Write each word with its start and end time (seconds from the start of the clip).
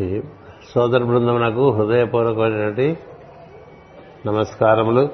ఈ 0.00 0.22
సోదర 0.74 1.04
బృందమునకు 1.04 1.70
హృదయపూర్వకమైనటువంటి 1.70 2.98
నమస్కారములు. 4.26 5.08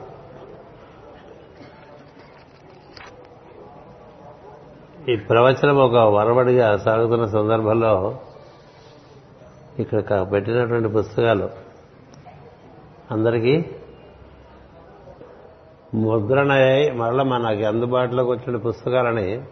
ఈ 5.09 5.17
ప్రవచనం 5.17 5.77
ఒక 5.77 5.95
వరవడిగా 5.95 6.77
సాగుతున్న 6.77 7.27
సందర్భంలో 7.27 8.19
ఇక్కడ 9.79 10.29
పెట్టినటువంటి 10.33 10.89
పుస్తకాలు 10.89 11.51
అందరికీ 13.11 13.65
ముద్రణ 15.95 16.53
మరల 16.53 16.93
మరలా 16.93 17.25
మనకి 17.25 17.65
అందుబాటులోకి 17.65 18.31
వచ్చిన 18.31 18.57
పుస్తకాలని 18.57 19.43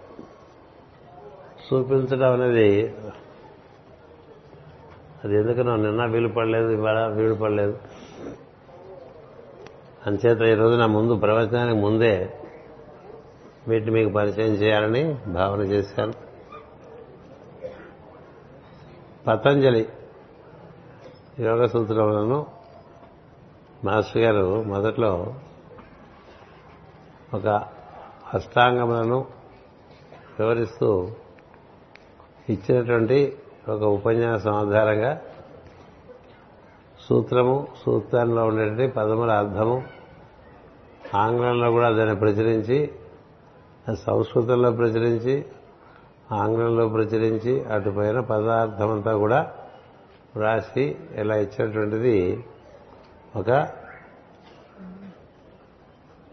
చూపించడం 1.67 2.33
అనేది 2.33 2.95
అది 5.25 5.37
ఎందుకనో 5.37 5.77
నిన్న 5.77 6.05
వీలు 6.05 6.29
పడలేదు 6.29 6.71
ఇవాళ 6.71 7.07
వీలు 7.07 7.35
పడలేదు? 7.35 7.79
అంచేత 10.07 10.41
ఈరోజు 10.41 10.77
నా 10.77 10.87
ముందు 10.87 11.15
ప్రవచనానికి 11.15 11.79
ముందే 11.81 12.35
వీటిని 13.69 13.91
మీకు 13.91 14.11
పరిచయం 14.13 14.53
చేయాలని 14.55 15.19
భావన 15.27 15.61
చేశాను. 15.61 16.13
పతంజలి 19.27 19.89
యోగ 21.41 21.67
సూత్రములను 21.67 22.47
మాస్టర్ 23.85 24.23
గారు 24.23 24.63
మొదట్లో 24.63 25.35
ఒక 27.35 27.47
అష్టాంగములను 28.35 29.25
వివరిస్తూ 30.41 31.11
ఇచ్చినటువంటి 32.49 33.39
ఒక 33.69 33.83
ఉపన్యాసం 33.83 34.53
ఆధారంగా 34.53 35.21
సూత్రము 37.07 37.67
సూత్రంలో 37.85 38.47
ఉండేటువంటి 38.47 38.87
పదముల 38.87 39.31
అర్థము 39.31 39.77
ఆంగ్లంలో 41.15 41.71
కూడా 41.71 41.89
దాన్ని 41.91 42.17
ప్రచురించి 42.17 42.79
సంస్కృతంలో 44.07 44.71
ప్రచురించి 44.71 45.47
ఆంగ్లంలో 46.33 46.89
ప్రచురించి 46.89 47.65
అటుపైన 47.65 48.21
పదార్థమంతా 48.21 49.13
కూడా 49.17 49.41
వ్రాసి 50.37 50.97
ఇలా 51.19 51.37
ఇచ్చినటువంటిది 51.37 52.45
ఒక 53.37 53.51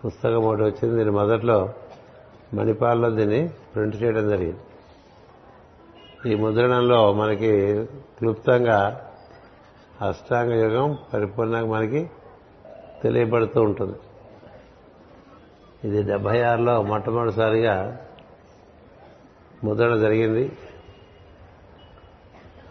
పుస్తకం 0.05 0.41
ఒకటి 0.43 0.63
వచ్చింది. 0.63 0.97
దీని 0.97 1.11
మొదట్లో 1.11 1.69
మణిపాల్లో 2.53 3.09
దీన్ని 3.09 3.41
ప్రింట్ 3.75 4.03
చేయడం 4.03 4.29
జరిగింది. 4.29 4.63
ఈ 6.25 6.35
ముద్రణంలో 6.35 7.13
మనకి 7.13 7.83
క్లుప్తంగా 8.17 9.09
అష్టాంగ 10.01 10.51
యుగం 10.51 10.97
పరిపూర్ణంగా 11.13 11.65
మనకి 11.65 12.09
తెలియబడుతూ 13.03 13.61
ఉంటుంది. 13.61 13.97
ఇది 15.87 16.03
డెబ్బై 16.03 16.41
ఆరులో 16.41 16.81
మొట్టమొదటిసారిగా 16.81 17.97
ముద్రణ 19.63 19.95
జరిగింది. 19.95 20.51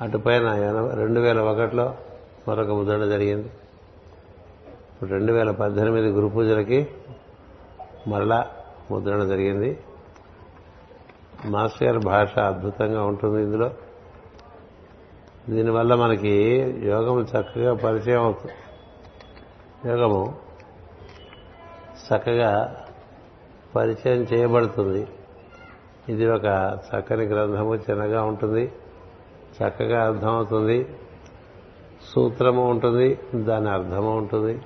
అటుపైన 0.01 0.47
రెండు 0.95 1.21
వేల 1.21 1.41
ఒకటిలో 1.41 1.95
మరొక 2.49 2.69
ముద్రణ 2.69 3.05
జరిగింది. 3.05 3.49
ఇప్పుడు 4.95 5.11
రెండు 5.11 5.33
వేల 5.33 5.51
పద్దెనిమిది 5.51 6.09
గురు 6.09 6.27
పూజలకి 6.27 6.89
మరలా 8.09 8.51
ముద్రణ 8.91 9.25
జరిగింది. 9.25 9.79
మాస్టర్ 11.45 11.89
గారి 11.89 11.99
భాష 11.99 12.39
అద్భుతంగా 12.39 13.05
ఉంటుంది 13.05 13.43
ఇందులో. 13.43 13.71
దీనివల్ల 15.49 15.95
మనకి 15.95 16.31
యోగము 16.85 17.21
చక్కగా 17.21 17.75
పరిచయం 17.75 18.23
అవుతుంది. 18.23 18.55
యోగము 19.91 20.39
చక్కగా 22.07 22.83
పరిచయం 23.77 24.23
చేయబడుతుంది. 24.23 25.07
ఇది 26.09 26.31
ఒక 26.31 26.79
చక్కని 26.89 27.25
గ్రంథము 27.25 27.75
చిన్నగా 27.75 28.23
ఉంటుంది. 28.23 28.73
చక్కగా 29.63 30.07
అర్థమవుతుంది 30.07 30.89
సూత్రము 32.15 32.71
ఉంటుంది. 32.71 33.19
దాని 33.35 33.71
అర్థము 33.71 34.17
ఉంటుంది. 34.17 34.63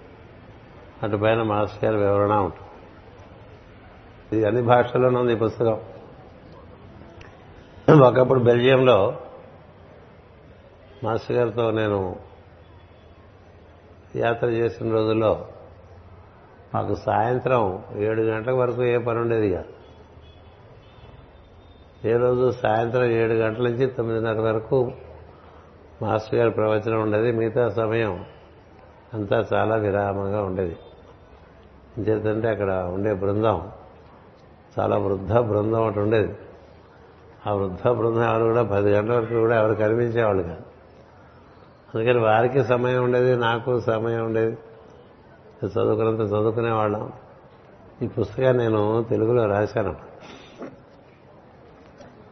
అటుపైన 1.03 1.43
మాస్టర్ 1.43 1.85
గారి 1.85 1.97
వివరణ 1.97 2.33
ఉంటుంది. 2.33 2.65
ఇది 4.37 4.47
అన్ని 4.47 4.62
భాషల్లోనూ 4.62 5.21
ఉంది 5.21 5.33
ఈ 5.33 5.37
పుస్తకం. 5.37 5.81
ఒకప్పుడు 7.93 8.41
బెల్జియంలో 8.41 9.17
మాస్టర్ 11.05 11.37
గారితో 11.37 11.71
నేను 11.71 12.17
యాత్ర 14.17 14.47
చేసిన 14.47 14.93
రోజుల్లో 14.93 15.49
మాకు 16.75 16.94
సాయంత్రం 16.94 17.84
ఏడు 17.97 18.23
గంటల 18.23 18.53
వరకు 18.53 18.84
ఏ 18.84 18.99
పని 18.99 19.19
ఉండేది 19.19 19.50
కాదు. 19.50 19.69
ఏ 22.09 22.17
రోజు 22.17 22.50
సాయంత్రం 22.50 23.05
ఏడు 23.05 23.33
గంటల 23.33 23.62
నుంచి 23.62 23.87
తొమ్మిదిన్నర 23.87 24.41
వరకు 24.41 24.93
మాస్టర్ 26.03 26.34
గారి 26.34 26.50
ప్రవచనం 26.50 27.03
ఉండేది. 27.03 27.33
మిగతా 27.33 27.69
సమయం 27.69 28.25
అంతా 29.15 29.47
చాలా 29.53 29.77
విరామంగా 29.77 30.43
ఉండేది. 30.43 30.77
ఇంచేతంటే 31.99 32.49
అక్కడ 32.49 32.73
ఉండే 32.73 33.15
బృందం 33.15 33.71
చాలా 34.78 34.99
వృద్ధ 34.99 35.39
బృందం 35.39 35.87
ఒకటి 35.87 36.00
ఉండేది. 36.00 36.34
ఆ 37.47 37.53
వృద్ధ 37.53 37.88
బృందం 37.88 38.22
ఎవరు 38.22 38.44
కూడా 38.44 38.62
పది 38.62 38.91
గంటల 38.93 39.16
వరకు 39.16 39.34
కూడా 39.34 39.60
ఎవరు 39.60 39.75
కనిపించేవాళ్ళు 39.75 40.43
కాదు. 40.43 40.62
అందుకని 41.94 42.19
వారికి 42.19 42.65
సమయం 42.65 43.05
ఉండేది 43.05 43.37
నాకు 43.37 43.81
సమయం 43.81 44.25
ఉండేది. 44.25 44.59
చదువుకున్నంత 45.65 46.28
చదువుకునేవాళ్ళం 46.28 47.12
ఈ 48.03 48.06
పుస్తకాన్ని 48.06 48.62
నేను 48.65 49.06
తెలుగులో 49.10 49.47
రాశాను. 49.47 49.97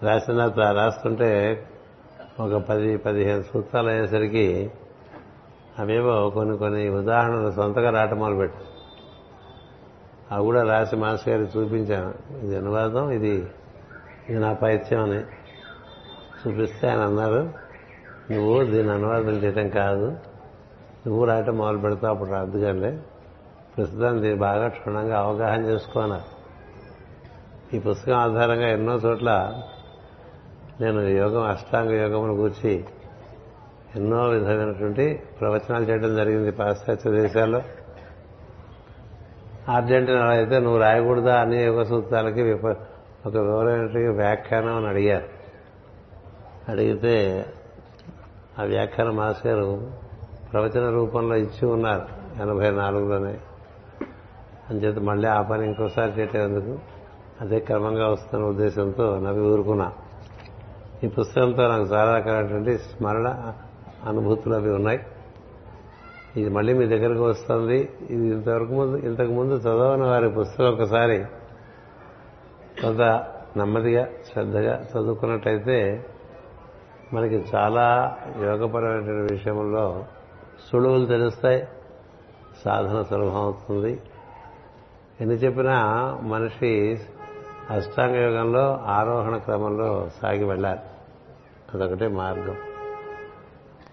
రాసిన 0.03 0.47
రాస్తుంటే 0.73 1.63
ఒక 2.41 2.55
పది 2.55 2.97
పదిహేను 2.97 3.43
సూత్రాలు 3.43 3.89
అయ్యేసరికి 3.89 4.73
అవేవో 5.79 6.31
కొన్ని 6.31 6.59
కొన్ని 6.59 6.89
ఉదాహరణలు 6.89 7.51
సొంతగా 7.51 7.91
రాయటం 7.91 8.17
మొదలుపెట్టాను. 8.17 8.73
అవి 10.35 10.45
కూడా 10.45 10.63
రాసి 10.63 10.97
మాస్టర్ 10.97 11.35
గారికి 11.35 11.59
చూపించాను. 11.59 12.15
ఇది 12.45 12.57
అనువాదం 12.57 13.11
ఇది 13.11 13.47
ఇది 14.29 14.39
నా 14.39 14.53
పైత్యం 14.53 15.03
అని 15.03 15.21
చూపిస్తే 16.43 16.89
ఆయన 16.89 17.01
అన్నారు 17.01 17.51
నువ్వు 18.31 18.65
దీన్ని 18.65 18.93
అనువాదం 18.93 19.29
చేయటం 19.29 19.69
కాదు. 19.69 20.07
నువ్వు 21.07 21.25
రాయటం 21.25 21.57
మొదలు 21.57 21.79
పెడతావు 21.79 22.15
అప్పుడు 22.15 22.31
రాదు 22.31 22.59
కానీ 22.59 22.99
ప్రస్తుతం 23.77 24.13
దీన్ని 24.13 24.35
బాగా 24.35 24.69
క్షుణ్ణంగా 24.69 25.19
అవగాహన 25.19 25.61
చేసుకోన్నారు 25.65 26.43
ఈ 27.77 27.81
పుస్తకం 27.81 28.17
ఆధారంగా 28.17 28.69
ఎన్నో 28.69 28.93
చోట్ల 28.93 29.63
నేను 30.81 31.01
యోగం 31.01 31.43
అష్టాంగ 31.43 31.91
యోగమును 31.91 32.33
గురించి 32.33 32.85
ఎన్నో 33.97 34.29
విధమైనటువంటి 34.29 35.23
ప్రవచనాలు 35.41 35.85
చేయడం 35.85 36.17
జరిగింది 36.17 36.51
పాశ్చాత్య 36.51 37.11
దేశాల్లో. 37.11 37.63
అర్జెంటీనా 39.69 40.29
అయితే 40.29 40.59
నువ్వు 40.59 40.79
రాయకూడదా 40.79 41.41
అన్ని 41.41 41.63
యోగ 41.63 41.83
సూత్రాలకి 41.83 42.43
విప- 42.43 42.92
ఒక 43.27 43.37
వివరమైన 43.37 44.09
వ్యాఖ్యానం 44.09 44.77
అని 44.77 44.87
అడిగారు. 44.87 45.25
అడిగితే 46.69 47.47
ఆ 48.59 48.63
వ్యాఖ్యాన 48.63 49.11
మాస్ 49.11 49.47
గారు 49.47 49.91
ప్రవచన 50.53 50.91
రూపంలో 50.91 51.37
ఇచ్చి 51.37 51.69
ఉన్నారు 51.69 52.03
ఎనభై 52.43 52.71
నాలుగులోనే. 52.71 53.39
అంచేత 54.71 54.99
మళ్ళీ 54.99 55.29
ఆ 55.29 55.43
పని 55.43 55.67
ఇంకోసారి 55.67 56.11
చేసేందుకు 56.11 56.79
అదే 57.41 57.61
క్రమంగా 57.61 58.09
వస్తున్న 58.09 58.45
ఉద్దేశంతో 58.45 59.19
నవ్వి 59.19 59.41
ఊరుకున్నా. 59.41 59.93
ఈ 61.05 61.09
పుస్తకంతో 61.09 61.69
నాకు 61.69 61.83
చాలా 61.83 62.17
రకాలైనటువంటి 62.17 62.79
స్మరణ 62.79 63.53
అనుభూతులు 64.05 64.55
అవి 64.55 64.71
ఉన్నాయి. 64.71 65.01
ఇది 66.37 66.51
మళ్ళీ 66.51 66.73
మీ 66.73 66.87
దగ్గరకు 66.87 67.25
వస్తుంది. 67.25 67.89
ఇది 68.11 68.29
ఇంతవరకు 68.29 68.73
ముందు 68.73 68.97
ఇంతకు 68.97 69.33
ముందు 69.33 69.55
చదవని 69.55 70.03
వారి 70.03 70.31
పుస్తకం 70.31 70.73
ఒకసారి 70.73 71.25
కొంత 72.83 73.01
నెమ్మదిగా 73.57 74.09
శ్రద్ధగా 74.33 74.87
చదువుకున్నట్టయితే 74.93 76.07
మనకి 77.13 77.45
చాలా 77.55 78.19
యోగపరమైన 78.43 79.27
విషయంలో 79.31 80.05
సులువులు 80.73 81.07
తెలుస్తాయి 81.07 81.69
సాధన 82.65 83.03
సులభం 83.03 83.37
అవుతుంది. 83.37 84.03
ఎన్ని 85.21 85.37
చెప్పినా 85.37 85.85
మనిషి 86.23 87.01
అష్టాంగ 87.71 88.15
యోగంలో 88.17 88.81
ఆరోహణ 88.87 89.37
క్రమంలో 89.37 90.09
సాగి 90.23 90.45
వెళ్ళాలి. 90.45 90.81
అదొకటే 91.75 92.09
మార్గం. 92.09 92.57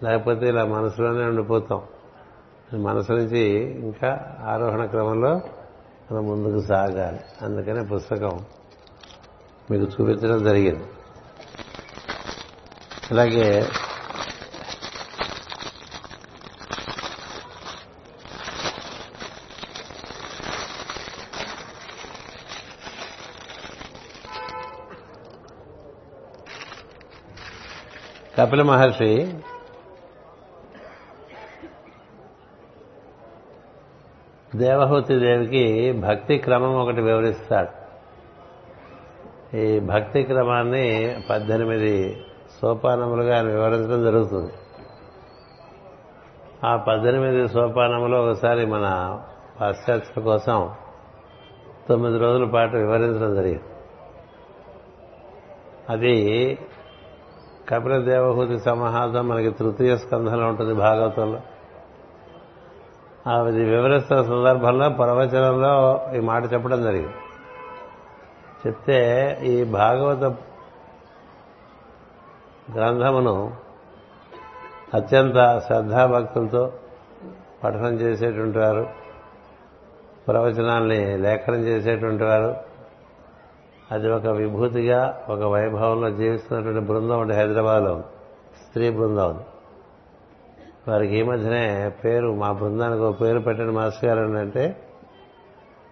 లేకపోతే 0.02 0.48
ఇలా 0.48 0.64
మనసులోనే 0.64 1.24
ఉండిపోతాం. 1.24 1.82
మనసు 2.82 3.12
నుంచి 3.12 3.40
ఇంకా 3.80 4.36
ఆరోహణ 4.44 4.84
క్రమంలో 4.84 5.40
మనం 6.12 6.26
ముందుకు 6.28 6.60
సాగాలి. 6.60 7.20
అందుకనే 7.42 7.82
పుస్తకం 7.82 8.40
మీకు 9.70 9.84
చూపించడం 9.84 10.44
జరిగింది 10.44 10.86
అలాగే 13.10 13.46
కపిల 28.38 28.62
మహర్షి 28.62 29.12
దేవహూతి 34.54 35.18
దేవికి 35.18 35.64
భక్తి 36.00 36.38
క్రమం 36.38 36.74
ఒకటి 36.76 37.00
వివరిస్తాడు 37.00 37.79
ఈ 39.54 39.80
భక్తి 39.80 40.22
క్రమాన్ని 40.22 41.16
పద్దెనిమిది 41.30 42.24
సోపానములుగా 42.62 43.36
ఆయన 43.36 43.46
వివరించడం 43.46 44.02
జరుగుతుంది. 44.02 44.52
ఆ 46.66 46.76
పద్దెనిమిది 46.76 47.48
సోపానములు 47.48 48.16
ఒకసారి 48.16 48.66
మన 48.66 49.18
పాశ్చాత్యుల 49.60 50.24
కోసం 50.24 50.70
తొమ్మిది 51.88 52.18
రోజుల 52.18 52.44
పాటు 52.44 52.76
వివరించడం 52.76 53.34
జరిగింది. 53.34 53.64
అది 55.90 56.58
కపిల 57.68 57.96
దేవహూతి 57.96 58.58
సమాహాసం 58.58 59.28
మనకి 59.28 59.50
తృతీయ 59.50 59.96
స్కంధంలో 59.96 60.46
ఉంటుంది 60.46 60.74
భాగవతంలో. 60.74 61.40
అది 63.36 63.64
వివరిస్తున్న 63.64 64.22
సందర్భంలో 64.22 64.88
ప్రవచనంలో 64.88 66.00
ఈ 66.16 66.20
మాట 66.20 66.52
చెప్పడం 66.52 66.82
జరిగింది. 66.82 67.12
చెప్తే 68.66 69.38
ఈ 69.42 69.64
భాగవత 69.64 70.22
గ్రంథమును 72.74 73.54
అత్యంత 74.94 75.58
శ్రద్ధాభక్తులతో 75.66 76.72
పఠనం 77.64 77.94
చేసేటువంటి 77.94 78.58
వారు 78.58 78.86
ప్రవచనాల్ని 80.28 81.18
లేఖనం 81.18 81.56
చేసేటువంటి 81.56 82.24
వారు 82.24 82.56
అది 83.92 84.10
ఒక 84.10 84.26
విభూతిగా 84.26 85.26
ఒక 85.28 85.40
వైభవంలో 85.40 86.10
జీవిస్తున్నటువంటి 86.10 86.80
బృందం 86.80 87.20
ఒకటి 87.20 87.32
హైదరాబాద్లో 87.32 88.04
స్త్రీ 88.66 88.90
బృందం. 88.90 89.40
వారికి 90.88 91.18
ఈ 91.18 91.22
మధ్యనే 91.22 91.92
పేరు 92.04 92.34
మా 92.34 92.52
బృందానికి 92.52 93.02
ఒక 93.02 93.20
పేరు 93.20 93.38
పెట్టిన 93.38 93.70
మాస్టర్ 93.70 94.18
గారు 94.18 94.38
అంటే 94.38 94.76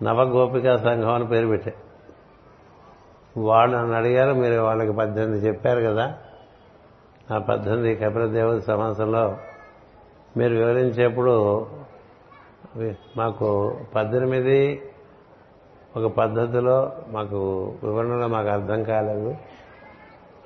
నవగోపికా 0.03 0.77
సంఘం 0.77 1.15
అని 1.15 1.27
పేరు 1.27 1.47
పెట్టారు 1.47 1.88
వాళ్ళు 3.47 3.77
నన్ను 3.77 3.95
అడిగారు 3.97 4.33
మీరు 4.35 4.61
వాళ్ళకి 4.61 4.93
పద్దెనిమిది 4.93 5.47
చెప్పారు 5.47 5.81
కదా. 5.81 6.07
ఆ 7.35 7.39
పద్దెనిమిది 7.39 7.95
కపిల 7.97 8.59
సమాసంలో 8.67 9.37
మీరు 10.37 10.55
వివరించేప్పుడు 10.55 11.67
మాకు 13.17 13.49
పద్దెనిమిది 13.95 14.83
ఒక 15.97 16.13
పద్ధతిలో 16.13 16.93
మాకు 17.09 17.39
వివరణలో 17.85 18.27
మాకు 18.29 18.49
అర్థం 18.49 18.83
కాలేదు. 18.83 19.37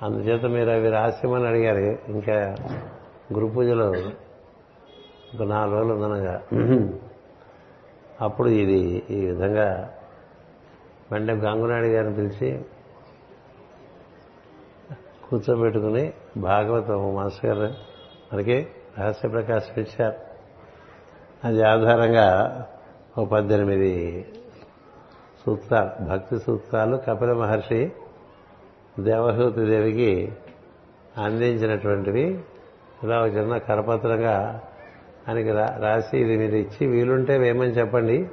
అందుచేత 0.03 0.45
మీరు 0.45 0.69
అవి 0.69 0.89
రాసిమని 0.89 1.47
అడిగారు. 1.47 2.11
ఇంకా 2.11 2.55
గురు 3.33 3.45
పూజలో 3.45 3.89
ఒక 5.35 5.41
నాలుగు 5.41 5.75
రోజులు 5.75 5.93
ఉందనగా 5.93 6.41
అప్పుడు 8.21 8.49
ఇది 8.49 9.03
ఈ 9.09 9.25
విధంగా 9.25 9.89
వెంటనే 11.11 11.33
గంగునాయుడు 11.33 11.87
గారిని 11.87 12.13
పిలిచి 12.15 12.49
కూర్చోబెట్టుకుని 15.29 16.13
భాగవతం 16.37 17.15
మాస్టర్ 17.15 17.57
గారు 17.57 17.73
మనకి 18.33 18.67
రహస్య 18.99 19.29
ప్రకాశం 19.29 19.81
ఇచ్చారు. 19.81 20.15
అది 21.43 21.63
ఆధారంగా 21.63 22.27
ఒక 23.17 23.27
పద్దెనిమిది 23.27 24.25
సూత్రాలు 25.45 26.09
భక్తి 26.09 26.39
సూత్రాలు 26.39 26.97
కపిల 26.97 27.33
మహర్షి 27.33 27.91
దేవహూతి 28.99 29.65
దేవికి 29.65 30.33
అందించినటువంటివి. 31.17 32.39
ఇలా 33.03 33.21
ఒక 33.21 33.35
చిన్న 33.35 33.57
కరపత్రంగా 33.57 34.61
ఆయనకి 35.29 35.51
రాసి 35.81 36.17
ఇది 36.17 36.37
మీరు 36.37 36.55
ఇచ్చి 36.55 36.87
వీలుంటే 36.87 37.37
వేయమని 37.37 37.71
చెప్పండి. 37.71 38.29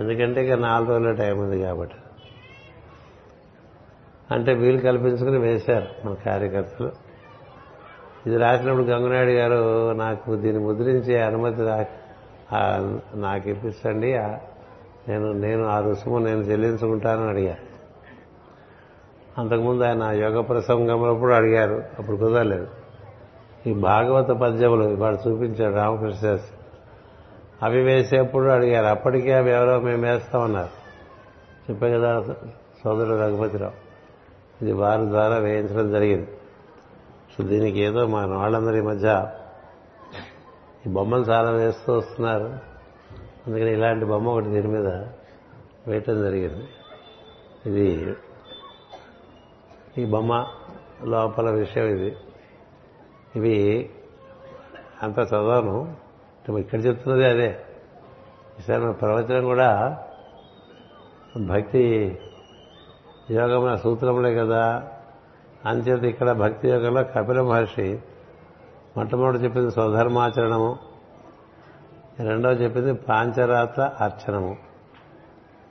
ఎందుకంటే 0.00 0.46
ఇక 0.46 0.52
నాలుగు 0.52 0.90
రోజుల 0.90 1.12
టైం 1.12 1.38
ఉంది 1.38 1.62
కాబట్టి. 1.62 1.94
అంటే 4.32 4.52
వీలు 4.52 4.80
కల్పించుకుని 4.80 5.38
వేశారు 5.38 6.06
మన 6.06 6.14
కార్యకర్తలు. 6.26 6.92
ఇది 8.26 8.36
రాసినప్పుడు 8.36 8.84
గంగునాయుడు 8.84 9.30
గారు 9.30 9.92
నాకు 9.92 10.36
దీన్ని 10.36 10.64
ముద్రించే 10.64 11.20
అనుమతి 11.20 11.62
నాకు 13.18 13.48
ఇప్పించండి 13.48 14.12
నేను 15.08 15.32
నేను 15.32 15.64
ఆ 15.66 15.80
రుసుము 15.80 16.18
నేను 16.18 16.40
చెల్లించుకుంటానని 16.40 17.28
అడిగారు 17.28 17.72
అంతకుముందు 19.40 19.82
ఆయన 19.84 20.02
యోగ 20.02 20.40
ప్రసంగంలో 20.40 21.14
కూడా 21.14 21.36
అడిగారు. 21.36 21.82
అప్పుడు 21.98 22.16
కుదరలేదు. 22.16 22.66
ఈ 23.66 23.72
భాగవత 23.74 24.28
పద్యములు 24.30 24.84
ఇవాడు 24.84 25.28
చూపించాడు 25.28 25.74
రామకృష్ణ 25.74 26.18
శాస్త్రి. 26.20 26.58
అవి 27.62 27.82
వేసేప్పుడు 27.82 28.48
అడిగారు 28.48 28.86
అప్పటికే 28.86 29.32
అవి 29.32 29.50
ఎవరో 29.50 29.80
మేము 29.80 30.02
వేస్తామన్నారు. 30.02 30.72
చెప్పే 31.70 31.92
కదా 31.92 32.22
సోదరుడు 32.84 33.20
రఘుపతిరావు. 33.20 33.81
ఇది 34.62 34.72
వారి 34.72 35.02
ద్వారా 35.02 35.36
వేయించడం 35.36 35.90
జరిగింది. 35.90 36.30
సో 37.36 37.44
దీనికి 37.44 37.80
ఏదో 37.80 38.06
మా 38.06 38.26
వాళ్ళందరి 38.26 38.82
మధ్య 38.82 39.32
ఈ 40.86 40.88
బొమ్మలు 40.88 41.22
చాలా 41.22 41.50
వేస్తూ 41.50 41.92
వస్తున్నారు. 41.92 42.44
అందుకని 43.46 43.72
ఇలాంటి 43.72 44.04
బొమ్మ 44.04 44.28
ఒకటి 44.28 44.48
దీని 44.48 44.68
మీద 44.68 44.86
వేయటం 45.86 46.22
జరిగింది. 46.22 46.68
ఇది 47.66 48.16
ఈ 49.98 50.04
బొమ్మ 50.04 50.46
లోపల 51.04 51.50
విషయం 51.50 51.84
ఇది. 51.84 52.16
ఇవి 53.36 53.90
అంత 55.02 55.18
చదవను. 55.18 55.96
ఇక్కడ 56.58 56.86
చెప్తున్నది 56.86 57.24
అదే. 57.24 57.60
ఈసారి 58.58 58.82
మన 58.82 58.90
ప్రవచనం 58.90 59.44
కూడా 59.44 59.98
భక్తి 61.46 62.18
యోగముల 63.30 63.74
సూత్రములే 63.74 64.34
కదా. 64.34 64.88
అంచేత 65.66 66.04
ఇక్కడ 66.04 66.32
భక్తి 66.32 66.68
యోగంలో 66.68 67.04
కపిల 67.04 67.40
మహర్షి 67.40 67.98
మొట్టమొదటి 68.96 69.38
చెప్పింది 69.38 69.70
స్వధర్మాచరణము. 69.70 70.78
రెండవ 72.20 72.50
చెప్పింది 72.50 72.94
పాంచరాత 72.94 73.80
అర్చనము. 73.80 74.56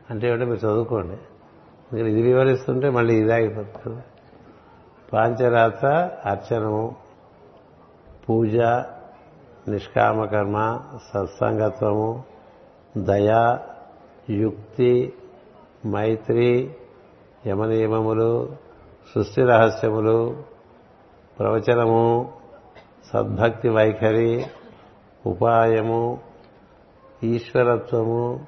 అంటే 0.10 0.28
ఏమిటో 0.28 0.46
మీరు 0.46 0.58
చదువుకోండి. 0.58 1.18
మీరు 1.94 2.08
ఇది 2.08 2.22
వివరిస్తుంటే 2.22 2.90
మళ్ళీ 2.90 3.16
ఇది 3.16 3.34
ఆగిపోతుంది. 3.34 4.04
పాంచరాత 5.14 5.86
అర్చనము. 6.26 6.96
పూజ 8.30 8.58
నిష్కామకర్మ 9.68 10.80
సత్సంగత్వము 11.14 12.24
దయ 12.98 13.58
యుక్తి 14.30 15.14
మైత్రి 15.88 16.76
యమనియమములు 17.48 18.56
సృష్టి 19.16 19.42
రహస్యములు 19.42 20.44
ప్రవచనము 21.40 22.34
సద్భక్తి 23.14 23.70
వైఖరి 23.70 24.46
ఉపాయము 25.26 26.20
ఈశ్వరత్వము 27.24 28.48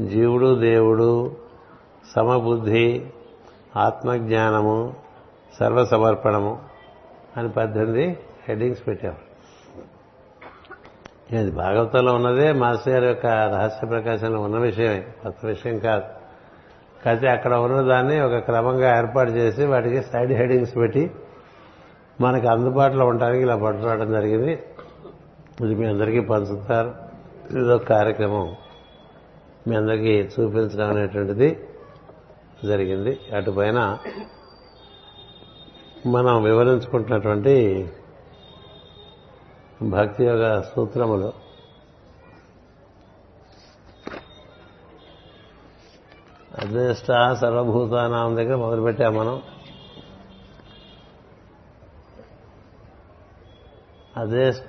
జీవుడు 0.00 0.54
దేవుడు 0.54 1.36
సమబుద్ధి 2.16 3.06
ఆత్మజ్ఞానము 3.76 4.94
సర్వసమర్పణము 5.60 6.62
అని 7.36 7.48
పద్దెనిమిది 7.48 8.18
హెడ్డింగ్స్ 8.48 8.86
పెట్టారు 8.86 9.30
ఇది 11.36 11.50
భాగవతంలో 11.50 12.14
ఉన్నదే 12.14 12.52
మాస్టర్ 12.52 12.92
గారి 12.92 13.06
యొక్క 13.06 13.26
రహస్య 13.26 13.86
ప్రకాశంలో 13.86 14.40
ఉన్న 14.40 14.58
విషయమే 14.58 15.00
కొత్త 15.22 15.46
విషయం 15.46 15.78
కాదు. 15.78 16.19
కాకపోతే 17.04 17.28
అక్కడ 17.28 17.54
ఉన్నదాన్ని 17.54 18.20
ఒక 18.20 18.36
క్రమంగా 18.38 18.98
ఏర్పాటు 18.98 19.30
చేసి 19.30 19.64
వాటికి 19.64 20.02
సైడ్ 20.02 20.32
హెడింగ్స్ 20.32 20.76
పెట్టి 20.76 21.10
మనకు 22.20 22.46
అందుబాటులో 22.46 23.06
ఉండడానికి 23.06 23.42
ఇలా 23.42 23.56
పట్టుకోవడం 23.56 24.12
జరిగింది. 24.12 24.62
ఇది 25.60 25.74
మీ 25.74 25.86
అందరికీ 25.86 26.20
పంచుతారు. 26.20 26.94
ఇదొక 27.58 27.84
కార్యక్రమం 27.84 28.54
మీ 29.68 29.76
అందరికీ 29.76 30.12
చూపించడం 30.22 30.88
అనేటువంటిది 30.88 31.58
జరిగింది. 32.64 33.18
అటుపైన 33.36 33.98
మనం 36.06 36.42
వివరించుకుంటున్నటువంటి 36.42 37.54
భక్తి 39.82 40.24
యొక్క 40.24 40.62
సూత్రములు 40.62 41.32
అద్వేష్ట 46.70 47.06
సర్వభూతానాం 47.40 48.36
దగ్గర 48.36 48.56
మొదలుపెట్టాం 48.56 49.14
మనం. 49.14 49.36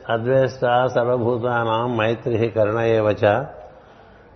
అద్వేష్ట 0.10 0.64
సర్వభూతానాం 0.96 1.98
మైత్రి 1.98 2.48
కరుణయేవచ 2.50 3.26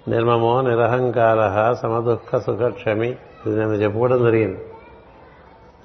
నిర్మమో 0.08 0.62
నిరహంకార 0.62 1.40
సమదుఃఖ 1.74 2.38
సుఖక్షమి 2.38 3.10
ఇది 3.48 3.56
నేను 3.60 3.74
చెప్పుకోవడం 3.74 4.24
జరిగింది. 4.24 4.62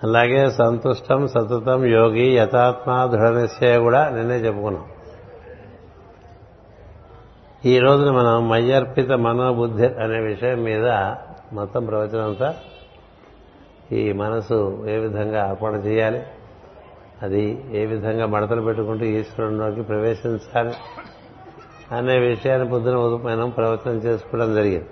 అలాగే 0.03 0.51
సంతుష్టం 0.51 1.29
సతతం 1.29 1.87
యోగి 1.87 2.27
యథాత్మ 2.37 3.07
దృఢ 3.07 3.29
నిశ్చయ 3.39 3.79
కూడా 3.79 4.09
నిన్నే 4.11 4.37
చెప్పుకున్నాం. 4.37 4.87
ఈ 7.65 7.79
రోజున 7.79 8.11
మనం 8.11 8.49
మయ్యర్పిత 8.49 9.11
మనోబుద్ధి 9.13 9.87
అనే 9.87 10.19
విషయం 10.19 10.63
మీద 10.63 10.87
మొత్తం 11.53 11.85
ప్రవచనం 11.85 12.25
అంతా 12.25 12.55
ఈ 13.93 14.13
మనసు 14.13 14.87
ఏ 14.89 14.97
విధంగా 14.97 15.45
అర్పణ 15.45 15.75
చేయాలి? 15.75 16.23
అది 17.23 17.65
ఏ 17.73 17.87
విధంగా 17.87 18.27
మడతలు 18.27 18.61
పెట్టుకుంటూ 18.61 19.05
ఈశ్వరుడిలోకి 19.05 19.83
ప్రవేశించాలి? 19.83 20.73
అనే 21.93 22.19
విషయాన్ని 22.19 22.69
పొద్దున 22.69 22.97
మనం 22.97 23.51
ప్రవచనం 23.51 23.95
చేసుకోవడం 23.95 24.55
జరిగింది. 24.55 24.87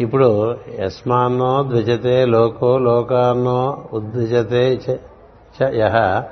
ఇప్పుడు 0.00 0.56
యస్మాన్నో 0.80 1.62
ద్విజతే 1.62 2.24
లోకో 2.24 2.78
లోకాన్నో 2.78 3.88
ఉద్విజతే 3.92 4.80
చ 4.90 4.98
యహ 5.62 6.24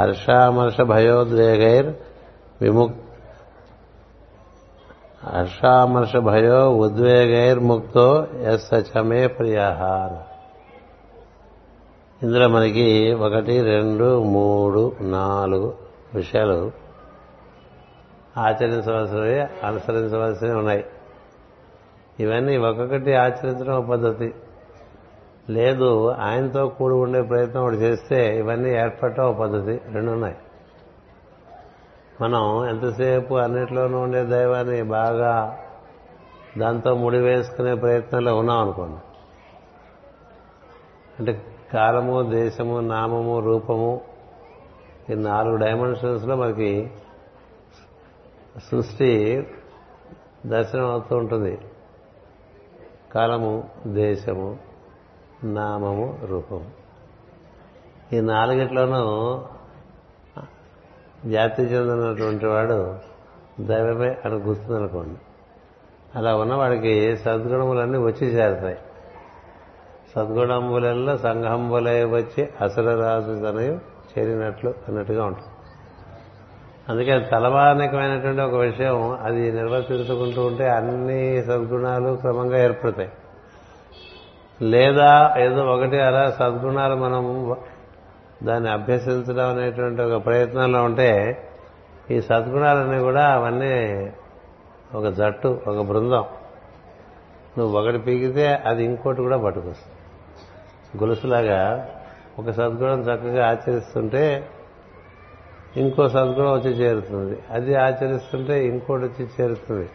హర్షామర్ష 0.00 0.80
భయోద్వేగైర్ 0.80 1.94
విముక్త 2.62 3.11
హర్షామర్ష 5.24 6.16
భయో 6.16 6.76
ఉద్వేగైర్ముక్తో 6.76 8.26
ఎస్ 8.40 8.68
సచమే 8.68 9.26
ప్రియాహార 9.26 10.22
ఇందులో 12.22 12.48
మనకి 12.48 13.14
ఒకటి 13.14 13.62
రెండు 13.62 14.22
మూడు 14.22 14.92
నాలుగు 15.00 15.74
విషయాలు 16.14 16.72
ఆచరించవలసినవి 18.38 19.40
అనుసరించవలసినవి 19.40 20.58
ఉన్నాయి. 20.58 20.84
ఇవన్నీ 22.20 22.56
ఒక్కొక్కటి 22.56 23.14
ఆచరించడం 23.14 23.88
పద్ధతి. 23.90 24.34
లేదు 25.50 26.10
ఆయనతో 26.10 26.68
కూడి 26.68 26.94
ఉండే 26.94 27.22
ప్రయత్నం 27.22 27.62
ఒకటి 27.62 27.76
చేస్తే 27.76 28.38
ఇవన్నీ 28.38 28.70
ఏర్పడటం 28.70 29.24
ఒక 29.24 29.36
పద్ధతి. 29.36 29.80
రెండు 29.92 30.10
ఉన్నాయి. 30.10 30.34
మనం 32.22 32.68
ఎంతసేపు 32.68 33.34
అన్నిట్లోనూ 33.34 33.98
ఉండే 33.98 34.24
దైవాన్ని 34.24 34.82
బాగా 34.82 35.58
దాంతో 36.58 36.94
ముడి 36.94 37.18
వేసుకునే 37.18 37.74
ప్రయత్నంలో 37.74 38.38
ఉన్నాం 38.38 38.58
అనుకోండి. 38.58 38.96
అంటే 41.18 41.46
కాలము 41.72 42.22
దేశము 42.22 42.80
నామము 42.80 43.40
రూపము 43.40 44.00
ఈ 45.10 45.14
నాలుగు 45.14 45.56
డైమెన్షన్స్లో 45.56 46.36
మనకి 46.36 46.90
సృష్టి 48.70 49.46
దర్శనం 50.46 50.90
అవుతూ 50.90 51.16
ఉంటుంది. 51.16 51.58
కాలము 53.14 53.68
దేశము 53.86 54.58
నామము 55.44 56.18
రూపము. 56.24 56.70
ఈ 58.12 58.20
నాలుగిట్లోనూ 58.20 59.04
జాతి 61.26 61.62
చెందినటువంటి 61.62 62.46
వాడు 62.46 62.94
దైవమే 63.60 64.16
అని 64.24 64.34
గుర్తుందనుకోండి. 64.34 65.18
అలా 66.18 66.36
ఉన్నవాడికి 66.36 67.16
సద్గుణములన్నీ 67.16 67.98
వచ్చి 67.98 68.26
చేరతాయి. 68.26 68.78
సద్గుణములలో 70.16 71.16
సంఘంబులై 71.16 72.04
వచ్చి 72.04 72.48
అసలు 72.60 73.00
రాజు 73.00 73.26
తనయు 73.26 73.78
చేరినట్లు 74.18 74.74
అన్నట్టుగా 74.88 75.24
ఉంటుంది. 75.24 75.48
అందుకే 76.88 77.28
తలవానికమైనటువంటి 77.32 78.40
ఒక 78.40 78.54
విషయం 78.54 79.18
అది 79.22 79.52
నిర్వర్తించుకుంటూ 79.52 80.46
ఉంటే 80.46 80.68
అన్ని 80.68 81.42
సద్గుణాలు 81.42 82.16
క్రమంగా 82.16 82.58
ఏర్పడతాయి. 82.58 83.10
లేదా 84.62 85.34
ఏదో 85.38 85.64
ఒకటి 85.64 86.00
అలా 86.00 86.30
సద్గుణాలు 86.30 86.94
మనం 86.94 87.56
దాన్ని 88.42 88.70
అభ్యసించడం 88.70 89.48
అనేటువంటి 89.48 90.02
ఒక 90.02 90.24
ప్రయత్నంలో 90.24 90.84
ఉంటే 90.84 91.42
ఈ 92.10 92.20
సద్గుణాలన్నీ 92.20 92.98
కూడా 92.98 93.28
అవన్నీ 93.28 94.12
ఒక 94.94 95.06
జట్టు 95.06 95.60
ఒక 95.66 95.86
బృందం. 95.86 96.24
నువ్వు 97.58 97.80
ఒకటి 97.80 97.98
పీకితే 97.98 98.48
అది 98.48 98.84
ఇంకోటి 98.84 99.22
కూడా 99.22 99.36
పట్టుకొస్తుంది. 99.36 99.94
గొలుసులాగా 101.04 101.90
ఒక 102.38 102.50
సద్గుణం 102.50 103.00
చక్కగా 103.00 103.48
ఆచరిస్తుంటే 103.50 104.48
ఇంకో 105.76 106.08
సద్గుణం 106.08 106.52
వచ్చి 106.52 106.70
చేరుతుంది. 106.70 107.38
అది 107.50 107.74
ఆచరిస్తుంటే 107.74 108.66
ఇంకోటి 108.66 109.04
వచ్చి 109.04 109.28
చేరుతుంది. 109.40 109.90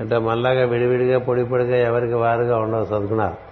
అంటే 0.00 0.18
మళ్ళాగా 0.18 0.66
విడివిడిగా 0.66 1.18
పొడి 1.18 1.44
పొడిగా 1.44 1.76
ఎవరికి 1.76 2.14
వారుగా 2.14 2.58
ఉండవు 2.58 2.84
సద్గుణాలు. 2.84 3.45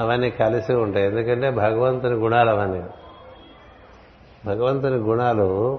అవన్నీ 0.00 0.30
కలిసి 0.30 0.74
ఉంటాయి. 0.74 1.06
ఎందుకంటే 1.06 1.50
భగవంతుని 1.50 2.14
గుణాలు 2.14 2.50
అవన్నీ. 2.50 2.82
భగవంతుని 4.46 4.96
గుణాలు 4.96 5.78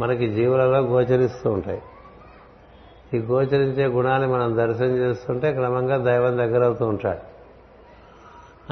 మనకి 0.00 0.32
జీవులలో 0.32 0.78
గోచరిస్తూ 0.78 1.50
ఉంటాయి. 1.50 1.82
ఈ 3.14 3.18
గోచరించే 3.18 3.86
గుణాన్ని 3.86 4.28
మనం 4.28 4.56
దర్శనం 4.56 4.96
చేస్తుంటే 4.96 5.52
క్రమంగా 5.52 5.96
దైవం 5.96 6.38
దగ్గర 6.38 6.64
అవుతూ 6.64 6.86
ఉంటాడు. 6.86 7.34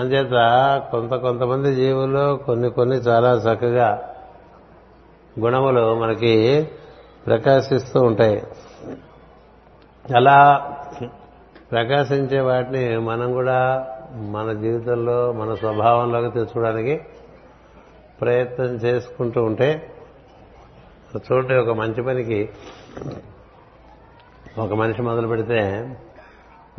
అంచేత 0.00 0.32
కొంత 0.90 1.14
కొంతమంది 1.14 1.74
జీవుల్లో 1.74 2.36
కొన్ని 2.36 2.70
కొన్ని 2.70 2.96
చాలా 2.96 3.34
చక్కగా 3.34 4.14
గుణములు 5.40 5.94
మనకి 5.94 6.68
ప్రకాశిస్తూ 7.26 8.00
ఉంటాయి. 8.00 8.42
అలా 10.16 10.70
ప్రకాశించే 11.72 12.40
వాటిని 12.40 12.98
మనం 12.98 13.32
కూడా 13.32 13.88
మన 14.14 14.52
జీవితంలో 14.52 15.32
మన 15.32 15.54
స్వభావంలోకి 15.54 16.30
తెచ్చుకోవడానికి 16.34 17.00
ప్రయత్నం 18.20 18.66
చేసుకుంటూ 18.66 19.44
ఉంటే 19.44 19.92
చూడండి 21.16 21.54
ఒక 21.54 21.68
మంచి 21.68 22.02
పనికి 22.02 22.50
ఒక 24.58 24.72
మనిషి 24.72 25.02
మొదలు 25.02 25.28
పెడితే 25.28 25.96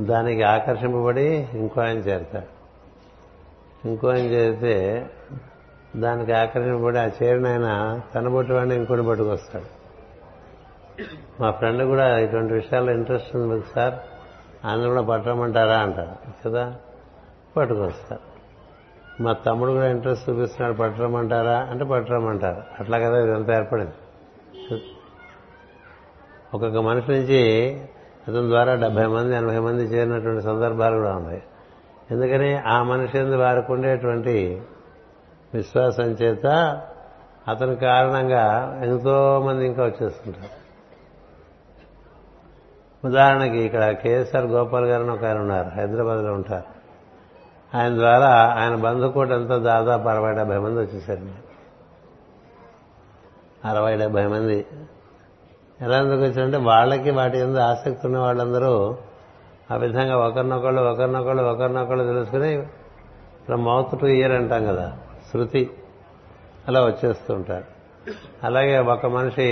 దానికి 0.01 0.43
ఆకర్షింపబడి 0.43 1.47
ఇంకో 1.53 1.81
ఆయన 1.81 1.97
చేరతాడు. 1.97 2.45
ఇంకో 3.87 4.07
ఆయన 4.07 4.25
చేరితే 4.25 5.09
దానికి 5.95 6.31
ఆకర్షింపబడి 6.31 6.99
ఆ 6.99 7.09
చేరిన 7.23 7.47
ఆయన 7.47 7.99
తన 8.15 8.27
బొట్టు 8.27 8.53
వాడిని 8.53 8.75
ఇంకోటి 8.75 9.01
పట్టుకొస్తాడు 9.01 9.83
మా 11.41 11.51
ఫ్రెండ్ 11.51 11.83
కూడా 11.83 12.19
ఇటువంటి 12.19 12.53
విషయాల్లో 12.53 12.91
ఇంట్రెస్ట్ 12.91 13.35
ఉంది 13.35 13.53
మీకు 13.53 13.65
సార్. 13.75 13.93
ఆయన 14.65 14.87
కూడా 14.87 15.01
పట్టమంటారా 15.01 15.77
అంటారు 15.77 16.49
కదా? 16.49 16.75
పట్టుకొస్తారు 17.57 18.33
మా 19.23 19.33
తమ్ముడు 19.33 19.71
కూడా 19.71 19.89
ఇంట్రెస్ట్ 19.89 20.29
చూపిస్తున్నాడు 20.29 20.77
పట్టరమంటారా 20.77 21.57
అంటే 21.71 21.85
పట్టరమంటారు 21.85 22.61
అట్లా 22.79 22.97
కదా 22.99 23.19
ఇదంతా 23.19 23.57
ఏర్పడింది. 23.57 23.91
ఒక్కొక్క 26.53 26.77
మనిషి 26.77 27.11
నుంచి 27.11 27.41
అతని 28.27 28.49
ద్వారా 28.49 28.75
డెబ్బై 28.75 29.05
మంది 29.05 29.35
ఎనభై 29.35 29.59
మంది 29.59 29.83
చేరినటువంటి 29.83 30.43
సందర్భాలు 30.43 30.97
కూడా 30.97 31.15
ఉన్నాయి. 31.15 31.43
ఎందుకని 32.11 32.57
ఆ 32.57 32.83
మనిషి 32.83 33.35
వారికి 33.35 33.71
ఉండేటువంటి 33.71 34.61
విశ్వాసం 35.53 36.03
చేత 36.03 36.45
అతని 37.47 37.75
కారణంగా 37.75 38.43
ఎంతో 38.83 39.39
మంది 39.39 39.65
ఇంకా 39.65 39.83
వచ్చేస్తుంటారు. 39.83 40.63
ఉదాహరణకి 43.07 43.57
ఇక్కడ 43.57 43.91
కేఎస్ఆర్ 43.91 44.45
గోపాల్ 44.45 44.85
గారు 44.85 45.03
ఒక 45.03 45.25
ఆయన 45.25 45.37
ఉన్నారు 45.37 45.69
హైదరాబాద్లో 45.69 46.33
ఉంటారు. 46.33 46.82
ఆయన 47.75 47.95
ద్వారా 47.95 48.55
ఆయన 48.59 48.75
బంధుకోటంతో 48.75 49.59
దాదాపు 49.59 50.07
అరవై 50.07 50.33
డెబ్బై 50.33 50.57
మంది 50.57 50.79
వచ్చేసారు. 50.79 51.53
అరవై 53.67 53.97
డెబ్బై 53.97 54.27
మంది. 54.27 54.65
ఎలా 55.81 55.97
ఎందుకు 55.97 56.21
వచ్చారంటే 56.21 56.57
వాళ్ళకి 56.57 57.11
వాటి 57.11 57.39
ఎందు 57.39 57.57
ఆసక్తి 57.57 58.07
ఉన్న 58.07 58.17
వాళ్ళందరూ 58.17 58.97
ఆ 59.71 59.75
విధంగా 59.75 60.17
ఒకరినొకళ్ళు 60.17 60.81
ఒకరినొకళ్ళు 60.81 61.43
ఒకరినొకళ్ళు 61.43 62.03
తెలుసుకుని 62.03 62.65
ఫ్రమ్ 63.45 63.65
మౌత్ 63.65 63.99
టు 63.99 64.05
ఇయర్ 64.05 64.31
అంటాం 64.31 64.65
కదా 64.65 64.97
శృతి 65.33 65.71
అలా 66.67 66.85
వచ్చేస్తూ 66.85 67.33
ఉంటారు. 67.33 67.63
అలాగే 68.43 68.77
ఒక 68.79 69.05
మనిషి 69.05 69.43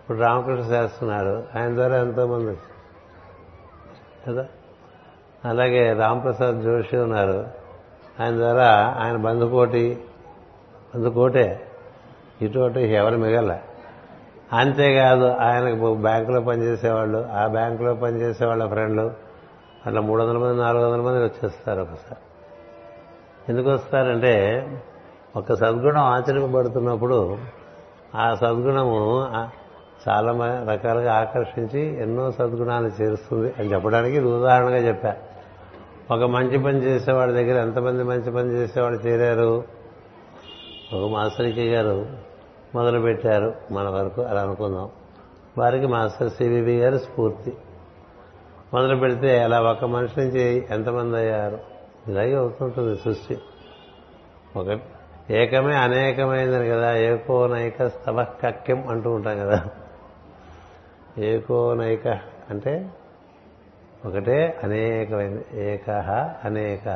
ఇప్పుడు 0.00 0.18
రామకృష్ణ 0.18 0.72
చేస్తున్నారు 0.72 1.46
ఆయన 1.56 1.74
ద్వారా 1.74 1.96
ఎంతోమంది 1.96 2.58
కదా? 4.28 4.46
అలాగే 5.48 5.92
రాంప్రసాద్ 5.92 6.62
జోషి 6.62 6.96
ఉన్నారు. 6.96 7.44
ఆయన 8.20 8.36
ద్వారా 8.36 8.96
ఆయన 8.98 9.16
బంధుకోటి 9.16 10.04
బంధుకోటే. 10.94 11.66
ఇటువంటి 12.42 12.80
ఎవరు 12.80 13.16
మిగల. 13.16 13.58
అంతేకాదు 14.52 15.28
ఆయనకు 15.28 15.94
బ్యాంకులో 15.94 16.40
పనిచేసేవాళ్ళు 16.40 17.28
ఆ 17.32 17.46
బ్యాంకులో 17.46 17.94
పనిచేసే 17.94 18.46
వాళ్ళ 18.46 18.68
ఫ్రెండ్లు 18.68 19.10
అట్లా 19.86 20.00
మూడు 20.00 20.22
వందల 20.22 20.38
మంది 20.38 20.60
నాలుగు 20.60 20.90
వందల 20.90 21.02
మంది 21.02 21.24
వచ్చేస్తారు 21.24 21.80
ఒకసారి. 21.80 22.16
ఎందుకు 23.48 23.70
వస్తారంటే 23.70 24.66
ఒక 25.36 25.52
సద్గుణం 25.54 26.02
ఆచరింపబడుతున్నప్పుడు 26.02 27.38
ఆ 28.14 28.34
సద్గుణము 28.34 29.26
చాలా 30.08 30.64
రకాలుగా 30.72 31.14
ఆకర్షించి 31.14 32.02
ఎన్నో 32.02 32.30
సద్గుణాలు 32.30 32.90
చేరుస్తుంది 33.02 33.54
అని 33.58 33.72
చెప్పడానికి 33.72 34.16
ఇది 34.16 34.26
ఉదాహరణగా 34.26 34.76
చెప్పారు 34.76 35.27
ఒక 36.10 36.22
మంచి 36.22 36.58
పని 36.58 36.82
చేసేవాడి 36.82 37.32
దగ్గర 37.32 37.62
ఎంతమంది 37.62 38.02
మంచి 38.02 38.32
పని 38.32 38.52
చేసేవాడు 38.52 38.94
చేరారు? 38.94 39.64
ఒక 40.92 41.10
మాస్టర్కి 41.10 41.74
గారు 41.74 42.06
మొదలు 42.74 43.00
పెట్టారు 43.00 43.54
మన 43.70 43.88
వరకు 43.88 44.22
అలా 44.22 44.42
అనుకుందాం. 44.42 44.88
వారికి 45.58 45.86
మాస్టర్ 45.86 46.30
సివివి 46.30 46.78
గారు 46.78 46.98
స్ఫూర్తి. 46.98 47.56
మొదలు 48.74 48.96
పెడితే 48.96 49.42
అలా 49.42 49.62
ఒక 49.62 49.84
మనిషి 49.84 50.20
నుంచి 50.20 50.66
ఎంతమంది 50.70 51.16
అయ్యారు? 51.16 51.58
ఇలాగే 52.08 52.34
అవుతుంటుంది 52.34 52.96
సృష్టి. 52.96 53.38
ఒక 54.56 54.80
ఏకమే 55.30 55.76
అనేకమైందని 55.76 56.68
కదా. 56.68 56.96
ఏకోనైక 56.96 57.86
స్తవ 57.86 58.26
కక్యం 58.44 58.88
అంటూ 58.88 59.10
ఉంటాం 59.10 59.38
కదా. 59.38 59.64
ఏకోనైక 61.18 62.08
అంటే 62.50 62.90
ఒకటే 64.06 64.60
అనేకమైన 64.64 65.58
ఏక 65.58 65.90
అనేక. 66.44 66.86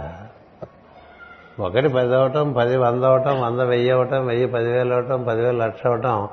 ఒకటి 1.61 1.89
పది 1.89 2.15
అవటం 2.15 2.53
పది 2.53 2.77
వంద 2.77 3.05
అవటం 3.05 3.41
వంద 3.41 3.61
వెయ్యి 3.61 3.91
అవటం 3.91 4.27
వెయ్యి 4.27 4.47
పదివేలు 4.47 4.95
అవటం 4.95 5.25
పదివేలు 5.25 5.59
లక్ష 5.59 5.87
అవటం 5.87 6.29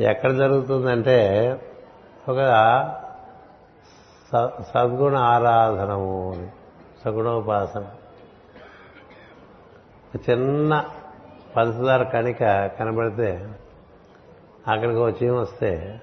ఎక్కడ 0.00 0.32
జరుగుతుందంటే 0.32 1.18
ఒక 2.28 2.38
సద్గుణ 4.74 5.16
ఆరాధనము 5.16 6.48
సగుణోపాసన. 7.04 7.84
చిన్న 10.30 10.84
పంచదార 11.56 12.02
కణిక 12.02 12.66
కనబడితే 12.66 13.48
అక్కడికి 14.68 14.98
ఒక 14.98 15.22
చీమ 15.22 15.34
వస్తే 15.34 16.00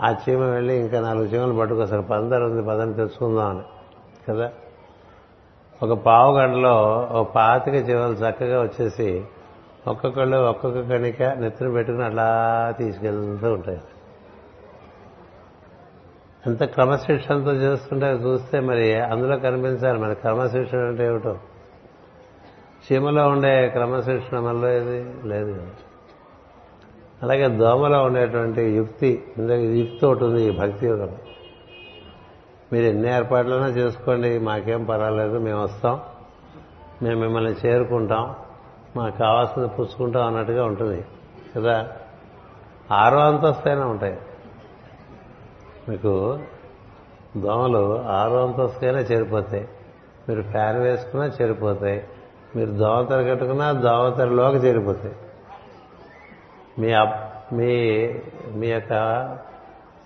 ఆ 0.00 0.14
చీమ 0.28 0.40
వెళ్ళి 0.40 0.76
ఇంకా 0.76 1.00
నాలుగు 1.00 1.24
చీమలు 1.24 1.58
పట్టుకొస్తారు 1.58 2.02
పందరు 2.02 2.44
ఉంది 2.44 2.62
పదని 2.62 2.94
తెచ్చుకుందామని. 2.94 3.62
కదా? 4.28 4.52
ఒక 5.82 5.92
పావు 5.92 6.38
గంటలో 6.38 7.08
ఒక 7.12 7.34
పాతిక 7.34 7.74
చీమలు 7.74 8.12
చక్కగా 8.12 8.62
వచ్చేసి 8.62 9.24
ఒక్కొక్కళ్ళు 9.88 10.36
ఒక్కొక్క 10.36 10.80
కణిక 10.80 11.22
నెత్తిన 11.22 11.72
పెట్టుకుని 11.72 12.04
అలా 12.04 12.74
తీసుకెళ్తూ 12.78 13.52
ఉంటాయి. 13.52 13.80
ఎంత 16.46 16.64
క్రమశిక్షణతో 16.64 17.52
చేస్తుంటే 17.52 18.06
చూస్తే 18.06 18.60
మరి 18.60 19.00
అందులో 19.00 19.36
కనిపించాలి. 19.36 19.98
మరి 19.98 20.14
క్రమశిక్షణ 20.14 20.78
అంటే 20.78 21.06
ఏమిటో? 21.06 21.36
చీమలో 22.92 23.28
ఉండే 23.28 23.68
క్రమశిక్షణ 23.68 24.38
మనలో 24.38 24.72
ఏది? 24.72 25.28
లేదు. 25.28 25.66
అలాగే 27.22 27.48
దోమలో 27.48 28.02
ఉండేటువంటి 28.02 28.62
యుక్తి 28.62 29.24
యుక్తి 29.62 30.06
ఒకటి 30.06 30.24
ఉంది 30.24 30.42
ఈ 30.42 30.58
భక్తి 30.58 30.86
యోగం 30.86 31.16
మీరు 32.72 32.84
ఎన్ని 32.84 33.14
ఏర్పాట్లైనా 33.14 33.66
చేసుకోండి 33.66 34.38
మాకేం 34.38 34.84
పర్వాలేదు 34.84 35.38
మేము 35.38 35.62
వస్తాం 35.62 36.00
మేము 37.02 37.20
మిమ్మల్ని 37.20 37.52
చేరుకుంటాం 37.66 38.34
మాకు 38.96 39.18
కావాల్సింది 39.18 39.68
పుచ్చుకుంటాం 39.68 40.26
అన్నట్టుగా 40.26 40.64
ఉంటుంది. 40.64 41.04
కదా? 41.56 41.88
ఆరో 42.92 43.18
అంతస్తైనా 43.18 43.86
ఉంటాయి. 43.86 44.18
మీకు 45.88 46.38
దోమలు 47.36 48.02
ఆరో 48.02 48.46
అంతస్తైనా 48.46 48.98
చేరిపోతాయి. 48.98 49.68
మీరు 50.28 50.42
ఫ్యాన్ 50.42 50.78
వేసుకున్నా 50.78 51.26
చేరిపోతాయి. 51.42 52.04
మీరు 52.56 52.70
దోమతెర 52.70 53.22
కట్టుకున్నా 53.22 53.72
దోమతెరలోకి 53.72 54.56
చేరిపోతాయి. 54.56 55.14
మీ 56.78 56.94
మీ 57.52 57.72
మీ 58.54 58.66
యొక్క 58.66 58.92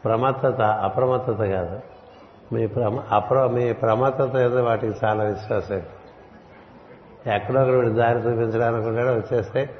ప్రమత్తత 0.04 0.60
అప్రమత్తత 0.60 1.44
కాదు. 1.44 1.80
మీ 2.52 2.66
ప్రమ 2.66 2.98
అప్ర 3.10 3.46
మీ 3.46 3.72
ప్రమత్తత 3.72 4.36
ఏదో 4.36 4.64
వాటికి 4.64 4.94
చాలా 5.04 5.24
విశ్వాసం 5.24 5.82
ఎక్కడో 7.26 7.62
వీడు 7.62 7.88
దారి 7.88 8.18
చూపించడానికి 8.18 8.88
ఉంటాడో 8.88 9.12
వచ్చేస్తే 9.12 9.70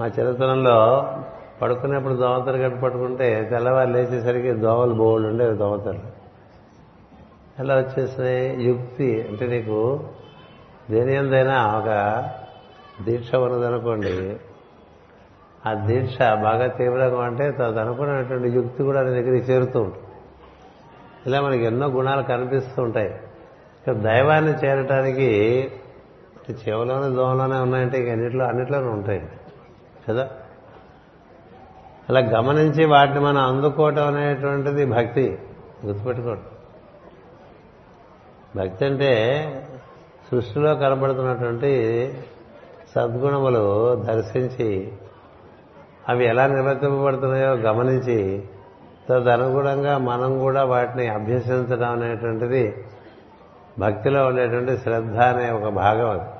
మా 0.00 0.06
చిన్నతనంలో 0.06 0.76
పడుకునేప్పుడు 1.62 2.14
దోమతలు 2.14 2.56
గట్టు 2.56 2.80
పట్టుకుంటే 2.80 3.48
తెల్లవారు 3.50 3.90
లేచేసరికి 3.90 4.52
దోమలు 4.52 4.94
బోళ్ళు 4.94 5.28
ఉండేవి 5.28 5.56
దోమతలు. 5.56 5.98
ఎలా 7.58 7.74
వచ్చేసినాయి 7.74 8.64
యుక్తి 8.64 9.26
అంటే 9.28 9.46
నీకు 9.46 10.00
దేని 10.90 11.14
ఎందైనా 11.14 11.78
ఒక 11.78 11.88
దీక్ష 13.04 13.34
ఉన్నదనుకోండి 13.34 14.36
ఆ 15.66 15.74
దీక్ష 15.74 16.18
బాగా 16.18 16.66
తీవ్రంగా 16.66 17.24
అంటే 17.24 17.50
తదనుకున్నటువంటి 17.50 18.48
యుక్తి 18.48 18.82
కూడా 18.82 19.02
నీ 19.02 19.10
దగ్గరికి 19.10 19.52
చేరుతూ 19.52 19.80
ఉంటుంది. 19.80 20.04
ఇలా 21.26 21.40
మనకి 21.40 21.64
ఎన్నో 21.64 21.86
గుణాలు 21.86 22.22
కనిపిస్తూ 22.22 22.82
ఉంటాయి. 22.82 23.14
దైవాన్ని 23.90 24.52
చేరటానికి 24.52 25.70
చెవులోనే 26.68 27.14
దోమలోనే 27.14 27.56
ఉన్నాయంటే 27.56 28.02
ఇక 28.02 28.10
అన్నిట్లో 28.10 28.44
అన్నిట్లోనే 28.44 28.86
ఉంటాయి. 28.86 29.28
కదా? 30.08 30.30
అలా 32.08 32.20
గమనించి 32.20 32.84
వాటిని 32.84 33.20
మనం 33.20 33.56
అందుకోవటం 33.56 34.06
అనేటువంటిది 34.06 34.84
భక్తి. 34.86 35.38
గుర్తుపెట్టుకోండి. 35.86 36.42
భక్తి 38.58 38.84
అంటే 38.84 39.44
సృష్టిలో 40.30 40.74
కనబడుతున్నటువంటి 40.74 42.12
సద్గుణములు 42.94 43.94
దర్శించి 43.94 44.92
అవి 46.08 46.26
ఎలా 46.26 46.46
నిర్వర్తింపబడుతున్నాయో 46.46 47.54
గమనించి 47.54 48.42
తదనుగుణంగా 49.10 49.98
మనం 49.98 50.38
కూడా 50.38 50.64
వాటిని 50.64 51.08
అభ్యసించడం 51.08 52.02
అనేటువంటిది 52.02 52.84
భక్తిలో 53.78 54.26
ఉండేటువంటి 54.26 54.76
శ్రద్ధ 54.76 55.16
అనే 55.16 55.50
ఒక 55.50 55.68
భాగం 55.68 56.10
అది. 56.10 56.30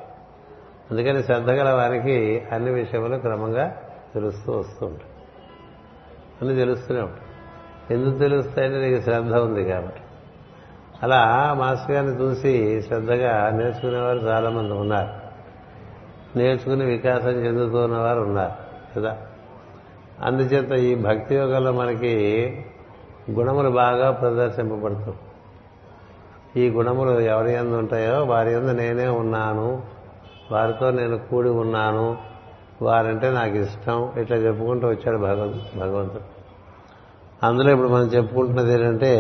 అందుకని 0.90 1.22
శ్రద్ధ 1.22 1.50
గల 1.50 1.70
వారికి 1.70 2.44
అన్ని 2.52 2.70
విషయంలో 2.70 3.18
క్రమంగా 3.18 3.76
తెలుస్తూ 4.14 4.52
వస్తూ 4.52 4.86
ఉంటాయి. 4.86 5.10
అన్ని 6.42 6.56
తెలుస్తూనే 6.56 7.00
ఉంటాయి. 7.00 7.22
ఎందుకు 7.94 8.18
తెలుస్తాయంటే 8.18 8.88
నీకు 8.88 9.02
శ్రద్ధ 9.02 9.34
ఉంది 9.34 9.64
కాబట్టి. 9.64 10.00
అలా 11.02 11.54
మాస్టర్ 11.58 11.90
గారిని 11.90 12.12
చూసి 12.12 12.82
శ్రద్ధగా 12.82 13.50
నేర్చుకునేవారు 13.50 14.18
చాలామంది 14.18 14.72
ఉన్నారు. 14.72 15.28
నేర్చుకుని 16.38 16.84
వికాసం 16.84 17.30
చెందుతున్నవారు 17.30 18.20
ఉన్నారు. 18.20 18.52
కదా? 18.96 19.16
అందుచేత 20.22 20.72
ఈ 20.72 20.94
భక్తి 20.94 21.34
యోగంలో 21.34 21.72
మనకి 21.72 22.14
గుణములు 23.30 23.70
బాగా 23.70 24.10
ప్రదర్శింపబడుతూ. 24.10 25.12
ఈ 26.56 26.70
గుణములు 26.70 27.20
ఎవరి 27.20 27.52
ఎందు 27.52 27.74
ఉంటాయో 27.74 28.24
వారి 28.24 28.52
ఎందు 28.52 28.72
నేనే 28.72 29.06
ఉన్నాను 29.06 29.82
వారితో 30.52 30.90
నేను 30.90 31.18
కూడి 31.18 31.48
ఉన్నాను 31.48 32.16
వారంటే 32.82 33.30
నాకు 33.30 33.56
ఇష్టం 33.56 34.12
ఇట్లా 34.18 34.36
చెప్పుకుంటూ 34.36 34.88
వచ్చాడు 34.88 35.18
భగవంతు 35.18 35.78
భగవంతుడు. 35.78 36.20
అందులో 37.46 37.70
ఇప్పుడు 37.70 37.88
మనం 37.88 38.06
చెప్పుకుంటున్నది 38.06 38.72
ఏంటంటే 38.72 39.12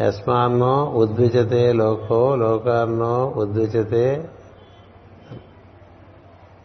యస్మాన్నో 0.00 0.84
ఉద్విచతే 0.84 1.72
లోకో 1.72 2.36
లోకాన్నో 2.36 3.32
ఉద్విచతే 3.36 4.30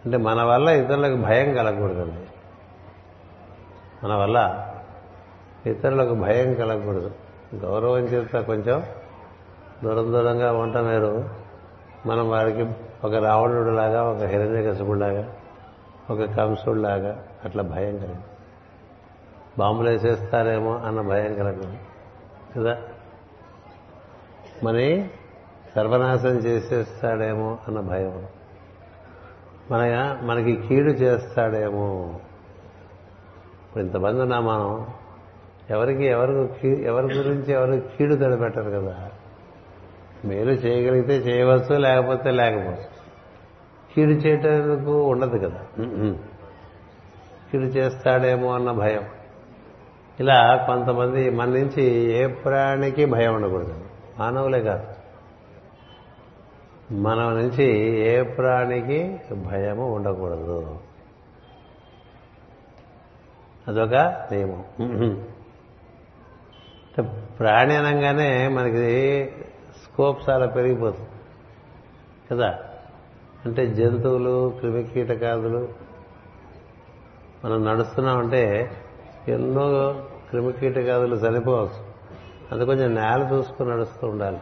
అంటే 0.05 0.17
మన 0.17 0.43
వల్ల 0.43 0.69
ఇతరులకు 0.69 1.15
భయం 1.15 1.53
కలగకూడదండి. 1.53 2.32
మన 4.03 4.13
వల్ల 4.13 4.69
ఇతరులకు 5.65 6.13
భయం 6.13 6.53
కలగకూడదు. 6.53 7.11
గౌరవం 7.55 7.99
చేత 7.99 8.41
కొంచెం 8.41 8.83
దూరం 9.83 10.13
దూరంగా 10.13 10.51
ఉండటం 10.51 10.87
వేరు 10.87 11.29
మనం 12.05 12.29
వారికి 12.29 12.67
ఒక 13.03 13.13
రావణుడు 13.15 13.69
లాగా 13.69 14.03
ఒక 14.03 14.21
హిరణ్యకశపుడులాగా 14.21 15.33
ఒక 16.09 16.23
కంసుడిలాగా 16.23 17.23
అట్లా 17.45 17.63
భయం 17.63 17.97
కలిగింది. 17.97 18.23
బాంబులు 19.57 19.89
వేసేస్తారేమో 19.89 20.75
అన్న 20.75 21.01
భయం 21.01 21.35
కలగదు 21.35 21.77
కదా? 22.57 22.77
మరి 24.63 25.09
సర్వనాశనం 25.75 26.37
చేసేస్తాడేమో 26.37 27.57
అన్న 27.67 27.79
భయం. 27.79 28.25
మన 29.71 30.19
మనకి 30.21 30.55
కీడు 30.55 30.91
చేస్తాడేమో 30.91 32.19
ఇప్పుడు 33.73 33.85
ఇంతమంది 33.85 34.21
ఉన్నా 34.21 34.39
మనం 34.39 34.87
ఎవరికి 35.69 36.05
ఎవరు 36.05 36.49
ఎవరి 36.65 37.17
గురించి 37.17 37.53
ఎవరు 37.53 37.79
కీడు 37.79 38.15
తడిపెట్టరు 38.15 38.69
కదా. 38.69 39.09
మేలు 40.25 40.51
చేయగలిగితే 40.51 41.13
చేయవచ్చు 41.13 41.77
లేకపోతే 41.77 42.31
లేకపోవచ్చు. 42.31 43.03
కీడు 43.95 44.09
చేయటందుకు 44.09 45.03
ఉండదు 45.03 45.47
కదా. 45.47 45.61
కీడు 47.51 47.63
చేస్తాడేమో 47.63 48.53
అన్న 48.53 48.71
భయం. 48.71 49.03
ఇలా 50.19 50.63
కొంతమంది 50.67 51.29
మన 51.29 51.49
నుంచి 51.49 51.83
ఏ 52.11 52.27
ప్రాణికి 52.27 53.05
భయం 53.05 53.35
ఉండకూడదు. 53.35 53.73
మానవులే 54.19 54.61
కాదు. 54.61 54.87
మన 56.93 57.15
నుంచి 57.15 57.65
ఏ 57.99 58.23
ప్రాణికి 58.23 59.19
భయము 59.31 59.95
ఉండకూడదు. 59.95 60.77
అదొక 63.67 63.93
నియమం 64.31 64.63
ప్రాణి 67.39 67.75
అనగానే 67.75 68.47
మనకి 68.47 69.25
స్కోప్ 69.83 70.29
చాలా 70.29 70.45
పెరిగిపోతుంది. 70.45 71.09
కదా? 72.31 72.59
అంటే 73.45 73.67
జంతువులు 73.67 74.49
క్రిమికీటకాదులు 74.59 75.67
మనం 77.45 77.65
నడుస్తున్నామంటే 77.65 78.71
ఎన్నో 79.27 79.93
క్రిమికీటకాదులు 80.29 81.15
చనిపోవచ్చు. 81.15 81.93
అది 82.51 82.65
కొంచెం 82.65 82.95
నేల 82.95 83.29
చూసుకుని 83.33 83.71
నడుస్తూ 83.71 84.07
ఉండాలి. 84.07 84.37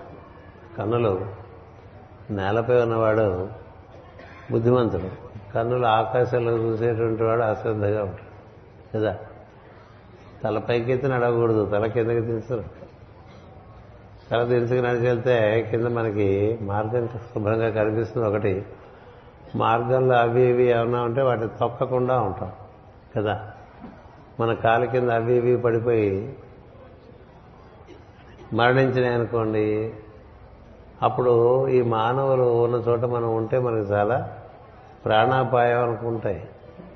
కన్నులు. 0.78 1.26
నేలపై 2.30 2.82
ఉన్నవాడు 2.82 3.50
బుద్ధిమంతుడు. 4.52 5.10
కన్నులు 5.54 5.86
ఆకాశంలో 5.86 6.58
చూసేటువంటి 6.58 7.24
వాడు 7.24 7.42
అశ్రద్ధగా 7.42 8.04
ఉంటాడు. 8.04 8.31
కదా? 8.96 9.18
తల 10.44 10.58
పైకెత్తి 10.60 11.08
నడవకూడదు. 11.08 11.66
తల 11.66 11.86
కిందకి 11.86 12.22
తీసుకురా 12.22 12.64
తల 14.32 14.44
దించుకు 14.44 14.88
నడిచెళ్తే 14.88 15.68
కింద 15.72 15.88
మనకి 15.88 16.58
మార్గం 16.62 17.08
శుభ్రంగా 17.08 17.70
కనిపిస్తుంది 17.70 18.28
ఒకటి. 18.28 18.66
మార్గంలో 19.56 20.16
అవి 20.16 20.42
ఇవి 20.44 20.64
ఏమన్నా 20.64 21.02
ఉంటే 21.02 21.22
వాటిని 21.22 21.48
తొక్కకుండా 21.48 22.20
ఉంటాం. 22.20 22.52
కదా? 23.18 23.52
మన 24.40 24.54
కాలు 24.54 24.86
కింద 24.86 25.10
అవి 25.10 25.36
ఇవి 25.36 25.58
పడిపోయి 25.58 26.36
మరణించినాయి 28.54 29.14
అనుకోండి 29.14 29.94
అప్పుడు 31.02 31.68
ఈ 31.68 31.82
మానవులు 31.82 32.44
ఉన్న 32.44 32.76
చోట 32.76 33.00
మనం 33.00 33.36
ఉంటే 33.36 33.60
మనకి 33.60 33.92
చాలా 33.92 34.38
ప్రాణాపాయం 35.06 35.84
అనుకుంటాయి. 35.84 36.50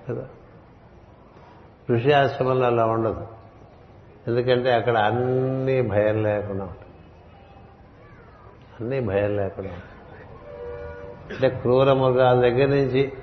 కదా? 0.09 0.25
ఋషి 1.91 2.13
ఆశ్రమంలో 2.13 2.65
అలా 2.65 2.85
ఉండదు. 2.85 3.27
ఎందుకంటే 4.27 4.73
అక్కడ 4.73 4.97
అన్ని 4.97 5.81
భయం 5.81 6.23
లేకుండా 6.23 6.63
ఉంటాయి. 6.63 6.91
అన్ని 8.79 8.99
భయం 8.99 9.35
లేకుండా 9.35 9.69
ఉంటాయి. 9.69 9.95
అంటే 11.31 11.59
క్రూర 11.61 11.93
మృగాల 11.93 12.39
దగ్గర 12.39 12.67
నుంచి 12.67 13.13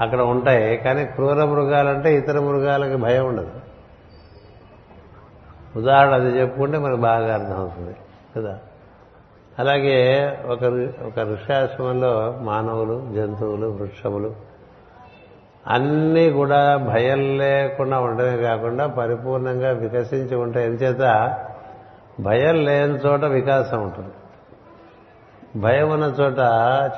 అక్కడ 0.00 0.20
ఉంటాయి 0.20 0.76
కానీ 0.76 1.04
క్రూర 1.04 1.44
మృగాలంటే 1.44 2.14
ఇతర 2.14 2.40
మృగాలకి 2.40 2.96
భయం 2.96 3.26
ఉండదు. 3.26 3.50
ఉదాహరణ 5.76 6.14
అది 6.14 6.26
చెప్పుకుంటే 6.26 6.78
మనకు 6.78 7.00
బాగా 7.00 7.34
అర్థమవుతుంది 7.34 7.96
కదా? 8.36 8.58
అలాగే 9.58 10.28
ఒక 10.46 10.64
ఒక 11.06 11.20
ఋషాశ్రమంలో 11.20 12.38
మానవులు 12.42 13.12
జంతువులు 13.14 13.66
వృక్షములు 13.66 14.53
అన్నీ 15.66 16.30
కూడా 16.30 16.76
భయం 16.76 17.38
లేకుండా 17.38 18.00
ఉండడమే 18.00 18.36
కాకుండా 18.36 18.86
పరిపూర్ణంగా 18.86 19.70
వికసించి 19.70 20.36
ఉంటాయి 20.36 20.66
ఎంచేత 20.66 21.34
భయం 22.20 22.64
లేని 22.64 22.94
చోట 22.94 23.24
వికాసం 23.24 23.82
ఉంటుంది. 23.82 24.14
భయం 25.60 25.90
ఉన్న 25.90 26.04
చోట 26.04 26.38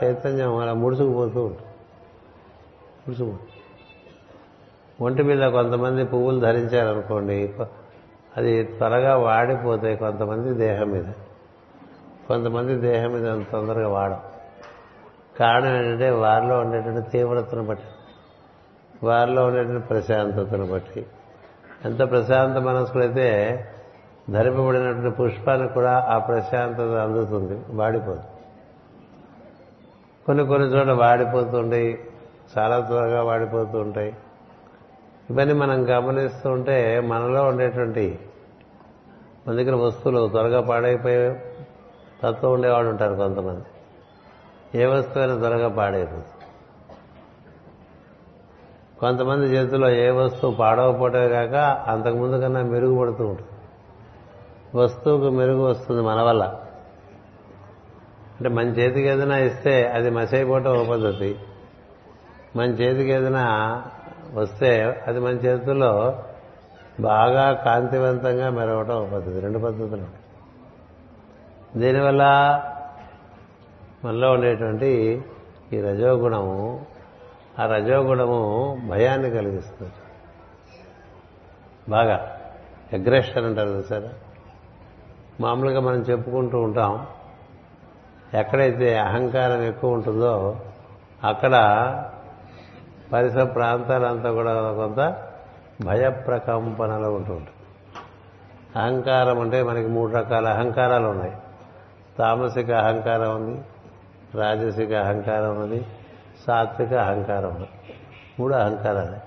చైతన్యం 0.05 0.57
అలా 0.57 0.73
ముడుచుకుపోతూ 0.73 1.45
ఉంటుంది. 1.45 1.69
ముడుచుకు 3.09 3.39
ఒంటి 5.05 5.23
మీద 5.23 5.51
కొంతమంది 5.51 6.05
పువ్వులు 6.05 6.41
ధరించారనుకోండి 6.41 7.55
అది 8.37 8.63
త్వరగా 8.63 9.17
వాడిపోతాయి 9.17 9.97
కొంతమంది 9.97 10.55
దేహం 10.55 10.89
మీద. 10.89 11.05
కొంతమంది 12.29 12.75
దేహం 12.75 13.13
మీద 13.13 13.29
అంత 13.29 13.51
తొందరగా 13.53 13.89
వాడం. 13.89 14.21
కారణం 15.41 15.77
ఏంటంటే 15.77 16.11
వారిలో 16.11 16.61
ఉండేటువంటి 16.61 17.11
తీవ్రతను 17.11 17.65
బట్టి. 17.65 17.85
వారిలో 19.03 19.47
ఉండేటువంటి 19.47 19.87
ప్రశాంతతను 19.87 20.67
బట్టి. 20.67 21.07
ఎంత 21.85 22.11
ప్రశాంత 22.11 22.57
మనస్కులైతే 22.57 23.61
ధరింపబడినటువంటి 24.31 25.17
పుష్పానికి 25.17 25.75
కూడా 25.75 25.99
ఆ 25.99 26.19
ప్రశాంతత 26.19 26.81
అందుతుంది 26.81 27.65
వాడిపోదు. 27.69 28.21
కొన్ని 30.27 30.47
కొన్ని 30.47 30.69
చోట్ల 30.69 30.93
వాడిపోతుంటాయి 30.93 31.99
చాలా 32.59 32.81
త్వరగా 32.81 33.23
వాడిపోతూ 33.23 33.79
ఉంటాయి 33.79 34.17
ఇవన్నీ 35.31 35.55
మనం 35.55 35.91
గమనిస్తూ 35.91 36.51
ఉంటే 36.51 37.01
మనలో 37.01 37.43
ఉండేటువంటి 37.43 38.19
మన 39.49 39.55
దగ్గర 39.55 39.75
వస్తువులు 39.75 40.29
త్వరగా 40.29 40.61
పాడైపోయే 40.61 41.55
తత్వం 42.23 42.53
ఉండేవాడు 42.53 42.89
ఉంటారు 42.89 43.15
కొంతమంది. 43.15 43.65
ఏ 44.79 44.87
వస్తువైనా 44.87 45.37
త్వరగా 45.37 45.69
పాడైపోతుంది. 45.69 46.36
కొంతమంది 49.01 49.47
చేతిలో 49.47 49.91
ఏ 49.91 50.11
వస్తువు 50.11 50.55
పాడవపోవటమే 50.55 51.29
కాక 51.29 51.55
అంతకుముందు 51.91 52.37
కన్నా 52.37 52.63
మెరుగుపడుతూ 52.63 53.27
ఉంటుంది. 53.27 53.49
వస్తువుకు 54.75 55.31
మెరుగు 55.31 55.65
వస్తుంది 55.65 56.03
మన 56.03 56.23
వల్ల. 56.23 56.45
అంటే 58.37 58.49
మన 58.49 58.67
చేతికి 58.67 59.09
ఏదైనా 59.09 59.39
ఇస్తే 59.39 59.87
అది 59.87 60.11
మసైపోవటం 60.11 60.79
ఒక 60.79 60.87
పద్ధతి. 60.87 61.37
మన 62.57 62.65
చేతికి 62.65 63.11
ఏదైనా 63.11 63.83
వస్తే 64.35 65.05
అది 65.07 65.21
మన 65.21 65.31
చేతుల్లో 65.31 66.23
బాగా 67.01 67.53
కాంతివంతంగా 67.53 68.51
మెరవటం 68.51 68.95
ఒక 68.95 69.09
పద్ధతి. 69.09 69.41
రెండు 69.41 69.59
పద్ధతులు 69.59 70.27
దీనివల్ల 71.79 72.23
మనలో 74.05 74.33
ఉండేటువంటి 74.33 75.25
ఈ 75.73 75.81
రజోగుణము 75.81 76.87
ఆ 77.61 77.67
రజోగుణము 77.67 78.81
భయాన్ని 78.89 79.31
కలిగిస్తుంది. 79.31 79.93
బాగా 81.89 82.37
అగ్రెషన్ 82.93 83.45
అంటారు 83.45 83.69
చూసారా? 83.69 84.09
మామూలుగా 85.41 85.81
మనం 85.81 85.97
చెప్పుకుంటూ 85.97 86.59
ఉంటాం 86.59 87.07
ఎక్కడైతే 88.35 88.99
అహంకారం 88.99 89.63
ఎక్కువ 89.63 89.93
ఉంటుందో 89.93 90.57
అక్కడ 91.25 91.55
పరిసర 93.13 93.45
ప్రాంతాలంతా 93.45 94.33
కూడా 94.33 94.73
కొంత 94.73 95.23
భయ 95.85 96.09
ప్రకంపనలో 96.09 97.13
ఉంటుంటుంది 97.13 97.51
అహంకారం 98.79 99.41
అంటే 99.41 99.63
మనకి 99.63 99.89
మూడు 99.89 100.13
రకాల 100.13 100.49
అహంకారాలు 100.49 101.07
ఉన్నాయి. 101.07 101.33
తామసిక 102.19 102.71
అహంకారం 102.71 103.37
ఉంది 103.37 103.61
రాజసిక 104.35 104.93
అహంకారం 104.93 105.63
ఉంది 105.63 105.87
సాత్విక 106.47 106.95
అహంకారం. 106.95 107.67
మూడు 108.41 108.55
అహంకారాలే. 108.55 109.23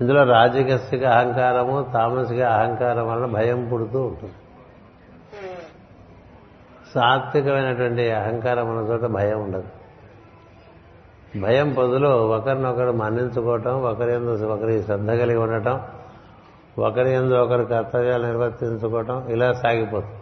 ఇందులో 0.00 0.24
రాజసిక 0.24 1.04
అహంకారము 1.04 1.86
తామసిక 1.92 2.40
అహంకారం 2.40 3.08
వలన 3.08 3.26
భయం 3.26 3.68
పుడుతూ 3.68 4.02
ఉంటుంది. 4.02 4.32
సాత్వికమైనటువంటి 6.94 8.10
అహంకారం 8.10 8.76
ఉన్న 8.76 8.92
చోట 8.92 9.00
భయం 9.00 9.42
ఉండదు. 9.42 9.68
భయం 11.40 11.72
పొదులో 11.72 12.10
ఒకరినొకరు 12.10 12.92
మన్నించుకోవటం 12.92 13.82
ఒకరి 13.82 14.14
ఎందు 14.14 14.44
ఒకరి 14.44 14.82
శ్రద్ధ 14.82 15.10
కలిగి 15.10 15.38
ఉండటం 15.38 15.80
ఒకరి 16.78 17.14
ఎందు 17.14 17.34
ఒకరి 17.34 17.66
కర్తవ్యాలు 17.66 18.26
నిర్వర్తించుకోవటం 18.26 19.28
ఇలా 19.28 19.52
సాగిపోతుంది. 19.52 20.14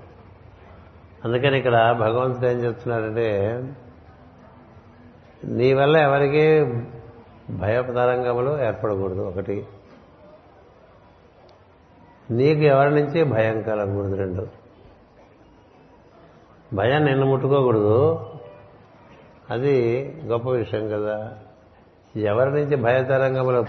అందుకని 1.25 1.59
ఇక్కడ 1.59 1.97
భగవంతుడు 2.01 2.47
ఏం 2.47 2.59
చెప్తున్నారంటే 2.59 3.61
నీ 5.45 5.73
వల్ల 5.73 5.97
ఎవరికి 5.97 6.65
భయతరంగములు 7.51 8.65
ఏర్పడకూడదు. 8.65 9.21
ఒకటి 9.21 9.67
నీకు 12.31 12.61
ఎవరి 12.61 12.91
నుంచి 12.91 13.25
భయం 13.25 13.63
కలగకూడదు. 13.63 14.15
రెండు 14.15 14.47
భయం 16.75 17.05
నిన్ను 17.05 17.27
ముట్టుకోకూడదు. 17.27 18.27
అది 19.51 20.09
గొప్ప 20.27 20.51
విషయం 20.51 20.89
కదా. 20.89 21.39
ఎవరి 22.17 22.51
నుంచి 22.51 22.77
భయతరంగములు 22.77 23.65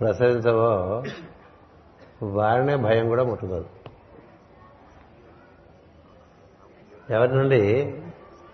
ప్రసరించవో 0.00 1.02
వారినే 2.22 2.76
భయం 2.76 3.08
కూడా 3.08 3.24
ముట్టుకోదు. 3.24 3.66
ఎవరి 7.10 7.34
నుండి 7.34 7.94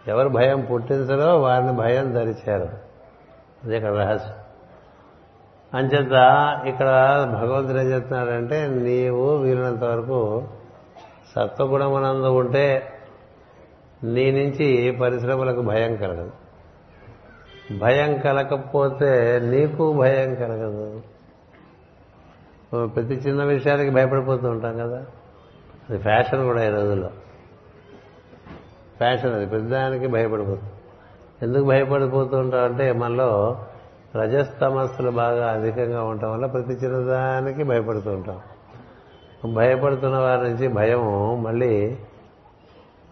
ఎవరు 0.09 0.29
భయం 0.29 0.61
పుట్టించరో 0.61 1.41
వారిని 1.41 1.73
భయం 1.73 2.13
ధరిచారు 2.13 2.69
అదే 3.65 3.77
ఇక్కడ 3.77 3.91
రహస్యం. 3.91 4.35
అంచేత 5.75 6.63
ఇక్కడ 6.67 6.87
భగవంతుడు 7.33 7.79
ఏం 7.79 7.93
చెప్తున్నాడంటే 7.93 8.67
నీవు 8.67 9.37
వీరినంత 9.37 9.85
వరకు 9.85 10.45
సత్వగుణమునందు 11.37 12.27
ఉంటే 12.27 12.93
నీ 14.05 14.31
నుంచి 14.31 14.91
పరిశ్రమలకు 15.01 15.61
భయం 15.61 15.97
కలగదు. 15.97 16.31
భయం 17.79 18.19
కలగకపోతే 18.19 19.41
నీకు 19.45 19.93
భయం 19.93 20.35
కలగదు. 20.35 21.03
ప్రతి 22.87 23.15
చిన్న 23.15 23.45
విషయానికి 23.45 23.91
భయపడిపోతూ 23.91 24.49
ఉంటాం 24.49 24.79
కదా. 24.79 25.07
అది 25.91 25.99
ఫ్యాషన్ 25.99 26.45
కూడా 26.45 26.65
ఈ 26.65 26.71
రోజుల్లో. 26.71 27.11
ఫ్యాషన్ 28.97 29.35
అది. 29.35 29.47
పెద్దదానికి 29.47 30.07
భయపడిపోతుంది 30.07 30.71
ఎందుకు 31.43 31.65
భయపడిపోతూ. 31.65 32.37
ఉంటాం 32.37 32.65
అంటే 32.65 32.93
మనలో 32.93 33.61
రజస్తమస్సులు 34.17 35.11
బాగా 35.11 35.53
అధికంగా 35.53 36.05
ఉండటం 36.05 36.33
వల్ల 36.33 36.47
ప్రతి 36.47 36.73
చిన్నదానికి 36.73 37.65
భయపడుతూ 37.65 38.11
ఉంటాం 38.11 38.41
భయపడుతున్న 39.55 40.17
వారి 40.17 40.43
నుంచి 40.43 40.69
భయం 40.69 41.01
మళ్ళీ 41.43 41.99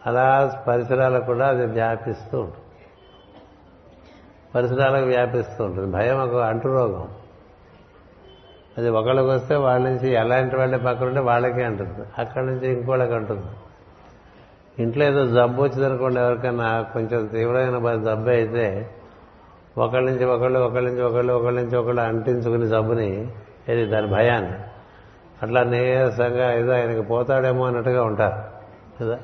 అలా 0.06 0.62
పరిసరాలకు 0.66 1.24
కూడా 1.24 1.48
అది 1.48 1.66
వ్యాపిస్తూ 1.66 2.40
ఉంటుంది. 2.40 2.56
పరిసరాలకు 4.54 5.04
వ్యాపిస్తూ 5.04 5.64
ఉంటుంది. 5.64 5.92
భయం 5.92 6.22
ఒక 6.22 6.34
అంటురోగం. 6.42 7.08
అది 8.78 8.88
ఒకళ్ళకి 8.88 9.26
వస్తే 9.26 9.56
వాళ్ళ 9.56 9.88
నుంచి 9.88 10.12
ఎలాంటి 10.12 10.56
వాళ్ళే 10.56 10.78
పక్కన 10.78 11.06
ఉంటే 11.06 11.20
వాళ్ళకే 11.20 11.62
అంటుంది. 11.62 12.06
అక్కడి 12.18 12.46
నుంచి 12.46 12.72
ఇంకోళ్ళకి 12.72 13.14
అంటుంది. 13.14 13.46
ఇంట్లో 14.78 15.04
ఏదో 15.04 15.26
జబ్బు 15.26 15.62
వచ్చిందనుకోండి 15.62 16.20
ఎవరికైనా 16.20 16.82
కొంచెం 16.82 17.26
తీవ్రమైన 17.26 17.96
జబ్బు 17.96 18.28
అయితే 18.28 18.90
ఒకళ్ళ 19.78 20.10
నుంచి 20.10 20.24
ఒకళ్ళు 20.24 20.60
ఒకళ్ళ 20.60 20.88
నుంచి 20.88 21.02
ఒకళ్ళు 21.02 21.32
ఒకళ్ళ 21.32 21.60
నుంచి 21.60 21.76
ఒకళ్ళు 21.76 22.00
అంటించుకుని 22.00 22.68
జబ్బుని 22.68 23.28
ఏది 23.68 23.84
దాని 23.84 24.06
భయాన్ని. 24.06 24.52
అట్లా 25.42 25.62
నీరసంగా 25.62 26.54
ఏదో 26.54 26.72
ఆయనకి 26.72 27.02
పోతాడేమో 27.02 27.66
అన్నట్టుగా 27.66 28.02
ఉంటారు. 28.02 28.42
కదా? 29.00 29.18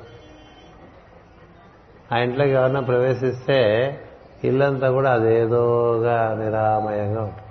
ఆ 2.11 2.17
ఇంట్లోకి 2.17 2.51
ఎవరన్నా 2.51 2.79
ప్రవేశిస్తే 2.79 3.99
ఇల్లంతా 4.43 4.91
కూడా 4.91 5.11
అదేదోగా 5.11 6.35
నిరామయంగా 6.43 7.21
ఉంటుంది. 7.21 7.43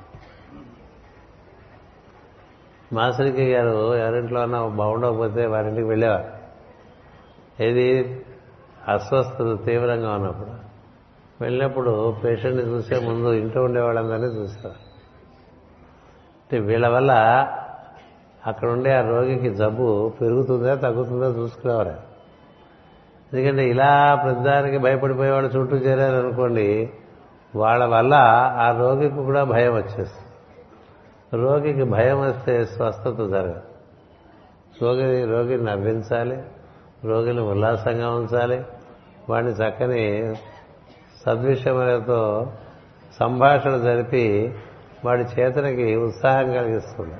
మాసరికి 2.93 3.53
గారు 3.53 3.95
ఎవరింట్లో 3.95 4.41
అన్నా 4.41 4.67
బాగుండకపోతే 4.67 5.47
వారింటికి 5.47 5.89
వెళ్ళేవారు. 5.89 6.38
ఏది? 7.61 8.21
అస్వస్థత 8.89 9.59
తీవ్రంగా 9.65 10.15
ఉన్నప్పుడు. 10.15 10.69
వెళ్ళినప్పుడు 11.41 12.17
పేషెంట్ని 12.25 12.65
చూసే 12.65 12.99
ముందు 12.99 13.33
ఇంట్లో 13.33 13.63
ఉండే 13.63 13.81
వాళ్ళందరినీ 13.81 14.27
చూస్తారు. 14.27 14.89
అంటే 16.53 16.59
వీళ్ళ 16.59 16.89
వల్ల 16.89 17.13
అక్కడ 18.47 18.71
ఉండే 18.71 18.93
ఆ 18.93 19.01
రోగికి 19.01 19.55
జబ్బు 19.55 20.13
పెరుగుతుందా 20.21 20.75
తగ్గుతుందా 20.75 21.27
చూసుకునేవారు. 21.27 22.09
ఎందుకంటే 23.33 23.69
ఇలా 23.69 24.15
ప్రతిదానికి 24.15 24.79
భయపడిపోయేవాళ్ళు 24.79 25.51
చుట్టూ 25.51 25.77
చేరారనుకోండి 25.77 26.91
వాళ్ళ 27.57 27.85
వల్ల 27.85 28.15
ఆ 28.57 28.79
రోగికి 28.79 29.15
కూడా 29.15 29.45
భయం 29.45 29.73
వచ్చేస్తుంది. 29.73 30.29
రోగికి 31.43 31.83
భయం 31.83 32.21
వస్తే 32.21 32.65
స్వస్థత 32.65 33.27
జరగదు. 33.29 33.63
రోగి 34.83 35.25
రోగిని 35.25 35.65
నవ్వించాలి. 35.65 36.43
రోగిని 37.05 37.41
ఉల్లాసంగా 37.41 38.11
ఉంచాలి. 38.11 38.63
వాడిని 39.31 39.53
చక్కని 39.53 40.35
సద్విషయములతో 41.27 42.53
సంభాషణ 43.21 43.77
జరిపి 43.77 44.55
వాడి 45.05 45.23
చేతనకి 45.23 45.97
ఉత్సాహం 45.97 46.53
కలిగిస్తుంది. 46.53 47.15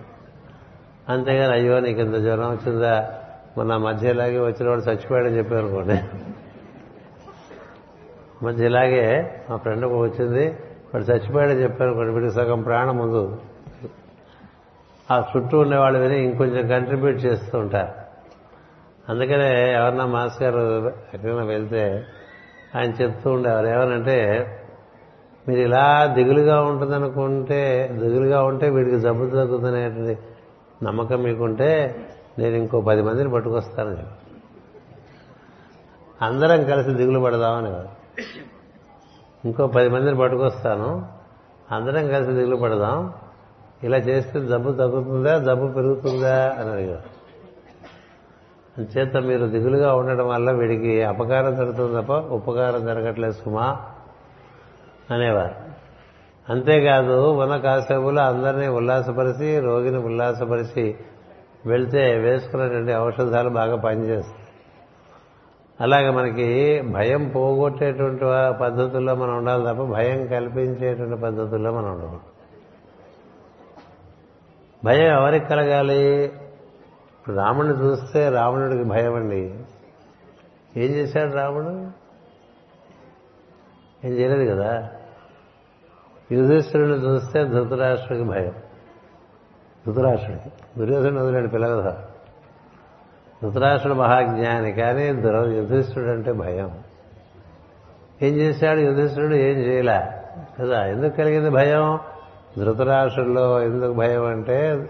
అంతేగాని 1.09 1.53
అయ్యో 1.53 1.81
నీకు 1.81 2.01
ఇంత 2.01 2.15
జ్వరం 2.15 2.51
వచ్చిందా? 2.51 3.19
మొన్న 3.57 3.77
మధ్య 3.77 4.11
ఇలాగే 4.11 4.39
వచ్చిన 4.39 4.69
వాడు 4.69 4.81
చచ్చిపోయాడని 4.81 5.39
చెప్పారు 5.39 5.67
అనుకోండి. 5.67 6.03
మధ్య 8.45 8.65
ఇలాగే 8.65 9.37
మా 9.51 9.57
ఫ్రెండ్ 9.57 9.85
వచ్చింది 9.85 10.47
వాడు 10.95 11.05
చచ్చిపోయాడని 11.05 11.63
చెప్పారు 11.63 11.91
అనుకోండి 11.91 12.15
వీడికి 12.15 12.33
సగం 12.33 12.63
ప్రాణం 12.63 12.97
ముందు. 12.97 13.39
ఆ 15.11 15.25
చుట్టూ 15.37 15.59
ఉండేవాళ్ళు 15.59 15.99
విని 15.99 16.25
ఇంకొంచెం 16.25 16.69
కంట్రిబ్యూట్ 16.69 17.17
చేస్తూ 17.17 17.59
ఉంటారు. 17.59 18.08
అందుకనే 19.09 19.73
ఎవరన్నా 19.73 20.07
మాస్ 20.07 20.43
గారు 20.43 20.93
ఎక్కడైనా 21.15 21.45
వెళ్తే 21.45 22.05
ఆయన 22.77 22.91
చెప్తూ 22.91 23.31
ఉండేవారు. 23.31 23.67
ఏమనంటే 23.67 24.17
మీరు 25.49 25.61
ఇలా 25.61 26.07
దిగులుగా 26.07 26.63
ఉంటుందనుకుంటే 26.63 27.89
దిగులుగా 27.93 28.43
ఉంటే 28.43 28.71
వీడికి 28.71 29.01
జబ్బు 29.01 29.27
తగ్గుతుందనేటువంటి 29.27 30.19
నమ్మకం 30.85 31.23
మీకుంటే 31.23 31.71
నేను 32.39 32.55
ఇంకో 32.55 32.81
పది 32.81 33.03
మందిని 33.03 33.31
పట్టుకొస్తాను 33.31 33.97
అందరం 36.23 36.65
కలిసి 36.65 36.91
దిగులు 36.91 37.21
పడదామని 37.21 37.73
ఇంకో 39.45 39.67
పది 39.67 39.89
మందిని 39.89 40.17
పట్టుకొస్తాను 40.17 41.07
అందరం 41.71 42.09
కలిసి 42.09 42.33
దిగులు 42.33 42.57
పడదాం. 42.57 43.13
ఇలా 43.83 43.97
చేస్తే 43.97 44.41
జబ్బు 44.41 44.73
తగ్గుతుందా 44.73 45.39
జబ్బు 45.39 45.73
పెరుగుతుందా 45.73 46.57
అని 46.61 46.71
అడిగారు. 46.71 47.18
చేత 48.83 49.17
మీరు 49.17 49.47
దిగులుగా 49.47 49.95
ఉండడం 49.95 50.29
వల్ల 50.29 50.51
వీడికి 50.51 51.03
అపకారం 51.03 51.57
జరుగుతుంది 51.57 52.03
తప్ప 52.03 52.13
ఉపకారం 52.13 52.87
జరగట్లేదు 52.87 53.33
సుమా 53.33 53.77
అనేవారు. 55.11 55.55
అంతేకాదు 56.53 57.31
ఉన్న 57.31 57.57
కాసేపులో 57.57 58.23
అందరినీ 58.23 58.69
ఉల్లాసపరిచి 58.69 59.61
రోగిని 59.61 59.99
ఉల్లాసపరిచి 59.99 60.97
వెళ్తే 61.67 62.15
వేసుకున్నటువంటి 62.15 62.95
ఔషధాలు 62.95 63.49
బాగా 63.49 63.77
పనిచేస్తాయి. 63.77 64.39
అలాగే 65.81 66.11
మనకి 66.11 66.81
భయం 66.83 67.29
పోగొట్టేటువంటి 67.29 68.25
పద్ధతుల్లో 68.61 69.15
మనం 69.15 69.37
ఉండాలి 69.37 69.65
తప్ప 69.65 69.83
భయం 69.83 70.27
కల్పించేటువంటి 70.27 71.23
పద్ధతుల్లో 71.23 71.71
మనం 71.73 71.91
ఉండకూడదు. 71.91 72.21
భయం 74.85 75.07
ఎవరికి 75.07 75.47
కలగాలి? 75.47 76.33
రాముడిని 77.37 77.75
చూస్తే 77.75 78.29
రావణుడికి 78.29 78.85
భయం 78.85 79.15
అండి. 79.15 79.61
ఏం 80.77 80.91
చేశాడు 80.93 81.33
రాముడు 81.33 81.91
ఏం 84.07 84.13
చేయలేదు 84.13 84.55
కదా? 84.55 84.91
యుధిష్ఠుడిని 86.33 86.95
చూస్తే 86.95 87.45
ధృతరాష్ట్రుడికి 87.45 88.29
భయం. 88.29 88.53
ధృతరాష్ట్రుడికి. 89.87 90.51
దుర్యోధను 90.79 91.23
వదిలేడు 91.23 91.49
పిల్లగదా 91.49 92.05
ధృతరాష్ట్రుడు 93.43 93.99
మహాజ్ఞాని 93.99 94.73
కానీ 94.73 95.09
యుధిష్ఠుడు 95.57 96.07
అంటే 96.07 96.33
భయం. 96.33 96.79
ఏం 98.23 98.35
చేశాడు 98.35 98.81
యుధిష్ఠుడు 98.81 99.35
ఏం 99.35 99.59
చేయలే. 99.59 100.23
కదా? 100.61 100.87
ఎందుకు 100.87 101.17
కలిగింది 101.17 101.51
భయం? 101.51 101.99
ధృతరాష్ట్రుల్లో 102.59 103.63
ఎందుకు 103.63 103.93
భయం 103.93 104.27
అంటే 104.27 104.89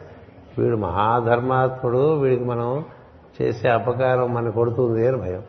వీడు 0.59 0.77
మహాధర్మాత్ముడు 0.77 2.14
వీడికి 2.14 2.44
మనం 2.44 2.85
చేసే 3.42 3.68
అపకారం 3.68 4.35
మన 4.35 4.49
కొడుతుంది 4.49 5.09
అని 5.09 5.16
భయం. 5.16 5.42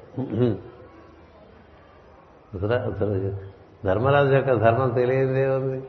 ధర్మరాజు 3.85 4.33
యొక్క 4.33 4.53
ధర్మం 4.53 4.89
తెలియదే 4.89 5.47
ఉంది. 5.47 5.83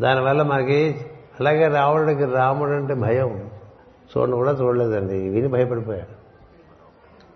దానివల్ల 0.00 0.42
మనకి 0.42 1.06
అలాగే 1.40 1.68
రావణుడికి 1.68 2.24
రాముడు 2.24 2.70
అంటే 2.70 2.94
భయం. 2.94 3.50
చూడండి 4.16 4.36
కూడా 4.36 4.52
చూడలేదండి. 4.52 5.28
విని 5.28 5.48
భయపడిపోయాడు. 5.48 6.14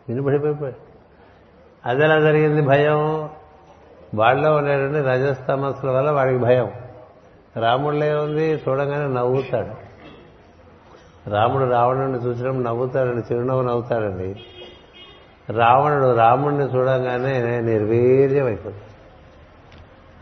విని 0.09 0.21
భయపడిపోయాడు. 0.21 0.77
అది 1.89 2.05
ఎలా 2.05 2.21
జరిగింది 2.21 2.63
భయం? 2.63 3.29
వాళ్ళలో 4.15 4.57
ఉండేటువంటి 4.57 5.09
రజస్తమస్సుల 5.09 5.91
వల్ల 5.91 6.11
వాడికి 6.11 6.39
భయం. 6.39 6.73
రాముడిలో 7.57 8.23
ఉంది 8.23 8.63
చూడగానే 8.69 9.15
నవ్వుతాడు. 9.15 9.90
రాముడు 11.31 11.71
రావణుని 11.71 12.19
చూసినప్పుడు 12.19 12.65
నవ్వుతాడండి 12.65 13.23
చిరునవ్వు 13.29 13.63
నవ్వుతాడండి 13.63 14.29
రావణుడు 15.49 16.15
రాముడిని 16.17 16.65
చూడగానే 16.65 17.35
నిర్వీర్యం 17.63 18.47
అయిపోతాడు 18.47 18.87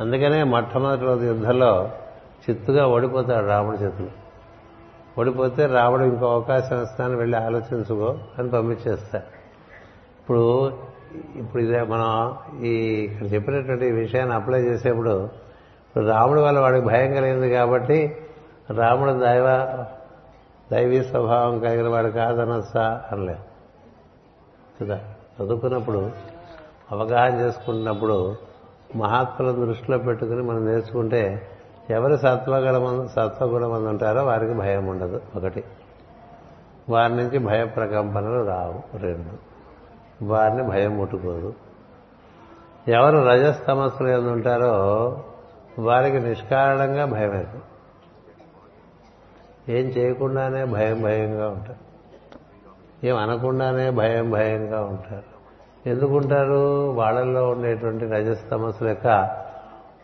అందుకనే 0.03 0.42
మొట్టమొదటి 0.44 1.05
రోజు 1.05 1.25
యుద్ధంలో 1.25 1.71
చిత్తుగా 2.42 2.87
ఓడిపోతాడు 2.87 3.47
రాముడి 3.47 3.79
చేతులు. 3.79 4.11
ఓడిపోతే 5.18 5.66
రాముడు 5.66 6.05
ఇంకో 6.05 6.27
అవకాశం 6.33 6.83
ఇస్తాను 6.83 7.16
వెళ్ళి 7.16 7.37
ఆలోచించుకో 7.37 8.18
అని 8.38 8.51
పంపించేస్తాడు 8.51 9.29
ఇప్పుడు 10.21 10.42
ఇప్పుడు 11.37 11.62
ఇదే 11.62 11.83
మనం 11.83 12.11
ఈ 12.64 12.73
ఇక్కడ 13.05 13.33
చెప్పినటువంటి 13.33 13.90
విషయాన్ని 13.92 14.35
అప్లై 14.35 14.61
చేసేప్పుడు 14.61 15.14
ఇప్పుడు 15.85 16.05
రాముడి 16.07 16.40
వల్ల 16.40 16.59
వాడికి 16.59 16.87
భయం 16.87 17.14
కలిగింది 17.14 17.51
కాబట్టి 17.51 17.99
రాముడు 18.71 19.12
దైవ 19.21 19.47
దైవీ 20.72 21.02
స్వభావం 21.02 21.61
కలిగిన 21.61 21.88
వాడు 21.88 22.09
కాదనొచ్చా 22.09 23.02
అనలేదు. 23.12 23.38
కదా? 24.85 25.00
చదువుకున్నప్పుడు 25.40 26.11
అవగాహన 26.92 27.35
చేసుకుంటున్నప్పుడు 27.35 28.37
మహాత్ములను 28.96 29.66
దృష్టిలో 29.66 29.98
పెట్టుకుని 29.98 30.42
మనం 30.42 30.66
నేర్చుకుంటే 30.66 31.48
ఎవరు 31.90 32.16
సత్వగుణం 32.16 33.09
సత్వగుణమంది 33.09 33.88
ఉంటారో 33.88 34.24
వారికి 34.24 34.54
భయం 34.54 34.87
ఉండదు. 34.87 35.20
ఒకటి. 35.37 35.64
వారి 36.88 37.16
నుంచి 37.16 37.38
భయ 37.38 37.64
ప్రకంపనలు 37.64 38.46
రావు. 38.46 38.98
రెండు. 38.98 39.48
వారిని 40.24 40.62
భయం 40.62 40.98
ముట్టుకోదు. 40.98 41.54
ఎవరు 42.88 43.18
రజస్తమస్సులు 43.18 44.09
ఎందు 44.09 44.28
ఉంటారో 44.28 45.24
వారికి 45.78 46.20
నిష్కారణంగా 46.20 47.04
భయం 47.04 47.31
వేదు 47.31 47.67
ఏం 49.68 49.85
చేయకుండానే 49.87 50.64
భయం 50.64 51.02
భయంగా 51.02 51.48
ఉంటారు. 51.48 51.88
ఏం 53.07 53.16
అనకుండానే 53.16 53.90
భయం 53.90 54.31
భయంగా 54.31 54.81
ఉంటారు. 54.81 55.38
ఎందుకుంటారు? 55.88 56.90
వాళ్ళల్లో 56.90 57.48
ఉండేటువంటి 57.48 58.04
రజస్తమస్సుల 58.04 58.87
లెక్క 58.87 59.31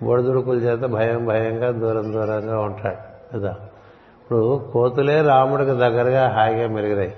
ఒడిదుడుకుల 0.04 0.58
చేత 0.58 0.80
భయం 0.80 1.26
భయంగా 1.26 1.70
దూరం 1.70 2.12
దూరంగా 2.12 2.60
ఉంటాడు 2.60 3.38
కదా? 3.38 3.50
ఇప్పుడు 4.22 4.70
కోతులే 4.72 5.22
రాముడికి 5.22 5.70
దగ్గరగా 5.70 6.28
హాయిగా 6.28 6.68
మెరిగినాయి 6.68 7.14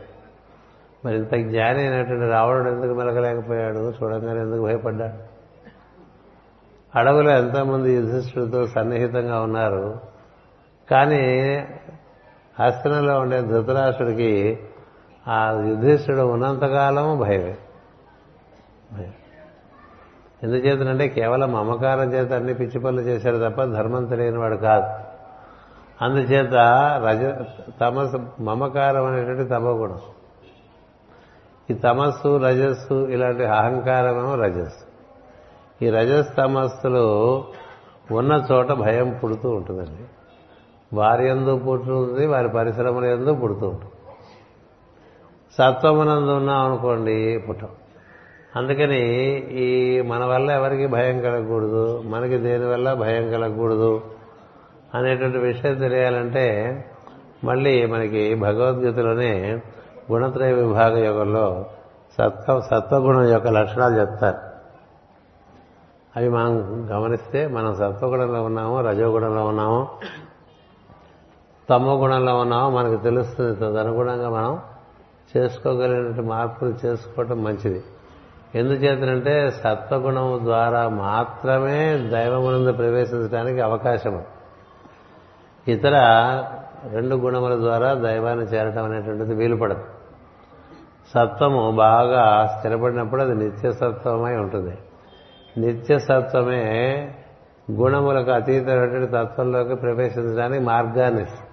మరి 1.05 1.17
ఇంత 1.17 1.35
జ్ఞాని 1.35 1.81
అయినటువంటి 1.81 2.27
రావణుడు 2.27 2.69
ఎందుకు 2.71 2.99
మెలకలేకపోయాడు 2.99 3.93
చూడంగానే 4.03 4.41
ఎందుకు 4.41 4.63
భయపడ్డాడు? 4.63 5.37
అడవులో 6.99 7.31
ఎంతోమంది 7.31 7.95
యుధిష్ఠుడితో 7.95 8.67
సన్నిహితంగా 8.67 9.41
ఉన్నారు. 9.41 10.01
కానీ 10.91 11.65
హస్తినంలో 12.63 13.21
ఉండే 13.21 13.43
ధృతరాష్ట్రుడికి 13.43 14.59
ఆ 15.29 15.63
యుధిష్ఠుడు 15.67 16.23
ఉన్నంతకాలం 16.23 17.19
భయమే. 17.19 17.57
ఎందుచేతనంటే 20.43 21.09
కేవలం 21.09 21.53
మమకారం 21.53 22.13
చేత 22.13 22.33
అన్ని 22.33 22.55
పిచ్చి 22.55 22.81
పనులు 22.81 23.01
చేశాడు 23.01 23.37
తప్ప 23.37 23.65
ధర్మం 23.65 24.05
తెలియని 24.05 24.39
వాడు 24.39 24.57
కాదు. 24.57 25.17
అందుచేత 26.05 26.55
రజ 27.05 27.45
తమస్సు 27.81 28.43
మమకారం 28.43 29.07
అనేటువంటి 29.07 29.45
తమగుణం 29.45 29.99
ఈ 31.71 31.75
తమస్సు 31.75 32.37
రజస్సు 32.37 32.95
ఇలాంటి 32.95 33.45
అహంకారమేమో 33.45 34.35
రజస్సు. 34.35 34.87
ఈ 35.85 35.91
రజస్ 35.91 36.37
తమస్సులు 36.37 37.05
ఉన్న 38.13 38.47
చోట 38.53 38.73
భయం 38.73 39.21
పుడుతూ 39.25 39.51
ఉంటుందండి. 39.51 40.06
వారి 40.93 41.29
ఎందు 41.29 41.59
పుట్టుతుంది 41.59 42.27
వారి 42.27 42.49
పరిశ్రమల 42.49 43.05
ఎందు 43.05 43.35
పుడుతూ 43.35 43.69
ఉంటుంది. 43.69 43.93
సత్వమునందు 45.59 46.31
ఉన్నాం 46.31 46.65
అనుకోండి 46.65 47.45
పుట్టం. 47.49 47.69
అందుకని 48.57 49.01
ఈ 49.51 50.01
మన 50.01 50.25
వల్ల 50.25 50.51
ఎవరికి 50.51 50.87
భయం 50.87 51.21
కలగకూడదు 51.21 52.03
మనకి 52.07 52.39
దేని 52.39 52.67
వల్ల 52.67 52.95
భయం 52.95 53.31
కలగకూడదు 53.31 54.01
అనేటువంటి 54.95 55.39
విషయం 55.39 55.75
తెలియాలంటే 55.75 56.47
మళ్ళీ 57.45 57.87
మనకి 57.87 58.35
భగవద్గీతలోనే 58.35 59.61
గుణత్రయ 60.13 60.53
విభాగ 60.53 60.99
యోగంలో 60.99 61.67
సత్వ 62.19 62.61
సత్వగుణం 62.61 63.29
యొక్క 63.29 63.49
లక్షణాలు 63.49 64.01
చెప్తారు. 64.01 64.39
అవి 66.17 66.29
మనం 66.29 66.59
గమనిస్తే 66.91 67.47
మనం 67.47 67.75
సత్వగుణంలో 67.75 68.43
ఉన్నామో 68.43 68.81
రజోగుణంలో 68.81 69.45
ఉన్నామో 69.45 69.89
తమో 71.71 71.97
గుణంలో 71.97 72.39
ఉన్నామో 72.39 72.71
మనకు 72.71 73.03
తెలుస్తుంది. 73.03 73.55
తదనుగుణంగా 73.57 74.31
మనం 74.31 74.59
చేసుకోగలిగినటువంటి 75.37 76.21
మార్పులు 76.21 76.87
చేసుకోవటం 76.87 77.45
మంచిది. 77.45 77.83
ఎందుచేతనంటే 78.55 79.51
సత్వగుణం 79.51 80.41
ద్వారా 80.45 80.89
మాత్రమే 80.89 82.09
దైవమునందు 82.13 82.73
ప్రవేశించడానికి 82.73 83.61
అవకాశం 83.61 84.23
ఇతర 85.69 85.95
రెండు 86.93 87.15
గుణముల 87.15 87.57
ద్వారా 87.57 87.95
దైవాన్ని 87.95 88.45
చేరటం 88.45 88.85
అనేటువంటిది 88.85 89.35
వీలు 89.35 89.57
పడదు 89.57 89.85
సత్వము 91.15 91.71
బాగా 91.71 92.55
స్థిరపడినప్పుడు 92.59 93.23
అది 93.23 93.35
నిత్యసత్వమై 93.35 94.37
ఉంటుంది. 94.37 94.79
నిత్యసత్వమే 95.61 96.63
గుణములకు 97.71 98.31
అతీతమైనటువంటి 98.31 99.13
తత్వంలోకి 99.13 99.75
ప్రవేశించడానికి 99.75 100.65
మార్గాన్ని 100.65 101.23
ఇస్తుంది. 101.23 101.46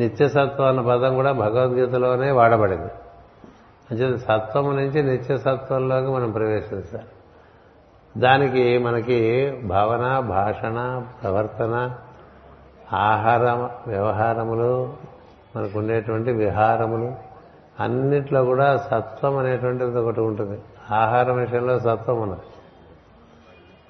నిత్యసత్వం 0.00 0.66
అన్న 0.66 0.80
పదం 0.80 1.14
కూడా 1.14 1.32
భగవద్గీతలోనే 1.32 2.30
వాడబడింది. 2.30 2.90
అంటే 3.90 4.16
సత్వము 4.16 4.72
నుంచి 4.72 5.02
నిత్యసత్వంలోకి 5.02 6.06
మనం 6.06 6.30
ప్రవేశించాలి. 6.30 7.06
దానికి 8.16 8.78
మనకి 8.78 9.50
భావన 9.64 10.18
భాషణ 10.18 11.04
ప్రవర్తన 11.22 11.94
ఆహార 12.92 13.70
వ్యవహారములు 13.86 14.94
మనకు 15.56 15.78
ఉండేటువంటి 15.78 16.32
విహారములు 16.32 17.14
అన్నిట్లో 17.80 18.44
కూడా 18.44 18.76
సత్వం 18.76 19.36
అనేటువంటిది 19.36 19.98
ఒకటి 19.98 20.20
ఉంటుంది. 20.20 20.62
ఆహారం 20.94 21.36
విషయంలో 21.36 21.78
సత్వం 21.78 22.20
ఉన్నది. 22.20 22.40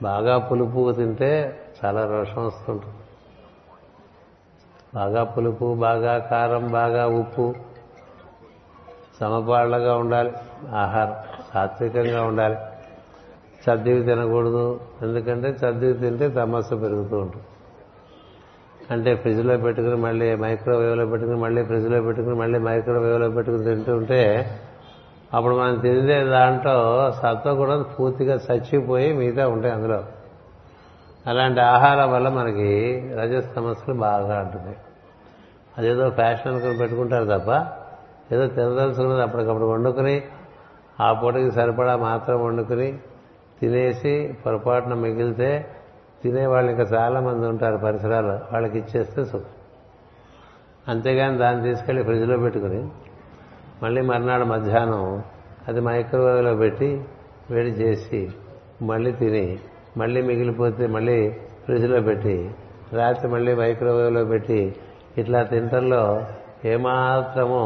బాగా 0.03 0.39
పులుపు 0.39 0.93
తింటే 0.93 1.61
చాలా 1.85 2.07
రోషం 2.07 2.47
వస్తుంటుంది. 2.47 2.98
బాగా 4.95 5.25
పులుపు 5.25 5.75
బాగా 5.75 6.19
కారం 6.19 6.69
బాగా 6.73 7.07
ఉప్పు. 7.07 7.55
సమపాళ్ళగా 9.21 9.97
ఉండాలి 9.97 10.33
ఆహారం 10.75 11.15
సాత్వికంగా 11.55 12.23
ఉండాలి. 12.23 12.57
చద్దివి 13.71 14.03
తినకూడదు 14.03 14.81
ఎందుకంటే 15.03 15.49
చద్దివి 15.49 15.93
తింటే 15.93 16.29
తమస్సు 16.29 16.75
పెరుగుతూ 16.75 17.19
ఉంటుంది. 17.19 17.45
అంటే 18.91 19.15
ఫ్రిడ్జ్లో 19.15 19.57
పెట్టుకుని 19.57 19.97
మళ్ళీ 19.97 20.35
మైక్రోవేవ్లో 20.35 21.07
పెట్టుకుని 21.07 21.37
మళ్ళీ 21.37 21.65
ఫ్రిడ్జ్లో 21.65 22.03
పెట్టుకుని 22.03 22.35
మళ్ళీ 22.35 22.59
మైక్రోవేవ్లో 22.59 23.29
పెట్టుకుని 23.31 23.65
తింటూ 23.65 23.97
ఉంటే 23.97 24.51
అప్పుడు 25.35 25.55
మనం 25.55 25.75
తినే 25.75 26.25
దాంట్లో 26.25 27.11
సత్వ 27.13 27.55
కూడా 27.55 27.83
పూర్తిగా 27.83 28.35
చచ్చిపోయి 28.35 29.13
మిగతా 29.13 29.49
ఉంటాయి 29.49 29.75
అందులో. 29.75 30.05
అలాంటి 31.29 31.61
ఆహారం 31.61 32.13
వల్ల 32.13 32.29
మనకి 32.29 32.69
రజస్ 33.19 33.55
సమస్యలు 33.55 33.99
బాగా 33.99 34.39
అంటున్నాయి. 34.39 34.77
అదేదో 35.79 36.11
ఫ్యాషన్ 36.11 36.53
అనుకుని 36.53 36.79
పెట్టుకుంటారు 36.79 37.25
తప్ప 37.25 37.51
ఏదో 38.35 38.47
తినదలుచుకున్నది 38.47 39.23
అప్పటికప్పుడు 39.23 39.65
వండుకుని 39.65 40.23
ఆ 41.01 41.13
పూటకి 41.13 41.51
సరిపడా 41.51 41.97
మాత్రం 41.97 42.45
వండుకుని 42.45 42.99
తినేసి 43.61 44.37
పొరపాటున 44.47 44.95
మిగిలితే 44.95 45.75
తినేవాళ్ళు 46.23 46.71
ఇంకా 46.71 46.83
చాలా 46.83 47.21
మంది 47.21 47.47
ఉంటారు 47.47 47.77
పరిసరాలు 47.77 48.27
వాళ్ళకి 48.27 48.79
ఇచ్చేస్తే 48.79 49.25
సుఖం. 49.25 49.45
అంతేగాని 50.89 51.39
దాన్ని 51.39 51.63
తీసుకెళ్ళి 51.63 52.03
ఫ్రిడ్జ్లో 52.03 52.39
పెట్టుకుని 52.39 52.89
మళ్ళీ 53.83 54.01
మర్నాడు 54.01 54.45
మధ్యాహ్నం 54.45 55.23
అది 55.69 55.81
మైక్రోవేవ్లో 55.81 56.55
పెట్టి 56.55 57.05
వేడి 57.51 57.71
చేసి 57.71 58.31
మళ్ళీ 58.83 59.13
తిని 59.13 59.59
మళ్ళీ 59.99 60.23
మిగిలిపోతే 60.23 60.87
మళ్ళీ 60.87 61.31
ఫ్రిడ్జ్లో 61.65 62.01
పెట్టి 62.01 62.37
రాత్రి 62.93 63.29
మళ్ళీ 63.31 63.55
మైక్రోవేవ్లో 63.55 64.25
పెట్టి 64.25 64.61
ఇట్లా 65.19 65.43
తింటల్లో 65.43 66.03
ఏమాత్రము 66.65 67.61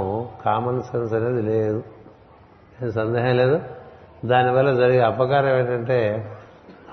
కామన్ 0.45 0.83
సెన్స్ 0.83 1.12
అనేది 1.12 1.42
లేదు. 1.42 1.81
సందేహం 2.90 3.37
లేదు? 3.37 3.61
దానివల్ల 4.25 4.75
జరిగే 4.75 5.01
అపకారం 5.01 5.59
ఏంటంటే 5.59 5.99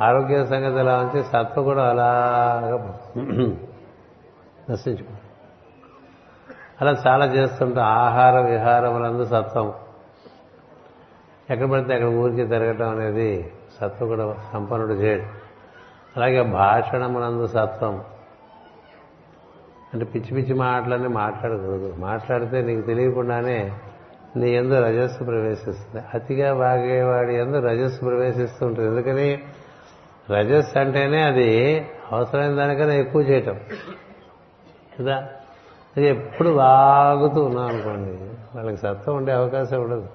ఆరోగ్య 0.02 0.46
సంగతి 0.46 0.80
ఎలా 0.80 0.98
ఉంచి 0.98 1.24
సత్వ 1.24 1.64
కూడా 1.64 1.84
అలాగా 1.90 2.78
నశించుకో 4.70 5.14
అలా 6.82 6.92
చాలా 7.08 7.26
చేస్తుంటాం. 7.26 7.86
ఆహార 7.86 8.40
విహారములందు 8.40 9.26
సత్వం. 9.26 9.74
ఎక్కడ 11.50 11.72
పడితే 11.72 11.94
అక్కడ 11.94 12.08
ఊరికి 12.08 12.46
తిరగటం 12.46 12.90
అనేది 12.90 13.32
సత్వగుణ 13.82 14.36
సంపన్నుడు 14.54 14.94
చేయడు. 14.94 15.24
అలాగే 16.18 16.42
భాషణమునందు 16.42 17.48
సత్వం. 17.48 18.04
అంటే 19.94 20.06
పిచ్చి 20.06 20.36
పిచ్చి 20.36 20.54
మాటలన్నీ 20.54 21.08
మాట్లాడకూడదు. 21.08 21.96
మాట్లాడితే 21.98 22.62
నీకు 22.62 22.82
తెలియకుండానే 22.82 23.72
నీ 24.36 24.52
ఎందు 24.52 24.74
రజస్సు 24.74 25.24
ప్రవేశిస్తుంది. 25.24 26.06
అతిగా 26.14 26.54
వాగేవాడి 26.54 27.36
ఎందు 27.36 27.58
రజస్సు 27.58 28.00
ప్రవేశిస్తూ 28.00 28.66
ఉంటుంది 28.66 28.90
ఎందుకని? 28.90 29.44
రజస్సు 30.32 30.80
అంటేనే 30.80 31.22
అది 31.22 31.80
అవసరమైన 32.12 32.56
దానికన్నా 32.56 32.94
ఎక్కువ 32.94 33.22
చేయటం. 33.22 33.60
కదా? 35.00 35.16
అది 35.98 36.08
ఎప్పుడు 36.08 36.50
వాగుతూ 36.50 37.44
ఉన్నాం 37.44 37.66
అనుకోండి. 37.66 38.12
వాళ్ళకి 38.58 38.78
సత్వం 38.78 39.16
ఉండే 39.16 39.34
అవకాశం 39.34 39.82
ఉండదు. 39.82 40.08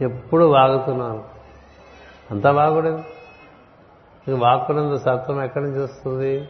ఎప్పుడు 0.00 0.44
వాగుతున్నాను 0.44 1.33
అంతా 2.30 2.52
బాగుడదు. 2.52 3.04
ఇక 4.28 4.42
వాక్కునందు 4.42 4.96
సత్వం 4.96 5.44
ఎక్కడి 5.44 5.64
నుంచి 5.64 5.82
వస్తుంది? 5.82 6.48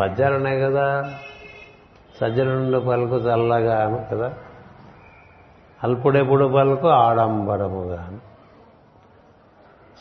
పద్యాలు 0.00 0.36
ఉన్నాయి 0.36 0.60
కదా. 0.60 1.10
సజ్జనుండు 2.20 2.78
పలుకు 2.78 3.16
చల్లగాను 3.16 4.06
కదా. 4.12 4.34
అల్పుడెప్పుడు 5.84 6.52
పలుకు 6.54 6.88
ఆడంబరముగాను 6.88 8.18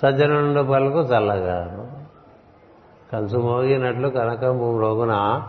సజ్జనుండు 0.01 0.61
పలుకు 0.61 0.99
చల్లగాను 0.99 2.05
కంచు 3.13 3.37
మోగినట్లు 3.37 4.09
కనకంబు 4.09 4.79
రోగున 4.79 5.43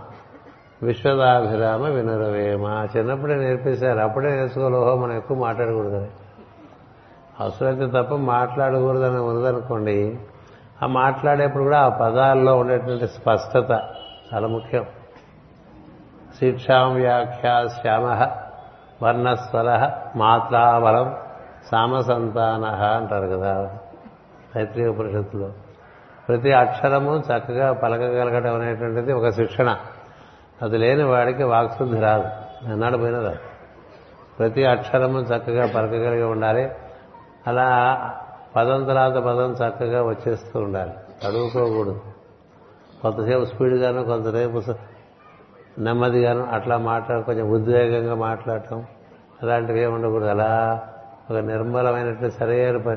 విశ్వదాభిరామ 0.83 1.89
వినురవేమ. 1.89 2.89
చిన్నప్పుడే 2.97 3.35
నేర్పేశారు. 3.35 3.99
అప్పుడే 3.99 4.37
నేర్చుకోలేహో 4.37 4.97
మనం 4.97 5.17
ఎక్కువ 5.17 5.37
మాట్లాడకూడదని 5.37 6.09
అవసరమైతే 7.41 7.87
తప్ప 7.87 8.14
మాట్లాడకూడదని 8.14 9.20
ఉన్నదనుకోండి 9.20 10.18
ఆ 10.82 10.87
మాట్లాడేప్పుడు 10.87 11.62
కూడా 11.62 11.78
ఆ 11.78 11.89
పదాల్లో 11.89 12.57
ఉండేటువంటి 12.57 13.09
స్పష్టత 13.09 13.80
చాలా 14.34 14.49
ముఖ్యం. 14.49 14.87
శిక్షాం 16.41 16.95
వ్యాఖ్యా 16.95 17.66
శ్యామ 17.66 18.28
వర్ణస్వర 19.03 19.91
మాత్రావరం 20.16 21.16
సామసంతాన 21.72 22.64
అంటారు 22.64 23.26
కదా 23.26 23.70
తైత్రీయ 24.55 24.87
ఉపనిషత్తులో. 24.87 25.53
ప్రతి 26.28 26.53
అక్షరము 26.53 27.18
చక్కగా 27.18 27.72
పలకగలగడం 27.72 28.55
అనేటువంటిది 28.55 29.12
ఒక 29.12 29.28
శిక్షణ. 29.28 29.76
అది 30.62 30.78
లేని 30.78 31.05
వాడికి 31.05 31.43
వాక్శుద్ధి 31.43 32.01
రాదు. 32.01 32.28
అన్నాడు 32.72 32.97
పోయినదా 32.97 33.34
ప్రతి 34.39 34.64
అక్షరము 34.64 35.20
చక్కగా 35.20 35.66
పలకగలిగి 35.66 36.22
ఉండాలి. 36.22 36.70
అలా 37.47 38.01
పదం 38.57 38.85
తర్వాత 38.85 39.13
పదం 39.13 39.53
చక్కగా 39.53 40.03
వచ్చేస్తూ 40.03 40.61
ఉండాలి. 40.61 40.93
చదువుకోకూడదు 41.27 42.01
కొంతసేపు 43.03 43.45
స్పీడ్గాను 43.45 44.05
కొంతసేపు 44.05 44.63
నెమ్మదిగాను 45.81 46.47
అట్లా 46.47 46.79
మాట్లాడ 46.79 47.21
కొంచెం 47.21 47.51
ఉద్వేగంగా 47.51 48.15
మాట్లాడటం 48.15 48.85
అలాంటివి 49.43 49.81
ఏమి 49.81 49.95
ఉండకూడదు. 49.95 50.29
అలా 50.29 50.83
ఒక 51.31 51.37
నిర్మలమైనట్టు 51.37 52.31
సరైన 52.31 52.97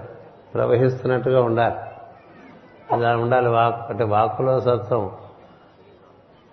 ప్రవహిస్తున్నట్టుగా 0.54 1.42
ఉండాలి. 1.42 1.76
అలా 2.92 3.18
ఉండాలి 3.18 3.50
వాక్ 3.50 3.92
అంటే 3.92 4.04
వాక్కులో 4.04 4.60
సత్వం. 4.60 5.12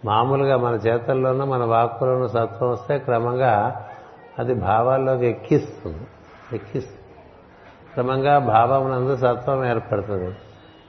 మామూలుగా 0.04 0.56
మన 0.56 0.74
చేతల్లోనూ 0.74 1.44
మన 1.44 1.64
వాక్కులోనూ 1.64 2.28
సత్వం 2.28 2.70
వస్తే 2.70 2.98
క్రమంగా 2.98 3.84
అది 4.38 4.54
భావాల్లోకి 4.54 5.26
ఎక్కిస్తుంది. 5.26 6.06
ఎక్కిస్తుంది. 6.52 7.05
క్రమంగా 7.96 8.38
భావమునందు 8.38 9.16
సత్వం 9.16 9.64
ఏర్పడుతుంది. 9.64 10.36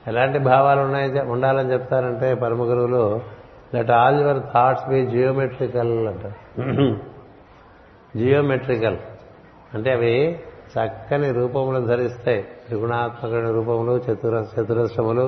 ఎలాంటి 0.07 0.39
భావాలు 0.39 0.79
ఉన్నాయి 0.79 1.19
ఉండాలని 1.19 1.71
చెప్తారంటే 1.73 2.33
పరమ 2.33 2.63
గురువులు 2.63 3.21
let 3.75 3.91
all 3.91 4.21
your 4.21 4.41
thoughts 4.53 4.89
be 4.89 5.05
geometrical 5.05 6.07
అంటారు 6.07 6.37
జియోమెట్రికల్ 8.19 8.97
అంటే 9.73 9.91
అవి 9.91 10.39
చక్కని 10.75 11.31
రూపములు 11.31 11.85
ధరిస్తాయి 11.85 12.41
త్రిగుణాత్మక 12.41 13.33
రూపములు 13.33 13.97
చతుర 13.97 14.45
చతురస్రములు 14.53 15.25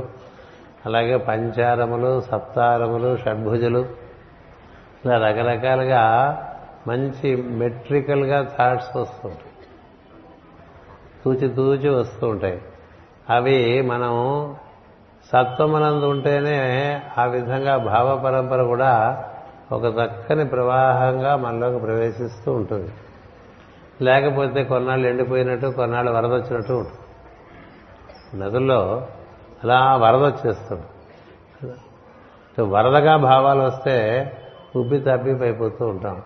అలాగే 0.85 1.17
పంచారములు 1.17 2.21
సప్తారములు 2.21 3.17
షడ్భుజులు 3.17 3.85
ఇలా 5.05 5.17
రకరకాలుగా 5.27 6.03
మంచి 6.87 7.35
మెట్రికల్గా 7.35 8.47
థాట్స్ 8.57 8.97
వస్తుంటాయి. 8.97 9.48
తూచి 11.25 11.49
తూచి 11.49 11.89
వస్తూ 11.89 12.27
ఉంటాయి. 12.27 12.61
అవి 13.29 13.81
మనం 13.81 14.55
సత్వమనందు 15.33 16.05
ఉంటేనే 16.05 17.01
ఆ 17.17 17.23
విధంగా 17.25 17.77
భావ 17.77 18.21
పరంపర 18.25 18.63
కూడా 18.63 19.23
ఒక 19.71 19.83
చక్కని 19.83 20.45
ప్రవాహంగా 20.45 21.35
మనలోకి 21.35 21.79
ప్రవేశిస్తూ 21.79 22.51
ఉంటుంది. 22.51 22.91
లేకపోతే 24.01 24.63
కొన్నాళ్ళు 24.63 25.07
ఎండిపోయినట్టు 25.07 25.67
కొన్నాళ్ళు 25.67 26.11
వరద 26.11 26.33
వచ్చినట్టు 26.33 26.73
ఉంటుంది. 26.73 26.99
నదుల్లో 28.39 29.07
అలా 29.63 29.95
వరద 29.95 30.23
వచ్చేస్తుంది 30.23 30.83
వరదగా 32.61 33.17
భావాలు 33.17 33.61
వస్తే 33.61 33.97
ఉబ్బి 34.75 34.99
తబ్బి 34.99 35.35
పైపోతూ 35.35 35.87
ఉంటాం. 35.87 36.21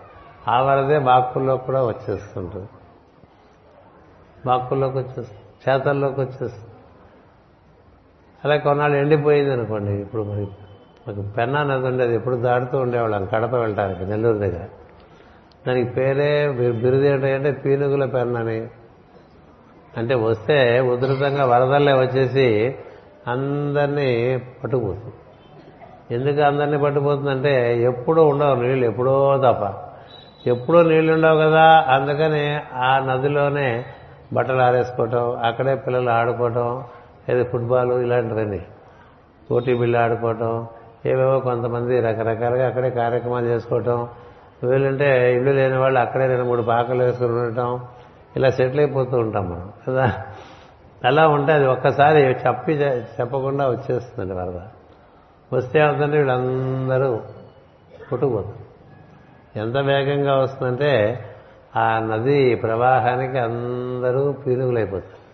ఆ 0.48 0.62
వరదే 0.62 0.98
వాక్కుల్లో 0.98 1.56
కూడా 1.56 1.84
వచ్చేస్తుంటుంది. 1.84 2.68
వాక్కుల్లోకి 4.46 4.98
వచ్చేస్తుంది 4.98 5.40
చేతల్లోకి 5.68 6.20
వచ్చేస్తుంది. 6.20 6.70
అలా 8.44 8.56
కొన్నాళ్ళు 8.56 8.96
ఎండిపోయింది 8.96 9.52
అనుకోండి 9.52 9.92
ఇప్పుడు 9.92 10.22
మరి 10.22 10.48
మాకు 11.08 11.22
పెన్నా 11.36 11.62
నది 11.62 11.86
ఉండేది 11.86 12.14
ఎప్పుడు 12.14 12.36
దాటుతూ 12.36 12.78
ఉండేవాళ్ళం 12.78 13.24
కడప 13.24 13.54
వెళ్ళటానికి 13.54 14.04
నెల్లూరు 14.04 14.38
దగ్గర. 14.38 14.64
దానికి 15.66 15.90
పేరే 15.90 16.48
బిరుది 16.50 17.08
ఏంటంటే 17.08 17.52
పీనుగుల 17.52 18.04
పెన్నని 18.04 18.66
అంటే 19.96 20.14
వస్తే 20.14 20.80
ఉధృతంగా 20.80 21.44
వరదల్లే 21.44 21.92
వచ్చేసి 21.92 22.74
అందరినీ 23.28 24.38
పట్టుకుపోతుంది. 24.64 25.14
ఎందుకు 26.14 26.40
అందరినీ 26.40 26.78
పట్టుకుపోతుందంటే 26.78 27.82
ఎప్పుడూ 27.82 28.26
ఉండవు 28.26 28.54
నీళ్ళు 28.54 28.86
ఎప్పుడో 28.86 29.36
తప్ప. 29.36 29.90
ఎప్పుడూ 30.46 30.82
నీళ్ళు 30.82 31.12
ఉండవు 31.12 31.36
కదా 31.36 31.86
అందుకని 31.88 32.58
ఆ 32.74 32.98
నదిలోనే 32.98 33.84
బట్టలు 34.34 34.62
ఆరేసుకోవటం 34.62 35.38
అక్కడే 35.42 35.74
పిల్లలు 35.74 36.10
ఆడుకోవటం 36.10 36.84
లేదా 37.28 37.44
ఫుట్బాల్ 37.44 37.92
ఇలాంటివన్నీ 37.92 38.66
పోటీ 39.50 39.74
బిల్లు 39.74 39.98
ఆడుకోవటం 39.98 40.66
ఏవేవో 41.06 41.40
కొంతమంది 41.40 42.00
రకరకాలుగా 42.00 42.66
అక్కడే 42.66 42.90
కార్యక్రమాలు 42.90 43.46
చేసుకోవటం. 43.46 44.08
వీళ్ళంటే 44.62 45.34
ఇల్లు 45.34 45.50
లేని 45.50 45.76
వాళ్ళు 45.76 46.00
అక్కడే 46.00 46.26
రెండు 46.26 46.44
మూడు 46.44 46.62
పాకలు 46.62 47.02
వేసుకుని 47.02 47.32
ఉండటం 47.32 47.80
ఇలా 48.36 48.50
సెటిల్ 48.50 48.80
అయిపోతూ 48.80 49.18
ఉంటాం 49.18 49.50
మనం 49.50 49.72
కదా? 49.88 50.12
అలా 51.04 51.28
ఉంటే 51.28 51.52
అది 51.52 51.66
ఒక్కసారి 51.66 52.20
చెప్పి 52.22 52.72
చెప్పకుండా 52.72 53.68
వచ్చేస్తుందండి 53.68 54.34
వరద. 54.34 54.60
వస్తే 55.52 55.80
అవుతుంటే 55.80 56.16
వీళ్ళందరూ 56.18 57.20
పుట్టుకుపోతారు. 58.12 58.64
ఎంత 59.58 59.76
వేగంగా 59.76 60.36
వస్తుందంటే 60.36 61.24
ఆ 61.76 61.98
నది 61.98 62.54
ప్రవాహానికి 62.54 63.38
అందరూ 63.38 64.32
పీనుగులైపోతారు. 64.32 65.24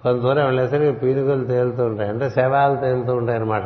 కొంత 0.00 0.22
దూరం 0.22 0.44
వెళ్ళేసరికి 0.44 1.00
పీనుగులు 1.00 1.44
తేలుతూ 1.44 1.84
ఉంటాయి. 1.84 2.08
అంటే 2.08 2.30
శవాలు 2.30 2.76
తేలుతూ 2.76 3.14
ఉంటాయి 3.14 3.38
అన్నమాట. 3.38 3.62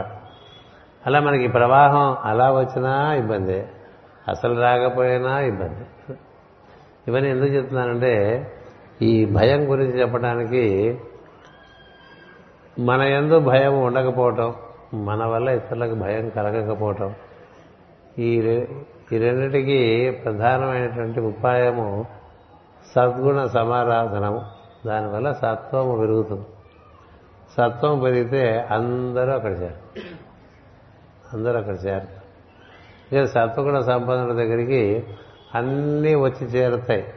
అలా 1.06 1.20
మనకి 1.20 1.48
ప్రవాహం 1.48 2.16
అలా 2.24 2.52
వచ్చినా 2.52 3.14
ఇబ్బంది 3.14 3.66
అసలు 4.28 4.60
రాకపోయినా 4.60 5.40
ఇబ్బంది. 5.40 6.12
ఇవన్నీ 7.08 7.30
ఎందుకు 7.30 7.46
చెప్తున్నానంటే 7.46 8.46
ఈ 9.02 9.24
భయం 9.24 9.70
గురించి 9.70 10.00
చెప్పడానికి 10.00 10.98
మన 12.78 13.02
ఎందు 13.02 13.38
భయం 13.38 13.82
ఉండకపోవటం 13.82 14.54
మన 14.94 15.24
వల్ల 15.24 15.48
ఇతరులకు 15.48 15.94
భయం 15.94 16.28
కలగకపోవటం 16.28 17.14
ఈ 18.18 18.60
ఈ 19.12 19.18
రెండింటికి 19.18 20.10
ప్రధానమైనటువంటి 20.10 21.20
ఉపాయము 21.20 22.06
సద్గుణ 22.96 23.44
సమారాధనము. 23.44 24.44
దానివల్ల 24.86 25.32
సత్వము 25.32 25.96
పెరుగుతుంది. 25.96 26.46
సత్వం 27.56 28.00
పెరిగితే 28.00 28.68
అందరూ 28.70 29.32
అక్కడ 29.32 29.50
చేరు 29.50 30.00
అందరూ 31.32 31.58
అక్కడ 31.58 31.76
చేరు 31.86 32.20
ఇక 33.14 33.24
సత్వగుణ 33.24 33.80
సంపదల 33.80 34.32
దగ్గరికి 34.32 35.06
అన్నీ 35.54 36.14
వచ్చి 36.14 36.46
చేరుతాయి. 36.46 37.14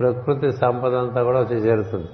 ప్రకృతి 0.00 0.52
సంపద 0.52 0.94
అంతా 0.94 1.22
కూడా 1.22 1.40
వచ్చి 1.40 1.56
చేరుతుంది. 1.56 2.08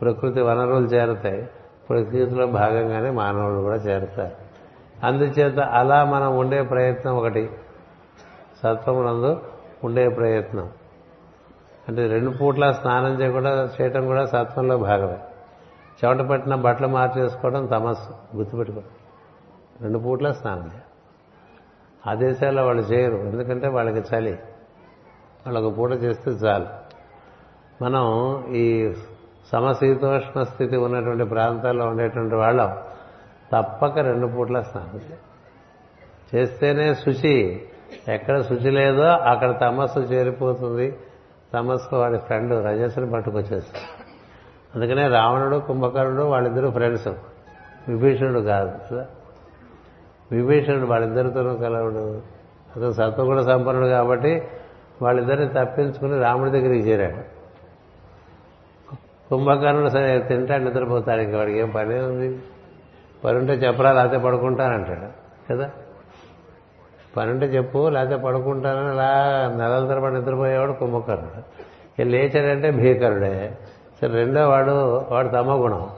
ప్రకృతి 0.00 0.40
వనరులు 0.40 0.86
చేరుతాయి. 0.86 1.48
ప్రకృతిలో 1.90 2.46
భాగంగానే 2.46 3.10
మానవులు 3.10 3.60
కూడా 3.60 3.76
చేరుతారు. 3.76 4.34
అందుచేత 5.06 5.58
అలా 5.58 6.04
మనం 6.04 6.38
ఉండే 6.38 6.62
ప్రయత్నం 6.62 7.16
ఒకటి. 7.16 7.50
సత్వమునందు 8.62 9.42
ఉండే 9.84 10.08
ప్రయత్నం. 10.08 10.70
అంటే 11.88 12.06
రెండు 12.06 12.30
పూట్ల 12.30 12.70
స్నానం 12.70 13.20
చేయకుండా 13.20 13.68
చేయటం 13.80 14.06
కూడా 14.06 14.24
సత్వంలో 14.24 14.78
భాగమే. 14.78 15.18
చెమట 16.04 16.26
పట్టిన 16.26 16.54
బట్టలు 16.54 16.88
మార్చేసుకోవడం 16.88 17.66
తమస్సు 17.66 18.36
గుర్తుపెట్టుకోవడం 18.36 18.88
రెండు 19.80 19.98
పూట్ల 19.98 20.32
స్నానం 20.32 20.62
చేయాలి 20.62 20.82
ఆ 22.06 22.14
దేశాల్లో 22.14 22.66
వాళ్ళు 22.66 22.82
చేయరు 22.82 23.16
ఎందుకంటే 23.16 23.68
వాళ్ళకి 23.68 24.16
చలి. 24.16 24.32
వాళ్ళు 25.46 25.60
ఒక 25.60 25.78
పూట 25.78 25.92
చేస్తే 25.92 26.30
చాలు. 26.30 26.66
మనం 27.84 28.04
ఈ 28.54 28.92
సమశీతోష్ణ 29.52 30.42
స్థితి 30.42 30.76
ఉన్నటువంటి 30.76 31.24
ప్రాంతాల్లో 31.24 31.86
ఉండేటువంటి 31.86 32.34
వాళ్ళం 32.34 32.78
తప్పక 33.52 33.98
రెండు 33.98 34.26
పూట్ల 34.26 34.60
స్నానం 34.60 35.00
చేస్తేనే 36.34 36.94
శుచి 36.94 37.66
ఎక్కడ 38.08 38.40
శుచి 38.40 38.70
లేదో 38.70 39.02
అక్కడ 39.02 39.60
తమస్సు 39.60 39.98
చేరిపోతుంది. 39.98 40.96
తమస్సు 41.54 41.96
వాడి 41.96 42.18
ఫ్రెండ్ 42.18 42.66
రజస్సుని 42.66 43.10
పట్టుకొచ్చేస్తాడు. 43.10 44.00
అందుకనే 44.74 45.08
రావణుడు 45.08 45.56
కుంభకర్ణుడు 45.56 46.22
వాళ్ళిద్దరూ 46.22 46.70
ఫ్రెండ్స్. 46.70 47.08
విభీషణుడు 47.88 48.40
కాదు. 48.40 48.94
కదా 48.94 49.06
విభీషణుడు 50.32 50.86
వాళ్ళిద్దరితోనూ 50.86 51.56
కలవడు. 51.56 52.22
అతను 52.76 52.92
సత్వగుణ 52.92 53.40
సంపన్నుడు 53.40 53.86
కాబట్టి 53.86 54.42
వాళ్ళిద్దరిని 55.02 55.48
తప్పించుకుని 55.48 56.18
రాముడి 56.18 56.50
దగ్గరికి 56.50 56.88
చేరాడు. 56.88 57.40
కుంభకర్ణుడు 59.28 59.88
సరే 59.88 60.18
తింటాడు 60.18 60.62
నిద్రపోతాడు. 60.62 61.20
ఇంక 61.20 61.34
వాడికి 61.34 61.58
ఏం 61.58 61.70
పనే 61.70 62.00
ఉంది? 62.00 62.42
పని 63.24 63.38
ఉంటే 63.38 63.52
చెప్పరా 63.52 63.92
లేకపోతే 63.92 64.18
పడుకుంటానంటాడు. 64.18 65.06
కదా? 65.52 65.70
పని 67.16 67.30
చెప్పు 67.30 67.88
లేకపోతే 67.88 68.22
పడుకుంటానని 68.22 68.88
అలా 68.88 69.52
నెలల 69.56 69.88
తరబడి 69.88 70.14
నిద్రపోయేవాడు 70.14 70.72
కుంభకర్ణుడు. 70.72 72.02
లేచాడంటే 72.02 72.70
భీకరుడే. 72.70 73.58
సరే 74.00 74.08
రెండో 74.08 74.48
వాడు 74.48 75.06
వాడు 75.10 75.28
తమగుణం 75.28 75.88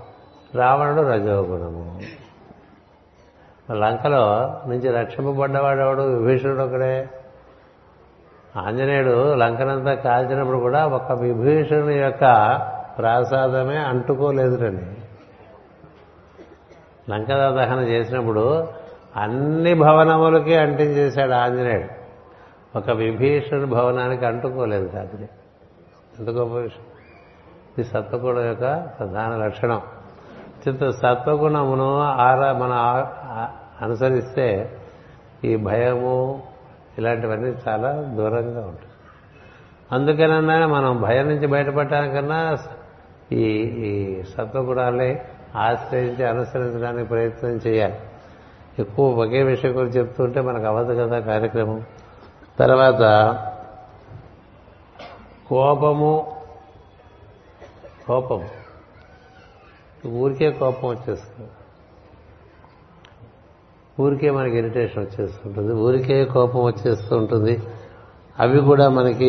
రావణుడు 0.54 1.02
రజోగుణము. 1.02 2.00
లంకలో 3.72 4.54
నుంచి 4.66 4.92
రక్షింపబడ్డవాడు 4.92 5.80
ఎవడు? 5.80 6.02
విభీషణుడు 6.02 6.62
ఒకడే 6.62 7.08
ఆంజనేయుడు 8.56 9.34
లంకనంతా 9.34 9.94
కాల్చినప్పుడు 9.94 10.58
కూడా 10.58 10.86
ఒక 10.86 11.12
విభీషణుని 11.12 11.94
యొక్క 11.94 12.20
ప్రాసాదమే 12.98 13.76
అంటుకోలేదుటండి 13.76 14.84
లంక 17.10 17.28
దహన 17.28 17.78
చేసినప్పుడు 17.78 18.68
అన్ని 19.16 19.74
భవనములకి 19.74 20.56
అంటించేశాడు 20.56 21.32
ఆంజనేయుడు. 21.32 22.02
ఒక 22.78 22.90
విభీషణ 22.90 23.64
భవనానికి 23.64 24.26
అంటుకోలేదు 24.26 24.88
కాదు 24.88 25.22
ఎంత 26.18 26.30
గొప్ప 26.30 26.56
విషయం. 26.56 26.86
ఇది 27.78 27.88
సత్వగుణం 27.88 28.46
యొక్క 28.46 28.62
ప్రధాన 28.98 29.36
లక్షణం. 29.36 29.80
చిత్త 30.68 30.90
సత్వగుణమును 30.90 31.98
ఆరా 32.00 32.52
మనం 32.52 32.78
అనుసరిస్తే 33.84 34.78
ఈ 35.44 35.56
భయము 35.56 36.42
ఇలాంటివన్నీ 36.98 37.54
చాలా 37.68 37.92
దూరంగా 37.92 38.60
ఉంటాయి. 38.60 38.92
అందుకనన్నా 39.92 40.66
మనం 40.66 41.02
భయం 41.02 41.28
నుంచి 41.28 41.46
బయటపడటానికన్నా 41.46 42.58
ఈ 43.32 43.44
ఈ 43.62 44.22
సత్వగుణాలే 44.22 45.28
ఆశ్రయించి 45.56 46.24
అనుసరించడానికి 46.24 47.08
ప్రయత్నం 47.08 47.50
చేయాలి. 47.50 47.98
ఎక్కువ 48.78 49.24
ఒకే 49.24 49.42
విషయం 49.42 49.76
గురించి 49.76 49.98
చెప్తుంటే 49.98 50.40
మనకు 50.40 50.64
అవ్వదు 50.64 50.92
కదా 50.92 51.20
కార్యక్రమం. 51.20 51.82
తర్వాత 52.58 53.00
కోపము 55.48 56.36
కోపం 58.06 58.48
ఊరికే 60.06 60.50
కోపం 60.50 60.88
వచ్చేస్తుంది. 60.88 61.50
ఊరికే 64.02 64.30
మనకి 64.30 64.58
ఇరిటేషన్ 64.58 65.04
వచ్చేస్తుంటుంది. 65.04 65.74
ఊరికే 65.74 66.24
కోపం 66.24 66.64
వచ్చేస్తూ 66.64 67.16
ఉంటుంది 67.16 67.62
అవి 68.40 68.60
కూడా 68.60 68.88
మనకి 68.88 69.26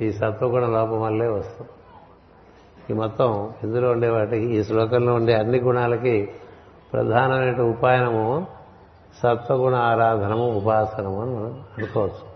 ఈ 0.00 0.12
సత్వగుణ 0.12 0.66
లోపం 0.66 1.02
వల్లే 1.02 1.26
వస్తుంది 1.26 1.70
ఈ 2.90 2.92
మొత్తం 2.92 3.50
ఇందులో 3.64 3.90
ఉండే 3.90 4.08
వాటికి 4.08 4.56
ఈ 4.56 4.62
శ్లోకంలో 4.64 5.14
ఉండే 5.14 5.34
అన్ని 5.34 5.60
గుణాలకి 5.60 6.28
ప్రధానమైన 6.92 7.62
ఉపాయనము 7.62 8.46
సత్వగుణ 9.22 9.74
ఆరాధనము 9.74 10.50
ఉపాసనము 10.50 11.22
అని 11.22 11.30
మనం 11.30 11.60
అనుకోవచ్చు. 11.78 12.30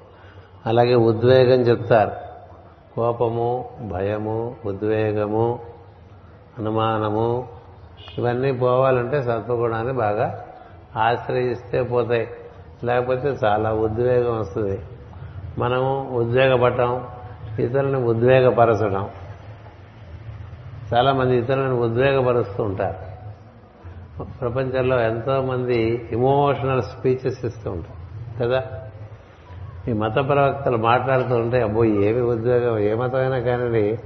అలాగే 0.66 0.94
ఉద్వేగం 0.94 1.60
చెప్తారు. 1.60 2.10
కోపము 2.94 3.68
భయము 3.80 4.56
ఉద్వేగము 4.66 5.58
అనుమానము 6.58 7.48
ఇవన్నీ 8.18 8.52
పోవాలంటే 8.52 9.22
సత్వగుణాన్ని 9.22 9.92
బాగా 9.92 10.44
ఆశ్రయిస్తే 10.96 11.82
పోతాయి. 11.82 12.28
లేకపోతే 12.84 13.36
చాలా 13.44 13.72
ఉద్వేగం 13.72 14.40
వస్తుంది. 14.40 14.80
మనము 15.58 16.10
ఉద్వేగపడటం 16.12 17.06
ఇతరులను 17.58 18.06
ఉద్వేగపరచడం. 18.06 19.08
చాలామంది 20.94 21.36
ఇతరులను 21.36 21.80
ఉద్వేగపరుస్తూ 21.80 22.64
ఉంటారు. 22.64 23.13
ప్రపంచంలో 24.22 25.00
ఎంతో 25.00 25.42
మంది 25.42 26.08
ఇమోషనల్ 26.12 26.82
స్పీచెస్ 26.82 27.44
ఇస్తూ 27.44 27.70
ఉంటారు 27.70 28.48
కదా? 28.48 28.64
ఈ 29.88 29.92
మత 29.92 30.14
ప్రవక్తలు 30.14 30.76
మాట్లాడుతూ 30.76 31.34
ఉంటే 31.34 31.62
అబ్బో 31.62 31.84
ఏమి 31.84 32.20
ఉద్వేగం 32.20 32.78
ఏ 32.78 32.94
మతమైనా 32.94 33.38
కానీ 33.38 33.98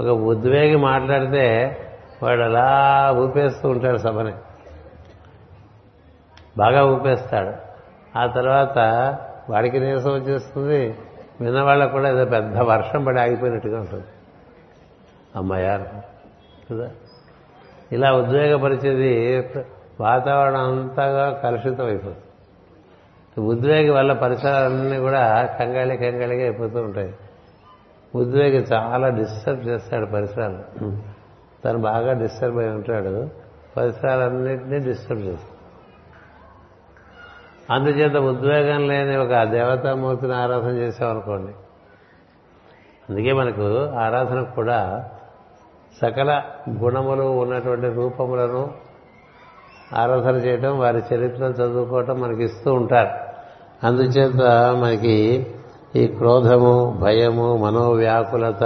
ఒక 0.00 0.06
ఉద్వేగి 0.06 0.76
మాట్లాడితే 0.76 1.76
వాడు 2.22 2.40
అలా 2.40 3.10
ఊపేస్తూ 3.16 3.68
ఉంటాడు 3.68 3.98
సభని. 3.98 4.32
బాగా 6.58 6.84
ఊపేస్తాడు. 6.84 7.52
ఆ 8.18 8.26
తర్వాత 8.26 8.78
వాడికి 9.50 9.80
నీరసం 9.80 10.10
వచ్చేస్తుంది 10.10 10.98
విన్నవాళ్ళకు 11.40 11.92
కూడా 11.92 12.08
ఏదో 12.08 12.24
పెద్ద 12.24 12.58
వర్షం 12.58 13.04
పడి 13.04 13.20
ఆగిపోయినట్టుగా 13.20 13.80
ఉంటుంది. 13.80 14.04
అమ్మాయారు 15.36 15.84
కదా? 16.70 16.90
ఇలా 17.92 18.12
ఉద్వేగపరిచేది 18.12 19.44
వాతావరణం 20.00 20.80
అంతగా 20.80 21.30
కలుషితం 21.30 21.86
అయిపోతుంది 21.86 22.16
ఉద్వేగం 23.40 23.94
వల్ల 23.94 24.12
పరిసరాలన్నీ 24.12 24.98
కూడా 24.98 25.46
కంగాళి 25.46 25.96
కంగాళిగా 25.96 26.42
అయిపోతూ 26.42 26.80
ఉంటాయి. 26.80 27.14
ఉద్వేగం 28.14 28.64
చాలా 28.72 29.08
డిస్టర్బ్ 29.08 29.68
చేస్తాడు 29.68 30.06
పరిసరాలు. 30.06 30.58
తను 31.64 31.78
బాగా 31.78 32.12
డిస్టర్బ్ 32.12 32.58
అయి 32.58 32.70
ఉంటాడు. 32.70 33.28
పరిసరాలన్నింటినీ 33.76 34.78
డిస్టర్బ్ 34.78 35.22
చేస్తాడు. 35.22 35.56
అందుచేత 37.72 38.16
ఉద్వేగం 38.16 38.88
లేని 38.88 39.16
ఒక 39.16 39.42
దేవతామూర్తిని 39.42 40.34
ఆరాధన 40.34 40.70
చేసామనుకోండి 40.70 41.52
అందుకే 43.10 43.32
మనకు 43.32 43.84
ఆరాధన 43.98 44.42
కూడా 44.42 45.10
సకల 46.02 46.42
గుణములు 46.70 47.22
ఉన్నటువంటి 47.22 47.88
రూపములను 47.88 48.70
ఆరాధన 49.92 50.34
చేయటం 50.36 50.78
వారి 50.78 51.02
చరిత్రను 51.14 51.52
చదువుకోవటం 51.52 52.20
మనకి 52.20 52.44
ఇస్తూ 52.44 52.72
ఉంటారు. 52.74 53.10
అందుచేత 53.86 54.42
మనకి 54.76 55.46
ఈ 55.96 56.06
క్రోధము 56.06 56.98
భయము 57.02 57.56
మనోవ్యాకులత 57.56 58.64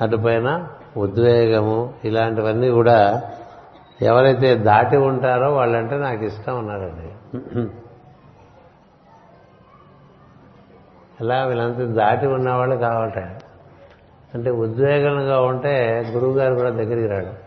అటుపైన 0.00 0.68
ఉద్వేగము 0.96 1.94
ఇలాంటివన్నీ 2.04 2.70
కూడా 2.70 3.22
ఎవరైతే 4.02 4.54
దాటి 4.54 4.96
ఉంటారో 4.96 5.54
వాళ్ళంటే 5.54 5.96
నాకు 5.96 6.24
ఇష్టం 6.24 6.58
ఉన్నారండి 6.58 7.08
ఎలా 11.20 11.44
వీళ్ళంతా 11.44 11.84
దాటి 11.84 12.26
ఉన్నవాళ్ళు 12.26 12.76
కావాలంటే. 12.76 13.26
అంటే 14.36 14.50
ఉద్వేగంగా 14.50 15.40
ఉంటే 15.40 16.04
గురువు 16.10 16.34
గారు 16.34 16.54
కూడా 16.54 16.70
దగ్గరికి 16.70 17.06
రాడు. 17.06 17.46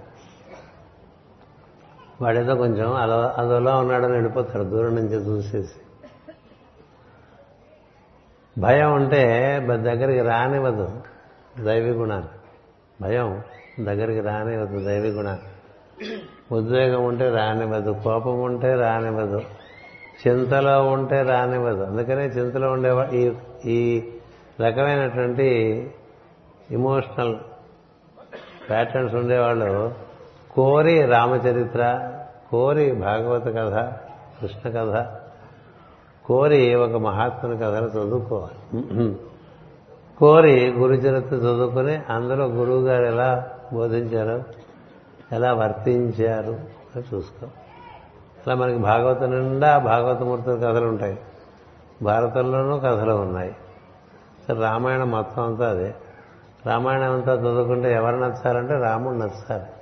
వాడేదో 2.24 2.56
కొంచెం 2.56 2.96
అలా 2.96 3.36
అదోలా 3.38 3.78
ఉన్నాడని 3.78 4.12
వెళ్ళిపోతాడు 4.12 4.64
దూరం 4.64 4.96
నుంచి 4.96 5.28
చూసేసి. 5.28 5.74
భయం 8.60 8.94
ఉంటే 8.94 9.60
దగ్గరికి 9.70 10.22
రానివ్వదు 10.22 11.02
దైవీ 11.64 11.90
గుణాలు. 11.90 12.26
భయం 13.02 13.42
దగ్గరికి 13.80 14.20
రానివ్వదు 14.20 14.86
దైవీ 14.86 15.10
గుణాలు. 15.10 15.60
ఉద్వేగం 16.54 17.04
ఉంటే 17.04 17.30
రానివ్వదు 17.30 17.96
కోపం 18.04 18.42
ఉంటే 18.42 18.76
రానివ్వదు 18.76 19.42
చింతలో 20.28 20.88
ఉంటే 20.88 21.22
రానివ్వదు. 21.22 21.84
అందుకనే 21.84 22.26
చింతలో 22.26 22.72
ఉండేవా 22.72 23.06
ఈ 23.06 23.32
ఈ 23.66 24.10
రకమైనటువంటి 24.62 25.50
ఇమోషనల్ 26.72 27.36
ప్యాటర్న్స్ 28.70 29.16
ఉండేవాళ్ళు. 29.16 29.94
కోరి 30.52 31.06
రామచరిత్ర 31.06 32.12
కోరి 32.52 32.92
భాగవత 32.92 33.48
కథ 33.48 33.94
కృష్ణ 34.42 34.70
కథ 34.70 35.06
కోరి 36.26 36.76
ఒక 36.76 36.92
మహాత్ముని 36.92 37.58
కథను 37.58 37.88
చదువుకోవాలి. 37.88 39.16
కోరి 40.18 40.72
గురుచరిత్ర 40.72 41.36
చదువుకుని 41.36 42.02
అందులో 42.10 42.46
గురువు 42.46 42.82
గారు 42.82 43.06
ఎలా 43.06 43.50
బోధించారు 43.74 44.44
ఎలా 45.32 45.54
వర్తించారు 45.54 46.60
అని 46.96 47.04
చూసుకో 47.16 47.48
అలా 48.40 48.56
మనకి 48.56 48.78
భాగవత 48.78 49.24
నిండా 49.24 49.78
భాగవతమూర్తుల 49.78 50.56
కథలు 50.56 50.88
ఉంటాయి. 50.88 51.20
భారతంలోనూ 52.04 52.78
కథలు 52.80 53.12
ఉన్నాయి. 53.12 53.56
రామాయణం 54.60 55.12
మొత్తం 55.12 55.44
అంతా 55.44 55.70
అదే. 55.70 55.96
రామాయణం 56.66 57.14
అంతా 57.14 57.34
చదువుకుంటే 57.34 57.93
ఎవరు 57.93 58.16
నచ్చారంటే 58.16 58.74
రాముడు 58.74 59.16
నచ్చారు. 59.16 59.80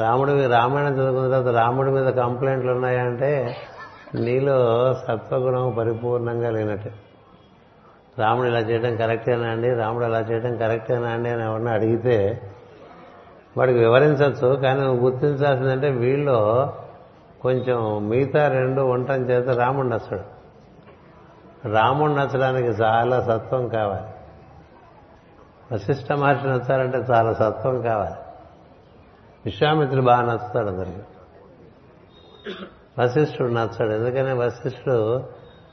రాముడి 0.00 0.46
రామాయణం 0.46 0.94
చదువుకున్న 0.94 1.30
తర్వాత 1.30 1.54
రాముడి 1.54 1.90
మీద 1.90 2.12
కంప్లైంట్లు 2.12 2.72
ఉన్నాయంటే 2.72 3.56
నీలో 4.14 4.94
సత్వగుణం 4.94 5.74
పరిపూర్ణంగా 5.78 6.50
లేనట్టు. 6.50 6.90
రాముడు 8.20 8.48
ఇలా 8.48 8.58
చేయడం 8.58 8.96
కరెక్టేనా 8.96 9.48
అండి? 9.48 9.74
రాముడు 9.74 10.04
అలా 10.04 10.20
చేయడం 10.20 10.56
కరెక్టేనా 10.56 11.08
అండి 11.08 11.30
అని 11.30 11.44
ఎవరిని 11.44 11.70
అడిగితే 11.70 12.42
వాడికి 13.56 13.78
వివరించవచ్చు 13.78 14.56
కానీ 14.56 14.80
నువ్వు 14.80 15.10
గుర్తించాల్సిందంటే 15.10 15.90
వీళ్ళు 15.90 16.72
కొంచెం 17.40 18.08
మిగతా 18.08 18.48
రెండు 18.48 18.82
ఉండటం 18.82 19.30
చేత 19.30 19.48
రాముడు 19.48 19.86
నచ్చడు. 19.86 20.38
రాముడు 21.68 22.12
నచ్చడానికి 22.12 22.68
చాలా 22.68 23.20
సత్వం 23.20 23.68
కావాలి. 23.68 24.17
వశిష్ఠ 25.72 26.12
మహర్షి 26.12 26.46
నచ్చారంటే 26.46 26.98
చాలా 26.98 27.32
సత్వం 27.32 27.82
కావాలి. 27.82 28.14
విశ్వామిత్రుడు 29.44 30.02
బాగా 30.02 30.22
నచ్చుతాడు 30.22 30.68
అందరికి 30.68 31.02
వశిష్ఠుడు 32.98 33.48
నచ్చాడు. 33.48 33.92
ఎందుకని? 33.92 34.34
వశిష్ఠుడు 34.34 35.24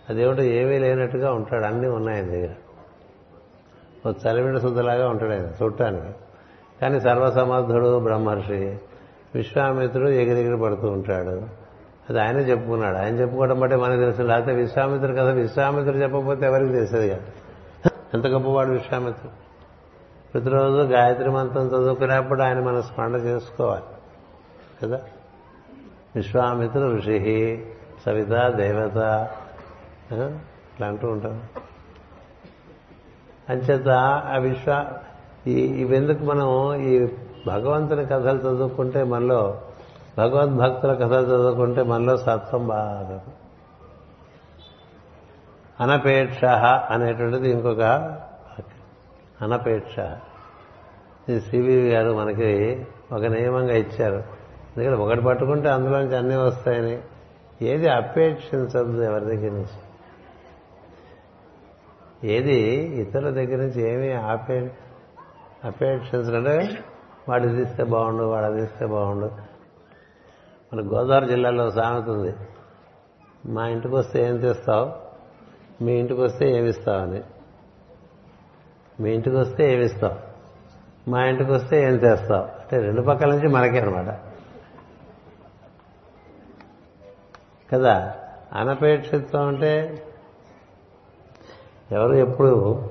అదేమిటో 0.09 0.43
ఏమీ 0.43 0.77
లేనట్టుగా 0.77 1.33
ఉంటాడు. 1.33 1.65
అన్నీ 1.65 1.87
ఉన్నాయి 1.87 2.21
ఆయన 2.21 2.29
దగ్గర. 2.29 2.49
ఓ 4.09 4.11
చలివిడ 4.11 4.57
శుద్ధలాగా 4.57 5.09
ఉంటాడు 5.09 5.31
ఆయన 5.31 5.63
చూడటానికి. 5.63 6.15
కానీ 6.81 6.99
సర్వసమర్థుడు 6.99 7.99
బ్రహ్మర్షి 7.99 8.79
విశ్వామిత్రుడు 9.35 10.09
ఎగిరెగిరి 10.09 10.61
పడుతూ 10.61 10.87
ఉంటాడు. 10.87 11.47
అది 12.09 12.21
ఆయన 12.21 12.37
చెప్పుకున్నాడు. 12.37 12.97
ఆయన 12.97 13.15
చెప్పుకోవడం 13.15 13.59
బట్టి 13.59 13.77
మనకు 13.77 13.99
తెలుసు. 13.99 14.21
లేకపోతే 14.21 14.55
విశ్వామిత్రుడు 14.55 15.13
కదా. 15.13 15.31
విశ్వామిత్రుడు 15.31 15.97
చెప్పకపోతే 15.97 16.45
ఎవరికి 16.45 16.73
తెలిసేది 16.73 17.09
కాదు. 17.09 17.23
ఎంత 18.13 18.27
గొప్పవాడు 18.27 18.69
విశ్వామిత్రుడు? 18.69 19.44
ప్రతిరోజు 20.36 20.77
గాయత్రి 20.77 21.29
మంత్రం 21.29 21.67
చదువుకునేప్పుడు 21.67 22.41
ఆయన 22.41 22.59
మన 22.59 22.79
స్మరణ 22.81 23.15
చేసుకోవాలి. 23.15 23.83
కదా? 24.83 24.99
విశ్వామిత్ర 26.15 26.79
ఋషి 26.79 27.65
సవిత 28.05 28.47
దేవత 28.49 29.29
ఇట్లా 30.11 30.88
అంటూ 30.88 31.07
ఉంటాం 31.07 31.43
అంచేత 33.49 33.89
ఆ 34.25 34.38
విశ్వ 34.38 34.86
ఈ 35.47 35.53
ఇవెందుకు 35.53 36.23
మనం 36.23 36.75
ఈ 36.75 37.07
భగవంతుని 37.47 38.05
కథలు 38.05 38.38
చదువుకుంటే 38.38 39.03
మనలో 39.03 39.61
భగవద్భక్తుల 40.17 40.93
కథలు 40.93 41.25
చదువుకుంటే 41.25 41.83
మనలో 41.83 42.17
సత్వం 42.17 42.67
బాగా 42.67 43.23
అనపేక్ష 45.79 46.45
అనేటువంటిది 46.89 47.49
ఇంకొక 47.49 47.81
అనపేక్ష. 49.41 49.99
ఇది 51.29 51.41
సివివి 51.41 51.89
గారు 51.89 52.13
మనకి 52.13 52.86
ఒక 53.11 53.21
నియమంగా 53.21 53.73
ఇచ్చారు. 53.73 54.23
ఎందుకంటే 54.77 55.01
ఒకటి 55.01 55.21
పట్టుకుంటే 55.21 55.69
అందులోంచి 55.69 56.17
అన్నీ 56.17 56.36
వస్తాయని. 56.36 57.01
ఏది 57.61 57.89
అపేక్షించదు 57.89 59.01
ఎవరి 59.01 59.25
దగ్గర 59.25 59.51
నుంచి? 59.51 59.86
ఏది 62.31 62.59
ఇతరుల 63.01 63.29
దగ్గర 63.29 63.57
నుంచి 63.57 63.93
ఏమీ 63.93 64.11
ఆపే 64.11 64.71
అపేక్షించడంటే 65.63 66.83
వాడు 67.29 67.47
ఇది 67.47 67.61
ఇస్తే 67.61 67.83
బాగుండు 67.83 68.23
వాడు 68.23 68.45
అది 68.45 68.63
ఇస్తే 68.63 68.86
బాగుండు. 68.86 69.25
మన 70.73 70.79
గోదావరి 70.79 71.27
జిల్లాలో 71.27 71.71
సామెత 71.71 72.09
ఉంది. 72.09 72.36
మా 73.45 73.67
ఇంటికి 73.67 73.95
వస్తే 73.95 74.23
ఏం 74.23 74.38
తెస్తావు? 74.38 74.91
మీ 75.83 75.93
ఇంటికి 75.93 76.21
వస్తే 76.21 76.57
ఏమిస్తావని 76.57 77.21
మీ 78.99 79.13
ఇంటికి 79.13 79.35
వస్తే 79.35 79.73
ఏమిస్తావు 79.73 80.35
మా 81.09 81.25
ఇంటికి 81.25 81.51
వస్తే 81.51 81.83
ఏం 81.83 81.93
చేస్తావు? 81.93 82.43
అంటే 82.43 82.79
రెండు 82.79 83.01
పక్కల 83.01 83.29
నుంచి 83.29 83.47
మనకే 83.47 83.79
అనమాట 83.79 84.19
కదా? 87.71 88.15
అనపేక్షిత్వం 88.53 89.47
అంటే 89.47 90.03
ఎవరు 91.91 92.13
ఎప్పుడు 92.13 92.83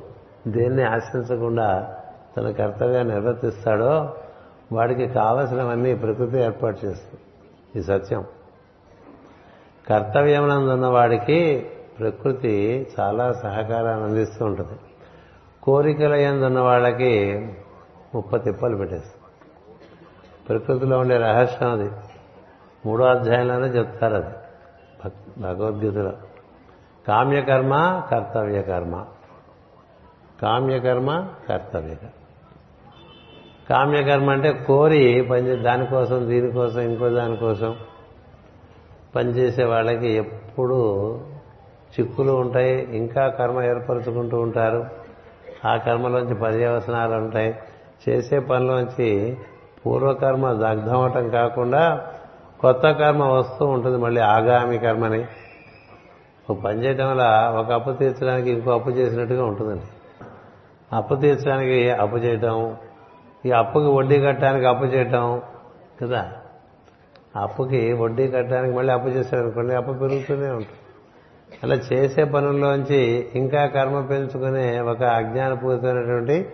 దేన్ని 0.49 0.83
ఆశించకుండా 0.83 1.97
తన 2.37 2.51
కర్తవ్యాన్ని 2.51 3.15
నిర్వర్తిస్తాడో 3.15 4.17
వాడికి 4.73 5.09
కావలసినవన్నీ 5.09 5.95
ప్రకృతి 5.95 6.39
ఏర్పాటు 6.39 6.87
చేస్తుంది. 6.87 7.21
ఈ 7.79 7.83
సత్యం. 7.83 8.25
కర్తవ్యమునందున్న 9.89 10.87
వాడికి 10.87 11.71
ప్రకృతి 11.99 12.87
చాలా 13.01 13.33
సహకారాన్ని 13.33 14.05
అందిస్తూ 14.05 14.45
ఉంటుంది. 14.45 14.79
కోరికల 15.65 16.15
ఎందున్న 16.15 16.61
వాళ్ళకి 16.61 17.47
ముప్ప 18.15 18.37
తిప్పలు 18.37 18.77
పెట్టేస్తారు 18.77 19.25
ప్రకృతిలో 20.49 20.99
ఉండే 20.99 21.17
రహస్యం 21.17 21.71
అది. 21.71 21.91
మూడో 22.87 23.05
అధ్యాయంలోనే 23.05 23.67
చెప్తారు 23.67 24.15
అది. 24.15 24.35
భగవద్గీతలో. 25.39 26.13
కామ్యకర్మ 27.09 28.03
కర్తవ్య 28.11 28.63
కర్మ 28.63 29.05
కామ్యకర్మ 30.43 31.29
కర్తవ్య 31.49 31.95
కర్మ 31.95 32.09
కామ్యకర్మ 33.71 34.31
అంటే 34.31 34.53
కోరి 34.53 35.29
పని 35.31 35.57
దానికోసం 35.57 36.29
దీనికోసం 36.29 36.81
ఇంకో 36.81 37.09
దానికోసం 37.09 37.77
పనిచేసే 39.17 39.65
వాళ్ళకి 39.65 40.09
ఎప్పుడూ 40.09 41.15
చిక్కులు 42.01 42.33
ఉంటాయి 42.33 42.97
ఇంకా 42.97 43.29
కర్మ 43.29 43.63
ఏర్పరచుకుంటూ 43.63 44.41
ఉంటారు. 44.41 45.04
ఆ 45.67 45.77
కర్మలోంచి 45.77 46.35
పర్యవసనాలు 46.35 47.15
ఉంటాయి. 47.15 47.59
చేసే 48.09 48.39
పనిలోంచి 48.39 49.37
పూర్వకర్మ 49.87 50.53
దగ్ధమవటం 50.53 51.29
కాకుండా 51.29 52.07
కొత్త 52.61 52.91
కర్మ 52.91 53.25
వస్తూ 53.25 53.67
ఉంటుంది 53.67 53.99
మళ్ళీ 53.99 54.21
ఆగామి 54.21 54.79
కర్మని. 54.79 55.27
ఒక 56.51 56.61
పని 56.61 56.85
చేయటం 56.85 57.11
వల్ల 57.11 57.53
ఒక 57.59 57.73
అప్పు 57.73 57.91
తీర్చడానికి 57.91 58.51
ఇంకో 58.51 58.71
అప్పు 58.71 58.91
చేసినట్టుగా 58.91 59.45
ఉంటుందండి. 59.45 59.83
అప్పు 60.97 61.15
తీర్చడానికి 61.15 61.91
అప్పు 61.91 62.17
చేయటం 62.17 62.77
ఈ 63.47 63.51
అప్పుకి 63.51 63.87
వడ్డీ 63.87 64.21
కట్టడానికి 64.21 64.67
అప్పు 64.67 64.85
చేయటం 64.85 65.43
కదా. 66.03 66.33
అప్పుకి 67.37 67.93
వడ్డీ 67.93 68.29
కట్టడానికి 68.29 68.77
మళ్ళీ 68.77 68.93
అప్పు 68.93 69.09
చేశారనుకోండి 69.09 69.75
అప్పు 69.75 69.93
పెరుగుతూనే 69.93 70.51
ఉంటుంది. 70.51 70.84
అలా 71.63 71.75
చేసే 71.75 72.25
పనుల్లోంచి 72.25 73.29
ఇంకా 73.35 73.67
కర్మ 73.67 74.01
పెంచుకునే 74.01 74.81
ఒక 74.81 75.03
అజ్ఞానపూరితమైనటువంటి 75.03 76.47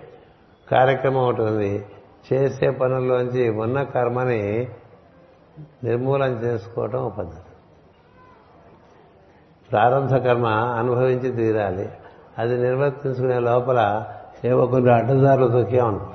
కార్యక్రమం 0.70 1.24
ఒకటి 1.28 1.42
ఉంది. 1.42 1.86
చేసే 2.32 2.70
పనుల్లోంచి 2.70 3.50
ఉన్న 3.50 3.82
కర్మని 3.82 4.68
నిర్మూలన 5.84 6.30
చేసుకోవటం 6.30 6.98
ఒక 6.98 7.16
పద్ధతి. 7.18 7.50
ప్రారంభ 9.70 10.16
కర్మ 10.16 10.46
అనుభవించి 10.46 11.32
తీరాలి. 11.32 11.88
అది 12.38 12.56
నిర్వర్తించుకునే 12.58 13.38
లోపల 13.38 14.06
ఏవో 14.44 14.66
కొన్ని 14.66 14.92
అడ్డదారులు 14.92 15.48
తొక్కే 15.48 15.80
ఉంటాం 15.80 16.12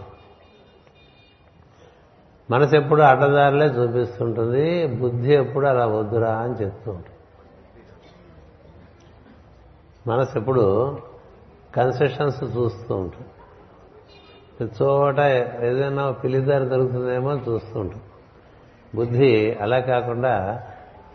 మనసు 2.52 2.76
ఎప్పుడు 2.76 3.02
అడ్డదారులే 3.02 3.66
చూపిస్తుంటుంది 3.66 4.88
బుద్ధి 4.88 5.34
ఎప్పుడు 5.34 5.68
అలా 5.68 5.86
వద్దురా 5.86 6.32
అని 6.32 6.54
చెప్తూ 6.54 6.92
ఉంటుంది. 6.92 7.15
మనసు 10.08 10.38
ఎప్పుడు 10.38 10.98
కన్సెషన్స్ 11.76 12.44
చూస్తూ 12.44 12.96
ఉంటుంది 12.96 13.28
చోట 14.84 15.20
ఏదైనా 15.64 16.12
పిలిదారి 16.12 16.66
దొరుకుతుందేమో 16.66 17.32
చూస్తూ 17.32 17.80
ఉంటుంది 17.80 18.04
బుద్ధి 18.96 19.58
అలా 19.62 19.80
కాకుండా 19.80 20.64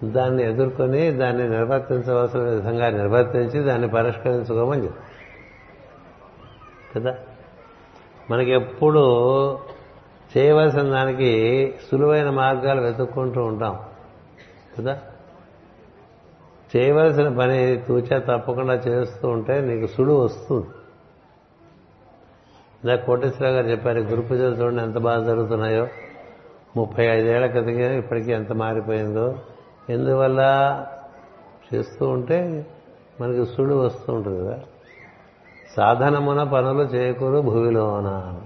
దాన్ని 0.04 0.42
ఎదుర్కొని 0.42 1.10
దాన్ని 1.10 1.48
నిర్వర్తించవలసిన 1.48 2.40
విధంగా 2.40 2.90
నిర్వర్తించి 2.90 3.60
దాన్ని 3.60 3.88
పరిష్కరించుకోమని 3.88 4.84
చెప్తుంది 4.84 5.06
కదా? 6.94 7.18
మనకి 8.30 8.50
ఎప్పుడు 8.50 9.00
చేయవలసిన 10.36 10.82
దానికి 10.82 11.74
సులువైన 11.90 12.30
మార్గాలు 12.30 12.80
వెతుక్కుంటూ 12.80 13.44
ఉంటాం. 13.44 13.80
కదా? 14.78 14.98
చేయవలసిన 16.76 17.28
పని 17.28 17.76
తూచా 17.88 18.18
తప్పకుండా 18.18 18.74
చేస్తూ 18.74 19.28
ఉంటే 19.28 19.60
నీకు 19.60 19.86
సుడు 19.86 20.12
వస్తుంది. 20.12 20.66
ఇలా 22.84 22.96
కోటేశ్వరరావు 22.96 23.54
గారు 23.54 23.66
చెప్పారు 23.66 23.98
గురు 23.98 24.20
పూజలు 24.20 24.54
చూడండి 24.54 24.82
ఎంత 24.82 24.98
బాగా 24.98 25.24
జరుగుతున్నాయో. 25.24 25.88
ముప్పై 26.76 27.04
ఐదేళ్ళ 27.04 27.46
క్రితమే 27.46 27.98
ఇప్పటికీ 27.98 28.32
ఎంత 28.32 28.52
మారిపోయిందో. 28.52 29.38
ఎందువల్ల? 29.90 30.40
చేస్తూ 31.74 32.08
ఉంటే 32.08 32.66
మనకి 33.20 33.46
సుడు 33.46 33.74
వస్తూ 33.74 34.12
ఉంటుంది 34.12 34.40
కదా. 34.40 34.60
సాధనమున 35.76 36.42
పనులు 36.42 36.82
చేయకూరు 36.82 37.40
భూమిలోన. 37.40 38.40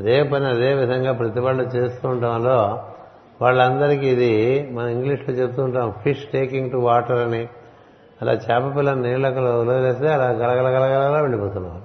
అదే 0.00 0.22
పని 0.22 0.46
అదే 0.46 0.74
విధంగా 0.74 1.12
ప్రతి 1.12 1.40
వాళ్ళు 1.40 1.62
చేస్తూ 1.62 2.08
ఉండడంలో 2.08 2.88
వాళ్ళందరికీ 3.42 4.06
ఇది 4.06 4.32
మనం 4.72 4.88
ఇంగ్లీష్లో 4.88 5.34
చెప్తూ 5.34 5.60
ఉంటాం 5.64 5.94
ఫిష్ 6.02 6.24
టేకింగ్ 6.32 6.70
టు 6.70 6.76
వాటర్ 6.76 7.18
అని. 7.18 7.48
అలా 8.22 8.32
చేప 8.32 8.64
పిల్లని 8.76 9.02
నీళ్ళకు 9.02 9.40
వదిలేస్తే 9.40 10.08
అలా 10.12 10.28
గలగలగలగల 10.42 11.20
వెళ్ళిపోతున్నారు. 11.20 11.82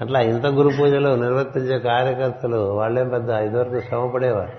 అట్లా 0.00 0.20
ఇంత 0.20 0.46
గురు 0.46 0.70
పూజలు 0.80 1.10
నిర్వర్తించే 1.16 1.78
కార్యకర్తలు 1.78 2.56
వాళ్ళేం 2.56 3.08
పెద్ద 3.08 3.30
ఇదివరకు 3.30 3.80
శ్రమపడేవారు. 3.80 4.54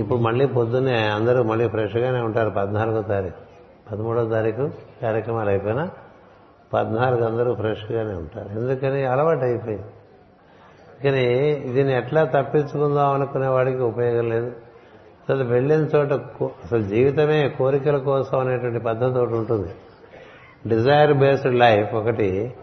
ఇప్పుడు 0.00 0.18
మళ్ళీ 0.18 0.46
పొద్దున్నే 0.46 0.98
అందరూ 1.08 1.42
మళ్ళీ 1.42 1.68
ఫ్రెష్గానే 1.68 2.20
ఉంటారు 2.20 2.50
పద్నాలుగో 2.50 3.02
తారీఖు. 3.02 3.40
పదమూడో 3.92 4.22
తారీఖు 4.28 4.70
కార్యక్రమాలు 5.02 5.48
అయిపోయినా 5.48 5.84
పద్నాలుగు 6.74 7.24
అందరూ 7.24 7.54
ఫ్రెష్గానే 7.54 8.14
ఉంటారు. 8.14 8.48
ఎందుకని 8.58 9.00
అలవాటు 9.04 9.44
అయిపోయింది 9.44 9.88
కానీ 11.04 11.54
దీన్ని 11.54 11.96
ఎట్లా 11.96 12.24
తప్పించుకుందాం 12.24 13.14
అనుకునే 13.14 13.46
వాడికి 13.46 13.78
ఉపయోగం 13.78 14.28
లేదు. 14.28 14.46
అసలు 15.28 15.44
వెళ్ళిన 15.44 15.80
చోట 15.80 16.12
అసలు 16.42 16.82
జీవితమే 16.82 17.48
కోరికల 17.48 17.96
కోసం 17.96 18.38
అనేటువంటి 18.38 18.78
పద్ధతి 18.78 19.18
ఒకటి 19.18 19.32
ఉంటుంది. 19.32 19.68
డిజైర్ 20.68 21.12
బేస్డ్ 21.12 21.54
లైఫ్ 21.54 21.94
ఒకటి 21.94 22.54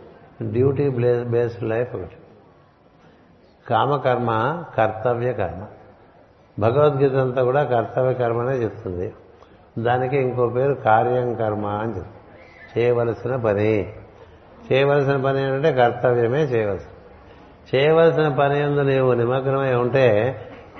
డ్యూటీ 0.43 0.89
బేస్డ్ 1.23 1.63
లైఫ్ 1.63 1.95
ఒకటి. 1.95 2.15
కామకర్మ 3.69 4.63
కర్తవ్య 4.77 5.33
కర్మ. 5.33 5.65
భగవద్గీత 6.59 7.13
అంతా 7.13 7.43
కూడా 7.43 7.63
కర్తవ్య 7.63 8.13
కర్మనే 8.13 8.55
చెప్తుంది. 8.55 9.13
దానికి 9.79 10.17
ఇంకో 10.17 10.47
పేరు 10.47 10.73
కార్యం 10.73 11.33
కర్మ 11.33 11.65
అని 11.65 11.89
చెప్తుంది. 11.89 12.07
చేయవలసిన 12.79 13.35
పని. 13.35 13.93
చేయవలసిన 14.71 15.17
పని 15.17 15.43
ఏంటంటే 15.43 15.71
కర్తవ్యమే 15.71 16.43
చేయవలసిన 16.43 16.96
చేయవలసిన 17.76 18.28
పని 18.28 18.59
ఎందు 18.59 18.82
నీవు 18.82 19.13
నిమగ్నమై 19.13 19.74
ఉంటే 19.74 20.36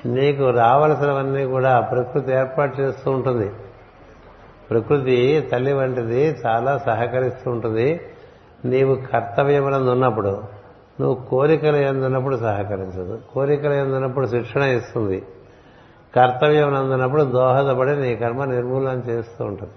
నీకు 0.06 0.50
రావలసినవన్నీ 0.50 1.46
కూడా 1.46 1.80
ప్రకృతి 1.80 2.32
ఏర్పాటు 2.32 2.82
చేస్తూ 2.82 3.12
ఉంటుంది. 3.12 3.52
ప్రకృతి 4.70 5.48
తల్లి 5.52 5.74
వంటిది 5.74 6.36
చాలా 6.46 6.78
సహకరిస్తూ 6.78 7.52
ఉంటుంది. 7.52 8.02
నీవు 8.66 8.96
కర్తవ్యములందు 8.96 9.90
ఉన్నప్పుడు 9.90 10.44
నువ్వు 11.02 11.16
కోరికలు 11.16 11.76
ఎందున్నప్పుడు 11.76 12.38
సహకరించదు. 12.38 13.20
కోరికలు 13.34 13.74
ఎందున్నప్పుడు 13.74 14.28
శిక్షణ 14.28 14.62
ఇస్తుంది. 14.62 15.26
కర్తవ్యం 16.16 16.74
నందున్నప్పుడు 16.74 17.24
దోహదపడి 17.24 18.02
నీ 18.02 18.16
కర్మ 18.16 18.46
నిర్మూలన 18.46 19.02
చేస్తూ 19.10 19.46
ఉంటుంది. 19.46 19.74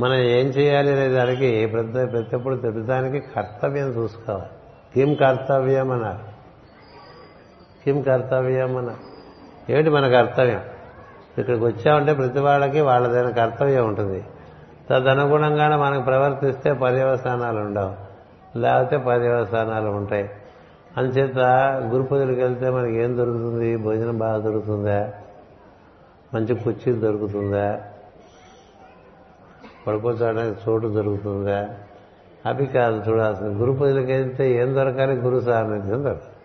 మనం 0.00 0.14
ఏం 0.14 0.46
చేయాలి 0.46 0.92
అనే 0.92 1.08
దానికి 1.08 1.66
ప్రతి 1.66 2.06
ప్రతిప్పుడు 2.06 2.56
ప్రతిదానికి 2.56 3.26
కర్తవ్యం 3.36 3.86
చూసుకోవాలి. 3.86 4.55
కిం 4.96 5.14
కర్తవ్యం 5.14 5.90
అన్నారు 5.90 6.18
కిం 7.84 8.02
కర్తవ్యం 8.02 8.76
అన్నారు 8.76 9.16
ఏమిటి 9.72 9.90
మన 9.90 10.08
కర్తవ్యం? 10.08 10.60
ఇక్కడికి 11.38 11.64
వచ్చామంటే 11.64 12.14
ప్రతి 12.14 12.38
వాళ్ళకి 12.38 12.80
వాళ్ళదైన 12.80 13.30
కర్తవ్యం 13.30 13.88
ఉంటుంది. 13.88 14.24
తదనుగుణంగానే 14.90 15.76
మనకు 15.76 16.02
ప్రవర్తిస్తే 16.02 16.72
పర్యవసానాలు 16.72 17.60
ఉండవు. 17.60 17.94
లేకపోతే 18.58 18.96
పర్యవసానాలు 18.96 19.88
ఉంటాయి. 19.88 20.30
అంచేత 20.96 21.38
గురు 21.86 22.14
వెళ్తే 22.14 22.70
మనకి 22.70 22.94
ఏం 22.94 23.16
దొరుకుతుంది? 23.16 23.76
భోజనం 23.76 24.18
బాగా 24.18 24.38
దొరుకుతుందా? 24.38 25.12
మంచి 26.34 26.54
కుర్చీ 26.54 26.92
దొరుకుతుందా? 26.92 27.80
పడుకోవడానికి 29.86 30.60
చోటు 30.68 30.88
దొరుకుతుందా? 30.88 31.68
అవి 32.46 32.66
కాదు 32.66 33.10
చూడాల్సింది. 33.10 33.54
గురు 33.54 33.72
పూజలకు 33.72 34.06
వెళ్తే 34.06 34.52
ఏం 34.52 34.74
దొరకాలి? 34.74 35.14
గురు 35.14 35.40
సాన్నిధ్యం 35.40 36.04
దొరకాలి. 36.04 36.36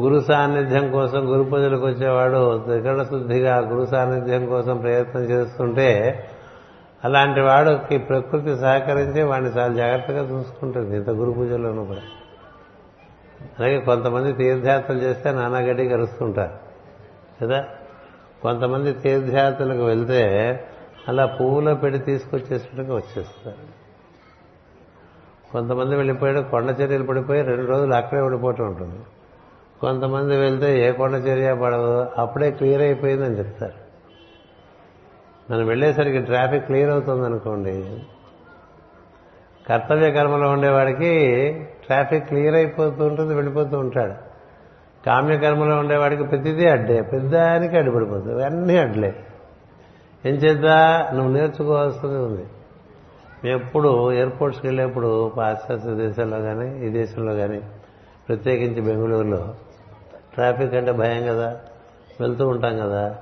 గురు 0.00 0.20
సాన్నిధ్యం 0.20 0.90
కోసం 0.90 1.28
గురు 1.28 1.42
పూజలకు 1.42 1.86
వచ్చేవాడు 1.86 2.58
త్రికరణ 2.58 3.02
శుద్ధిగా 3.02 3.58
గురు 3.58 3.86
సాన్నిధ్యం 3.86 4.46
కోసం 4.46 4.78
ప్రయత్నం 4.78 5.22
చేస్తుంటే 5.22 6.24
అలాంటి 7.04 7.40
వాడికి 7.40 7.98
ప్రకృతి 7.98 8.56
సహకరించి 8.56 9.22
వాడిని 9.22 9.50
చాలా 9.50 9.74
జాగ్రత్తగా 9.74 10.38
చూసుకుంటుంది 10.38 10.96
ఇంత 10.96 11.10
గురు 11.10 11.30
పూజల్లోనూ 11.32 11.84
కూడా. 11.84 12.00
అలాగే 13.58 13.80
కొంతమంది 13.80 14.32
తీర్థయాత్రలు 14.32 14.98
చేస్తే 14.98 15.32
నానాగడ్డి 15.32 15.88
కలుస్తుంటారు 15.88 16.54
కదా? 17.44 17.64
కొంతమంది 18.42 18.92
తీర్థయాత్రలకు 18.92 19.84
వెళ్తే 19.84 20.60
అలా 21.08 21.26
పువ్వులో 21.26 21.74
పెట్టి 21.74 21.98
తీసుకొచ్చేసినట్టుగా 21.98 22.96
వచ్చేస్తారు. 22.96 23.79
కొంతమంది 25.52 25.96
వెళ్ళిపోయాడు 25.96 26.40
కొండ 26.40 26.76
చర్యలు 26.80 27.04
పడిపోయి 27.04 27.42
రెండు 27.42 27.70
రోజులు 27.70 27.94
అక్కడే 27.94 28.20
ఉండిపోవటం 28.20 28.66
ఉంటుంది. 28.66 29.00
కొంతమంది 29.80 30.36
వెళ్తే 30.36 30.88
ఏ 30.88 30.92
కొండ 30.92 31.14
చర్య 31.14 31.54
పడదు 31.54 32.06
అప్పుడే 32.18 32.50
క్లియర్ 32.50 32.82
అయిపోయిందని 32.82 33.38
చెప్తారు. 33.38 33.90
మనం 35.52 35.66
వెళ్ళేసరికి 35.66 36.18
ట్రాఫిక్ 36.18 36.66
క్లియర్ 36.66 36.90
అవుతుంది 36.90 37.26
అనుకోండి 37.26 38.02
కర్తవ్య 39.68 40.10
కర్మలో 40.10 40.50
ఉండేవాడికి 40.50 41.12
ట్రాఫిక్ 41.86 42.28
క్లియర్ 42.28 42.54
అయిపోతూ 42.54 43.04
ఉంటుంది 43.04 43.34
వెళ్ళిపోతూ 43.34 43.78
ఉంటాడు. 43.78 44.14
కామ్యకర్మలో 45.06 45.76
ఉండేవాడికి 45.78 46.24
ప్రతిదీ 46.24 46.66
అడ్డే 46.66 47.02
పెద్దానికి 47.02 47.76
అడ్డుపడిపోతుంది 47.76 48.44
అన్నీ 48.44 48.76
అడ్లే 48.78 49.14
ఏం 50.26 50.34
చేద్దా? 50.34 51.10
నువ్వు 51.14 51.32
నేర్చుకోవాల్సింది 51.32 52.18
ఉంది. 52.18 52.46
ఎప్పుడు 53.44 54.12
ఎయిర్పోర్ట్స్కి 54.12 54.66
వెళ్ళేప్పుడు 54.66 55.28
పాశ్చాత్య 55.28 55.94
దేశాల్లో 55.94 56.38
కానీ 56.38 56.86
ఈ 56.86 56.88
దేశంలో 56.88 57.34
కానీ 57.34 57.60
ప్రత్యేకించి 58.28 58.80
బెంగళూరులో 58.80 59.54
ట్రాఫిక్ 60.34 60.74
అంటే 60.74 60.92
భయం 60.92 61.26
కదా 61.26 61.60
వెళ్తూ 62.20 62.48
ఉంటాం 62.48 62.78
కదా. 62.78 63.16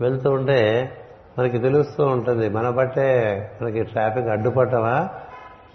వెళ్తూ 0.00 0.30
ఉంటే 0.30 0.90
మనకి 1.38 1.58
తెలుస్తూ 1.58 2.06
ఉంటుంది 2.06 2.48
మన 2.48 2.70
బట్టే 2.70 3.50
మనకి 3.62 3.82
ట్రాఫిక్ 3.82 4.26
అడ్డుపట్టమా 4.26 5.08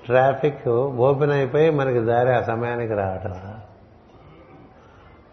ట్రాఫిక్ 0.05 0.67
ఓపెన్ 0.67 1.31
అయిపోయి 1.31 1.69
మనకి 1.69 1.99
దారి 1.99 2.35
ఆ 2.35 2.41
సమయానికి 2.41 2.93
రావటమా? 2.93 3.55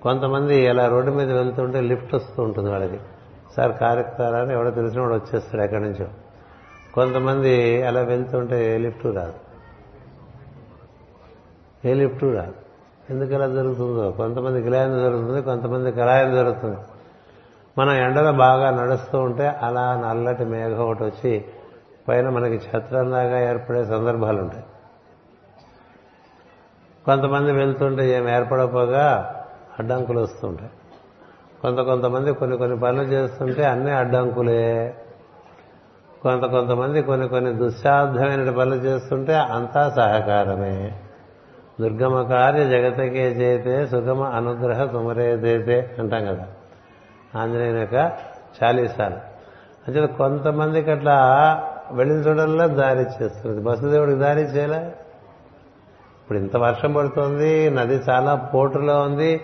కొంతమంది 0.02 0.56
ఇలా 0.56 0.88
రోడ్డు 0.88 1.10
మీద 1.10 1.32
వెళ్తుంటే 1.32 1.80
లిఫ్ట్ 1.80 2.14
వస్తూ 2.14 2.42
ఉంటుంది 2.42 2.70
వాళ్ళకి. 2.70 3.00
సార్ 3.56 3.72
కారు 3.72 4.00
ఎక్కుతారని 4.00 4.52
ఎవడో 4.52 4.70
తెలిసిన 4.70 5.00
వాడు 5.00 5.14
వచ్చేస్తాడు 5.14 5.62
ఎక్కడి 5.62 5.82
నుంచో. 5.82 6.06
కొంతమంది 6.96 7.82
అలా 7.82 8.00
వెళ్తుంటే 8.00 8.74
ఏ 8.74 8.78
లిఫ్ట్ 8.78 9.06
రాదు. 9.06 9.32
ఏ 11.84 11.94
లిఫ్ట్ 11.94 12.24
రాదు. 12.24 12.54
ఎందుకు 13.10 13.32
ఇలా 13.32 13.46
జరుగుతుందో? 13.46 14.10
కొంతమంది 14.10 14.60
గిలాయం 14.60 14.98
జరుగుతుంది 14.98 15.42
కొంతమంది 15.42 15.92
కళాయం 15.92 16.34
జరుగుతుంది. 16.34 16.76
మనం 17.78 17.92
ఎండలో 17.92 18.32
బాగా 18.32 18.70
నడుస్తూ 18.70 19.18
ఉంటే 19.18 19.48
అలా 19.48 19.96
నల్లటి 20.08 20.44
మేఘం 20.44 20.78
ఒకటి 20.78 21.04
వచ్చి 21.04 21.44
పైన 22.08 22.28
మనకి 22.28 22.76
ఛత్రంలాగా 22.76 23.50
ఏర్పడే 23.50 23.84
సందర్భాలు 23.84 24.42
ఉంటాయి. 24.42 24.64
కొంతమంది 27.04 27.52
వెళ్తుంటే 27.52 28.10
ఏం 28.10 28.28
ఏర్పడపోగా 28.28 29.34
అడ్డంకులు 29.78 30.20
వస్తుంటాయి. 30.20 30.70
కొంత 31.62 31.78
కొంతమంది 31.78 32.34
కొన్ని 32.34 32.56
కొన్ని 32.56 32.78
పనులు 32.78 33.02
చేస్తుంటే 33.02 33.64
అన్నీ 33.64 33.90
అడ్డంకులే. 33.90 34.94
కొంత 36.26 36.42
కొంతమంది 36.42 37.02
కొన్ని 37.02 37.28
కొన్ని 37.28 37.54
దుస్సాధ్యమైన 37.54 38.50
పనులు 38.50 38.74
చేస్తుంటే 38.74 39.34
అంతా 39.34 39.90
సహకారమే. 39.96 40.92
దుర్గమ 41.80 42.22
కార్య 42.22 42.64
జగతకే 42.64 43.28
చేతే 43.28 43.86
సుగమ 43.86 44.22
అనుగ్రహ 44.22 44.86
సుమరేదైతే 44.86 45.96
అంటాం 45.98 46.26
కదా. 46.26 46.46
ఆంజనేయుని 47.40 47.80
యొక్క 47.80 47.94
చాలీసాలు. 48.64 49.14
అంటే 49.88 50.06
కొంతమందికి 50.06 50.90
అట్లా 50.90 51.16
వెళ్ళిన 51.92 52.18
చూడల్లా 52.18 52.66
దారి 52.66 53.24
చేస్తుంది. 53.24 53.62
బసుదేవుడికి 53.62 54.18
దారి 54.18 54.40
చేయలే. 54.40 54.86
ఇప్పుడు 56.22 56.38
ఇంత 56.38 56.56
వర్షం 56.56 56.92
పడుతోంది 56.92 57.70
నది 57.70 58.00
చాలా 58.10 58.34
పోటులో 58.34 59.02
ఉంది. 59.02 59.40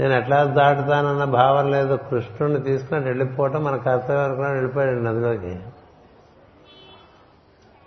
నేను 0.00 0.12
ఎట్లా 0.12 0.44
దాటుతానన్న 0.44 1.24
భావం 1.24 1.70
లేదు. 1.70 1.98
కృష్ణుడిని 2.10 2.60
తీసుకుని 2.60 3.00
వెళ్ళిపోవటం 3.00 3.64
మన 3.64 3.76
కర్తవ్యం 3.76 4.24
అనుకున్నాడు 4.24 4.54
వెళ్ళిపోయాడు 4.54 4.98
నదిలోకి. 4.98 5.60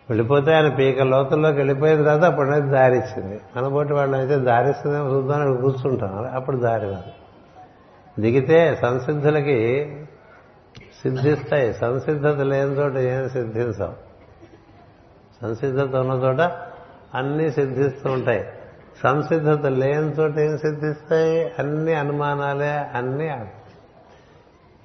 వెళ్ళిపోతే 0.09 0.53
ఆయన 0.53 0.69
పీక 0.69 1.01
లోతుల్లోకి 1.01 1.57
వెళ్ళిపోయిన 1.57 2.03
తర్వాత 2.03 2.31
అప్పుడు 2.31 2.45
దారిచ్చింది. 2.47 2.71
దారి 2.71 2.97
ఇచ్చింది 2.97 3.41
మనబోటి 3.57 3.93
వాళ్ళు 3.93 4.17
అయితే 4.17 4.35
దారిస్తుందేమో 4.35 5.09
చూద్దామని 5.09 5.57
కూర్చుంటాం. 5.57 6.31
అప్పుడు 6.33 6.57
దారి 6.57 6.95
దిగితే 8.21 8.75
సంసిద్ధులకి 8.81 9.91
సిద్ధిస్తాయి. 11.03 11.73
సంసిద్ధత 11.73 12.39
లేని 12.39 12.71
చోట 12.71 12.97
ఏం 12.97 13.29
సిద్ధించాం? 13.29 13.93
సంసిద్ధత 15.41 15.95
ఉన్న 15.95 16.11
చోట 16.11 16.51
అన్నీ 17.15 17.51
సిద్ధిస్తూ 17.51 18.11
ఉంటాయి. 18.11 18.45
సంసిద్ధత 19.03 19.65
లేని 19.65 20.11
చోట 20.11 20.37
ఏం 20.37 20.57
సిద్ధిస్తాయి? 20.57 21.51
అన్ని 21.59 21.93
అనుమానాలే 21.93 22.71
అన్ని 22.71 23.29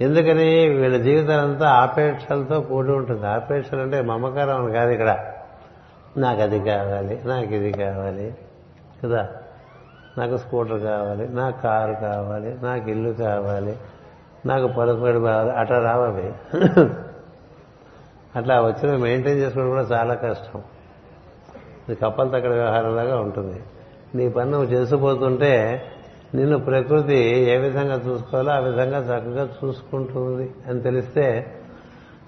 ఎందుకని 0.01 0.69
వీళ్ళ 0.69 0.97
జీవితం 0.97 1.41
అంతా 1.41 1.71
ఆపేక్షలతో 1.71 2.61
కూడి 2.61 2.93
ఉంటుంది. 2.93 3.27
ఆపేక్షలు 3.27 3.81
అంటే 3.81 4.01
మమకారం 4.01 4.65
అని 4.65 4.73
కాదు 4.73 4.91
ఇక్కడ. 4.91 5.19
నాకు 6.17 6.41
అది 6.41 6.61
కావాలి 6.61 7.21
నాకు 7.25 7.55
ఇది 7.55 7.73
కావాలి 7.73 8.35
కదా? 9.05 9.29
నాకు 10.19 10.37
స్కూటర్ 10.37 10.81
కావాలి 10.81 11.29
నాకు 11.29 11.63
కారు 11.63 11.93
కావాలి 11.93 12.57
నాకు 12.63 12.91
ఇల్లు 12.91 13.11
కావాలి 13.11 13.77
నాకు 14.47 14.67
పలుకుబడి 14.67 15.21
కావాలి 15.21 15.51
అట్లా 15.51 15.79
రావాలి 15.79 16.33
అట్లా 18.37 18.63
వచ్చిన 18.63 18.97
మెయింటైన్ 18.97 19.39
చేసుకోవడం 19.39 19.71
కూడా 19.71 19.83
చాలా 19.83 20.15
కష్టం. 20.15 20.63
ఇది 21.89 21.95
కప్పల 21.95 22.27
తక్కడ 22.29 22.51
వ్యవహారంలాగా 22.51 23.21
ఉంటుంది. 23.21 23.63
నీ 24.15 24.29
పని 24.29 24.51
నువ్వు 24.51 24.73
చేసుకుపోతుంటే 24.73 25.83
నిన్ను 26.35 26.59
ప్రకృతి 26.59 27.17
ఏ 27.25 27.57
విధంగా 27.57 27.95
చూసుకోవాలో 27.95 28.53
ఆ 28.53 28.59
విధంగా 28.59 28.99
చక్కగా 28.99 29.49
చూసుకుంటుంది 29.65 30.51
అని 30.69 30.81
తెలిస్తే 30.81 31.55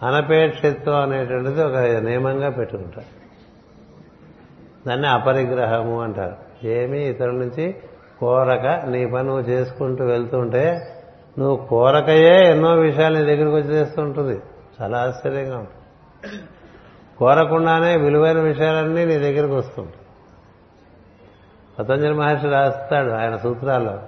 అనపేక్షిత్వం 0.03 0.97
అనేటువంటిది 0.97 1.63
ఒక 1.63 1.77
నియమంగా 1.77 2.51
పెట్టుకుంటారు. 2.51 3.23
దాన్ని 4.89 5.09
అపరిగ్రహము 5.09 6.03
అంటారు. 6.03 6.67
ఏమీ 6.67 6.99
ఇతరుల 6.99 7.35
నుంచి 7.35 7.75
కోరక 8.21 8.67
నీ 8.67 9.07
పని 9.07 9.27
నువ్వు 9.27 9.43
చేసుకుంటూ 9.43 10.05
వెళ్తుంటే 10.05 10.95
నువ్వు 11.39 11.67
కోరకయే 11.67 12.51
ఎన్నో 12.51 12.75
విషయాలు 12.75 13.19
నీ 13.19 13.25
దగ్గరికి 13.25 13.57
వచ్చేస్తుంటుంది 13.57 14.41
చాలా 14.83 14.99
ఆశ్చర్యంగా 14.99 15.59
ఉంటుంది. 15.59 16.39
కోరకుండానే 17.19 17.97
విలువైన 17.97 18.41
విషయాలన్నీ 18.41 19.05
నీ 19.05 19.19
దగ్గరికి 19.19 19.55
వస్తుంటాయి. 19.55 20.02
పతంజలి 21.79 22.15
మహర్షి 22.15 22.49
రాస్తాడు 22.49 23.11
ఆయన 23.11 23.37
సూత్రాల్లో 23.37 23.99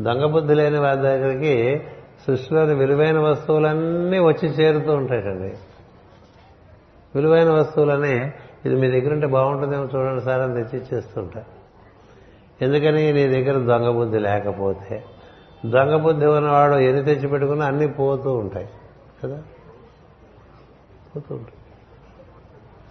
దొంగ 0.00 0.24
బుద్ధి 0.24 0.54
లేని 0.54 0.78
వారి 0.78 1.00
దగ్గరికి 1.00 1.82
సృష్టిలోని 2.26 2.74
విలువైన 2.74 3.18
వస్తువులన్నీ 3.18 4.18
వచ్చి 4.18 4.48
చేరుతూ 4.48 4.92
ఉంటాయండి. 4.92 5.56
విలువైన 7.14 7.50
వస్తువులని 7.50 8.32
ఇది 8.66 8.74
మీ 8.74 8.90
దగ్గర 8.90 9.12
ఉంటే 9.12 9.26
బాగుంటుందేమో 9.26 9.84
చూడండి 9.84 10.22
సార్ 10.22 10.40
అని 10.40 10.54
తెచ్చి 10.54 10.82
ఇచ్చేస్తుంటా 10.82 11.44
ఎందుకని 12.62 13.12
నీ 13.12 13.28
దగ్గర 13.28 13.58
దొంగ 13.64 13.90
బుద్ధి 13.90 14.18
లేకపోతే? 14.18 15.04
దొంగ 15.66 15.96
బుద్ధి 15.96 16.26
ఉన్నవాడు 16.26 16.74
ఎన్ని 16.74 17.04
తెచ్చి 17.04 17.28
పెట్టుకున్నా 17.28 17.66
అన్నీ 17.66 17.86
పోతూ 17.86 18.32
ఉంటాయి. 18.32 18.68
కదా? 19.24 19.42
పోతూ 21.16 21.34
ఉంటాయి. 21.34 21.54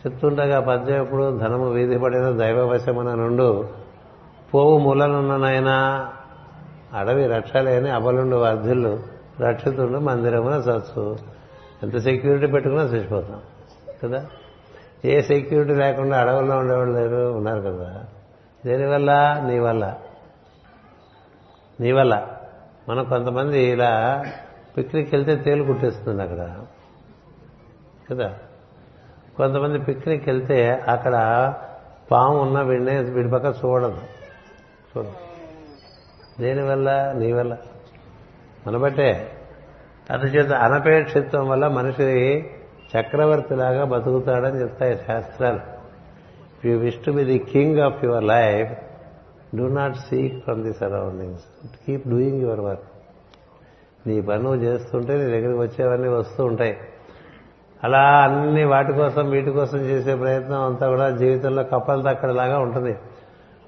చెప్తుండగా 0.07 0.59
పద్యం 0.59 1.01
ఎప్పుడు 1.01 1.37
ధనము 1.37 1.69
వీధి 1.69 1.99
పడిన 1.99 2.29
దైవవశమన 2.29 3.15
నుండు 3.15 3.82
పోవు 4.53 4.77
మూలనున్ననైనా 4.77 6.07
అడవి 6.93 7.27
రక్షలేని 7.27 7.89
అబలుండు 7.89 8.35
వర్ధిల్లు 8.35 8.99
రక్షితుండు 9.41 9.97
మందిరమున 9.99 10.61
సత్సు 10.61 11.17
ఎంత 11.83 11.97
సెక్యూరిటీ 11.97 12.51
పెట్టుకున్నా 12.51 12.83
చచ్చిపోతాం 12.83 13.41
కదా? 14.03 14.25
ఏ 15.05 15.21
సెక్యూరిటీ 15.21 15.75
లేకుండా 15.75 16.21
అడవుల్లో 16.21 16.57
ఉండేవాళ్ళు 16.57 16.99
లేరు 16.99 17.31
ఉన్నారు 17.31 17.61
కదా? 17.61 18.03
దేనివల్ల 18.65 19.41
నీ 19.47 19.59
వల్ల. 19.59 19.95
నీ 21.79 21.91
వల్ల. 21.91 22.27
మనం 22.89 23.03
కొంతమంది 23.03 23.63
ఇలా 23.63 24.25
పిక్నిక్ 24.77 25.15
వెళ్తే 25.15 25.35
తేలు 25.35 25.63
కుట్టేస్తుంది 25.63 26.23
అక్కడ 26.23 26.55
కదా? 28.11 28.33
కొంతమంది 29.37 29.79
పిక్నిక్ 29.79 30.29
వెళ్తే 30.29 30.83
అక్కడ 30.87 31.13
పాము 32.11 32.39
ఉన్న 32.39 32.61
వీడినే 32.61 32.99
వీడి 32.99 33.29
పక్క 33.29 33.45
చూడదు. 33.45 33.97
దేనివల్ల? 36.39 37.13
నీ 37.17 37.31
వల్ల. 37.31 37.57
మనబట్టే. 38.67 39.31
అందుచేత 40.11 40.53
అనపేక్షిత్వం 40.53 41.49
వల్ల 41.49 41.67
మనిషి 41.67 42.39
చక్రవర్తిలాగా 42.97 43.85
బతుకుతాడని 43.85 44.61
చెప్తాయి 44.61 44.97
శాస్త్రాలు. 45.07 45.59
You 46.67 46.77
wish 46.77 47.05
to 47.05 47.11
be 47.11 47.23
the 47.23 47.39
king 47.39 47.79
of 47.79 48.05
your 48.05 48.23
life 48.23 48.71
do 49.55 49.67
not 49.67 49.95
seek 49.95 50.43
from 50.43 50.63
the 50.63 50.73
surroundings 50.73 51.43
keep 51.87 52.07
doing 52.07 52.41
your 52.41 52.59
work 52.59 52.83
నీ 54.07 54.21
పని 54.21 54.43
నువ్వు 54.43 54.61
చేస్తుంటే 54.61 55.13
నీ 55.13 55.23
దగ్గరికి 55.23 55.59
వచ్చేవన్నీ 55.59 56.09
వస్తూ 56.09 56.45
ఉంటాయి. 56.45 56.77
అలా 57.83 57.99
అన్ని 57.99 58.63
వాటి 58.63 58.93
కోసం 58.93 59.29
వీటి 59.29 59.51
కోసం 59.51 59.77
చేసే 59.77 60.15
ప్రయత్నం 60.15 60.61
అంతా 60.61 60.87
కూడా 60.87 61.09
జీవితంలో 61.09 61.63
కప్పలు 61.63 62.01
తక్కడలాగా 62.01 62.59
ఉంటుంది. 62.59 62.95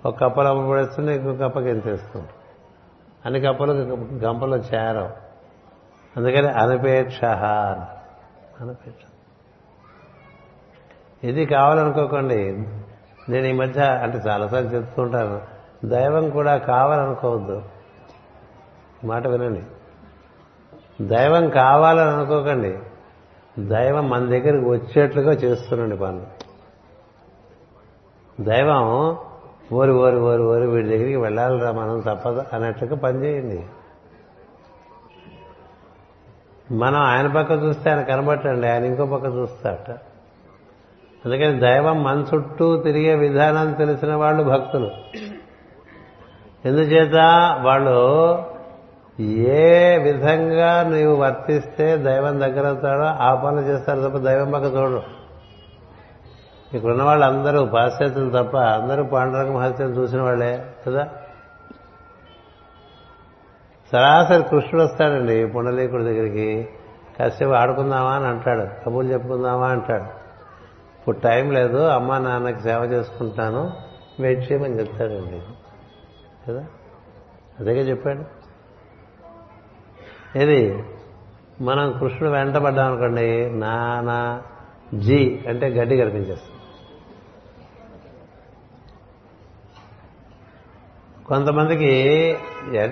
ఒక 0.06 0.24
కప్పలు 0.24 0.48
అమ్మబడేస్తుంటే 0.48 1.16
ఇంకో 1.16 1.48
కప్పకి 1.48 1.70
ఎంతేస్తుంది 1.70 2.28
అన్ని 3.26 3.42
కప్పలు 3.42 3.72
గంపలో 4.14 4.58
చేరవు. 4.58 5.10
అందుకని 6.18 6.48
అనపేక్ష 6.50 7.24
అనపేక్ష. 8.62 9.04
ఇది 11.24 11.46
కావాలనుకోకండి. 11.46 12.66
నేను 13.30 13.46
ఈ 13.46 13.52
మధ్య 13.52 13.82
అంటే 13.82 14.22
చాలాసార్లు 14.28 14.70
చెప్తుంటాను 14.70 15.42
దైవం 15.86 16.30
కూడా 16.30 16.58
కావాలనుకోవద్దు. 16.58 17.64
మాట 19.04 19.28
వినండి. 19.28 19.64
దైవం 21.08 21.50
కావాలని 21.50 22.10
అనుకోకండి. 22.10 22.80
దైవం 23.60 24.10
మన 24.10 24.20
దగ్గరికి 24.20 24.70
వచ్చేట్లుగా 24.70 25.32
చేస్తున్నాండి 25.32 25.98
పనులు. 25.98 26.26
దైవం 28.44 29.18
ఓరి 29.74 29.92
ఓరి 29.92 30.16
ఓరి 30.16 30.42
ఓరి 30.42 30.68
వీడి 30.68 30.90
దగ్గరికి 30.90 31.16
వెళ్ళాలిరా 31.16 31.72
మనం 31.72 32.00
తప్పదు 32.00 32.44
అన్నట్టుగా 32.54 32.96
పనిచేయండి 32.96 33.64
మనం 36.72 37.00
ఆయన 37.00 37.28
పక్క 37.28 37.52
చూస్తే 37.52 37.90
ఆయన 37.90 38.02
కనబట్టండి 38.02 38.68
ఆయన 38.68 38.86
ఇంకో 38.86 39.06
పక్క 39.06 39.26
చూస్తాట 39.26 39.92
అందుకని 41.26 41.60
దైవం 41.60 42.04
మన 42.04 42.26
చుట్టూ 42.36 42.78
తిరిగే 42.78 43.16
విధానం 43.16 43.74
తెలిసిన 43.74 44.14
వాళ్ళు 44.14 44.44
భక్తులు. 44.44 44.92
ఎందుచేత 46.66 47.16
వాళ్ళు 47.62 47.98
ఏ 49.30 49.98
విధంగా 49.98 50.84
నీవు 50.84 51.16
వర్తిస్తే 51.16 51.98
దైవం 51.98 52.40
దగ్గర 52.40 52.68
అవుతాడో 52.68 53.04
ఆ 53.04 53.36
పనులు 53.36 53.62
చేస్తారు 53.62 54.02
తప్ప 54.02 54.18
దైవం 54.18 54.52
పక్క 54.52 54.66
చూడరు. 54.66 55.15
ఇక్కడున్న 56.74 57.04
వాళ్ళందరూ 57.04 57.66
పాశ్చాత్యులు 57.66 58.44
తప్ప 58.44 58.58
అందరూ 58.58 59.04
పాండురంగ 59.04 59.56
మహత్యం 59.56 59.90
చూసిన 59.90 60.22
వాళ్ళే 60.22 60.66
కదా? 60.88 61.10
సరాసరి 63.92 64.44
కృష్ణుడు 64.44 64.84
వస్తాడండి 64.84 65.48
పుండలీకుడి 65.48 66.04
దగ్గరికి. 66.04 66.70
కాసేపు 67.20 67.52
ఆడుకుందామా 67.52 68.12
అని 68.12 68.28
అంటాడు. 68.28 68.86
కబుర్లు 68.86 69.14
చెప్పుకుందామా 69.14 69.68
అంటాడు. 69.68 70.04
ఇప్పుడు 71.00 71.18
టైం 71.18 71.52
లేదు 71.52 71.78
అమ్మా 71.78 72.18
నాన్నకి 72.18 72.62
సేవ 72.62 72.84
చేసుకుంటాను 72.84 73.72
వెయిట్ 74.20 74.52
చేయమని 74.52 74.80
చెప్తాడండి. 74.80 75.42
కదా? 76.48 76.66
అదేగా 77.60 77.82
చెప్పాడు. 77.82 78.46
ఇది 80.38 80.84
మనం 81.62 81.92
కృష్ణుడు 82.00 82.30
వెంటబడ్డాం 82.30 82.88
అనుకోండి 82.88 83.50
నానా 83.50 84.42
జీ 84.94 85.44
అంటే 85.48 85.68
గడ్డి 85.68 85.98
కనిపించేస్తుంది. 85.98 86.55
కొంతమందికి 91.28 91.94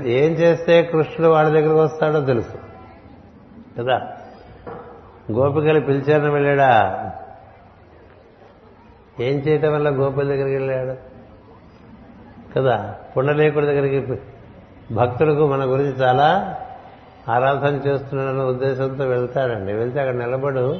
ఏం 0.05 0.31
చేస్తే 0.31 0.83
కృష్ణుడు 0.83 1.31
వాళ్ళ 1.31 1.49
దగ్గరకు 1.49 1.79
వస్తాడో 1.79 2.21
తెలుసు. 2.21 2.57
కదా? 3.79 4.11
గోపికలు 5.31 5.79
పిలిచారని 5.79 6.31
వెళ్ళాడా? 6.31 7.11
ఏం 9.19 9.35
చేయటం 9.35 9.73
వల్ల 9.73 9.89
గోపిల 9.89 10.23
దగ్గరికి 10.23 10.53
వెళ్ళాడు? 10.53 10.97
కదా? 12.57 12.95
పుండలేకుడి 13.17 13.65
దగ్గరికి 13.65 14.21
భక్తులకు 14.93 15.47
మన 15.47 15.65
గురించి 15.65 15.91
చాలా 15.91 16.57
ఆరాధన 17.29 17.75
చేస్తున్నాడన్న 17.75 18.41
ఉద్దేశంతో 18.41 19.03
వెళ్తాడండి. 19.03 19.73
వెళ్తే 19.73 19.99
అక్కడ 19.99 20.15
నిలబడు. 20.15 20.79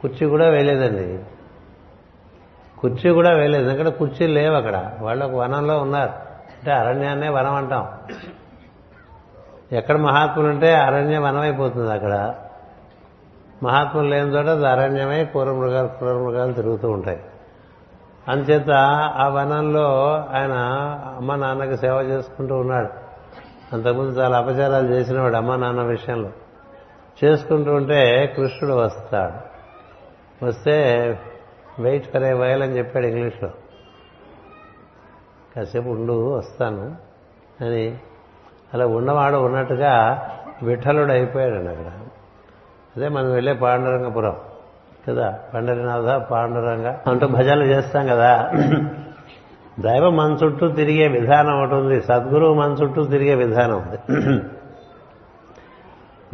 కుర్చీ 0.00 0.26
కూడా 0.26 0.48
వేయలేదండి. 0.48 1.24
కుర్చీ 2.80 3.10
కూడా 3.10 3.32
వేయలేదు. 3.32 3.68
ఎందుకంటే 3.68 3.90
కుర్చీలు 3.90 4.32
లేవు 4.32 4.54
అక్కడ. 4.54 4.92
వాళ్ళు 5.00 5.24
ఒక 5.26 5.32
వనంలో 5.32 5.78
ఉన్నారు. 5.78 6.33
అంటే 6.64 6.72
అరణ్యాన్నే 6.72 7.28
వనం 7.28 7.54
అంటాం. 7.54 7.88
ఎక్కడ 9.72 9.96
మహాత్ములు 9.96 10.48
ఉంటే 10.48 10.74
అరణ్యం 10.74 11.22
వనం 11.22 11.40
అయిపోతుంది 11.40 11.92
అక్కడ. 11.92 12.34
మహాత్ములు 13.62 14.08
లేని 14.08 14.30
చోట 14.30 14.46
అది 14.46 14.68
అరణ్యమై 14.68 15.24
కూర 15.24 15.52
మృగాలు 15.52 16.04
మృగాలు 16.04 16.52
తిరుగుతూ 16.52 16.90
ఉంటాయి. 16.90 17.20
అందుచేత 18.28 18.70
ఆ 19.16 19.28
వనంలో 19.28 20.14
ఆయన 20.32 20.52
అమ్మ 21.16 21.34
నాన్నకి 21.34 21.76
సేవ 21.76 22.00
చేసుకుంటూ 22.00 22.54
ఉన్నాడు. 22.54 22.88
అంతకుముందు 23.72 24.18
చాలా 24.18 24.38
అపచారాలు 24.38 24.88
చేసినవాడు 24.88 25.36
అమ్మ 25.36 25.56
నాన్న 25.56 25.82
విషయంలో. 25.82 26.30
చేసుకుంటూ 27.24 27.74
ఉంటే 27.74 28.26
కృష్ణుడు 28.36 28.76
వస్తాడు. 28.76 29.54
వస్తే 30.44 31.08
వెయిట్ 31.78 32.12
ఫర్ 32.12 32.22
ఏ 32.22 32.32
వైల్ 32.32 32.62
అని 32.62 32.78
చెప్పాడు 32.78 33.06
ఇంగ్లీష్లో. 33.06 33.50
కాసేపు 35.56 35.88
ఉండు 35.88 36.38
వస్తాను 36.38 36.96
అని. 37.64 37.98
అలా 38.74 38.86
ఉన్నవాడు 38.86 39.36
ఉన్నట్టుగా 39.36 40.22
విఠలుడు 40.62 41.12
అయిపోయాడండి 41.12 41.70
అక్కడ. 41.70 41.92
అదే 42.96 43.08
మనం 43.08 43.32
వెళ్ళే 43.32 43.52
పాండురంగపురం 43.52 44.36
కదా? 45.08 45.38
పండరినాథ 45.54 46.04
పాండురంగ. 46.04 46.94
అంటూ 47.06 47.26
భజనలు 47.26 47.64
చేస్తాం 47.64 48.06
కదా. 48.06 48.50
దైవం 49.80 50.16
మన 50.16 50.38
చుట్టూ 50.44 50.68
తిరిగే 50.68 51.08
విధానం 51.08 51.62
ఒకటి 51.62 51.74
ఉంది. 51.74 52.02
సద్గురువు 52.02 52.54
మన 52.54 52.70
చుట్టూ 52.72 53.04
తిరిగే 53.04 53.34
విధానం 53.34 53.76
ఉంది. 53.76 54.18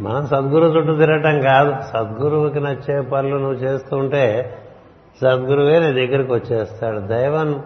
మనం 0.03 0.27
సద్గురు 0.27 0.65
చుట్టూ 0.65 0.95
తిరగటం 0.95 1.41
కాదు. 1.41 1.75
సద్గురువుకి 1.93 2.59
నచ్చే 2.59 3.01
పనులు 3.01 3.35
నువ్వు 3.35 3.53
చేస్తుంటే 3.53 4.57
సద్గురువే 5.21 5.79
నీ 5.79 5.91
దగ్గరికి 5.91 6.33
వచ్చేస్తాడు. 6.33 6.99
దైవం 6.99 7.63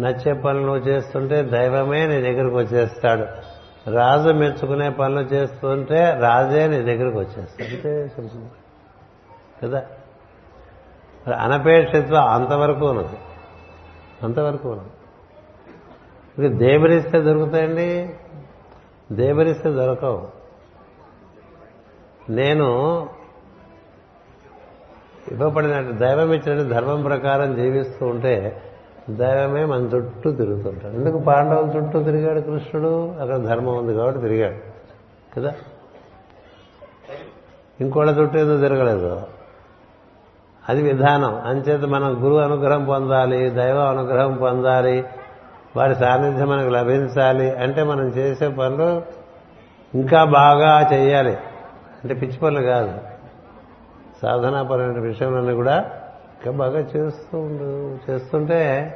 నచ్చే 0.00 0.32
పనులు 0.32 0.72
చేస్తుంటే 0.72 1.42
దైవమే 1.42 2.06
నీ 2.06 2.20
దగ్గరికి 2.20 2.56
వచ్చేస్తాడు. 2.56 3.26
రాజు 3.90 4.28
మెచ్చుకునే 4.28 4.90
పనులు 4.90 5.20
చేస్తుంటే 5.20 6.18
రాజే 6.20 6.66
నీ 6.66 6.78
దగ్గరకు 6.78 7.18
వచ్చేస్తాడు. 7.18 7.88
అంతే 7.88 8.52
కదా? 9.64 9.82
అనపేక్షిత్వం 11.36 12.24
అంతవరకు 12.24 12.86
ఉన్నది. 12.86 13.18
అంతవరకు 14.22 14.68
ఉన్నది. 14.68 14.88
ఇక 16.38 16.52
దొరుకుతాయండి? 17.18 18.14
దేవుడిస్తే 19.12 19.70
దొరకవు. 19.70 20.28
నేను 22.30 23.08
ఇవ్వబడినట్టు 25.32 25.92
దైవం 25.92 26.32
ఇచ్చినట్టు 26.32 26.74
ధర్మం 26.74 27.02
ప్రకారం 27.02 27.54
జీవిస్తూ 27.54 28.06
ఉంటే 28.06 28.62
దైవమే 29.16 29.64
మన 29.64 29.80
చుట్టూ 29.80 30.32
తిరుగుతుంటాడు. 30.32 30.94
ఎందుకు 30.94 31.18
పాండవుల 31.18 31.76
చుట్టూ 31.76 32.02
తిరిగాడు 32.02 32.40
కృష్ణుడు? 32.40 33.14
అక్కడ 33.20 33.36
ధర్మం 33.36 33.76
ఉంది 33.76 33.94
కాబట్టి 33.94 34.20
తిరిగాడు. 34.20 34.54
కదా? 35.36 35.52
ఇంకోళ్ళ 37.80 38.10
చుట్టూ 38.20 38.38
ఏదో 38.38 38.56
తిరగలేదు? 38.56 39.22
అది 40.68 40.82
విధానం. 40.82 41.34
అంచేత 41.34 41.80
మనం 41.80 42.16
గురువు 42.24 42.38
అనుగ్రహం 42.38 42.84
పొందాలి 42.84 43.50
దైవ 43.50 43.78
అనుగ్రహం 43.78 44.34
పొందాలి 44.34 45.04
వారి 45.76 45.94
సాన్నిధ్యం 45.94 46.48
మనకు 46.48 46.68
లభించాలి 46.68 47.56
అంటే 47.56 47.82
మనం 47.82 48.08
చేసే 48.08 48.48
పనులు 48.48 49.02
ఇంకా 49.94 50.24
బాగా 50.24 50.88
చేయాలి. 50.92 51.32
అంటే 52.04 52.14
పిచ్చి 52.14 52.38
పనులు 52.38 52.62
కాదు. 52.66 52.98
సాధనాపరమైన 54.22 55.00
విషయంలోనే 55.00 55.54
కూడా 55.54 55.99
ఇంకా 56.40 56.58
బాగా 56.58 56.78
చేస్తూ 56.78 57.38
ఉండు 57.38 57.98
చేస్తుంటే 58.10 58.94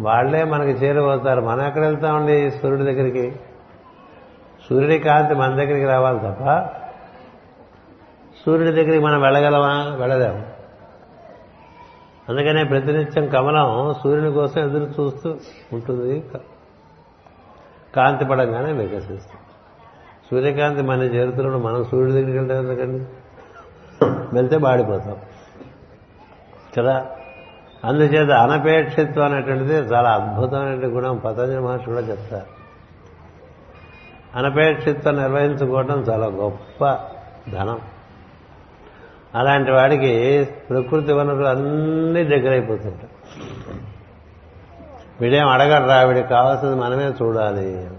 వాళ్ళే 0.00 0.44
మనకి 0.44 0.70
చేరువవుతారు. 0.70 1.40
మనం 1.40 1.66
ఎక్కడ 1.66 1.82
వెళ్తామండి 1.82 2.50
సూర్యుడి 2.50 2.82
దగ్గరికి? 2.82 3.36
సూర్యుడి 4.68 4.98
కాంతి 4.98 5.34
మన 5.34 5.50
దగ్గరికి 5.50 5.84
రావాలి 5.84 6.18
తప్ప 6.18 6.44
సూర్యుడి 8.46 8.70
దగ్గరికి 8.70 8.98
మనం 8.98 9.20
వెళ్ళగలమా? 9.20 9.96
వెళ్ళలేము. 9.96 10.46
అందుకనే 12.28 12.64
ప్రతినిత్యం 12.64 13.28
కమలం 13.28 13.94
సూర్యుని 13.94 14.32
కోసం 14.32 14.60
ఎదురు 14.60 14.84
చూస్తూ 14.84 15.36
ఉంటుంది. 15.72 16.24
కాంతి 17.96 18.24
పడంగానే 18.24 18.72
వికసిస్తుంది. 18.72 19.42
సూర్యకాంతి 20.30 20.82
మన 20.82 21.02
చేరుతున్నప్పుడు 21.02 21.62
మనం 21.62 21.84
సూర్యుడి 21.84 22.12
దగ్గరికి 22.12 22.38
వెళ్తాం 22.38 22.58
ఎందుకండి? 22.58 23.04
వెళ్తే 24.36 24.58
బాడిపోతాం. 24.58 25.16
కదా? 26.76 27.06
అందుచేత 27.84 28.30
అనపేక్షిత్వం 28.30 29.24
అనేటువంటిది 29.24 29.74
చాలా 29.74 30.10
అద్భుతమైన 30.10 30.74
గుణం. 30.74 31.16
పతంజలి 31.16 31.60
మహర్షి 31.60 31.86
కూడా 31.86 32.00
చెప్తారు. 32.00 32.56
అనపేక్షిత్వం 34.38 35.16
నిర్వహించుకోవడం 35.16 36.00
చాలా 36.00 36.26
గొప్ప 36.26 36.98
ధనం. 37.52 37.80
అలాంటి 39.34 39.70
వాడికి 39.70 40.44
ప్రకృతి 40.44 41.12
వనరులు 41.12 41.46
అన్నీ 41.46 42.24
దగ్గరైపోతుంటాయి. 42.24 43.10
వీడేం 45.20 45.48
అడగడరా 45.48 46.02
వీడికి 46.02 46.28
కావాల్సింది 46.28 46.76
మనమే 46.76 47.12
చూడాలి. 47.22 47.90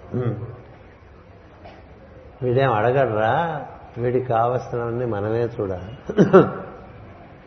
వీడేం 2.41 2.73
అడగడరా 2.73 3.65
వీడికి 3.97 4.25
కావలసినవన్నీ 4.25 5.05
మనమే 5.05 5.43
చూడాలి. 5.43 6.13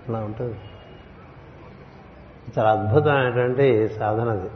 అలా 0.08 0.18
ఉంటుంది. 0.18 0.58
చాలా 2.58 2.70
అద్భుతమైనటువంటి 2.70 3.88
సాధన 3.88 4.30
అది. 4.30 4.50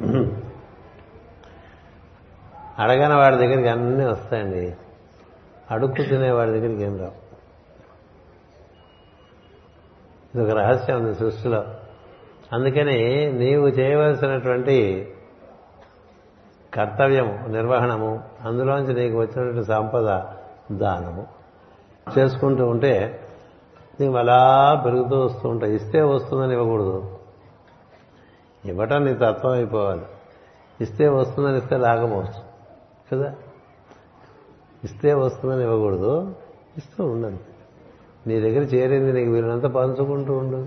అడగని 2.79 3.15
వాడి 3.15 3.37
దగ్గరికి 3.37 3.69
అన్నీ 3.69 4.05
వస్తాయండి. 4.05 4.77
అడుక్కు 5.71 6.03
తినేవాడి 6.03 6.51
దగ్గరికి 6.51 6.83
ఏం 6.83 6.99
రావు. 6.99 7.25
ఇది 10.35 10.45
ఒక 10.45 10.59
రహస్యం 10.59 10.99
ఉంది 10.99 11.15
సృష్టిలో. 11.15 11.65
అందుకని 12.53 13.27
నీవు 13.33 13.67
చేయవలసినటువంటి 13.67 15.09
కర్తవ్యము 16.75 17.47
నిర్వహణము 17.47 18.23
అందులోంచి 18.45 18.95
నీకు 18.95 19.21
వచ్చినటువంటి 19.21 19.65
సంపద 19.65 20.23
దానము. 20.73 21.27
చేసుకుంటూ 22.19 22.67
ఉంటే 22.67 23.21
నీవు 24.01 24.17
అలా 24.17 24.75
పెరుగుతూ 24.85 25.21
వస్తూ 25.21 25.49
ఉంటాయి 25.49 25.75
ఇస్తే 25.75 26.03
వస్తుందని 26.03 26.53
ఇవ్వకూడదు. 26.53 27.14
ఇవ్వటం 28.65 29.05
నీ 29.05 29.15
తత్వం 29.15 29.53
అయిపోవాలి 29.53 30.03
ఇస్తే 30.81 31.09
వస్తుందని 31.09 31.59
ఇస్తే 31.59 31.77
రాకపోవచ్చు. 31.77 32.55
కదా? 33.13 33.35
ఇస్తే 34.85 35.15
వస్తుందని 35.15 35.63
ఇవ్వకూడదు. 35.63 36.35
ఇస్తూ 36.77 37.05
ఉండదు. 37.05 37.39
నీ 38.27 38.41
దగ్గర 38.41 38.63
చేరింది 38.63 39.13
నీకు 39.13 39.31
వీళ్ళంతా 39.31 39.69
పంచుకుంటూ 39.69 40.33
ఉండు. 40.33 40.67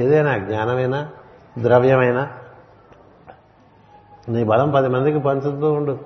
ఏదైనా 0.00 0.38
జ్ఞానమైనా 0.38 1.10
ద్రవ్యమైనా 1.58 2.32
నీ 4.28 4.44
బలం 4.44 4.70
పది 4.70 4.88
మందికి 4.88 5.18
పంచుతూ 5.18 5.72
ఉండు. 5.72 5.98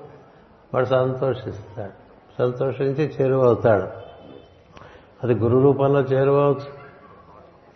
వాడు 0.73 0.85
సంతోషిస్తాడు. 0.85 2.09
సంతోషించి 2.37 3.13
చేరువవుతాడు 3.21 3.83
అది 5.23 5.33
గురు 5.33 5.57
రూపంలో 5.57 6.01
చేరువవచ్చు 6.01 6.79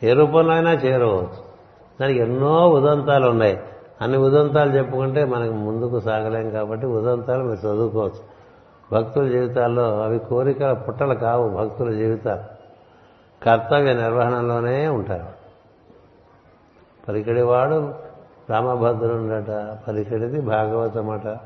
ఏ 0.04 0.14
రూపంలో 0.14 0.54
అయినా 0.54 0.74
చేరువవచ్చు 0.74 1.43
దానికి 2.02 2.20
ఎన్నో 2.20 2.70
ఉదంతాలు 2.70 3.30
ఉన్నాయి. 3.30 3.60
అన్ని 4.02 4.18
ఉదంతాలు 4.18 4.72
చెప్పుకుంటే 4.72 5.26
మనకు 5.26 5.54
ముందుకు 5.54 6.00
సాగలేం 6.00 6.50
కాబట్టి 6.50 6.86
ఉదంతాలు 6.86 7.44
మీరు 7.44 7.68
చదువుకోవచ్చు. 7.68 8.34
భక్తుల 8.94 9.28
జీవితాల్లో 9.28 10.02
అవి 10.02 10.20
కోరికల 10.20 10.74
పుట్టలు 10.74 11.14
కావు 11.14 11.50
భక్తుల 11.50 11.92
జీవితాలు. 11.92 12.42
కర్తవ్య 13.46 13.94
నిర్వహణలోనే 13.94 14.88
ఉంటారు. 14.88 15.44
పలికిడివాడు 17.08 17.94
రామభద్రుండట 18.50 19.78
పలికిడిది 19.88 20.42
భాగవతమట 20.42 21.38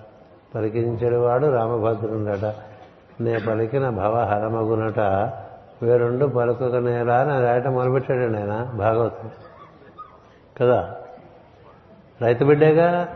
పలికించేవాడు 0.56 1.48
రామభద్రుండట. 1.48 2.56
నే 3.22 3.38
పలికిన 3.38 3.90
భవ 3.90 4.20
హరమగునట 4.20 5.00
వేరుండు 5.84 6.26
పలుకక 6.26 6.76
నేరా 6.76 7.18
అని 7.18 7.46
రాయటం 7.46 7.74
మొదలుపెట్టాడు 7.74 8.36
ఆయన 8.36 8.72
భాగవతం. 8.76 9.30
కదా? 10.62 10.96
రైతు 12.22 12.46
బిడ్డేగా? 12.46 13.08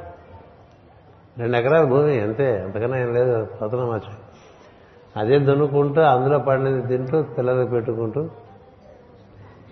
రెండు 1.37 1.57
ఎకరాల 1.57 1.83
భూమి 1.85 2.19
అంతే. 2.19 2.61
అంతకన్నా 2.61 2.97
ఏం 2.97 3.13
లేదు 3.13 3.47
పతనం 3.61 3.89
వచ్చి 3.89 4.13
అదే 5.17 5.39
దున్నుకుంటూ 5.39 6.01
అందులో 6.01 6.39
పడినది 6.39 6.87
తింటూ 6.87 7.23
పిల్లలు 7.23 7.65
పెట్టుకుంటూ 7.65 8.29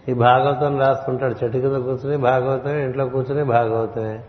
ఈ 0.10 0.14
భాగవతం 0.14 0.80
రాసుకుంటాడు 0.80 1.32
చెట్టు 1.32 1.58
కింద 1.58 1.76
కూర్చుని 1.76 2.18
భాగవతమే 2.18 2.84
ఇంట్లో 2.84 3.06
కూర్చుని 3.06 3.44
భాగవతమే. 3.44 4.24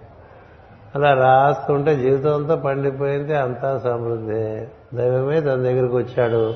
అలా 0.95 1.15
రాస్తుంటే 1.15 1.97
జీవితం 1.97 2.35
అంతా 2.35 2.55
పండిపోయింది 2.55 3.37
అంతా 3.37 3.79
సమృద్ధి. 3.79 4.67
దైవమే 4.97 5.41
తన 5.41 5.55
దగ్గరికి 5.55 5.97
వచ్చాడు. 5.97 6.55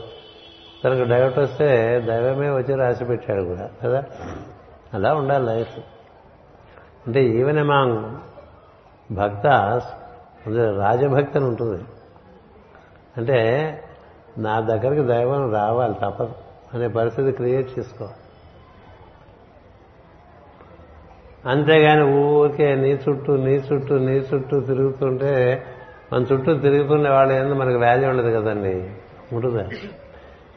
తనకు 0.85 1.11
డైవర్ట్ 1.11 1.39
వస్తే 1.39 2.01
దైవమే 2.01 2.51
వచ్చి 2.51 2.74
రాసి 2.74 3.05
పెట్టాడు 3.05 3.43
కూడా 3.43 3.70
కదా? 3.85 4.05
అలా 4.95 5.14
ఉండాలి 5.14 5.47
లైఫ్. 5.47 5.78
అంటే 7.07 7.24
ఈవెన్ 7.24 7.59
అమాంగ్ 7.59 8.16
భక్త 9.14 9.46
రాజభక్తి 10.78 11.38
అని 11.38 11.46
ఉంటుంది. 11.46 11.84
అంటే 13.16 13.38
నా 14.38 14.61
దగ్గరికి 14.61 15.02
దైవం 15.02 15.52
రావాలి 15.52 15.94
తప్పదు. 15.94 16.32
అనే 16.74 16.88
పరిస్థితి 16.88 17.32
క్రియేట్ 17.32 17.78
చేసుకోవాలి 17.78 18.14
అంతేగాని 21.48 22.02
ఊరికే 22.02 22.74
నీ 22.74 23.00
చుట్టూ 23.09 23.36
నీ 23.36 23.55
చుట్టూ 23.55 23.98
నీ 23.98 24.12
చుట్టూ 24.12 24.61
తిరుగుతుంటే 24.61 25.64
మన 26.12 26.22
చుట్టూ 26.22 26.59
తిరుగుతున్న 26.59 27.11
వాళ్ళు 27.11 27.34
ఏందో 27.34 27.55
మనకు 27.55 27.78
వాల్యూ 27.78 28.11
ఉండదు 28.11 28.40
కదండి. 28.40 28.90
ఉంటుందా? 29.32 29.68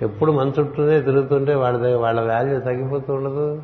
ఎప్పుడు 0.02 0.32
మన 0.32 0.52
చుట్టూనే 0.60 1.02
తిరుగుతుంటే 1.02 1.56
వాళ్ళ 1.56 1.78
దగ్గర 1.78 1.98
వాళ్ళ 1.98 2.34
వాల్యూ 2.34 2.60
తగ్గిపోతూ 2.60 3.14
ఉండదు. 3.14 3.64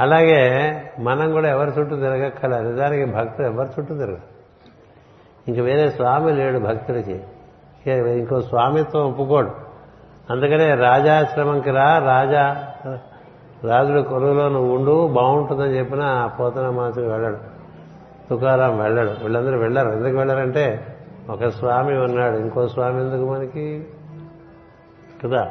అలాగే 0.00 0.72
మనం 1.00 1.32
కూడా 1.32 1.48
ఎవరి 1.48 1.70
చుట్టూ 1.70 1.96
తిరగక్కల 1.96 2.60
నిజానికి 2.60 3.04
భక్తుడు 3.04 3.46
ఎవరి 3.46 3.68
చుట్టూ 3.68 3.94
తిరగ 3.94 4.16
ఇంక 5.48 5.58
వేరే 5.58 5.90
స్వామి 5.90 6.32
లేడు 6.32 6.58
భక్తుడికి. 6.58 7.24
ఇంకో 7.90 8.40
స్వామిత్వం 8.40 9.02
ఒప్పుకోడు. 9.02 9.50
అందుకనే 10.30 10.74
రాజాశ్రమంకి 10.74 11.70
రా 11.70 11.98
రాజా 11.98 12.68
రాజుడు 13.64 14.00
కొలువులో 14.00 14.48
నువ్వు 14.48 14.76
ఉండు 14.76 15.08
బాగుంటుందని 15.08 15.78
చెప్పిన 15.78 16.30
పోతన 16.40 16.68
మాత్రం 16.68 17.10
వెళ్ళాడు. 17.10 17.36
తుకారాం 18.30 18.78
వెళ్ళాడు. 18.78 19.10
వీళ్ళందరూ 19.10 19.58
వెళ్ళారు. 19.58 19.90
ఎందుకు 19.90 20.16
వెళ్ళారంటే 20.16 20.96
ఒక 21.30 21.44
స్వామి 21.44 21.98
ఉన్నాడు. 21.98 22.36
ఇంకో 22.36 22.68
స్వామి 22.68 23.00
ఎందుకు 23.00 23.32
మనకి? 23.32 23.86
కదా? 25.24 25.50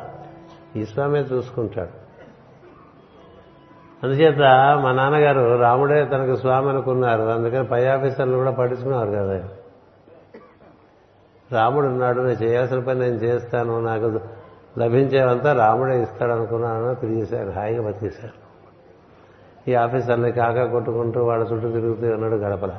ఈ 0.75 0.85
స్వామి 0.85 1.19
చూసుకుంటాడు. 1.19 2.02
అందుచేత 4.03 4.37
మా 4.83 4.91
నాన్నగారు 4.91 5.57
రాముడే 5.61 6.05
తనకు 6.05 6.35
స్వామి 6.35 6.69
అనుకున్నారు. 6.69 7.21
అందుకని 7.21 7.65
పై 7.65 7.85
ఆఫీసర్లు 7.85 8.37
కూడా 8.37 8.51
పట్టించుకున్నారు 8.51 9.11
కదా. 9.11 9.43
రాముడు 11.51 11.85
ఉన్నాడు 11.85 12.17
నేను 12.17 12.43
చేయాల్సిన 12.43 12.79
పని 12.79 12.99
నేను 12.99 13.15
చేస్తాను 13.15 13.79
నాకు 13.79 14.19
లభించేవంతా 14.79 15.53
రాముడే 15.53 16.01
ఇస్తాడు 16.01 16.31
అనుకున్నాను 16.31 16.95
తిరిగేశారు 16.95 17.49
హాయిగా 17.49 17.81
బతికేశారు. 17.81 18.43
ఈ 19.69 19.73
ఆఫీసర్ని 19.73 20.31
కాకా 20.31 20.65
కొట్టుకుంటూ 20.65 21.23
వాళ్ళ 21.23 21.43
చుట్టూ 21.43 21.71
తిరుగుతూ 21.71 22.07
ఉన్నాడు 22.07 22.35
గడపల. 22.35 22.71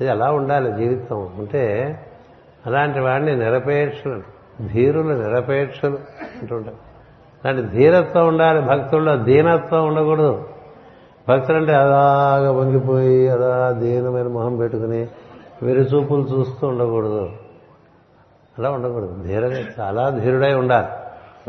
ఇది 0.00 0.10
అలా 0.10 0.32
ఉండాలి 0.32 0.72
జీవితం. 0.72 1.28
అంటే 1.38 1.94
అలాంటి 2.66 3.00
వాడిని 3.00 3.36
నిరపేక్షలు 3.36 4.22
ధీరులు 4.66 5.12
నిరపేక్షలు 5.12 5.98
అంటుంటారు. 6.40 6.87
అలాంటి 7.44 7.62
ధీరత్వం 7.62 8.28
ఉండాలి 8.28 8.60
భక్తుల్లో 8.60 9.16
దీనత్వం 9.16 9.86
ఉండకూడదు. 9.86 10.48
భక్తులు 11.28 11.56
అంటే 11.56 11.74
అలాగా 11.74 12.50
వంగిపోయి 12.52 13.28
అలా 13.28 13.70
దీనమైన 13.70 14.26
మొహం 14.26 14.56
పెట్టుకుని 14.56 15.08
వెరిచూపులు 15.62 16.22
చూస్తూ 16.22 16.68
ఉండకూడదు. 16.68 17.30
అలా 18.58 18.70
ఉండకూడదు. 18.70 19.22
ధీరగా 19.22 19.64
చాలా 19.80 20.10
ధీరుడై 20.10 20.54
ఉండాలి. 20.54 20.86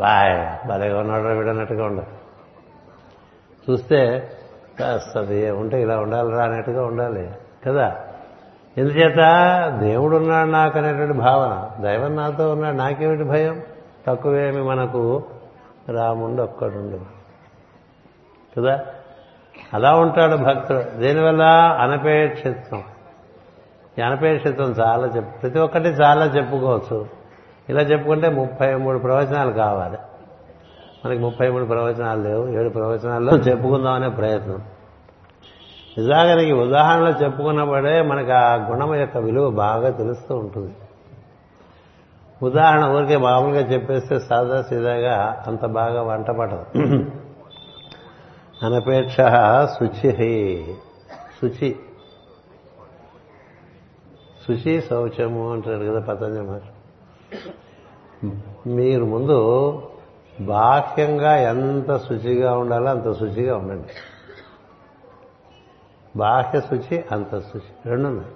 బాయ్ 0.00 0.68
భలేగా 0.68 1.00
ఉన్నాడు 1.00 1.22
వీడన్నట్టుగా 1.22 1.84
ఉండాలి. 1.84 2.08
చూస్తే 3.70 4.28
కాస్తది 4.80 5.50
ఉంటే 5.50 5.82
ఇలా 5.82 5.98
ఉండాలిరా 5.98 6.44
అన్నట్టుగా 6.44 6.86
ఉండాలి 6.86 7.30
కదా? 7.66 7.96
ఎందుచేత 8.78 9.16
దేవుడు 9.80 10.16
ఉన్నాడు 10.16 10.48
నాకు 10.48 10.78
అనేటువంటి 10.78 11.18
భావన. 11.18 11.82
దైవం 11.82 12.16
నాతో 12.16 12.52
ఉన్నాడు 12.52 12.76
నాకేమిటి 12.76 13.24
భయం? 13.24 13.62
తక్కువేమి 14.06 14.62
మనకు 14.62 15.22
రాముడు 15.92 16.42
ఒక్కడుండు 16.42 17.00
కదా? 18.56 18.84
అలా 19.74 19.96
ఉంటాడు 19.96 20.36
భక్తుడు. 20.36 20.98
దీనివల్ల? 20.98 21.42
అనపేక్షిత్వం 21.80 22.82
ఈ 23.98 24.02
అనపేక్షిత్వం 24.02 24.70
చాలా 24.70 25.06
చెప్పు 25.06 25.38
ప్రతి 25.38 25.58
ఒక్కటి 25.58 25.88
చాలా 25.88 26.24
చెప్పుకోవచ్చు. 26.24 27.06
ఇలా 27.68 27.80
చెప్పుకుంటే 27.82 28.28
ముప్పై 28.28 28.74
మూడు 28.74 28.98
ప్రవచనాలు 28.98 29.50
కావాలి. 29.50 29.98
మనకి 31.04 31.20
ముప్పై 31.20 31.50
మూడు 31.50 31.64
ప్రవచనాలు 31.64 32.22
లేవు. 32.22 32.48
ఏడు 32.48 32.68
ప్రవచనాల్లో 32.68 33.36
చెప్పుకుందామనే 33.36 34.08
ప్రయత్నం. 34.08 34.58
నిజానికి 35.98 36.52
ఉదాహరణలో 36.52 37.10
చెప్పుకున్నప్పుడే 37.10 38.02
మనకు 38.02 38.32
ఆ 38.32 38.54
గుణం 38.54 38.94
యొక్క 38.94 39.18
విలువ 39.18 39.50
బాగా 39.50 39.90
తెలుస్తూ 39.90 40.36
ఉంటుంది. 40.36 40.74
ఉదాహరణ 42.42 42.84
ఊరికే 42.84 43.16
మామూలుగా 43.16 43.60
చెప్పేస్తే 43.60 44.18
సాదా 44.18 44.62
సీదాగా 44.62 45.44
అంత 45.46 45.66
బాగా 45.66 46.02
వంట 46.02 46.26
పడదు. 46.26 46.66
అనపేక్ష 48.62 49.16
శుచి. 49.64 50.74
శుచి. 51.42 51.76
శుచి 54.48 54.82
శౌచము 54.82 55.52
అంటారు 55.52 55.84
కదా 55.84 56.00
పతంజలి 56.00 56.42
మహర్షి. 56.42 57.50
మీరు 58.68 59.04
ముందు 59.04 59.82
బాహ్యంగా 60.40 61.36
ఎంత 61.36 61.96
శుచిగా 61.96 62.56
ఉండాలో 62.56 62.90
అంత 62.90 63.12
శుచిగా 63.12 63.56
ఉండండి. 63.56 63.88
బాహ్య 66.16 66.60
శుచి 66.60 67.04
అంత 67.12 67.38
శుచి. 67.38 67.90
రెండున్నాయి. 67.90 68.28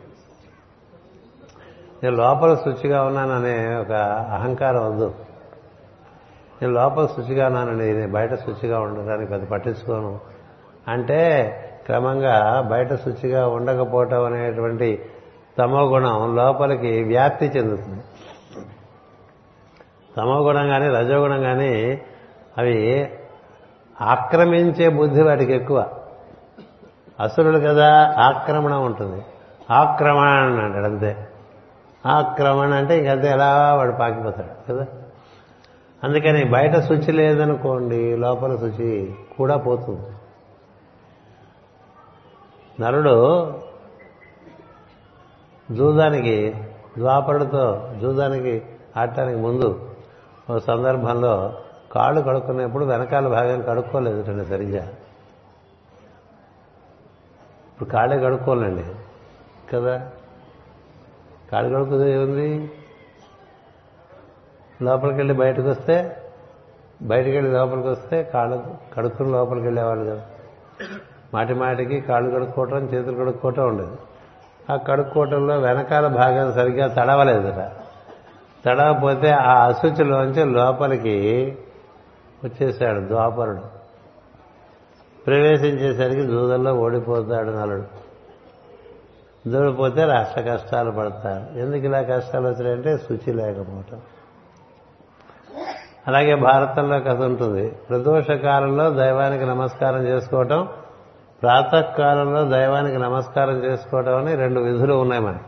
నేను 2.05 2.17
లోపల 2.17 2.55
శుచిగా 2.55 3.03
ఉన్నాననే 3.03 3.77
ఒక 3.77 3.93
అహంకారం 4.33 4.93
వద్దు. 4.93 5.15
నేను 6.63 6.75
లోపల 6.75 7.07
శుచిగా 7.07 7.47
ఉన్నానండి 7.47 7.93
నేను 7.93 8.13
బయట 8.13 8.35
శుచిగా 8.35 8.81
ఉండడానికి 8.81 9.31
పెద్ద 9.31 9.49
పట్టించుకోను. 9.49 10.21
అంటే 10.89 11.51
క్రమంగా 11.87 12.61
బయట 12.71 12.95
శుచిగా 12.95 13.49
ఉండకపోవటం 13.49 14.25
అనేటువంటి 14.25 15.05
తమో 15.59 15.81
గుణం 15.81 16.37
లోపలికి 16.37 17.03
వ్యాప్తి 17.03 17.47
చెందుతుంది. 17.47 18.03
తమో 20.17 20.39
గుణం 20.39 20.69
కానీ 20.69 20.89
రజోగుణం 20.89 21.43
కానీ 21.43 22.01
అవి 22.59 23.11
ఆక్రమించే 24.01 24.89
బుద్ధి 24.89 25.23
వాటికి 25.23 25.53
ఎక్కువ. 25.53 25.91
అసురుడు 27.21 27.59
కదా 27.59 28.15
ఆక్రమణ 28.19 28.75
ఉంటుంది. 28.75 29.23
ఆక్రమణ 29.71 30.29
అంటాడు 30.29 30.85
అంతే. 30.85 31.29
ఆక్రమణ 32.07 32.75
అంటే 32.75 32.99
ఇంకంతే 32.99 33.29
ఎలా 33.29 33.75
వాడు 33.75 33.93
పాకిపోతాడు 33.93 34.73
కదా? 34.73 34.87
అందుకని 36.05 36.45
బయట 36.45 36.79
శుచి 36.79 37.13
లేదనుకోండి 37.13 38.17
లోపల 38.17 38.57
శుచి 38.57 39.15
కూడా 39.39 39.57
పోతుంది. 39.57 40.07
నరుడు 42.83 43.47
జూదానికి 45.73 46.55
ద్వాపరుడితో 46.99 47.93
జూదానికి 48.01 48.63
ఆడటానికి 48.97 49.39
ముందు 49.39 49.91
ఒక 50.51 50.59
సందర్భంలో 50.59 51.55
కాళ్ళు 51.93 52.21
కడుక్కునేప్పుడు 52.21 52.85
వెనకాల 52.85 53.29
భాగాన్ని 53.29 53.67
కడుక్కోలేదు 53.67 54.31
అండి 54.31 54.45
సరిగ్గా. 54.45 54.85
ఇప్పుడు 57.73 57.89
కాళ్ళే 57.89 58.19
కడుక్కోలేండి 58.19 58.85
కదా? 59.73 60.11
కాళ్ళు 61.53 61.75
కడుక్కునే 61.75 62.19
ఉంది 62.19 62.71
లోపలికి 64.83 65.17
వెళ్ళి 65.17 65.35
బయటకు 65.35 65.69
వస్తే 65.69 66.17
బయటకు 67.03 67.31
వెళ్ళి 67.31 67.53
లోపలికి 67.53 67.89
వస్తే 67.89 68.23
కాళ్ళు 68.23 68.65
కడుక్కుని 68.97 69.33
లోపలికి 69.33 69.67
వెళ్ళేవాళ్ళు 69.67 70.11
కదా. 70.11 70.27
మాటి 71.35 71.55
మాటికి 71.55 72.01
కాళ్ళు 72.01 72.35
కడుక్కోవటం 72.35 72.79
చేతులు 72.79 73.17
కడుక్కోవటం 73.17 73.69
ఉండేది. 73.69 73.93
ఆ 74.73 74.77
కడుక్కోవటంలో 74.77 75.59
వెనకాల 75.59 76.07
భాగం 76.07 76.53
సరిగ్గా 76.53 76.87
తడవలేదుట. 76.87 77.71
తడవపోతే 78.65 79.31
ఆ 79.31 79.67
అశుచిలోంచి 79.67 80.45
లోపలికి 80.45 81.59
వచ్చేసాడు 82.45 83.01
ద్వాపరుడు. 83.01 83.85
ప్రవేశించేసరికి 85.27 86.23
దూదల్లో 86.23 86.75
ఓడిపోతాడు 86.75 87.51
నలుడు. 87.51 88.04
దూడిపోతే 89.47 90.05
రాష్ట్ర 90.05 90.41
కష్టాలు 90.41 90.91
పడతారు. 90.91 91.59
ఎందుకు 91.59 91.83
ఇలా 91.83 92.03
కష్టాలు 92.03 92.49
వచ్చినాయంటే 92.49 92.99
శుచి 92.99 93.33
లేకపోవటం. 93.33 94.01
అలాగే 96.07 96.35
భారతంలో 96.35 97.01
కథ 97.01 97.23
ఉంటుంది. 97.23 97.71
ప్రదోష 97.71 98.31
కాలంలో 98.31 98.91
దైవానికి 98.91 99.45
నమస్కారం 99.45 100.03
చేసుకోవటం 100.03 100.69
ప్రాతకాలంలో 101.43 102.45
దైవానికి 102.45 102.99
నమస్కారం 102.99 103.65
చేసుకోవటం 103.65 104.17
అని 104.17 104.35
రెండు 104.35 104.61
విధులు 104.61 104.95
ఉన్నాయి 104.95 105.23
మనకి 105.23 105.45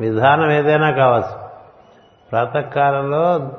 విధానం 0.00 0.50
ఏదైనా 0.50 0.90
కావచ్చు. 0.90 1.48
ప్రాతకాలంలో 2.30 3.52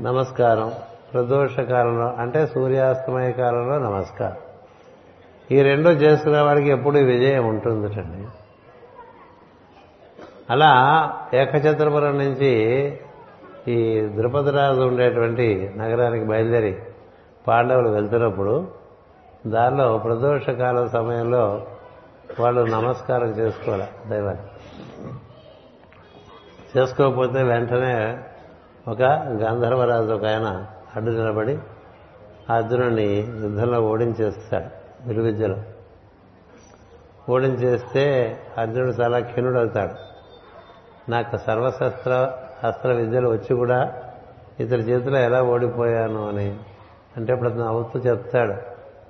నమస్కారం 0.00 0.72
ప్రదోష 1.12 1.60
కాలంలో 1.60 2.14
అంటే 2.18 2.46
సూర్యాస్తమయ 2.46 3.32
కాలంలో 3.32 3.78
నమస్కారం. 3.78 4.36
ఈ 5.52 5.62
రెండో 5.62 5.90
చేసుకునే 5.90 6.40
వాడికి 6.40 6.68
ఎప్పుడు 6.68 6.98
విజయం 6.98 7.46
ఉంటుందిటండి. 7.46 8.26
అలా 10.50 10.72
ఏకచత్రపురం 11.34 12.18
నుంచి 12.18 12.52
ఈ 13.68 14.08
ద్రుపదరాజు 14.16 14.80
ఉండేటువంటి 14.80 15.74
నగరానికి 15.76 16.24
బయలుదేరి 16.24 16.82
పాండవులు 17.48 17.88
వెళ్తున్నప్పుడు 17.88 18.68
దానిలో 19.46 19.98
ప్రదోషకాల 19.98 20.86
సమయంలో 20.86 21.66
వాళ్ళు 22.40 22.60
నమస్కారం 22.60 23.28
చేసుకోవాలి 23.28 24.10
దైవాన్ని 24.10 24.46
చేసుకోకపోతే 26.76 27.42
వెంటనే 27.42 28.18
ఒక 28.88 29.02
గంధర్వరాజు 29.42 30.12
ఒక 30.12 30.24
ఆయన 30.24 30.66
అడ్డు 30.96 31.10
నిలబడి 31.10 31.58
అర్జునుడిని 32.50 33.16
యుద్ధంలో 33.20 33.80
ఓడించేస్తాడు. 33.80 34.79
విలువిద్యలో 35.06 35.56
ఓడించేస్తే 37.28 38.36
అర్జునుడు 38.58 38.90
చాలా 38.90 39.20
క్షీణుడు 39.20 39.58
అవుతాడు 39.58 39.94
నాకు 41.10 41.36
సర్వశస్త్ర 41.36 42.32
అస్త్ర 42.64 42.92
విద్యలు 42.92 43.28
వచ్చి 43.28 43.56
కూడా 43.56 44.02
ఇతని 44.60 44.82
చేతిలో 44.82 45.18
ఎలా 45.18 45.42
ఓడిపోయాను 45.42 46.28
అని 46.28 46.58
అంటే 47.16 47.32
ఇప్పుడు 47.32 47.48
అతను 47.48 47.64
అవుతూ 47.64 47.98
చెప్తాడు. 47.98 48.52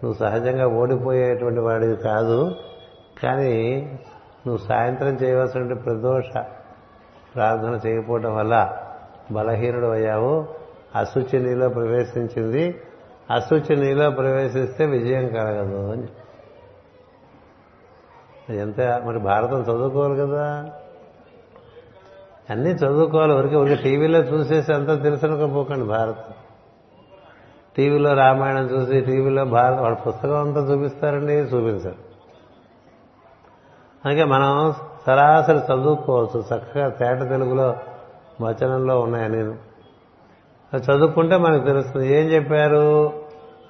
నువ్వు 0.05 0.13
సహజంగా 0.13 0.67
ఓడిపోయేటువంటి 0.69 1.61
వాడివి 1.61 1.97
కాదు 1.97 2.55
కానీ 3.23 3.83
నువ్వు 4.47 4.67
సాయంత్రం 4.67 5.09
చేయవలసిన 5.09 5.73
ప్రదోష 5.73 6.25
ప్రార్థన 7.35 7.81
చేయకపోవటం 7.87 8.37
వల్ల 8.37 8.77
బలహీనుడు 9.33 9.87
అయ్యావు. 9.87 10.49
అశుచి 10.97 11.41
నీలో 11.41 11.69
ప్రవేశించింది. 11.69 12.83
అశుచి 13.31 13.77
నీలో 13.77 14.11
ప్రవేశిస్తే 14.11 14.87
విజయం 14.87 15.29
కలగదు 15.29 15.93
అని. 15.93 16.07
ఎంత 18.57 18.81
మరి 18.81 19.19
భారతం 19.19 19.63
చదువుకోవాలి 19.63 20.17
కదా? 20.17 20.71
అన్నీ 22.51 22.71
చదువుకోవాలి. 22.71 23.33
ఊరికి 23.33 23.57
ఊరికి 23.57 23.83
టీవీలో 23.83 24.19
చూసేసి 24.19 24.75
అంతా 24.75 24.95
తెలుసునుకోపోకండి 24.95 25.85
భారతం. 25.85 26.33
టీవీలో 27.77 28.13
రామాయణం 28.13 28.65
చూసి 28.65 29.01
టీవీలో 29.01 29.45
భారత 29.45 29.79
వాళ్ళ 29.79 29.97
పుస్తకం 29.97 30.41
అంతా 30.41 30.61
చూపిస్తారండి 30.61 31.33
చూపించారు. 31.33 32.11
అందుకే 34.05 34.25
మనం 34.25 34.75
సరాసరి 35.07 35.59
చదువుకోవచ్చు. 35.59 36.45
చక్కగా 36.55 36.89
తేట 36.89 37.29
తెలుగులో 37.29 37.77
వచనంలో 38.41 39.01
ఉన్నాయి 39.01 39.29
నేను 39.29 39.57
చదువుకుంటే 40.77 41.37
మనకు 41.37 41.65
తెలుస్తుంది. 41.65 42.13
ఏం 42.13 42.27
చెప్పారు? 42.27 43.20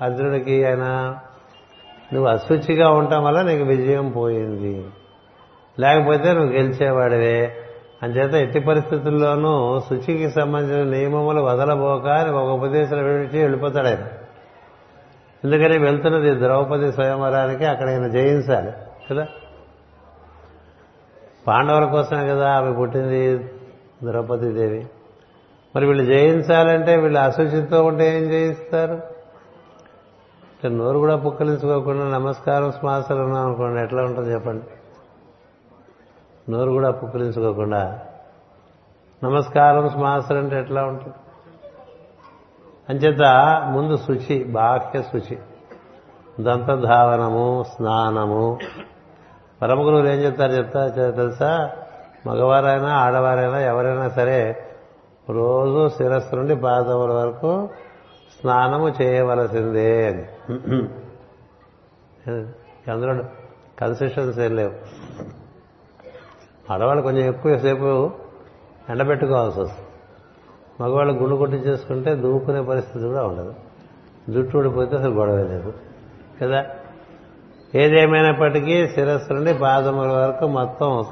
అర్జునుడికి 0.02 0.64
ఆయన 0.64 1.14
నువ్వు 2.12 2.30
అశుచిగా 2.30 2.90
ఉండటం 2.90 3.24
వల్ల 3.24 3.42
నీకు 3.42 3.64
విజయం 3.64 4.10
పోయింది. 4.10 4.86
లేకపోతే 5.78 6.32
నువ్వు 6.32 6.52
గెలిచేవాడివే. 6.52 7.56
అంచేత 8.02 8.34
ఎట్టి 8.34 8.60
పరిస్థితుల్లోనూ 8.60 9.80
శుచికి 9.80 10.30
సంబంధించిన 10.30 10.96
నియమములు 10.96 11.40
వదలబోక 11.40 12.06
అని 12.06 12.30
ఒక 12.30 12.48
ఉపదేశం 12.50 13.04
విడిచి 13.04 13.42
వెళ్ళిపోతాడు 13.42 13.86
ఆయన. 13.86 13.98
ఎందుకని 15.44 15.78
వెళ్తున్నది 15.78 16.34
ద్రౌపది 16.34 16.92
స్వయంవరానికి 16.92 17.64
అక్కడ 17.64 17.88
ఆయన 17.88 18.08
జయించాలి 18.08 18.72
కదా? 19.10 19.26
పాండవుల 21.46 21.84
కోసమే 21.84 22.28
కదా 22.28 22.50
ఆమె 22.50 22.72
పుట్టింది 22.72 23.38
ద్రౌపదీదేవి. 24.04 24.86
మరి 25.76 25.86
వీళ్ళు 25.86 26.04
జయించాలంటే 26.04 26.96
వీళ్ళు 26.96 27.18
అశుచితో 27.18 27.84
ఉంటే 27.84 28.16
ఏం 28.16 28.30
జయిస్తారు? 28.30 29.09
నోరు 30.68 30.98
కూడా 30.98 31.16
పుక్కలించుకోకుండా 31.16 32.18
నమస్కారం 32.18 32.72
శ్వాసలు 32.72 33.22
ఉన్నాం 33.22 33.46
అనుకోండి 33.46 33.80
ఎట్లా 33.80 34.02
ఉంటుంది 34.02 34.32
చెప్పండి? 34.32 34.64
నోరు 36.52 36.70
కూడా 36.70 36.90
పుక్కలించుకోకుండా 36.90 38.00
నమస్కారం 39.24 39.88
శ్వాసలు 39.88 40.38
అంటే 40.38 40.58
ఎట్లా 40.58 40.84
ఉంటుంది? 40.84 41.14
అంచేత 42.88 43.22
ముందు 43.70 43.96
శుచి 43.96 44.44
బాహ్య 44.44 45.02
శుచి 45.02 45.38
దంతధావనము 46.40 47.64
స్నానము. 47.76 48.58
పరమ 49.62 49.78
గురువులు 49.78 50.08
ఏం 50.08 50.18
చెప్తారు 50.18 50.52
చెప్తా 50.52 50.88
తెలుసా? 50.88 51.70
మగవారైనా 52.26 52.88
ఆడవారైనా 52.88 53.60
ఎవరైనా 53.60 54.08
సరే 54.08 54.68
రోజు 55.30 55.88
శిరస్సు 55.88 56.36
నుండి 56.36 56.56
పాదముల 56.56 57.12
వరకు 57.12 57.68
స్నానము 58.40 59.02
చేయవలసిందే 59.02 60.06
అని. 60.06 60.22
అందులో 62.90 63.24
కన్సెషన్స్ 63.78 64.38
ఏం 64.38 64.56
లేవు. 64.56 64.72
ఆడవాళ్ళు 66.72 67.02
కొంచెం 67.02 67.28
ఎక్కువసేపు 67.28 68.10
ఎండబెట్టుకోవాల్సి 68.88 69.60
వస్తుంది. 69.60 69.86
మగవాళ్ళు 70.82 71.12
గుండు 71.12 71.36
కొట్టి 71.36 71.56
చేసుకుంటే 71.56 72.14
దూకునే 72.14 72.60
పరిస్థితి 72.60 73.04
కూడా 73.04 73.24
ఉండదు. 73.24 73.54
జుట్టు 74.30 74.58
ఊడిపోతే 74.58 74.96
అసలు 74.96 75.14
గొడవ 75.14 75.36
లేదు. 75.36 75.74
కదా? 76.42 76.66
ఏదేమైనప్పటికీ 77.74 78.88
శిరస్సు 78.88 79.32
నుండి 79.32 79.54
పాదముల 79.54 80.06
వరకు 80.06 80.46
మొత్తం 80.46 81.04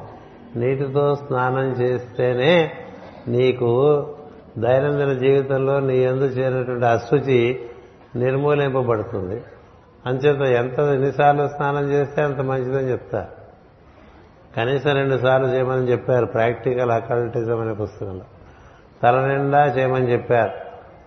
నీటితో 0.56 1.14
స్నానం 1.14 1.70
చేస్తేనే 1.70 2.72
నీకు 3.28 4.04
దైనందిన 4.58 5.12
జీవితంలో 5.12 5.80
నీ 5.80 5.98
ఎందు 5.98 6.24
చేరినటువంటి 6.24 6.86
అశుచి 6.86 7.60
నిర్మూలింపబడుతుంది. 8.16 9.42
అంచేత 10.06 10.40
ఎంత 10.40 10.78
ఎన్నిసార్లు 10.78 11.48
స్నానం 11.48 11.90
చేస్తే 11.90 12.22
అంత 12.22 12.40
మంచిదని 12.40 12.90
చెప్తారు 12.90 13.38
కనీసం 14.56 14.92
రెండు 14.92 15.18
సార్లు 15.18 15.46
చేయమని 15.46 15.90
చెప్పారు 15.90 16.26
ప్రాక్టికల్ 16.26 16.90
అకల్టిజం 16.90 17.60
అనే 17.60 17.72
పుస్తకంలో. 17.72 18.24
తల 19.02 19.26
నిండా 19.26 19.66
చేయమని 19.66 20.12
చెప్పారు. 20.12 20.50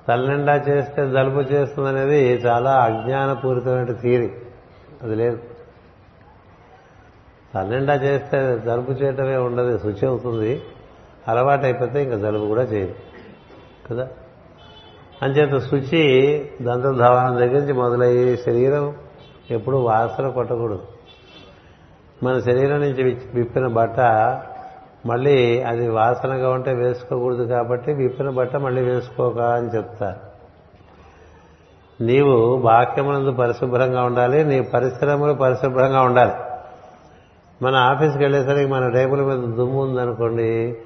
తల 0.07 0.29
నిండా 0.29 0.55
చేస్తే 0.55 1.09
జలుబు 1.09 1.41
చేస్తుందనేది 1.41 2.33
చాలా 2.33 2.71
అజ్ఞానపూరితమైన 2.71 3.93
థీరీ. 3.93 4.31
అది 5.03 5.15
లేదు. 5.15 5.39
తల 7.53 7.67
నిండా 7.67 7.93
చేస్తే 7.93 8.59
జలుబు 8.65 8.91
చేయటమే 8.91 9.37
ఉండదు 9.37 9.77
శుచి 9.77 10.07
అవుతుంది 10.07 10.61
అలవాటు 11.27 11.63
అయిపోతే 11.63 12.03
ఇంకా 12.03 12.17
జలుబు 12.17 12.45
కూడా 12.45 12.61
చేయదు. 12.61 13.10
కదా? 13.91 14.07
అంచేత 15.21 15.61
శుచి 15.61 16.49
దంతధావనం 16.61 17.37
దగ్గర 17.37 17.59
నుంచి 17.59 17.73
మొదలయ్యి 17.73 18.37
శరీరం 18.37 18.95
ఎప్పుడు 19.51 19.77
వాసన 19.77 20.29
కొట్టకూడదు. 20.29 20.81
మన 22.23 22.39
శరీరం 22.39 22.79
నుంచి 22.79 23.03
విప్పిన 23.33 23.67
బట్ట 23.67 23.99
మళ్ళీ 25.05 25.61
అది 25.61 25.87
వాసనగా 25.87 26.49
ఉంటే 26.49 26.73
వేసుకోకూడదు 26.73 27.43
కాబట్టి 27.43 27.93
విప్పిన 27.93 28.29
బట్ట 28.29 28.55
మళ్ళీ 28.55 28.81
వేసుకోక 28.81 29.39
అని 29.39 29.67
చెప్తారు. 29.67 30.31
నీవు 32.03 32.57
బాక్యమునందు 32.57 33.31
పరిశుభ్రంగా 33.31 34.03
ఉండాలి 34.03 34.43
నీ 34.43 34.61
పరిశ్రమలు 34.61 35.33
పరిశుభ్రంగా 35.33 36.01
ఉండాలి. 36.01 36.31
మన 37.61 37.75
ఆఫీస్కి 37.75 38.23
వెళ్ళేసరికి 38.23 38.71
మన 38.71 38.89
టేబుల్ 38.89 39.21
మీద 39.21 39.55
దుమ్ము 39.55 39.83
ఉందనుకోండి 39.83 40.77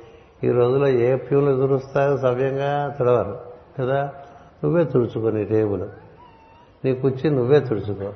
ఈ 0.44 0.49
రోజులో 0.49 0.88
ఏ 0.88 1.16
ప్యూలు 1.16 1.56
తుడుస్తారు 1.56 2.18
సవ్యంగా 2.18 2.95
తుడవరు 2.99 3.40
కదా? 3.80 4.12
నువ్వే 4.64 4.84
తుడుచుకో 4.84 5.30
నీ 5.30 5.44
టేబుల్. 5.44 5.88
నీ 6.86 6.95
కుర్చీ 6.95 7.30
నువ్వే 7.30 7.60
తుడుచుకో. 7.60 8.14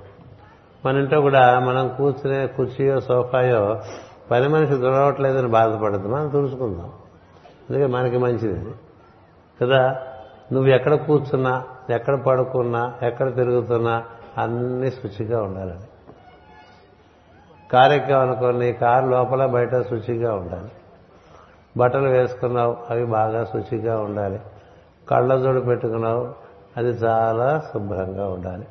మన 0.86 0.98
ఇంట్లో 0.98 1.22
కూడా 1.22 1.60
మనం 1.60 1.96
కూర్చునే 1.98 2.48
కుర్చీయో 2.48 3.00
సోఫాయో 3.00 3.82
పని 4.32 4.48
మనిషి 4.48 4.76
తుడవట్లేదని 4.76 5.48
బాధపడద్దు 5.48 6.08
మనం 6.08 6.30
తుడుచుకుందాం. 6.30 6.91
అందుకే 7.70 7.86
మనకి 7.86 8.18
మంచిది 8.18 8.72
కదా? 9.62 10.02
నువ్వు 10.52 10.70
ఎక్కడ 10.70 10.94
కూర్చున్నా 10.94 11.64
ఎక్కడ 11.90 12.22
పడుకున్నా 12.22 12.94
ఎక్కడ 13.02 13.36
తిరుగుతున్నా 13.36 14.04
అన్నీ 14.38 14.91
శుచిగా 14.91 15.41
ఉండాలని 15.41 15.88
కారు 17.72 17.94
ఎక్కామనుకోని 17.94 18.74
కారు 18.74 19.06
లోపల 19.06 19.46
బయట 19.46 19.76
శుచిగా 19.76 20.34
ఉండాలి. 20.36 20.72
బట్టలు 21.80 22.10
వేసుకున్నావు 22.10 22.77
అవి 22.89 23.06
బాగా 23.06 23.41
శుచిగా 23.43 23.95
ఉండాలి. 23.99 24.39
కళ్ళ 25.10 25.35
జోడు 25.35 25.60
పెట్టుకున్నావు 25.60 26.23
అది 26.77 26.89
చాలా 26.89 27.47
శుభ్రంగా 27.73 28.26
ఉండాలి. 28.27 28.68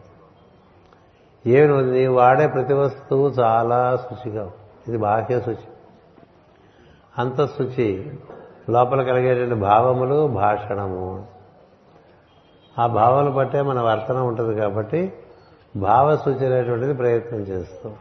ఏమి 1.46 1.82
నీ 1.92 2.06
వాడే 2.06 2.46
ప్రతి 2.46 2.74
వస్తువు 2.74 3.26
చాలా 3.40 3.80
శుచిగా 3.96 4.44
ఇది 4.88 4.98
బాహ్య 4.98 5.40
శుచి. 5.40 5.66
అంత 7.18 7.40
శుచి 7.46 7.88
లోపల 8.70 9.02
కలిగేటువంటి 9.02 9.54
భావములు 9.54 10.18
భాషణము. 10.26 11.26
ఆ 12.78 12.86
భావాలు 12.86 13.30
బట్టే 13.30 13.62
మన 13.62 13.80
వర్తనం 13.80 14.26
ఉంటుంది 14.26 14.54
కాబట్టి 14.60 15.12
భావశుచి 15.76 16.44
అనేటువంటిది 16.46 16.94
ప్రయత్నం 16.94 17.40
చేస్తాం 17.40 17.94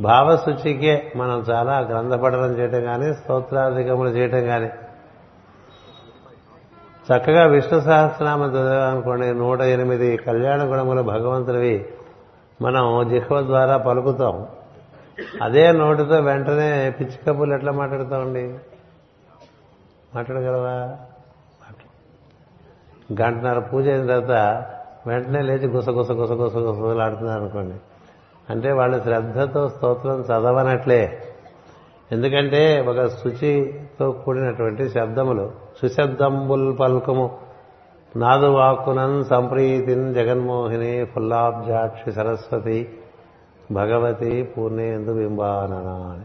భావశుచికే 0.00 1.12
మనం 1.16 1.44
చాలా 1.50 1.78
గ్రంథపఠనం 1.78 2.58
చేయటం 2.58 2.80
కానీ 2.80 3.14
స్తోత్రాధికములు 3.14 4.08
చేయటం 4.08 4.46
కానీ 4.46 4.70
చక్కగా 7.12 7.46
విష్ణు 7.46 7.80
సహస్రనామం 7.80 8.50
చదివామనుకోండి 8.50 9.34
నూట 9.34 9.60
ఎనిమిది 9.60 10.16
కళ్యాణ 10.16 10.62
గుణములు 10.62 11.02
భగవంతుడివి 11.02 11.86
మనం 12.62 13.08
జిహ్వ 13.08 13.40
ద్వారా 13.40 13.76
పలుకుతాం. 13.76 14.46
అదే 15.42 15.72
నోటితో 15.72 16.20
వెంటనే 16.20 16.90
పిచ్చి 16.90 17.18
కబుర్లు 17.28 17.54
ఎట్లా 17.54 17.72
మాట్లాడతామండి? 17.72 18.58
మాట్లాడగలవా? 20.14 20.96
గంటన్నర 23.20 23.58
పూజ 23.58 23.88
అయిన 23.88 24.06
తర్వాత 24.06 24.64
వెంటనే 25.06 25.42
లేచి 25.42 25.68
గుస 25.68 25.88
గుస 25.88 26.10
గుస 26.10 26.30
గుస 26.30 26.56
గుసలాడుతున్నారు 26.56 27.40
అనుకోండి. 27.40 27.76
అంటే 28.50 28.72
వాళ్ళు 28.72 29.02
శ్రద్ధతో 29.02 29.68
స్తోత్రం 29.68 30.20
చదవనట్లే. 30.20 31.22
ఎందుకంటే 32.12 32.80
ఒక 32.80 33.06
శుచితో 33.06 34.10
కూడినటువంటి 34.10 34.88
శబ్దములు 34.88 35.52
సుశబ్దంబుల్ 35.82 36.78
పల్కము 36.80 37.38
నాదు 38.16 38.46
వాక్కునన్ 38.46 39.24
సంప్రీతిన్ 39.24 40.14
జగన్మోహిని 40.14 41.04
ఫుల్లాబ్జాక్షి 41.04 42.12
సరస్వతి 42.12 42.98
భగవతి 43.72 44.42
పూర్ణేందు 44.42 45.12
బింబానన 45.12 45.88
అని. 45.88 46.24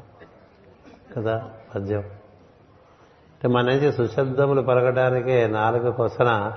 కదా 1.13 1.43
పద్యం? 1.75 1.99
అంటే 3.29 3.47
మన 3.47 3.61
నుంచి 3.61 3.93
సుశబ్దములు 3.93 4.61
పలకడానికే 4.61 5.47
నాలుగు 5.47 5.91
కొసన 5.91 6.53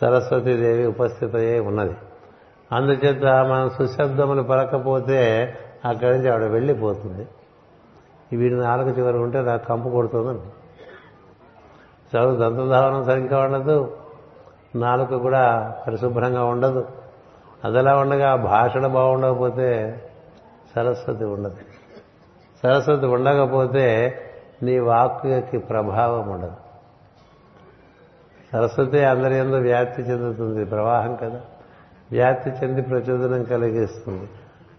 సరస్వతీదేవి 0.00 0.86
ఉపస్థితయే 0.86 1.60
ఉన్నది. 1.60 1.96
అందుచేత 2.72 3.24
మనం 3.24 3.70
సుశబ్దములు 3.70 4.42
పలకపోతే 4.42 5.54
అక్కడి 5.84 6.18
నుంచి 6.18 6.30
ఆవిడ 6.30 6.44
వెళ్ళిపోతుంది. 6.44 7.28
వీడి 8.36 8.54
నాలుగు 8.54 8.88
చివరి 8.88 9.18
ఉంటే 9.18 9.40
నాకు 9.40 9.66
కంపు 9.66 9.88
కొడుతుందండి. 9.88 10.42
చదువు 12.16 12.36
దంతధావనం 12.36 13.04
సరిగ్గా 13.04 13.40
ఉండదు. 13.40 13.96
నాలుక 14.74 15.14
కూడా 15.14 15.74
పరిశుభ్రంగా 15.86 16.44
ఉండదు. 16.44 16.88
అదలా 17.64 17.96
ఉండగా 17.96 18.34
భాషణ 18.34 18.86
బాగుండకపోతే 18.86 20.02
సరస్వతి 20.76 21.24
ఉండదు. 21.24 21.56
సరస్వతి 22.62 23.06
ఉండకపోతే 23.06 24.14
నీ 24.62 24.78
వాక్కి 24.78 25.58
ప్రభావం 25.58 26.28
ఉండదు. 26.28 26.52
సరస్వతి 28.52 29.04
అందరి 29.04 29.36
ఎందు 29.36 29.56
వ్యాప్తి 29.56 30.02
చెందుతుంది. 30.02 30.64
ప్రవాహం 30.64 31.16
కదా. 31.16 31.40
వ్యాప్తి 32.12 32.50
చెంది 32.50 32.82
ప్రచోదనం 32.82 33.42
కలిగిస్తుంది. 33.42 34.28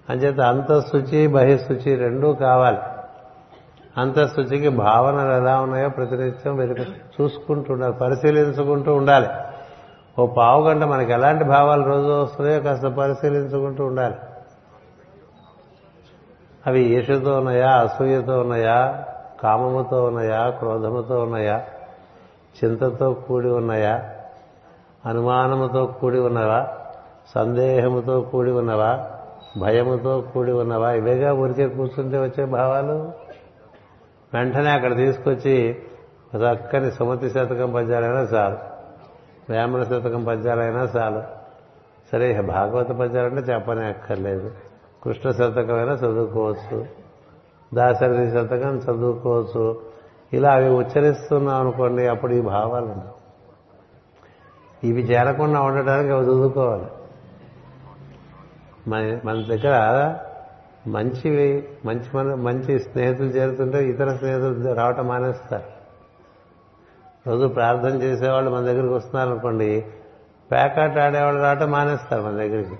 అంచేత 0.10 0.40
అంతఃశుచి 0.40 1.28
బహిశుచి 1.28 1.96
రెండూ 1.96 2.34
కావాలి. 2.34 2.78
అంతఃశుచికి 3.98 4.70
భావనలు 4.70 5.32
ఎలా 5.32 5.62
ఉన్నాయో 5.62 5.90
ప్రతినిత్యం 5.90 6.56
వెనుక 6.56 6.80
చూసుకుంటూ 7.22 7.74
ఉండాలి 7.74 7.94
పరిశీలించుకుంటూ 7.94 8.96
ఉండాలి. 8.96 9.28
ఓ 10.20 10.28
పావు 10.28 10.68
గంట 10.68 10.84
మనకి 10.84 11.12
ఎలాంటి 11.12 11.44
భావాలు 11.44 11.84
రోజు 11.84 12.24
వస్తున్నాయో 12.24 12.62
కాస్త 12.62 12.88
పరిశీలించుకుంటూ 12.88 13.86
ఉండాలి. 13.86 14.16
అవి 16.68 16.82
ఈషతో 16.82 17.38
ఉన్నాయా 17.38 17.70
అసూయతో 17.70 18.40
ఉన్నాయా 18.40 19.06
కామముతో 19.44 20.04
ఉన్నాయా 20.04 20.50
క్రోధముతో 20.50 21.20
ఉన్నాయా 21.20 21.64
చింతతో 22.64 23.14
కూడి 23.14 23.50
ఉన్నాయా 23.50 24.10
అనుమానముతో 25.06 25.86
కూడి 25.86 26.20
ఉన్నవా? 26.20 26.68
సందేహముతో 27.36 28.22
కూడి 28.22 28.52
ఉన్నవా? 28.52 29.06
భయముతో 29.60 30.22
కూడి 30.22 30.52
ఉన్నవా? 30.52 30.92
ఇవేగా 30.92 31.34
ఊరికే 31.34 31.68
కూర్చుంటే 31.68 32.18
వచ్చే 32.18 32.46
భావాలు? 32.46 33.12
వెంటనే 34.34 34.70
అక్కడ 34.70 34.96
తీసుకొచ్చి 34.96 35.82
చక్కని 36.38 36.92
సుమతి 36.92 37.30
శతకం 37.30 37.74
పద్యాలైనా 37.76 38.20
చాలు. 38.20 38.58
వేమన 39.50 39.84
శతకం 39.84 40.24
పద్యాలైనా 40.24 40.90
చాలు. 40.98 41.24
సరే 42.12 42.42
భాగవత 42.42 42.92
పద్యాలంటే 42.92 43.54
చెప్పనే 43.54 43.86
అక్కర్లేదు 43.86 44.52
కృష్ణ 45.04 45.32
శతకమైనా 45.32 45.94
చదువుకోవచ్చు. 45.94 46.86
దాశరథి 47.74 48.32
శతకం 48.32 48.78
చదువుకోవచ్చు. 48.78 49.82
ఇలా 50.34 50.54
అవి 50.54 50.70
ఉచ్చరిస్తున్నాం 50.70 51.60
అనుకోండి 51.60 52.08
అప్పుడు 52.08 52.34
ఈ 52.34 52.42
భావాలు 52.42 52.96
ఇవి 54.84 55.02
చేరకుండా 55.02 55.62
ఉండటానికి 55.62 56.14
అవి 56.14 56.24
చదువుకోవాలి. 56.24 56.86
మన 58.88 59.20
మన 59.26 59.34
దగ్గర 59.34 60.16
మంచివి 60.88 61.68
మంచి 61.86 62.18
మన 62.18 62.34
మంచి 62.34 62.80
స్నేహితులు 62.80 63.28
చేరుతుంటే 63.28 63.90
ఇతర 63.90 64.16
స్నేహితులు 64.16 64.74
రావటం 64.74 65.08
మానేస్తారు. 65.08 65.64
రోజు 67.30 67.48
ప్రార్థన 67.48 68.02
చేసేవాళ్ళు 68.02 68.52
మన 68.52 68.66
దగ్గరికి 68.66 68.94
వస్తున్నారు 68.94 69.30
అనుకోండి 69.30 69.86
పేకాట 70.52 71.00
ఆడేవాళ్ళు 71.00 71.42
రావటం 71.42 71.72
మానేస్తారు 71.72 72.22
మన 72.22 72.32
దగ్గరికి. 72.32 72.76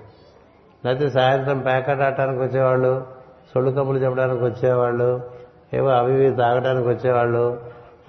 లేకపోతే 0.84 1.10
సాయంత్రం 1.10 1.58
ప్యాకెట్ 1.58 2.00
ఆడటానికి 2.00 2.42
వచ్చేవాళ్ళు 2.42 3.06
సొళ్ళు 3.54 3.70
కబులు 3.70 3.98
చెప్పడానికి 3.98 4.44
వచ్చేవాళ్ళు 4.44 5.20
ఏవో 5.74 5.88
అవి 5.88 6.24
ఇవి 6.24 6.36
తాగడానికి 6.36 6.88
వచ్చేవాళ్ళు 6.88 7.60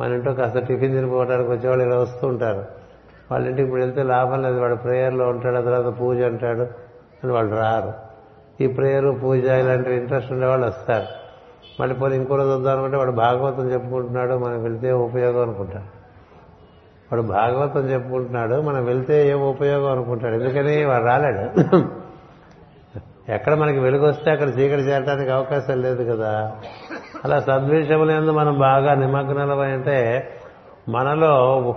మన 0.01 0.13
ఇంట్లో 0.13 0.33
కాస్త 0.33 0.59
టిఫిన్ 0.59 0.93
తినిపోవడానికి 0.93 1.49
వచ్చేవాళ్ళు 1.49 1.85
ఇలా 1.85 1.97
వస్తూ 1.97 2.27
ఉంటారు. 2.27 2.65
వాళ్ళ 3.31 3.47
ఇంటికి 3.47 3.67
ఇప్పుడు 3.67 3.81
వెళ్తే 3.81 4.03
లాభం 4.03 4.41
లేదు 4.41 4.59
వాడు 4.59 4.75
ప్రేయర్లో 4.75 5.27
ఉంటాడు 5.27 5.55
ఆ 5.55 5.61
తర్వాత 5.61 5.99
పూజ 5.99 6.21
అంటాడు 6.21 6.90
అని 7.23 7.33
వాళ్ళు 7.33 7.55
రారు. 7.55 7.93
ఈ 8.63 8.67
ప్రేయర్ 8.67 9.23
పూజ 9.23 9.39
ఇలాంటి 9.39 9.93
ఇంట్రెస్ట్ 9.93 10.31
ఉండేవాళ్ళు 10.31 10.65
వస్తారు. 10.65 11.21
మళ్ళీ 11.79 11.95
పోనీ 11.95 12.15
ఇంకో 12.15 12.35
రోజు 12.35 12.49
వద్దాం 12.49 12.73
అనుకుంటే 12.73 12.97
వాడు 12.97 13.11
భాగవతం 13.11 13.71
చెప్పుకుంటున్నాడు 13.71 14.33
మనం 14.33 14.63
వెళ్తే 14.63 14.91
ఉపయోగం 14.91 15.41
అనుకుంటాడు? 15.41 16.01
వాడు 17.11 17.21
భాగవతం 17.21 17.89
చెప్పుకుంటున్నాడు 17.89 18.61
మనం 18.61 18.85
వెళ్తే 18.85 19.29
ఏం 19.29 19.41
ఉపయోగం 19.41 19.91
అనుకుంటాడు? 19.91 20.33
ఎందుకని 20.33 20.85
వాడు 20.85 21.03
రాలేడు. 21.03 21.61
ఎక్కడ 23.31 23.53
మనకి 23.53 23.79
వెలుగు 23.79 24.07
వస్తే 24.07 24.31
అక్కడ 24.31 24.47
చీకటి 24.47 24.81
చేరడానికి 24.81 25.31
అవకాశం 25.31 25.81
లేదు 25.81 26.15
కదా. 26.15 26.55
అలా 27.25 27.39
సద్విషయములందు 27.39 28.31
మనం 28.31 28.59
బాగా 28.59 28.93
నిమగ్నలమై 28.93 29.67
అంటే 29.67 30.29
మనలో 30.89 31.75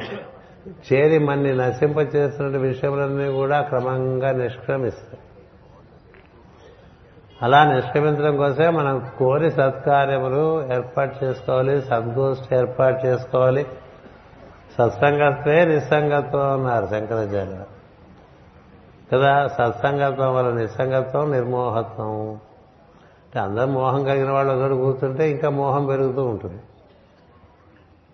చేరి 0.69 1.19
మన్ని 1.19 1.57
నశింప 1.57 1.99
చేస్తున్న 1.99 2.57
విషయములన్నీ 2.57 3.33
కూడా 3.33 3.61
క్రమంగా 3.61 4.33
నిష్క్రమిస్తాయి. 4.33 5.24
అలా 7.45 7.65
నిష్క్రమించడం 7.65 8.37
కోసమే 8.37 8.69
మనం 8.69 9.07
కోరి 9.19 9.51
సత్కార్యములు 9.51 10.73
ఏర్పాటు 10.75 11.25
చేసుకోవాలి 11.25 11.83
సద్గోష్ఠి 11.83 12.57
ఏర్పాటు 12.57 13.07
చేసుకోవాలి. 13.07 13.67
సత్సంగత్వే 14.79 15.65
నిస్సంగత్వం 15.65 16.53
అన్నారు 16.53 16.87
శంకరాచార్య 16.87 17.59
కదా 19.13 19.47
సత్సంగత్వం 19.47 20.35
వల్ల 20.35 20.51
నిస్సంగత్వం 20.51 21.33
నిర్మోహత్వం. 21.33 22.31
అంటే 22.31 23.39
అందరూ 23.39 23.67
మోహం 23.67 24.05
కలిగిన 24.05 24.31
వాళ్ళు 24.31 24.53
ఒకటి 24.53 24.75
కూర్చుంటే 24.75 25.31
ఇంకా 25.31 25.51
మోహం 25.51 25.87
పెరుగుతూ 25.87 26.25
ఉంటుంది. 26.25 26.61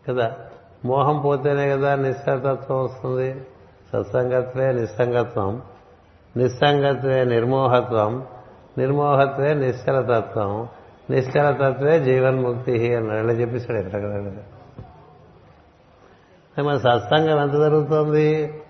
కదా 0.09 0.32
మోహం 0.85 1.20
పోతేనే 1.20 1.69
కదా 1.69 1.94
నిశ్చలతత్వం 1.94 2.85
వస్తుంది. 2.85 3.44
సత్సంగత్వే 3.93 4.73
నిస్సంగత్వం. 4.73 5.62
నిస్సంగత్వే 6.36 7.24
నిర్మోహత్వం. 7.24 8.27
నిర్మోహత్వే 8.79 9.55
నిశ్చలతత్వం 9.55 10.69
నిశ్చలతత్వే 11.11 12.01
జీవన్ముక్తి 12.01 12.95
అన్నాడు. 12.95 13.19
ఇలా 13.19 13.33
చెప్పేశాడు 13.33 13.79
ఎక్కడ 13.79 16.63
మన 16.63 16.77
సత్సంగం 16.77 17.43
ఎంత 17.43 17.53
జరుగుతుంది? 17.53 18.63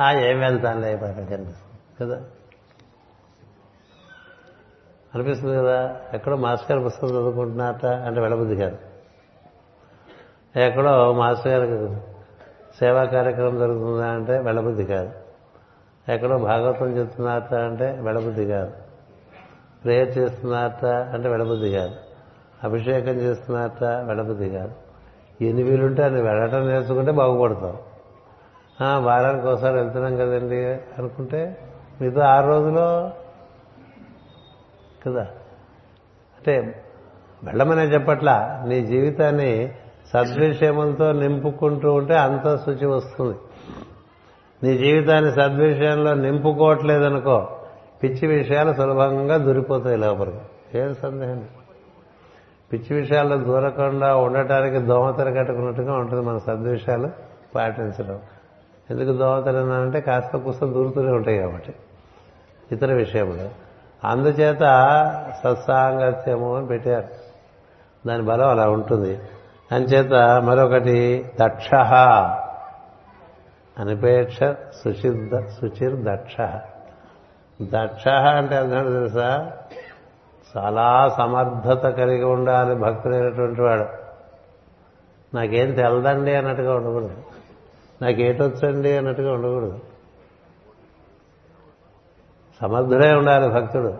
ఆ 0.00 0.12
ఏం 0.12 0.40
వెళ్తానులే 0.40 0.96
కనిపిస్తుంది 0.96 1.56
కదా. 2.02 2.20
అనిపిస్తుంది 5.14 5.56
కదా 5.56 5.96
ఎక్కడో 6.14 6.36
మాస్టర్ 6.36 6.84
పుస్తకం 6.84 7.08
చదువుకుంటున్నారట 7.08 7.86
అంటే 7.86 8.20
వెళ్ళబుద్ధి 8.20 8.56
కాదు. 8.56 8.78
ఎక్కడో 10.58 11.12
మాస్టర్ 11.12 11.52
గారికి 11.52 12.00
సేవా 12.78 13.04
కార్యక్రమం 13.04 13.58
జరుగుతుందా 13.58 14.06
అంటే 14.06 14.38
వెళ్ళబుద్ధి 14.38 14.84
కాదు. 14.84 15.27
ఎక్కడో 16.08 16.38
భాగవతం 16.38 16.86
చెప్తున్నారట 16.86 17.54
అంటే 17.54 17.98
వెళ్ళబుద్ధి 18.00 18.46
కాదు. 18.46 18.72
ప్రేయర్ 19.84 20.18
చేస్తున్నారట 20.18 20.84
అంటే 20.84 21.28
వెళ్ళబుద్ధి 21.28 21.70
కాదు. 21.70 21.94
అభిషేకం 22.64 23.12
చేస్తున్నారట 23.12 23.84
వెళ్ళబుద్ధి 23.84 24.50
కాదు. 24.50 24.72
ఎన్ని 25.44 25.62
వీలుంటే 25.62 26.02
అని 26.02 26.22
వెళ్ళటం 26.22 26.68
నేర్చుకుంటే 26.68 27.12
బాగుపడతాం. 27.12 27.76
వారానికి 29.04 29.46
ఒకసారి 29.46 29.76
వెళ్తున్నాం 29.76 30.16
కదండి 30.16 30.66
అనుకుంటే 30.66 31.58
మీతో 32.00 32.20
ఆ 32.20 32.40
రోజులో 32.40 33.12
కదా? 35.06 35.22
అంటే 36.38 36.84
వెళ్ళమనే 37.44 37.84
చెప్పట్లా 37.84 38.64
నీ 38.68 38.86
జీవితాన్ని 38.86 39.72
సద్విషయములతో 40.14 41.12
నింపుకుంటూ 41.12 41.92
ఉంటే 41.92 42.14
అంత 42.14 42.56
శుచి 42.56 42.86
వస్తుంది. 42.86 43.38
నీ 44.62 44.78
జీవితాన్ని 44.78 45.32
సద్విషయంలో 45.32 46.14
నింపుకోవట్లేదనుకో 46.14 47.48
పిచ్చి 48.02 48.26
విషయాలు 48.26 48.72
సులభంగా 48.72 49.36
దూరిపోతాయి 49.36 49.96
లోపలికి. 49.96 50.78
ఏం 50.78 50.94
సందేహం? 50.94 51.44
పిచ్చి 52.72 53.00
విషయాల్లో 53.00 53.36
దూరకుండా 53.36 54.16
ఉండటానికి 54.16 54.78
దోమతెర 54.78 55.30
కట్టుకున్నట్టుగా 55.30 55.92
ఉంటుంది 55.92 56.26
మన 56.26 56.38
సద్విషయాలు 56.38 57.08
పాటించడం. 57.54 58.18
ఎందుకు 58.90 59.16
దోమతలు 59.16 59.58
అంటే 59.58 60.00
కాస్త 60.00 60.36
కూస్త 60.36 60.64
దూరుతూనే 60.64 61.10
ఉంటాయి 61.10 61.38
కాబట్టి. 61.38 61.74
ఇతర 62.72 62.92
విషయంలో 62.92 63.48
అందుచేత 64.04 64.58
సత్సాంగత్యము 65.44 66.56
అని 66.56 66.66
పెట్టారు. 66.66 67.04
దాని 68.08 68.22
బలం 68.22 68.48
అలా 68.48 68.68
ఉంటుంది. 68.70 69.18
అంచేత 69.72 70.12
మరొకటి 70.42 71.30
దక్ష. 71.40 71.70
అనిపేక్ష 73.78 74.38
సుచిర్ 74.76 75.50
సుచిర్ 75.50 75.96
దక్ష 75.96 76.36
దక్ష 77.62 78.08
అంటే 78.08 78.56
అర్థం 78.56 78.92
తెలుసా? 78.92 79.52
చాలా 80.56 81.14
సమర్థత 81.18 81.88
కలిగి 81.88 82.24
ఉండాలి 82.24 82.74
భక్తుడైనటువంటి 82.74 83.60
వాడు. 83.60 83.84
నాకేం 85.36 85.74
తెలదండి 85.74 86.34
అన్నట్టుగా 86.34 86.74
ఉండకూడదు. 86.74 87.22
నాకేటొచ్చండి 88.02 88.96
అన్నట్టుగా 88.96 89.32
ఉండకూడదు. 89.32 89.80
సమర్థుడే 92.60 93.12
ఉండాలి 93.12 93.48
భక్తుడు. 93.48 93.98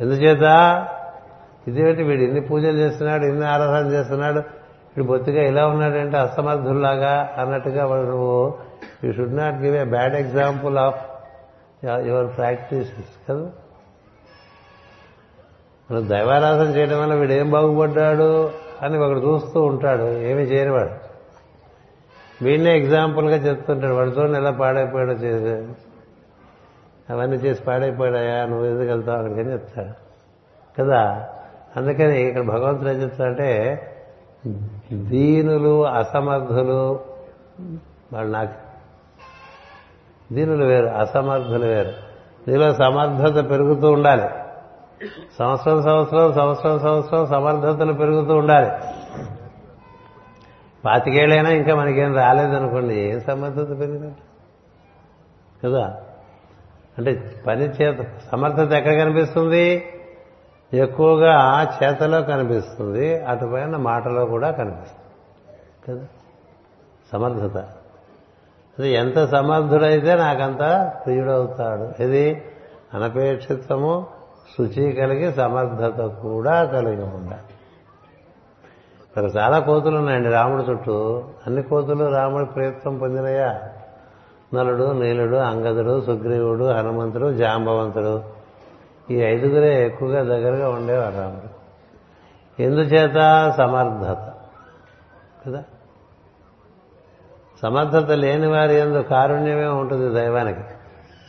ఎందుచేత? 0.00 0.42
ఇదేమిటి 1.68 2.02
వీడు 2.02 2.22
ఇన్ని 2.22 2.40
పూజలు 2.40 2.76
చేస్తున్నాడు 2.78 3.24
ఇన్ని 3.24 3.46
ఆరాధన 3.46 3.86
చేస్తున్నాడు 3.86 4.38
వీడు 4.38 5.04
బొత్తిగా 5.04 5.42
ఇలా 5.42 5.66
ఉన్నాడంటే 5.66 6.16
అసమర్థుల్లాగా 6.16 7.34
అన్నట్టుగా 7.38 7.86
వాడు 7.86 8.02
నువ్వు 8.02 8.71
you 9.04 9.12
should 9.12 9.36
not 9.36 9.54
give 9.54 9.76
a 9.76 9.84
bad 9.84 10.14
example 10.14 10.78
of 10.78 11.00
your 11.84 12.36
practices 12.36 13.30
కదా? 13.30 13.50
మనం 15.90 16.08
దైవారాధన 16.08 16.76
చేయడం 16.76 17.00
వల్ల 17.00 17.14
వీడు 17.14 17.32
ఏం 17.32 17.50
బాగుపడ్డాడు 17.50 18.50
అని 18.82 18.98
ఒకడు 18.98 19.20
చూస్తూ 19.20 19.62
ఉంటాడు 19.62 20.02
ఏమి 20.02 20.42
చేయనివాడు. 20.42 20.90
వీడినే 22.44 22.78
ఎగ్జాంపుల్గా 22.78 23.36
చెప్తుంటాడు 23.36 23.94
వాడితో 23.94 24.26
ఎలా 24.26 24.50
పాడైపోయాడో 24.50 25.12
చేసే. 25.12 25.68
అవన్నీ 27.10 27.36
చేసి 27.36 27.62
పాడైపోయాడయా 27.62 28.46
నువ్వు 28.46 28.66
ఎందుకు 28.66 28.88
వెళ్తావు 28.88 29.18
అక్కడికని 29.18 29.52
చెప్తాడు. 29.52 29.92
కదా? 30.82 31.28
అందుకని 31.76 32.22
ఇక్కడ 32.22 32.42
భగవంతుడు 32.42 32.88
ఏం 32.88 33.02
చెప్తాడంటే 33.02 33.82
దీనులు 34.92 35.86
అసమర్థులు 35.86 37.00
వాళ్ళు 38.12 38.32
నాకు 38.32 38.71
దీనులు 40.32 40.64
వేరు 40.64 40.86
అసమర్థులు 40.86 41.66
వేరు. 41.66 41.92
నీలో 42.48 42.74
సమర్థత 42.74 43.50
పెరుగుతూ 43.50 43.92
ఉండాలి. 43.92 44.28
సంవత్సరం 45.38 45.82
సంవత్సరం 45.82 46.34
సంవత్సరం 46.34 46.80
సంవత్సరం 46.80 47.26
సమర్థతలు 47.26 47.92
పెరుగుతూ 47.92 48.36
ఉండాలి. 48.36 48.70
పాతికేళ్ళైనా 50.84 51.50
ఇంకా 51.50 51.74
మనకేం 51.74 52.14
రాలేదనుకోండి 52.14 52.94
ఏం 52.94 53.20
సమర్థత 53.20 53.80
పెరిగినట్టు? 53.80 54.22
కదా? 55.66 55.96
అంటే 56.98 57.42
పని 57.46 57.64
చేత 57.64 58.06
సమర్థత 58.32 58.72
ఎక్కడ 58.72 58.92
కనిపిస్తుంది? 58.92 59.92
ఎక్కువగా 60.74 61.66
చేతలో 61.82 62.22
కనిపిస్తుంది 62.22 63.24
అటుపైన 63.24 63.76
మాటలో 63.76 64.24
కూడా 64.24 64.50
కనిపిస్తుంది. 64.50 65.02
కదా? 65.88 66.06
సమర్థత. 67.12 67.68
అది 68.78 68.92
ఎంత 68.92 69.24
సమర్థుడైతే 69.24 70.14
నాకంత 70.14 70.92
ప్రియుడవుతాడు. 71.04 72.02
ఇది 72.02 72.44
అనపేక్షితము 72.94 74.06
శుచి 74.58 74.92
కలిగి 74.92 75.32
సమర్థత 75.32 76.04
కూడా 76.04 76.64
కలిగి 76.64 77.02
ఉండాలి. 77.02 77.54
ఇక్కడ 79.02 79.42
చాలా 79.42 79.58
కోతులు 79.58 79.96
ఉన్నాయండి 79.98 80.30
రాముడు 80.30 80.62
చుట్టూ. 80.62 81.24
అన్ని 81.46 81.62
కోతులు 81.62 82.04
రాముడి 82.04 82.46
ప్రయత్నం 82.46 82.98
పొందినయా? 82.98 83.60
నలుడు 84.54 84.92
నీలుడు 84.92 85.36
అంగదుడు 85.36 86.00
సుగ్రీవుడు 86.00 86.64
హనుమంతుడు 86.64 87.32
జాంబవంతుడు. 87.32 88.22
ఈ 89.10 89.16
ఐదుగురే 89.16 89.86
ఎక్కువగా 89.86 90.22
దగ్గరగా 90.22 90.68
ఉండేవారు 90.68 91.16
రాముడు. 91.16 91.62
ఎందుచేత? 92.62 93.14
సమర్థత. 93.56 94.32
కదా? 95.46 95.64
సమర్థత 97.62 98.10
లేని 98.10 98.46
వారి 98.46 98.74
ఎందు 98.74 98.98
కారుణ్యమే 98.98 99.66
ఉంటుంది 99.66 100.20
దైవానికి. 100.20 100.60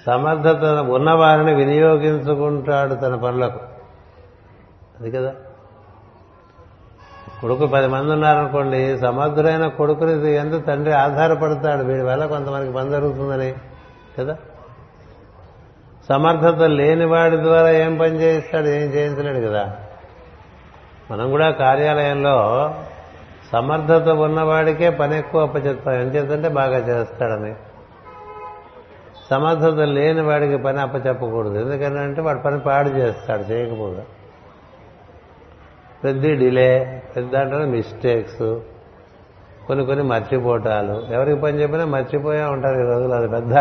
సమర్థత 0.05 0.63
ఉన్నవారిని 0.89 1.53
వినియోగించుకుంటాడు 1.53 2.93
తన 2.93 3.15
పనులకు. 3.15 3.59
అది 4.99 5.11
కదా? 5.11 5.33
కొడుకు 7.41 7.67
పది 7.67 7.87
మంది 7.87 8.11
ఉన్నారనుకోండి 8.11 8.97
సమర్థుడైన 8.97 9.67
కొడుకుని 9.67 10.35
ఎందు 10.35 10.59
తండ్రి 10.59 10.93
ఆధారపడతాడు. 10.93 11.83
వీడి 11.83 12.03
వల్ల 12.03 12.25
కొంతమందికి 12.25 12.73
పని 12.73 12.89
జరుగుతుందని 12.89 13.53
కదా? 14.19 14.37
సమర్థత 16.09 16.61
లేని 16.61 17.05
వాడి 17.05 17.37
ద్వారా 17.37 17.69
ఏం 17.69 17.97
పని 17.97 18.21
చేయిస్తాడు 18.21 18.65
ఏం 18.65 18.81
చేయించలేడు 18.81 19.47
కదా? 19.47 19.75
మనం 21.11 21.31
కూడా 21.31 21.51
కార్యాలయంలో 21.51 22.73
సమర్థత 23.53 24.09
ఉన్నవాడికే 24.09 24.89
పని 24.89 25.17
ఎక్కువ 25.17 25.41
అప్పచెప్తాం 25.41 25.93
ఏం 25.93 26.07
చేద్దంటే 26.07 26.49
బాగా 26.49 26.77
చేస్తాడని. 26.77 27.55
సమర్థత 29.29 29.79
లేని 29.79 30.21
వాడికి 30.21 30.57
పని 30.57 30.81
అప్పచెప్పకూడదు. 30.81 31.59
ఎందుకంటే 31.59 32.21
వాడు 32.21 32.39
పని 32.39 32.59
పాడు 32.59 32.89
చేస్తాడు 32.89 33.41
చేయకపోగా. 33.41 34.05
పెద్ద 36.03 36.23
డిలే 36.23 37.03
పెద్ద 37.15 37.35
అంటే 37.35 37.57
మిస్టేక్స్. 37.57 38.59
కొన్ని 39.67 39.85
కొన్ని 39.85 40.05
మర్చిపోవటాలు 40.05 41.13
ఎవరికి 41.13 41.41
పని 41.41 41.61
చెప్పినా 41.61 41.85
మర్చిపోయా 41.85 42.49
ఉంటారు 42.49 42.75
ఈ 42.75 42.87
రోజులు 42.87 43.13
అది 43.13 43.27
పెద్ద 43.27 43.53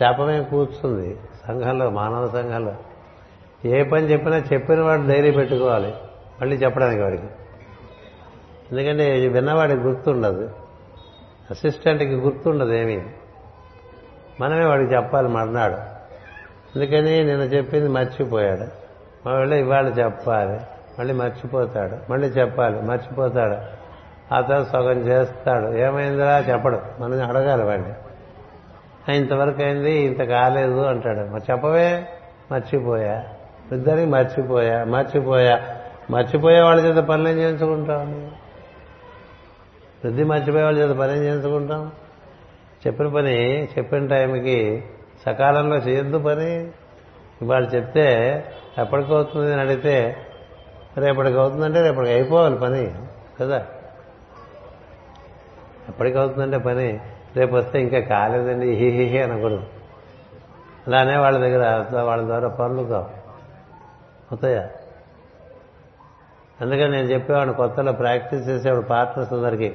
శాపమే 0.00 0.42
కూర్చుంది 0.42 1.16
సంఘంలో 1.48 1.90
మానవ 1.90 2.28
సంఘంలో. 2.28 2.72
ఏ 3.64 3.82
పని 3.82 4.10
చెప్పినా 4.10 4.36
చెప్పిన 4.36 4.80
వాడు 4.80 5.02
ధైర్యం 5.02 5.32
పెట్టుకోవాలి 5.32 5.94
మళ్ళీ 6.40 6.56
చెప్పడానికి 6.56 7.02
వాడికి. 7.02 7.26
ఎందుకంటే 8.72 9.28
విన్నవాడికి 9.28 9.80
గుర్తుండదు. 9.80 10.50
అసిస్టెంట్కి 11.50 12.14
గుర్తుండదు 12.14 12.72
ఏమీ. 12.72 13.02
మనమే 14.40 14.64
వాడికి 14.64 14.94
చెప్పాలి 14.94 15.28
మర్నాడు. 15.28 15.74
అందుకని 16.76 17.24
నిన్న 17.24 17.42
చెప్పింది 17.42 17.88
మర్చిపోయాడు. 17.88 18.86
మళ్ళీ 19.28 19.58
ఇవాళ 19.58 19.86
చెప్పాలి. 19.86 20.60
మళ్ళీ 20.98 21.14
మర్చిపోతాడు. 21.14 22.12
మళ్ళీ 22.12 22.28
చెప్పాలి. 22.28 22.82
మర్చిపోతాడు. 22.82 23.56
ఆ 24.34 24.40
తర్వాత 24.40 24.68
సగం 24.68 24.98
చేస్తాడు. 24.98 25.76
ఏమైందిరా? 25.76 26.38
చెప్పడు. 26.38 26.80
మనం 27.00 27.28
అడగాలి 27.28 27.64
వాడిని. 27.64 27.94
ఇంతవరకు 29.16 29.62
అయింది. 29.62 29.92
ఇంత 29.92 30.22
కాలేదు 30.22 30.80
అంటాడు. 30.80 31.18
మరి 31.18 31.42
చెప్పవే? 31.50 32.08
మర్చిపోయా. 32.52 33.24
ఇద్దరికి 33.72 34.06
మర్చిపోయా. 34.06 34.84
మర్చిపోయా. 34.84 35.62
మర్చిపోయే 36.10 36.60
వాళ్ళ 36.60 36.80
చేత 36.80 37.04
పనులు 37.04 37.28
చేయించుకుంటాం 37.28 38.30
వృద్ధి 40.06 40.24
మర్చిపోయేవాళ్ళ 40.24 40.78
చేత 40.78 40.96
పని 40.96 41.12
చేయించుకుంటాం? 41.12 41.92
చెప్పిన 42.86 43.08
పని 43.08 43.64
చెప్పిన 43.64 44.06
టైంకి 44.06 44.84
సకాలంలో 45.26 45.76
చేయొద్దు 45.76 46.18
పని. 46.18 46.70
ఇవాళ 47.42 47.64
చెప్తే 47.64 48.44
ఎప్పటికవుతుంది 48.78 49.52
అని 49.52 49.60
అడిగితే 49.60 50.16
రేపటికి 50.98 51.38
అవుతుందంటే 51.38 51.82
రేపటికి 51.82 52.12
అయిపోవాలి 52.12 52.58
పని 52.58 52.94
కదా? 53.40 53.66
ఎప్పటికి 55.88 56.18
అవుతుందంటే 56.18 56.58
పని 56.58 57.00
రేపు 57.36 57.54
వస్తే 57.54 57.80
ఇంకా 57.80 58.00
కాలేదండి 58.00 58.72
హిహిహి 58.72 59.22
అనకూడదు. 59.22 59.66
అలానే 60.86 61.16
వాళ్ళ 61.16 61.38
దగ్గర 61.38 61.86
వాళ్ళ 62.02 62.26
ద్వారా 62.26 62.48
పనులు 62.48 62.82
కావు. 62.82 63.04
అవుతాయా? 64.30 64.68
అందుకని 66.60 66.90
నేను 66.90 67.06
చెప్పేవాడిని 67.06 67.54
కొత్తలో 67.54 67.92
ప్రాక్టీస్ 67.92 68.48
చేసేవాడు 68.48 68.80
పార్ట్నర్స్ 68.80 69.32
అందరికీ. 69.32 69.74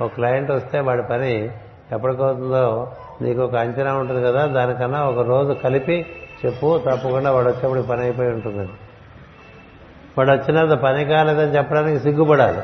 ఒక 0.00 0.10
క్లయింట్ 0.14 0.50
వస్తే 0.50 0.80
వాడి 0.80 1.02
పని 1.02 1.50
ఎప్పటికవుతుందో 1.92 2.92
నీకు 3.22 3.40
ఒక 3.40 3.54
అంచనా 3.54 3.94
ఉంటుంది 3.94 4.22
కదా 4.22 4.46
దానికన్నా 4.46 5.04
ఒక 5.04 5.26
రోజు 5.26 5.52
కలిపి 5.52 6.06
చెప్పు 6.46 6.78
తప్పకుండా 6.78 7.32
వాడు 7.32 7.48
వచ్చేప్పుడు 7.48 7.82
పని 7.82 8.00
అయిపోయి 8.00 8.28
ఉంటుందని 8.28 8.68
వాడు 10.18 10.30
వచ్చినంత 10.30 10.72
పని 10.72 11.04
కాలేదని 11.04 11.56
చెప్పడానికి 11.56 11.98
సిగ్గుపడాలి. 11.98 12.60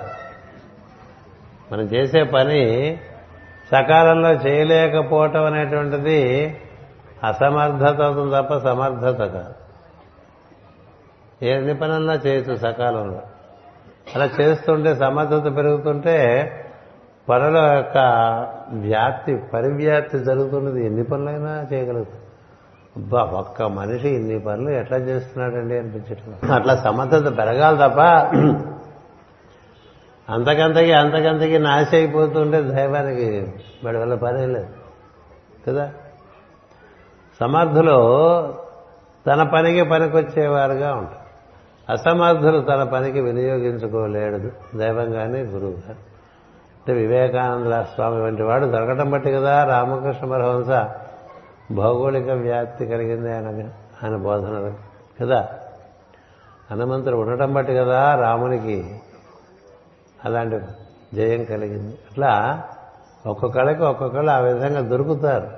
మనం 1.72 1.84
చేసే 1.84 2.22
పని 2.22 2.98
సకాలంలో 3.72 4.30
చేయలేకపోవటం 4.30 5.44
అనేటువంటిది 5.44 6.60
అసమర్థత 7.24 8.00
అవుతుంది 8.00 8.36
తప్ప 8.36 8.58
సమర్థత 8.58 9.24
కాదు. 9.24 9.54
ఏ 11.42 11.72
పనన్నా 11.72 12.14
చేయొచ్చు 12.14 12.56
సకాలంలో. 12.56 13.22
అలా 14.14 14.30
చేస్తుంటే 14.40 14.94
సమర్థత 14.94 15.56
పెరుగుతుంటే 15.56 16.16
పనుల 17.30 17.56
యొక్క 17.56 17.98
వ్యాప్తి 18.72 19.36
పరివ్యాప్తి 19.36 20.18
జరుగుతున్నది 20.18 20.86
ఎన్ని 20.86 21.04
పనులైనా 21.04 21.66
చేయగలదు 21.72 22.06
అబ్బా 22.96 23.22
ఒక్క 23.22 23.62
మనిషి 23.62 24.08
ఇన్ని 24.08 24.40
పనులు 24.40 24.70
ఎట్లా 24.70 24.98
చేస్తున్నాడండి 24.98 25.78
అనిపించట్లేదు. 25.78 26.52
అట్లా 26.52 26.76
సమర్థత 26.76 27.38
పెరగాలి 27.38 27.76
తప్ప 27.76 28.00
అంతకంతకి 30.32 30.92
అంతకంతకి 30.92 31.58
నాశ 31.58 31.86
అయిపోతుంటే 31.92 32.62
దైవానికి 32.62 33.52
వాడి 33.84 33.98
వల్ల 33.98 34.14
పని 34.14 34.46
లేదు. 34.46 34.68
కదా? 35.68 35.92
సమర్థులు 37.40 37.94
తన 39.26 39.42
పనికి 39.42 39.82
పనికొచ్చేవారుగా 39.82 40.94
ఉంటారు. 40.94 41.20
అసమర్థులు 41.92 42.60
తన 42.60 42.84
పనికి 42.84 43.20
వినియోగించుకోలేడు. 43.20 44.50
దైవం 44.78 45.12
కానీ 45.12 45.38
గురువు 45.38 45.72
కానీ 45.72 45.98
అంటే 46.80 46.92
వివేకానంద 46.92 47.84
స్వామి 47.84 48.22
వంటి 48.22 48.42
వాడు 48.42 48.66
దొరకటం 48.66 49.10
బట్టి 49.10 49.32
కదా 49.32 49.64
రామకృష్ణ 49.64 50.30
పరహంస 50.30 50.88
భౌగోళిక 51.74 52.30
వ్యాప్తి 52.30 52.86
కలిగింది 52.86 53.32
ఆయన 53.32 53.68
ఆయన 54.04 54.16
బోధన 54.16 54.72
కదా? 55.20 55.48
హనుమంతుడు 56.70 57.16
ఉండటం 57.16 57.52
బట్టి 57.52 57.74
కదా 57.74 58.14
రామునికి 58.14 59.00
అలాంటి 60.24 60.58
జయం 61.14 61.44
కలిగింది. 61.44 61.94
అట్లా 61.94 62.62
ఒక్కొక్కళ్ళకి 63.26 63.82
ఒక్కొక్కళ్ళు 63.82 64.30
ఆ 64.30 64.38
విధంగా 64.38 64.80
దొరుకుతారు. 64.80 65.48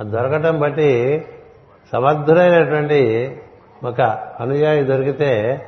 ఆ 0.00 0.04
దొరకటం 0.04 0.60
బట్టి 0.60 1.24
సమర్థుడైనటువంటి 1.92 3.40
ఒక 3.84 4.00
అనుయాయి 4.40 4.84
దొరికితే 4.84 5.62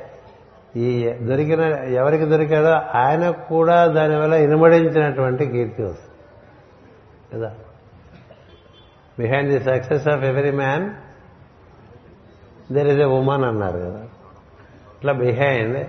ఈ 0.77 1.13
దొరికిన 1.13 1.61
ఎవరికి 1.75 2.25
దొరికాడో 2.25 2.99
ఆయన 2.99 3.29
కూడా 3.29 3.87
దానివల్ల 3.87 4.33
ఇనుమడించినటువంటి 4.33 5.45
కీర్తి 5.45 5.83
వస్తుంది. 5.83 6.15
కదా? 7.33 7.55
Behind 9.19 9.49
the 9.49 9.59
success 9.59 10.07
of 10.07 10.23
every 10.23 10.51
man 10.51 10.89
there 12.73 12.87
is 12.87 12.99
a 12.99 13.03
woman 13.03 13.43
అన్నారు 13.43 13.79
కదా? 13.79 13.99
ఇట్లా 14.97 15.13
behind 15.13 15.87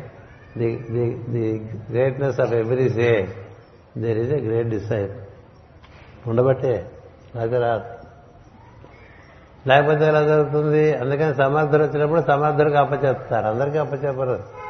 the 0.58 0.86
the 0.90 1.24
the 1.28 1.70
greatness 1.90 2.40
of 2.40 2.52
every 2.52 2.88
say 2.88 3.28
there 3.98 4.18
is 4.18 4.32
a 4.32 4.40
great 4.40 4.68
desire 4.68 5.10
ఉండబట్టే 6.28 6.90
అది 7.40 7.58
రాదు. 7.58 7.84
లేకపోతే 9.68 10.04
ఎలా 10.04 10.22
జరుగుతుంది? 10.22 10.94
అందుకని 10.94 11.34
సమర్థులు 11.34 11.84
వచ్చినప్పుడు 11.84 12.20
సమర్థులకు 12.20 12.74
అప్పచెప్తారు. 12.74 13.46
అందరికీ 13.46 13.78
అప్పచెప్పరు. 13.78 14.65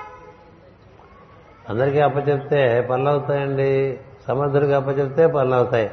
అందరికీ 1.71 2.01
అప్పచెప్తే 2.01 2.81
పనులు 2.91 3.09
అవుతాయండి 3.09 3.99
సమర్థుడికి 4.29 4.73
అప్పచెప్తే 4.73 5.27
పనులు 5.27 5.55
అవుతాయి 5.55 5.91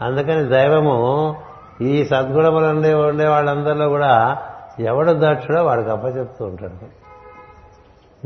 అందుకని 0.00 0.44
దైవము 0.44 1.36
ఈ 1.80 2.04
సద్గుణములు 2.04 2.66
ఉండే 2.66 2.94
ఉండే 2.94 3.26
వాళ్ళందరిలో 3.26 3.88
కూడా 3.88 4.38
ఎవడు 4.80 5.12
దక్షుడో 5.12 5.64
వాడికి 5.64 5.90
అప్పచెప్తూ 5.90 6.44
ఉంటాడు. 6.44 7.06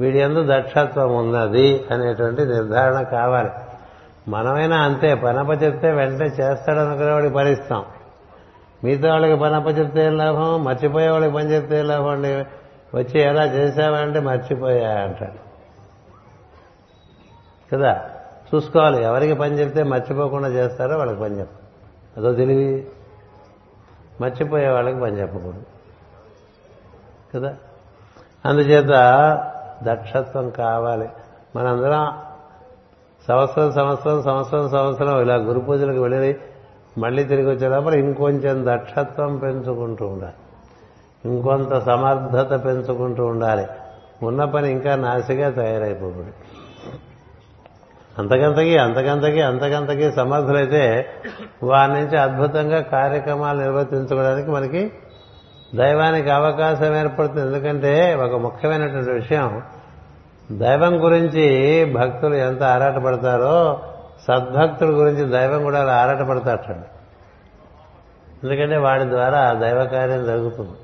వీడి 0.00 0.18
ఎందు 0.18 0.46
దక్షత్వం 0.56 1.16
ఉన్నది 1.16 1.84
అనేటువంటి 1.90 2.44
నిర్ధారణ 2.44 3.02
కావాలి. 3.02 3.50
మనమైనా 4.28 4.76
అంతే 4.76 5.14
పనప 5.14 5.62
చెప్తే 5.62 5.90
వెంటనే 5.90 6.26
చేస్తాడు 6.26 6.78
అనుకునే 6.78 7.12
వాడికి 7.12 7.34
భరిస్తాం 7.34 7.84
మిగతా 8.84 9.10
వాళ్ళకి 9.10 9.36
పనప 9.36 9.78
చెప్తే 9.78 10.04
ఏం 10.04 10.18
లాభం? 10.18 10.64
మర్చిపోయే 10.64 11.08
వాళ్ళకి 11.08 11.32
పని 11.32 11.52
చెప్తే 11.52 11.78
ఏం 11.78 11.88
లాభం 11.88 12.08
అండి? 12.08 12.28
వచ్చి 12.96 13.20
ఎలా 13.20 13.44
చేశావంటే 13.44 14.20
మర్చిపోయా 14.20 14.90
అంటాడు. 14.90 15.49
కదా? 17.72 18.10
చూసుకోవాలి. 18.54 19.04
ఎవరికి 19.04 19.34
పని 19.34 19.58
చెప్తే 19.58 19.82
మర్చిపోకుండా 19.82 20.48
చేస్తారో 20.48 20.98
వాళ్ళకి 20.98 21.20
పని 21.20 21.38
చెప్పాలి 21.38 21.60
అదో 22.16 22.36
తెలివి. 22.36 22.86
మర్చిపోయే 24.20 24.68
వాళ్ళకి 24.68 25.00
పని 25.00 25.20
చెప్పకూడదు. 25.20 25.62
కదా? 27.34 27.54
అందుచేత 28.44 28.88
దక్షత్వం 29.82 30.50
కావాలి. 30.50 31.08
మనందరం 31.56 32.12
సంవత్సరం 33.28 33.72
సంవత్సరం 33.72 34.22
సంవత్సరం 34.22 34.70
సంవత్సరం 34.70 35.20
ఇలా 35.20 35.34
గురు 35.34 35.60
పూజలకు 35.60 36.02
వెళ్ళి 36.02 36.36
మళ్ళీ 36.98 37.24
తిరిగి 37.24 37.50
వచ్చే 37.50 37.68
లోపల 37.68 37.94
ఇంకొంచెం 37.94 38.64
దక్షత్వం 38.68 39.36
పెంచుకుంటూ 39.36 40.06
ఉండాలి. 40.06 40.32
ఇంకొంత 41.24 41.78
సమర్థత 41.78 42.64
పెంచుకుంటూ 42.64 43.26
ఉండాలి. 43.26 43.66
ఉన్న 44.22 44.44
పని 44.44 44.70
ఇంకా 44.70 44.96
నాసిగా 44.96 45.50
తయారైపోకూడదు. 45.50 46.32
అంతకంతకి 48.18 48.78
అంతకంతకి 48.78 49.42
అంతకంతకి 49.42 50.12
సమర్థులైతే 50.12 51.08
వారి 51.62 51.92
నుంచి 51.92 52.16
అద్భుతంగా 52.18 52.80
కార్యక్రమాలు 52.80 53.58
నిర్వర్తించుకోవడానికి 53.60 54.50
మనకి 54.50 54.92
దైవానికి 55.74 56.30
అవకాశం 56.30 56.96
ఏర్పడుతుంది. 56.96 57.40
ఎందుకంటే 57.40 58.14
ఒక 58.14 58.34
ముఖ్యమైనటువంటి 58.36 59.10
విషయం 59.10 59.62
దైవం 60.52 61.04
గురించి 61.04 61.46
భక్తులు 61.94 62.34
ఎంత 62.34 62.62
ఆరాటపడతారో 62.62 63.82
సద్భక్తుల 64.28 64.88
గురించి 64.88 65.24
దైవం 65.30 65.62
కూడా 65.62 65.80
అలా 65.80 65.94
ఆరాటపడతాడు 65.96 67.00
ఎందుకంటే 68.44 68.76
వాడి 68.76 69.04
ద్వారా 69.04 69.52
దైవ 69.52 69.84
కార్యం 69.84 70.24
జరుగుతుంది. 70.24 70.76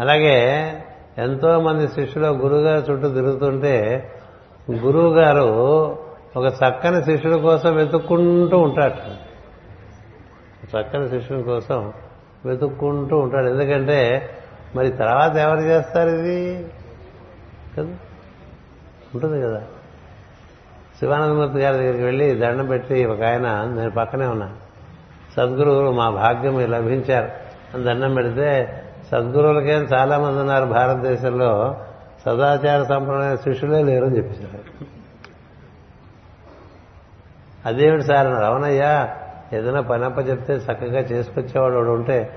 అలాగే 0.00 0.36
ఎంతో 1.18 1.60
మంది 1.60 1.88
శిష్యులు 1.88 2.26
గురువుగారు 2.26 2.84
చుట్టూ 2.90 3.08
తిరుగుతుంటే 3.08 3.76
గురువు 4.72 5.14
గారు 5.14 5.44
ఒక 6.36 6.46
చక్కని 6.46 7.04
శిష్యుడి 7.04 7.38
కోసం 7.38 7.76
వెతుక్కుంటూ 7.76 8.58
ఉంటాడు 8.58 9.26
చక్కని 10.78 11.08
శిష్యుడి 11.08 11.42
కోసం 11.42 11.92
వెతుక్కుంటూ 12.46 13.18
ఉంటాడు 13.18 13.46
ఎందుకంటే 13.46 14.30
మరి 14.76 14.90
తర్వాత 14.90 15.36
ఎవరు 15.36 15.60
చేస్తారు 15.60 16.08
ఇది? 16.08 16.68
కదా? 17.78 17.94
ఉంటుంది 19.14 19.42
కదా. 19.42 19.62
శివానందమూర్తి 20.98 21.58
గారి 21.58 21.76
దగ్గరికి 21.76 22.02
వెళ్ళి 22.02 22.34
దండం 22.34 22.66
పెట్టి 22.66 23.04
ఒక 23.04 23.22
ఆయన 23.22 23.64
నేను 23.76 23.90
పక్కనే 23.90 24.26
ఉన్నా. 24.26 24.52
సద్గురువులు 25.36 25.90
మా 25.90 26.10
భాగ్యం 26.10 26.54
మీరు 26.54 26.70
లభించారు. 26.70 27.28
అని 27.74 27.84
దండం 27.84 28.14
పెడితే 28.14 28.82
సద్గురువులకేం 29.10 29.88
చాలామంది 29.94 30.38
ఉన్నారు 30.38 30.64
భారతదేశంలో. 30.64 31.76
సదాచార 32.26 32.84
సంప్రదాయ 32.84 33.36
శిష్యులే 33.36 33.82
లేరని 33.82 34.16
చెప్పేశారు. 34.16 34.86
అదేమిటి 37.66 38.02
సార్ 38.02 38.26
అన్నాడు. 38.26 38.44
అవునయ్యా 38.44 39.08
ఏదైనా 39.52 39.80
పనప్ప 39.80 40.18
చెప్తే 40.18 40.54
చక్కగా 40.54 41.00
చేసుకొచ్చేవాడు 41.00 41.74
వాడు 41.74 41.90
ఉంటే 41.90 42.34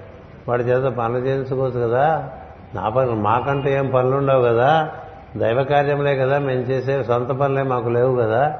వాడి 0.48 0.64
చేత 0.64 0.94
పనులు 0.94 1.26
చేయించుకోవచ్చు 1.26 1.88
కదా. 1.88 2.30
నా 2.76 2.90
పని 2.90 3.12
మాకంటే 3.12 3.74
ఏం 3.74 3.92
పనులు 3.96 4.16
ఉండవు 4.16 4.42
కదా. 4.42 4.92
దైవ 5.38 5.64
కార్యములే 5.64 6.16
కదా 6.16 6.40
మేము 6.40 6.62
చేసే 6.62 7.04
సొంత 7.04 7.28
పనులే 7.28 7.64
మాకు 7.64 7.90
లేవు 7.90 8.16
కదా. 8.16 8.60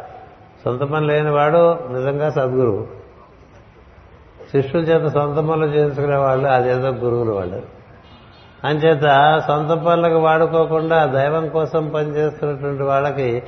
సొంత 0.66 0.80
పని 0.80 1.08
లేని 1.08 1.30
వాడు 1.30 1.80
నిజంగా 1.92 2.30
సద్గురువు. 2.30 2.88
శిష్యుల 4.52 4.84
చేత 4.84 5.12
సొంత 5.12 5.36
పనులు 5.36 5.66
చేయించుకునే 5.66 6.18
వాళ్ళు 6.18 6.48
అదేదో 6.48 6.90
గురువులు 6.90 7.32
వాళ్ళు. 7.32 7.79
అంచేత 8.64 9.44
సొంత 9.48 9.70
పనులకు 9.70 10.16
వాడుకోకుండా 10.16 11.06
దైవం 11.06 11.50
కోసం 11.50 11.90
పనిచేస్తున్నటువంటి 11.90 12.84
వాళ్ళకి 12.84 13.44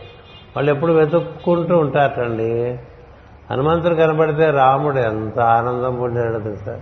వాళ్ళు 0.56 0.72
ఎప్పుడు 0.72 0.94
వెతుక్కుంటూ 0.94 1.78
ఉంటారండి. 1.78 2.80
హనుమంతుడు 3.52 3.96
కనబడితే 3.96 4.52
రాముడు 4.52 4.98
ఎంత 4.98 5.40
ఆనందం 5.40 5.96
పొందాడు 5.96 6.40
తెలుసా? 6.40 6.82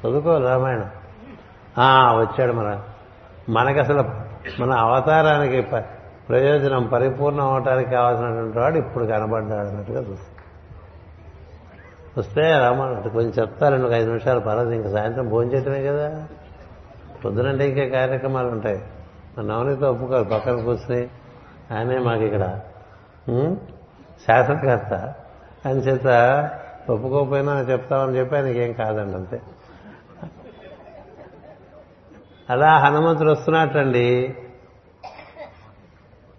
చదువుకో 0.00 0.38
రామాయణం. 0.38 0.90
ఆ, 1.78 2.16
వచ్చాడు 2.16 2.52
మన. 2.52 2.80
మనకి 3.48 3.78
అసలు 3.78 4.04
మన 4.60 4.72
అవతారానికి 4.72 5.60
ప్రయోజనం 6.28 6.86
పరిపూర్ణం 6.86 7.52
అవటానికి 7.52 7.90
కావాల్సినటువంటి 7.90 8.58
వాడు 8.58 8.78
ఇప్పుడు 8.78 9.04
కనబడ్డాడు 9.04 9.68
అన్నట్టుగా 9.68 10.00
చూస్తాం. 10.00 10.44
వస్తే 12.18 12.58
రామాయణ 12.58 13.08
కొంచెం 13.08 13.32
చెప్తారండి 13.38 13.86
ఒక 13.86 13.92
ఐదు 13.92 14.06
నిమిషాలు 14.06 14.40
పర్వాలేదు 14.40 14.74
ఇంకా 14.74 14.90
సాయంత్రం 14.90 15.28
భోజనం 15.28 15.52
చేయటమే 15.52 15.82
కదా. 15.82 16.26
పొద్దునంటే 17.24 17.68
ఇంకే 17.68 17.88
కార్యక్రమాలు 17.88 18.48
ఉంటాయి. 18.48 18.84
మన 19.38 19.44
నవనితో 19.44 19.92
ఒప్పుకోరు 19.92 20.24
పక్కన 20.24 20.62
కూర్చుని. 20.62 21.08
ఆయనే 21.76 21.98
మాకు 21.98 22.20
ఇక్కడ 22.20 22.60
శాసనకర్త. 24.26 25.14
అని 25.66 25.78
చేత 25.78 26.06
ఒప్పుకోకపోయినా 26.90 27.60
చెప్తామని 27.60 28.18
చెప్పి 28.18 28.36
ఆయనకి 28.36 28.58
ఏం 28.58 28.72
కాదండి 28.72 29.14
అంతే. 29.14 29.42
అలా 32.50 32.78
హనుమంతుడు 32.78 33.30
వస్తున్నట్టండి 33.30 34.36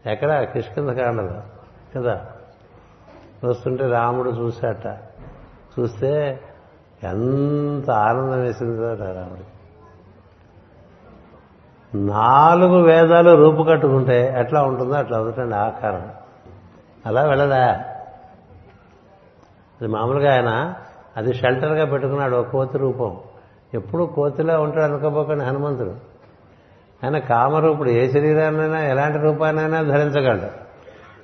ఎక్కడ? 0.05 0.43
కిష్కింద 0.43 0.89
కాండలో. 0.89 1.41
కదా? 1.95 2.25
వస్తుంటే 3.43 3.87
రాముడు 3.87 4.29
చూశాట. 4.29 4.87
చూస్తే 5.79 6.39
ఎంత 7.03 7.91
ఆనందం 7.91 8.41
వేసిందో 8.41 8.93
రాముడు 8.93 9.54
నాలుగు 11.95 12.81
వేదాలు 12.81 13.35
రూపు 13.35 13.63
కట్టుకుంటే 13.63 14.35
ఎట్లా 14.37 14.63
ఉంటుందో 14.63 14.93
అట్లా 14.93 15.17
అవుతుందండి 15.17 15.55
ఆకారం 15.55 16.11
అలా 17.05 17.23
వెళ్ళదా? 17.23 17.65
అది 19.81 19.87
మామూలుగా 19.87 20.33
ఆయన 20.33 20.73
అది 21.17 21.33
షెల్టర్గా 21.33 21.85
పెట్టుకున్నాడు 21.85 22.35
ఒక 22.35 22.47
కోతి 22.47 22.77
రూపం. 22.77 23.17
ఎప్పుడు 23.73 24.03
కోతిలా 24.03 24.59
ఉంటాడు 24.59 24.83
అనుకోపోకండి 24.83 25.43
హనుమంతుడు. 25.43 25.95
ఆయన 27.03 27.17
కామరూపుడు 27.17 27.89
ఏ 27.89 28.07
శరీరాన్నైనా 28.07 28.83
ఎలాంటి 28.83 29.17
రూపాన్నైనా 29.17 29.81
ధరించగలడు. 29.81 30.65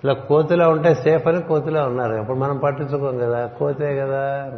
ఇలా 0.04 0.14
కోతిలా 0.14 0.70
ఉంటే 0.70 0.94
సేఫ్ 0.94 1.28
అని 1.28 1.42
కోతిలా 1.42 1.84
ఉన్నారు. 1.84 2.14
అప్పుడు 2.14 2.38
మనం 2.38 2.58
పట్టించుకోం 2.58 3.18
కదా 3.18 3.46
కోతే 3.46 3.96
కదా. 4.00 4.50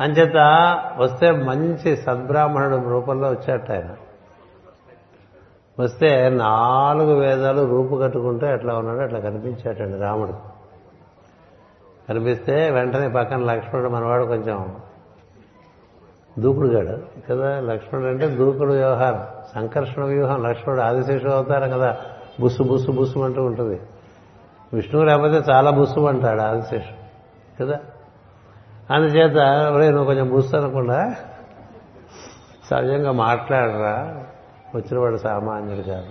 అంచేత 0.00 0.36
వస్తే 0.96 1.30
మంచి 1.30 1.96
సద్బ్రాహ్మణుడు 1.96 2.88
రూపంలో 2.88 3.28
వచ్చాట 3.28 3.72
ఆయన. 3.72 3.90
వస్తే 5.80 6.28
నాలుగు 6.28 7.14
వేదాలు 7.14 7.66
రూపు 7.66 7.96
కట్టుకుంటే 8.02 8.52
ఎట్లా 8.52 8.74
ఉన్నాడో 8.74 9.00
అట్లా 9.00 9.20
కనిపించాటండి 9.20 9.98
రాముడు. 9.98 10.32
కనిపిస్తే 12.08 12.70
వెంటనే 12.70 13.08
పక్కన 13.08 13.36
లక్ష్మణుడు 13.36 13.88
మనవాడు 13.88 14.24
కొంచెం 14.24 14.76
దూకుడుగాడు 16.38 16.98
కదా 17.30 17.60
లక్ష్మణుడు 17.60 18.08
అంటే 18.08 18.26
దూకుడు 18.26 18.72
వ్యవహారం. 18.72 19.26
సంకర్షణ 19.54 20.04
వ్యూహం. 20.04 20.42
లక్ష్మణుడు 20.42 20.82
ఆదిశేషుడు 20.82 21.30
అవుతారు 21.30 21.64
కదా 21.64 21.96
బుస్సు 22.40 22.62
బుస్సు 22.62 22.90
బుస్సు 22.90 23.18
అంటూ 23.18 23.42
ఉంటుంది. 23.42 23.80
విష్ణువు 24.72 25.06
లేకపోతే 25.06 25.42
చాలా 25.50 25.70
బుస్సు 25.70 26.00
అంటాడు 26.00 26.40
ఆదిశేషుడు. 26.40 27.06
కదా? 27.64 27.80
అందుచేత 28.90 29.36
ఒరే 29.74 29.90
నువ్వు 29.90 30.04
కొంచెం 30.04 30.30
బుస్సు 30.30 30.50
సహజంగా 32.70 33.12
మాట్లాడరా 33.12 34.24
వచ్చినవాడు 34.74 35.16
సామాన్యుడు 35.16 35.82
కాదు. 35.82 36.06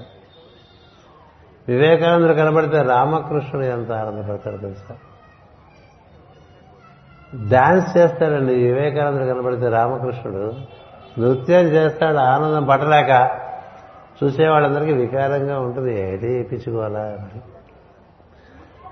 వివేకానందుడు 1.67 2.33
కనబడితే 2.33 2.81
రామకృష్ణుడు 2.81 3.65
ఎంత 3.65 3.91
ఆనందపడతాడు 3.91 4.57
తెలుసా? 4.57 4.95
డాన్స్ 7.51 7.97
చేస్తాడండి 7.97 8.53
వివేకానందుడు 8.55 9.25
కనబడితే 9.25 9.69
రామకృష్ణుడు. 9.69 10.53
నృత్యం 11.19 11.59
చేస్తాడు 11.59 12.17
ఆనందం 12.17 12.65
పట్టలేక 12.65 13.39
చూసేవాళ్ళందరికీ 14.23 14.93
వికారంగా 14.93 15.59
ఉంటుంది. 15.59 16.13
ఏది 16.13 16.43
పిచ్చుకోవాలా 16.43 17.17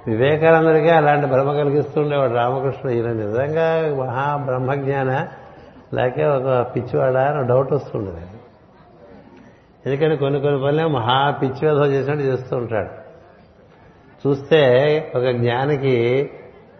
అని. 0.07 0.15
వివేకానందుడికే 0.15 0.89
అలాంటి 0.89 1.27
భ్రమ 1.27 1.53
కలిగిస్తుండేవాడు 1.53 2.33
రామకృష్ణ. 2.33 2.89
ఈయన 2.89 3.07
నిజంగా 3.07 3.95
మహా 4.03 4.37
బ్రహ్మజ్ఞాన 4.37 5.27
లేక 5.93 6.19
ఒక 6.19 6.75
పిచ్చివాడా 6.75 7.21
అని 7.21 7.47
డౌట్ 7.47 7.73
వస్తుండేది. 7.73 8.17
ఎందుకంటే 9.85 10.15
కొన్ని 10.15 10.41
కొన్ని 10.41 10.61
పనులే 10.63 10.85
మహా 10.85 11.31
పిచ్చివేధం 11.31 11.85
చేసినట్టు 11.85 12.23
చేస్తూ 12.23 12.57
ఉంటాడు. 12.57 13.03
చూస్తే 14.27 14.61
ఒక 15.15 15.27
జ్ఞానికి 15.27 16.29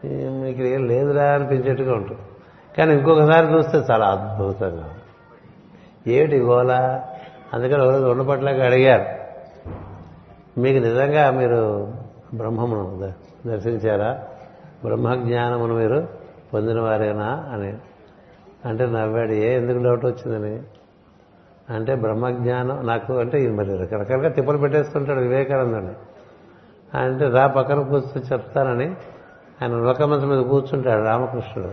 మీకు 0.05 0.61
ఏం 0.61 0.87
లేదురా 0.87 1.23
అనిపించేట్టుగా 1.23 1.93
ఉంటుంది. 1.93 2.21
కానీ 2.77 2.93
ఇంకొకసారి 2.93 3.47
చూస్తే 3.47 3.77
చాలా 3.91 4.05
అద్భుతంగా 4.07 4.89
ఏమిటి 6.07 6.39
గోల 6.39 7.01
అందుకని 7.53 7.83
ఒకరోజు 7.83 8.05
ఉండపట్లకి 8.05 8.61
అడిగారు. 8.61 9.05
మీకు 10.59 10.79
నిజంగా 10.79 11.31
మీరు 11.31 11.93
బ్రహ్మమును 12.33 13.13
దర్శించారా? 13.47 14.23
బ్రహ్మజ్ఞానమును 14.83 15.73
మీరు 15.73 16.07
పొందిన 16.53 16.79
వారేనా 16.79 17.49
అని. 17.53 17.77
అంటే 18.67 18.85
నవ్వాడు 18.85 19.31
ఏ 19.31 19.55
ఎందుకు 19.55 19.83
డౌట్ 19.83 20.05
వచ్చిందని? 20.05 20.63
అంటే 21.73 21.95
బ్రహ్మజ్ఞానం 21.95 22.87
నాకు 22.87 23.13
అంటే 23.13 23.43
ఇది 23.43 23.53
మరి 23.53 23.77
రకరకాలుగా 23.77 24.29
తిప్పలు 24.29 24.57
పెట్టేస్తుంటాడు 24.57 25.19
వివేకానందని 25.19 25.93
అంటే 26.97 27.29
రా 27.29 27.47
పక్కన 27.47 27.81
కూర్చొని 27.81 28.21
చెప్తానని 28.33 28.87
ఆయన 29.61 29.71
లోకమంచం 29.71 30.29
మీద 30.29 30.45
కూర్చుంటాడు 30.45 31.03
రామకృష్ణుడు. 31.03 31.69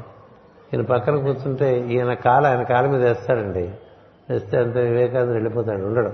ఈయన 0.74 0.82
పక్కన 0.82 1.16
కూర్చుంటే 1.16 1.80
ఈయన 1.80 2.14
కాలు 2.14 2.46
ఆయన 2.46 2.62
కాలు 2.62 2.88
మీద 2.88 3.02
వేస్తాడండి. 3.02 3.74
వేస్తే 4.30 4.58
అంతే 4.58 4.80
వివేకానంద 4.80 5.30
వెళ్ళిపోతాడు 5.30 5.82
ఉండడు. 5.82 6.12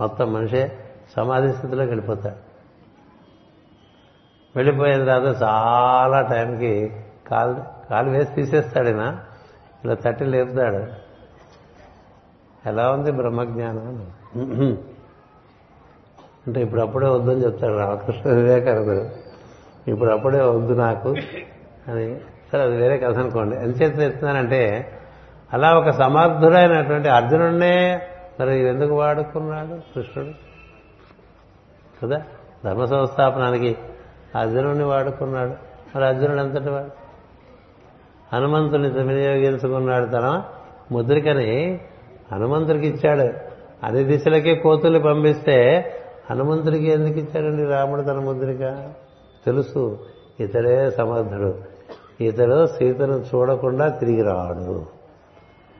మొత్తం 0.00 0.32
మనిషే 0.32 0.72
సమాధి 1.16 1.52
స్థితిలోకి 1.52 1.90
వెళ్ళిపోతాడు. 1.90 2.51
వెళ్ళిపోయిన 4.56 5.04
తర్వాత 5.04 5.42
చాలా 5.42 6.20
టైంకి 6.20 6.96
కాలు 7.30 7.88
కాలు 7.90 8.10
వేసి 8.10 8.34
తీసేస్తాడు 8.34 8.88
ఇలా 8.88 9.94
తట్టి 9.94 10.24
లేపుతాడు. 10.24 11.12
ఎలా 12.68 12.92
ఉంది 12.92 13.12
బ్రహ్మజ్ఞానం 13.12 13.88
అని. 13.88 14.76
అంటే 16.46 16.60
ఇప్పుడు 16.60 16.80
అప్పుడే 16.80 17.08
వద్దని 17.08 17.44
చెప్తాడు 17.44 17.78
రామకృష్ణ 17.78 18.30
వివేకానందుడు. 18.30 19.10
ఇప్పుడు 19.90 20.10
అప్పుడే 20.10 20.40
వద్దు 20.40 20.72
నాకు 20.72 21.08
అని. 21.88 22.20
సరే 22.52 22.62
అది 22.62 22.76
వేరే 22.76 22.98
కథ 22.98 23.18
అనుకోండి. 23.18 23.56
ఎంతచేత 23.56 23.98
చెప్తున్నానంటే 23.98 24.92
అలా 25.52 25.78
ఒక 25.78 25.90
సమర్థుడైనటువంటి 25.90 27.08
అర్జునుడినే 27.08 28.02
మరి 28.40 28.68
ఎందుకు 28.68 28.94
వాడుకున్నాడు 28.94 29.94
కృష్ణుడు? 29.94 30.30
కదా? 32.06 32.22
ధర్మ 32.64 32.84
సంస్థాపనానికి 32.84 33.76
అర్జునుడిని 34.38 34.84
వాడుకున్నాడు. 34.84 35.50
మరి 35.96 36.06
అర్జునుడు 36.06 36.40
ఎంతటి 36.40 36.70
వాడు? 36.70 37.02
హనుమంతుని 38.36 38.90
వినియోగించుకున్నాడు 38.90 40.06
తన 40.06 40.42
ముద్రికని. 40.92 41.80
హనుమంతుడికి 42.32 42.86
ఇచ్చాడు. 42.86 43.52
అన్ని 43.86 44.04
దిశలకే 44.04 44.54
కోతుల్ని 44.54 45.00
పంపిస్తే 45.00 45.84
హనుమంతుడికి 46.30 46.84
ఎందుకు 46.84 47.18
ఇచ్చాడండి 47.18 47.64
రాముడు 47.64 48.02
తన 48.02 48.18
ముద్రిక? 48.18 48.90
తెలుసు. 49.46 49.98
ఇతడే 50.40 50.90
సమర్థుడు. 50.90 51.54
ఇతడు 52.20 52.66
సీతను 52.66 53.24
చూడకుండా 53.34 53.88
తిరిగి 53.88 54.22
రాడు. 54.22 54.86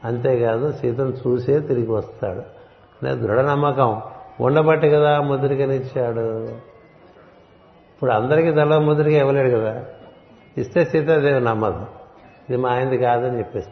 అంతేకాదు 0.05 0.73
సీతను 0.73 1.13
చూసే 1.27 1.61
తిరిగి 1.61 1.91
వస్తాడు. 1.91 2.39
అనే 3.03 3.15
దృఢ 3.15 3.41
నమ్మకం. 3.41 4.01
ఉండబట్టి 4.41 4.91
కదా 4.91 5.21
ముద్రికనిచ్చాడు 5.21 6.49
ఇప్పుడు 8.03 8.15
అందరికీ 8.15 8.51
దళ 8.51 8.79
ముద్రిక 8.79 9.13
ఇవ్వలేడు 9.13 9.59
కదా. 9.59 9.85
ఇస్తే 10.59 10.85
సీతాదేవి 10.85 11.41
నమ్మదు. 11.41 11.87
ఇది 12.51 12.57
మా 12.57 12.69
ఆయనది 12.71 12.99
కాదని 12.99 13.39
చెప్పేసి. 13.39 13.69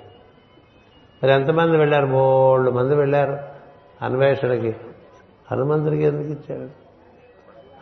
మరి 1.23 1.33
ఎంతమంది 1.33 1.77
వెళ్ళారు? 1.77 2.07
బోళ్ళు 2.07 2.71
మంది 2.71 2.95
వెళ్ళారు 2.95 3.39
అన్వేషణకి. 4.03 4.77
హనుమంతుడికి 5.51 6.03
ఎందుకు 6.03 6.29
ఇచ్చాడు? 6.29 6.71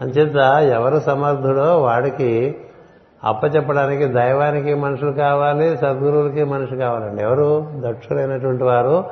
అంచేత 0.04 0.36
ఎవరు 0.72 0.98
సమర్థుడో 0.98 1.82
వాడికి 1.82 2.60
అప్పచెప్పడానికి 3.24 4.04
దైవానికి 4.04 4.74
మనుషులు 4.74 5.12
కావాలి 5.12 5.76
సద్గురువులకి 5.76 6.44
మనుషులు 6.44 6.78
కావాలండి. 6.78 7.22
ఎవరు? 7.22 7.66
దక్షులైనటువంటి 7.74 8.64
వారు 8.64 9.04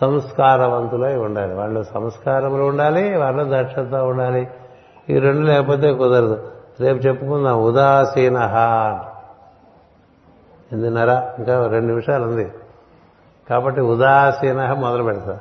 సంస్కారవంతులై 0.00 1.16
ఉండాలి. 1.16 1.54
వాళ్ళు 1.54 1.82
సంస్కారములు 1.82 2.62
ఉండాలి 2.62 3.16
వాళ్ళు 3.16 3.44
దక్షత 3.48 3.94
ఉండాలి. 3.94 4.48
ఈ 5.10 5.18
రెండు 5.18 5.40
లేకపోతే 5.40 5.94
కుదరదు. 5.94 6.50
రేపు 6.80 6.98
చెప్పుకుందాం. 6.98 7.62
ఉదాసీన 7.62 8.36
ఎనిమిదిన్నర 10.72 11.22
ఇంకా 11.38 11.66
రెండు 11.66 11.86
నిమిషాలు 11.86 12.24
ఉంది 12.24 12.52
కాబట్టి 13.50 13.80
ఉదాసీన 13.80 14.72
మొదలు 14.72 15.02
పెడతా. 15.02 15.40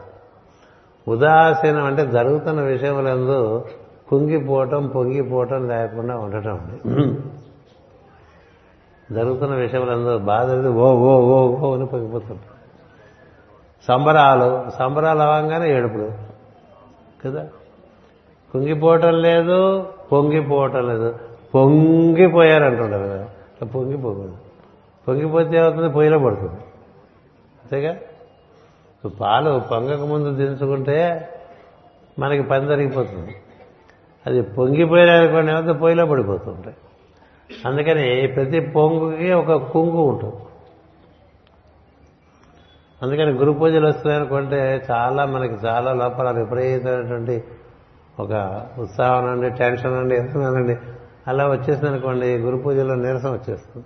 ఉదాసీనం 1.08 1.84
అంటే 1.84 2.06
జరుగుతున్న 2.06 2.62
విషయములందు 2.62 3.66
కుంగిపోవటం 4.10 4.88
పొంగిపోవటం 4.88 5.68
లేకుండా 5.68 6.18
ఉండటం 6.18 6.80
జరుగుతున్న 9.12 9.56
విషయములందు 9.56 10.18
బాధ 10.18 10.68
ఓ 10.68 10.94
ఓ 10.94 11.20
ఓ 11.20 11.48
ఓ 11.48 11.76
అని 11.76 11.86
పొంగిపోతుంటాం 11.86 12.40
సంబరాలు 13.88 14.66
సంబరాలు 14.80 15.22
అవ్వగానే 15.22 15.78
ఏడుపులు. 15.78 16.12
కదా? 17.26 17.48
కుంగిపోవటం 18.54 19.22
లేదు 19.22 19.88
పొంగిపోవటం 20.12 20.88
లేదు. 20.88 21.16
పొంగిపోయారు 21.56 22.64
అంటుంటారు 22.64 23.04
కదా. 23.04 23.24
ఇట్లా 23.24 23.68
పొంగిపోకూడదు. 23.68 24.38
పొంగిపోతే 25.08 25.58
ఏమవుతుంది? 25.58 25.90
పొయ్యిలో 25.90 26.20
పడుతుంది. 26.20 26.62
అంతేగా? 27.64 27.96
పాలు 29.22 29.62
పొంగక 29.72 30.02
ముందు 30.02 30.36
దించుకుంటే 30.36 31.30
మనకి 32.20 32.44
పని 32.44 32.68
జరిగిపోతుంది. 32.68 33.36
అది 34.28 34.42
పొంగిపోయారనుకోండి 34.42 35.52
ఏమైతే 35.52 35.74
పొయ్యిలో 35.74 36.06
పడిపోతుంటాయి 36.06 36.76
అందుకని 37.66 38.28
ప్రతి 38.28 38.60
పొంగుకి 38.60 39.34
ఒక 39.34 39.54
కుంగు 39.54 40.02
ఉంటుంది. 40.02 40.36
అందుకని 43.02 43.32
గురు 43.32 43.52
పూజలు 43.52 43.88
వస్తున్నాయనుకుంటే 43.88 44.86
చాలా 44.92 45.26
మనకి 45.26 45.66
చాలా 45.66 45.94
లోపల 45.94 46.32
విపరీతమైనటువంటి 46.32 47.44
ఒక 48.20 48.62
ఉత్సాహం 48.80 49.26
అండి 49.26 49.50
టెన్షన్ 49.50 49.94
అండి 49.94 50.16
ఎంతనండి 50.16 50.78
అలా 51.28 51.48
వచ్చేసింది 51.48 51.88
అనుకోండి 51.88 52.38
గురు 52.38 52.58
పూజలో 52.58 52.96
నీరసం 52.96 53.32
వచ్చేస్తుంది. 53.32 53.86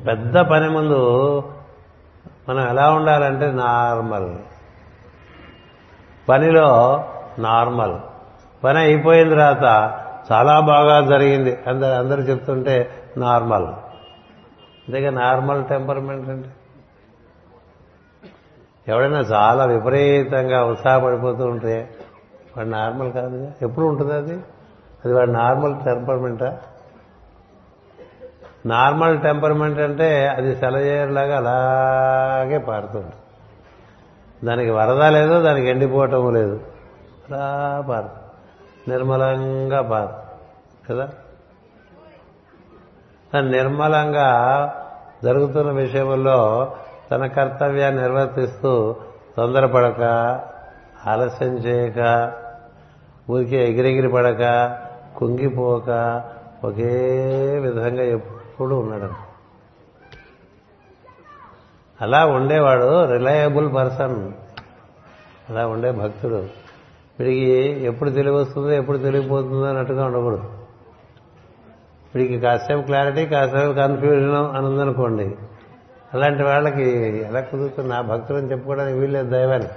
పెద్ద 0.00 0.38
పని 0.38 0.70
ముందు 0.70 0.98
మనం 2.48 2.68
ఎలా 2.68 2.90
ఉండాలంటే 2.90 3.52
నార్మల్. 3.52 4.34
పనిలో 6.28 7.04
నార్మల్. 7.38 7.94
పని 8.64 8.78
అయిపోయిన 8.78 9.30
తర్వాత 9.30 9.98
చాలా 10.32 10.60
బాగా 10.60 11.06
జరిగింది. 11.06 11.58
అందరు 11.66 11.92
అందరూ 11.92 12.22
చెప్తుంటే 12.22 12.90
నార్మల్. 13.16 13.66
అంతేగా 14.82 15.10
నార్మల్ 15.10 15.64
టెంపర్మెంట్ 15.64 16.28
అంటే? 16.28 16.48
ఎవడైనా 18.88 19.18
చాలా 19.18 19.64
విపరీతంగా 19.64 20.64
ఉత్సాహపడిపోతూ 20.64 21.44
ఉంటే 21.44 21.90
వాడు 22.56 22.68
నార్మల్ 22.68 23.12
కాదు 23.12 23.52
ఎప్పుడు 23.62 23.86
ఉంటుంది 23.86 24.14
అది? 24.14 24.34
అది 25.04 25.12
వాడు 25.14 25.30
నార్మల్ 25.30 25.74
టెంపర్మెంటా? 25.84 26.58
నార్మల్ 28.66 29.20
టెంపర్మెంట్ 29.20 29.80
అంటే 29.80 30.28
అది 30.28 30.56
సెలయేరులాగా 30.56 31.36
అలాగే 31.36 32.58
పారుతుంది. 32.58 33.12
దానికి 34.46 34.70
వరద 34.70 35.02
లేదు 35.02 35.42
దానికి 35.42 35.68
ఎండిపోవటం 35.68 36.34
లేదు. 36.34 36.60
అలా 37.30 37.84
పారు 37.88 38.08
నిర్మలంగా 38.90 39.82
పారు 39.82 40.12
కదా? 40.90 41.08
నిర్మలంగా 43.40 44.28
జరుగుతున్న 45.24 45.70
విషయంలో 45.70 46.72
తన 47.12 47.26
కర్తవ్యాన్ని 47.26 48.02
నిర్వర్తిస్తూ 48.02 48.96
తొందరపడక 49.36 50.02
ఆలస్యం 51.06 51.54
చేయక 51.54 52.32
ఊరికే 53.30 53.70
ఎగిరెగిరి 53.70 54.08
పడక 54.08 54.42
కుంగిపోక 55.16 56.22
ఒకే 56.64 57.58
విధంగా 57.62 58.02
ఎప్పుడు 58.02 58.74
ఉన్నాడు 58.74 59.32
అలా 62.00 62.26
ఉండేవాడు 62.26 63.12
రిలయబుల్ 63.12 63.74
పర్సన్. 63.74 64.32
అలా 65.50 65.66
ఉండే 65.66 65.90
భక్తుడు. 65.90 66.34
వీడికి 67.20 67.50
ఎప్పుడు 67.84 68.10
తెలివి 68.10 68.36
వస్తుందో 68.36 68.70
ఎప్పుడు 68.70 68.98
తెలియపోతుందో 68.98 69.64
అన్నట్టుగా 69.64 70.04
ఉండకూడదు. 70.06 70.44
వీడికి 72.14 72.40
కాసేపు 72.40 72.82
క్లారిటీ 72.82 73.26
కాసేపు 73.26 73.72
కన్ఫ్యూజన్ 73.72 74.34
అనుందనుకోండి. 74.34 75.36
అలాంటి 76.14 76.42
వాళ్ళకి 76.42 77.18
ఎలా 77.18 77.40
కుదురుతుంది 77.40 77.88
నా 77.88 78.00
భక్తులని 78.00 78.50
చెప్పుకోవడానికి 78.50 78.98
వీళ్ళేది 78.98 79.30
దైవానికి 79.30 79.70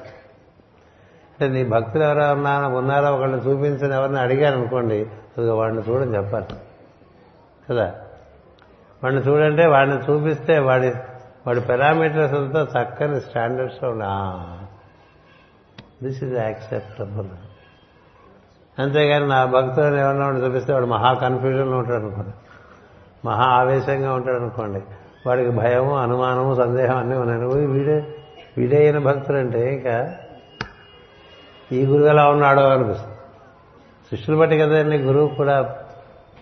అంటే 1.41 1.47
నీ 1.47 1.69
భక్తులు 1.69 2.03
ఎవరో 2.03 2.33
ఉన్నారో 2.33 2.75
ఉన్నారో 2.75 3.15
ఒకళ్ళని 3.15 3.41
చూపించని 3.41 3.93
ఎవరిని 3.93 4.19
అడిగారు 4.19 4.57
అనుకోండి 4.57 5.07
అది 5.37 5.49
వాడిని 5.49 5.81
చూడని 5.89 6.15
చెప్పాలి. 6.15 6.45
కదా? 7.69 7.95
వాడిని 9.03 9.21
చూడంటే 9.21 9.65
వాడిని 9.65 9.97
చూపిస్తే 9.97 10.59
వాడి 10.59 10.89
వాడి 11.47 11.61
పారామీటర్స్ 11.61 12.33
అంతా 12.33 12.67
చక్కని 12.81 13.21
స్టాండర్డ్స్లో 13.21 13.89
ఉండే 13.89 14.05
దిస్ 16.07 16.23
ఇస్ 16.23 16.33
యాక్సెప్టబుల్. 16.33 17.27
అంతేగాని 18.81 19.27
నా 19.27 19.45
భక్తులను 19.45 19.95
ఏమన్నా 19.95 20.25
వాడిని 20.25 20.45
చూపిస్తే 20.45 20.73
వాడు 20.73 20.85
మహా 20.85 21.13
కన్ఫ్యూజన్లో 21.13 21.77
ఉంటాడు 21.77 22.03
అనుకోండి. 22.05 22.31
మహా 23.25 23.43
ఆవేశంగా 23.43 24.13
ఉంటాడు 24.13 24.37
అనుకోండి. 24.37 24.81
వాడికి 25.25 25.49
భయము 25.49 25.97
అనుమానము 25.97 26.55
సందేహం 26.55 26.97
అన్నీ 26.97 27.15
ఉన్నాయి. 27.15 27.67
వీడే 27.67 28.15
వీడే 28.57 28.77
అయిన 28.77 28.97
భక్తులంటే 28.97 29.73
ఇంకా 29.73 30.15
ఈ 31.71 31.85
గురువు 31.85 32.07
ఎలా 32.07 32.29
ఉన్నాడో 32.29 32.61
అనిపిస్తుంది. 32.61 33.15
శిష్యులు 34.09 34.39
బట్టి 34.39 34.59
కదండి 34.59 34.97
గురువు 34.97 35.27
కూడా 35.27 35.75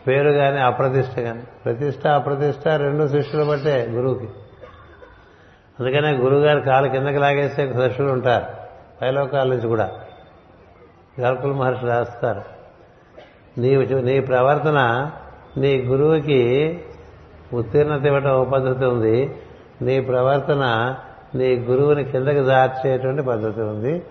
పేరు 0.07 0.29
కానీ 0.29 0.59
అప్రతిష్ట 0.59 1.19
కానీ 1.19 1.43
ప్రతిష్ట 1.65 2.07
అప్రతిష్ట 2.07 2.67
రెండు 2.67 3.07
శిష్యులు 3.07 3.43
బట్టే 3.45 3.87
గురువుకి. 3.89 4.29
అందుకనే 5.79 6.11
గురువుగారు 6.11 6.59
కాలు 6.59 6.87
కిందకి 6.87 7.17
లాగేస్తే 7.17 7.73
శిష్యులు 7.73 8.11
ఉంటారు. 8.11 8.45
పైలోకాల 9.01 9.47
నుంచి 9.47 9.67
కూడా. 9.67 9.91
గల్కుల 11.21 11.51
మహర్షి 11.51 11.85
రాస్తారు. 11.85 12.41
నీ 13.57 13.75
నీ 13.85 14.19
ప్రవర్తన 14.19 15.11
నీ 15.57 15.81
గురువుకి 15.81 16.81
ఉత్తీర్ణత 17.53 18.05
ఇవ్వటం 18.05 18.29
ఒక 18.29 18.49
పద్ధతి 18.49 18.85
ఉంది. 18.85 19.35
నీ 19.81 20.01
ప్రవర్తన 20.01 20.95
నీ 21.35 21.55
గురువుని 21.55 22.03
కిందకి 22.03 22.39
దార్చేటువంటి 22.39 23.21
పద్ధతి 23.21 23.61
ఉంది. 23.61 24.03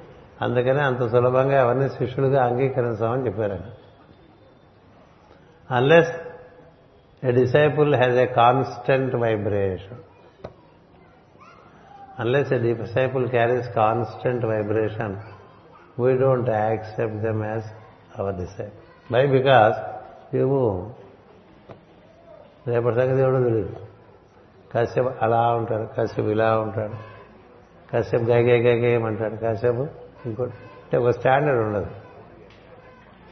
అందుకనే 0.42 0.80
అంత 0.80 1.10
సులభంగా 1.10 1.60
ఎవరిని 1.60 1.88
శిష్యులుగా 1.88 2.44
అంగీకరించామని 2.44 3.26
చెప్పారు 3.26 3.58
unless 5.70 6.12
a 7.24 7.30
disciple 7.30 7.94
has 7.94 8.14
a 8.14 8.26
constant 8.26 9.16
vibration 9.16 9.98
unless 12.20 12.52
a 12.52 12.58
disciple 12.58 13.28
carries 13.28 13.68
constant 13.68 14.44
vibration 14.44 15.16
we 16.00 16.16
don't 16.16 16.50
accept 16.50 17.16
them 17.16 17.44
as 17.44 17.64
our 18.20 18.34
disciple 18.34 19.12
by 19.12 19.26
because 19.26 19.76
you 20.36 20.46
రేపటి 22.66 22.96
సంగతి 22.96 23.22
ఎవడో 23.22 23.42
తెలియదు. 23.42 23.76
కాసేపు 24.74 25.10
అలా 25.22 25.54
ఉంటాడు 25.54 25.82
కాసేపు 25.82 26.28
ఇలా 26.28 26.58
ఉంటాడు 26.58 26.92
కాసేపు 27.92 28.22
గైగే 28.22 28.70
గైగేయమంటాడు 28.70 29.36
కాసేపు 29.36 29.86
ఇంకోటి. 30.26 30.50
అంటే 30.50 30.98
ఒక 30.98 31.10
స్టాండర్డ్ 31.10 31.60
ఉండదు. 31.60 31.86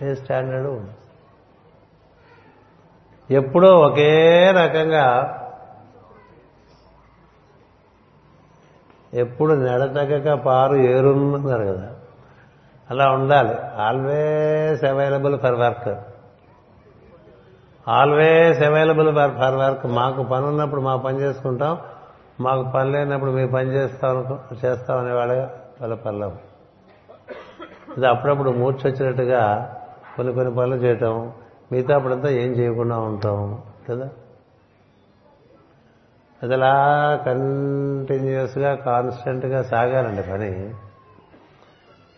ఏ 0.04 0.14
స్టాండర్డ్ 0.14 0.66
ఉండదు. 0.66 0.92
ఎప్పుడో 3.30 3.74
ఒకే 3.74 4.50
రకంగా 4.50 5.36
ఎప్పుడు 9.14 9.54
నెడతగ్గక 9.54 10.38
పారు 10.38 10.76
ఏరున్నారు 10.76 11.62
కదా. 11.62 11.94
అలా 12.90 13.10
ఉండాలి. 13.10 13.54
Always 13.76 14.84
available 14.84 15.38
for 15.38 15.54
worker 15.54 15.98
always 17.88 18.62
available 18.62 19.14
for 19.14 19.30
for 19.30 19.54
work 19.54 19.86
మాకు 19.86 20.22
పని 20.22 20.46
ఉన్నప్పుడు 20.46 20.80
మా 20.80 20.96
పని 20.96 21.20
చేసుకుంటాం. 21.20 21.78
మాకు 22.40 22.70
పని 22.74 22.92
లేనప్పుడు 22.92 23.30
మీ 23.30 23.46
పని 23.46 23.70
చేస్తాం 23.70 24.38
చేస్తాం 24.64 24.98
అనేవాళ్ళ 24.98 25.32
వాళ్ళ 25.80 25.94
పనులు. 25.94 26.32
ఇది 27.96 28.06
అప్పుడప్పుడు 28.06 28.50
మూర్చొచ్చినట్టుగా 28.50 29.74
కొన్ని 30.16 30.34
కొన్ని 30.34 30.54
పనులు 30.54 30.74
చేయటం. 30.74 31.32
మిగతా 31.72 31.94
అప్పుడంతా 31.94 32.28
ఏం 32.28 32.52
చేయకుండా 32.52 32.98
ఉంటాం. 32.98 33.62
కదా? 33.90 34.08
అది 36.42 36.54
అలా 36.54 37.16
కంటిన్యూస్గా 37.26 38.74
కాన్స్టెంట్గా 38.74 39.62
సాగాలండి 39.62 40.22
పని. 40.22 40.74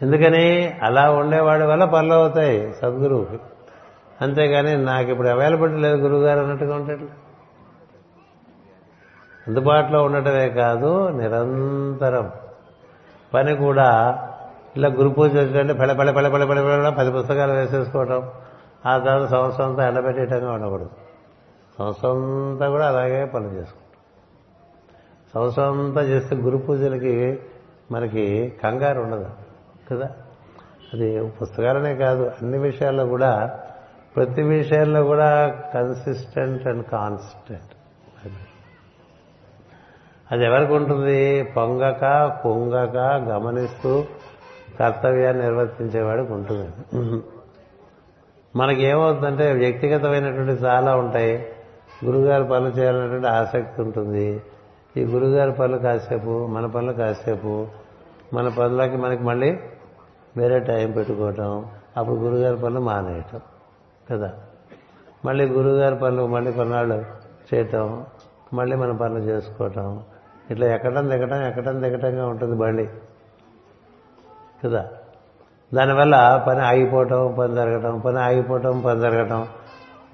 ఎందుకని? 0.03 0.79
అలా 0.83 1.11
ఉండేవాడి 1.11 1.63
వల్ల 1.63 1.85
పనులు 1.85 2.15
అవుతాయి 2.15 2.75
సద్గురువుకి. 2.83 3.39
అంతేగాని 4.23 4.77
నాకు 4.77 5.11
ఇప్పుడు 5.11 5.29
అవైలబిలిటీ 5.29 5.79
లేదు 5.79 5.97
గురువుగారు 5.97 6.41
అన్నట్టుగా 6.41 6.77
ఉంటాడు 6.77 7.33
అందుబాటులో 9.49 10.03
ఉండటమే 10.03 10.49
కాదు 10.49 11.09
నిరంతరం. 11.09 12.31
పని 13.35 13.57
కూడా 13.57 14.19
ఇలా 14.77 14.89
గురు 14.89 15.09
పూజ 15.09 15.37
వచ్చినట్టు 15.37 15.75
పెళ్ళ 15.75 15.93
పెళ్ళ 15.93 16.11
పెళ్ళ 16.11 16.29
పెళ్ళ 16.29 16.45
పెళ్ళ 16.45 16.63
పెళ్ళ 16.63 16.89
పది 16.89 17.13
పుస్తకాలు 17.13 17.53
వేసేసుకోవటం 17.53 18.31
ఆ 18.87 18.99
తర్వాత 18.99 19.29
సంవత్సరం 19.29 19.69
అంతా 19.69 19.89
ఎండబెట్టేయటంగా 19.89 20.53
ఉండకూడదు. 20.53 20.91
సంవత్సరం 21.79 22.51
అంతా 22.51 22.69
కూడా 22.69 22.89
అలాగే 22.89 23.25
పనులు 23.25 23.49
చేసుకుంటాం. 23.49 23.93
సంవత్సరం 25.35 25.87
అంతా 25.87 26.01
చేస్తే 26.01 26.37
గురు 26.37 26.57
పూజలకి 26.57 27.41
మనకి 27.93 28.53
కంగారు 28.63 29.01
ఉండదు 29.01 29.31
కదా? 29.91 30.11
అది 30.95 31.27
పుస్తకాలనే 31.27 31.95
కాదు 31.95 32.23
అన్ని 32.23 32.59
విషయాల్లో 32.59 33.07
కూడా 33.07 33.61
ప్రతి 34.17 34.43
విషయంలో 34.43 35.05
కూడా 35.05 35.49
కన్సిస్టెంట్ 35.75 36.67
అండ్ 36.67 36.87
కాన్స్టెంట్ 36.87 37.73
అది. 40.33 40.45
ఎవరికి 40.45 40.73
ఉంటుంది? 40.73 41.43
పొంగక 41.43 42.33
పొంగక 42.45 42.97
గమనిస్తూ 43.29 44.05
కర్తవ్యాన్ని 44.81 45.43
నిర్వర్తించేవాడికి 45.43 46.33
ఉంటుంది. 46.33 46.71
మనకి 48.57 48.83
ఏమవుతుందంటే 48.83 49.53
వ్యక్తిగతమైనటువంటి 49.53 50.65
చాలా 50.65 50.97
ఉంటాయి. 50.97 51.47
గురుగారి 52.05 52.45
పనులు 52.45 52.69
చేయాలన్నటువంటి 52.69 53.29
ఆసక్తి 53.29 53.83
ఉంటుంది. 53.83 54.43
ఈ 54.97 55.05
గురుగారి 55.05 55.53
పనులు 55.53 55.79
కాసేపు 55.79 56.47
మన 56.47 56.67
పనులు 56.67 56.93
కాసేపు 56.93 57.67
మన 58.35 58.49
పనులకి 58.49 58.97
మనకి 58.97 59.23
మళ్ళీ 59.23 59.59
వేరే 60.37 60.59
టైం 60.59 60.91
పెట్టుకోవటం 60.91 61.67
అప్పుడు 61.97 62.17
గురుగారి 62.17 62.57
పనులు 62.57 62.81
మానేయటం. 62.81 63.41
కదా. 64.11 64.33
మళ్ళీ 65.25 65.47
గురువుగారి 65.47 65.97
పనులు 65.97 66.27
మళ్ళీ 66.27 66.53
కొన్నాళ్ళు 66.53 67.05
చేయటం 67.55 68.07
మళ్ళీ 68.55 68.77
మన 68.77 68.93
పనులు 68.93 69.19
చేసుకోవటం 69.19 70.03
ఇట్లా 70.51 70.67
ఎక్కడం 70.67 71.11
దిగటం 71.11 71.43
ఎక్కడం 71.43 71.83
దిగటంగా 71.83 72.27
ఉంటుంది 72.27 72.55
బండి. 72.55 72.89
కదా. 74.65 74.89
దానివల్ల 75.75 76.45
పని 76.49 76.61
ఆగిపోవటం 76.61 77.35
పని 77.39 77.55
జరగటం 77.55 77.99
పని 77.99 78.19
ఆగిపోవటం 78.19 78.81
పని 78.81 79.01
జరగటం. 79.01 79.47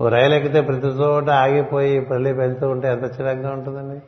ఓ 0.00 0.08
రైలు 0.08 0.34
ఎక్కితే 0.34 0.60
ప్రతి 0.60 0.86
చోట 0.86 1.30
ఆగిపోయి 1.30 2.00
మళ్ళీ 2.00 2.32
వెళ్తూ 2.32 2.68
ఉంటే 2.68 2.88
ఎంత 2.88 3.20
చిరంగా 3.20 3.50
ఉంటుందండి? 3.50 4.00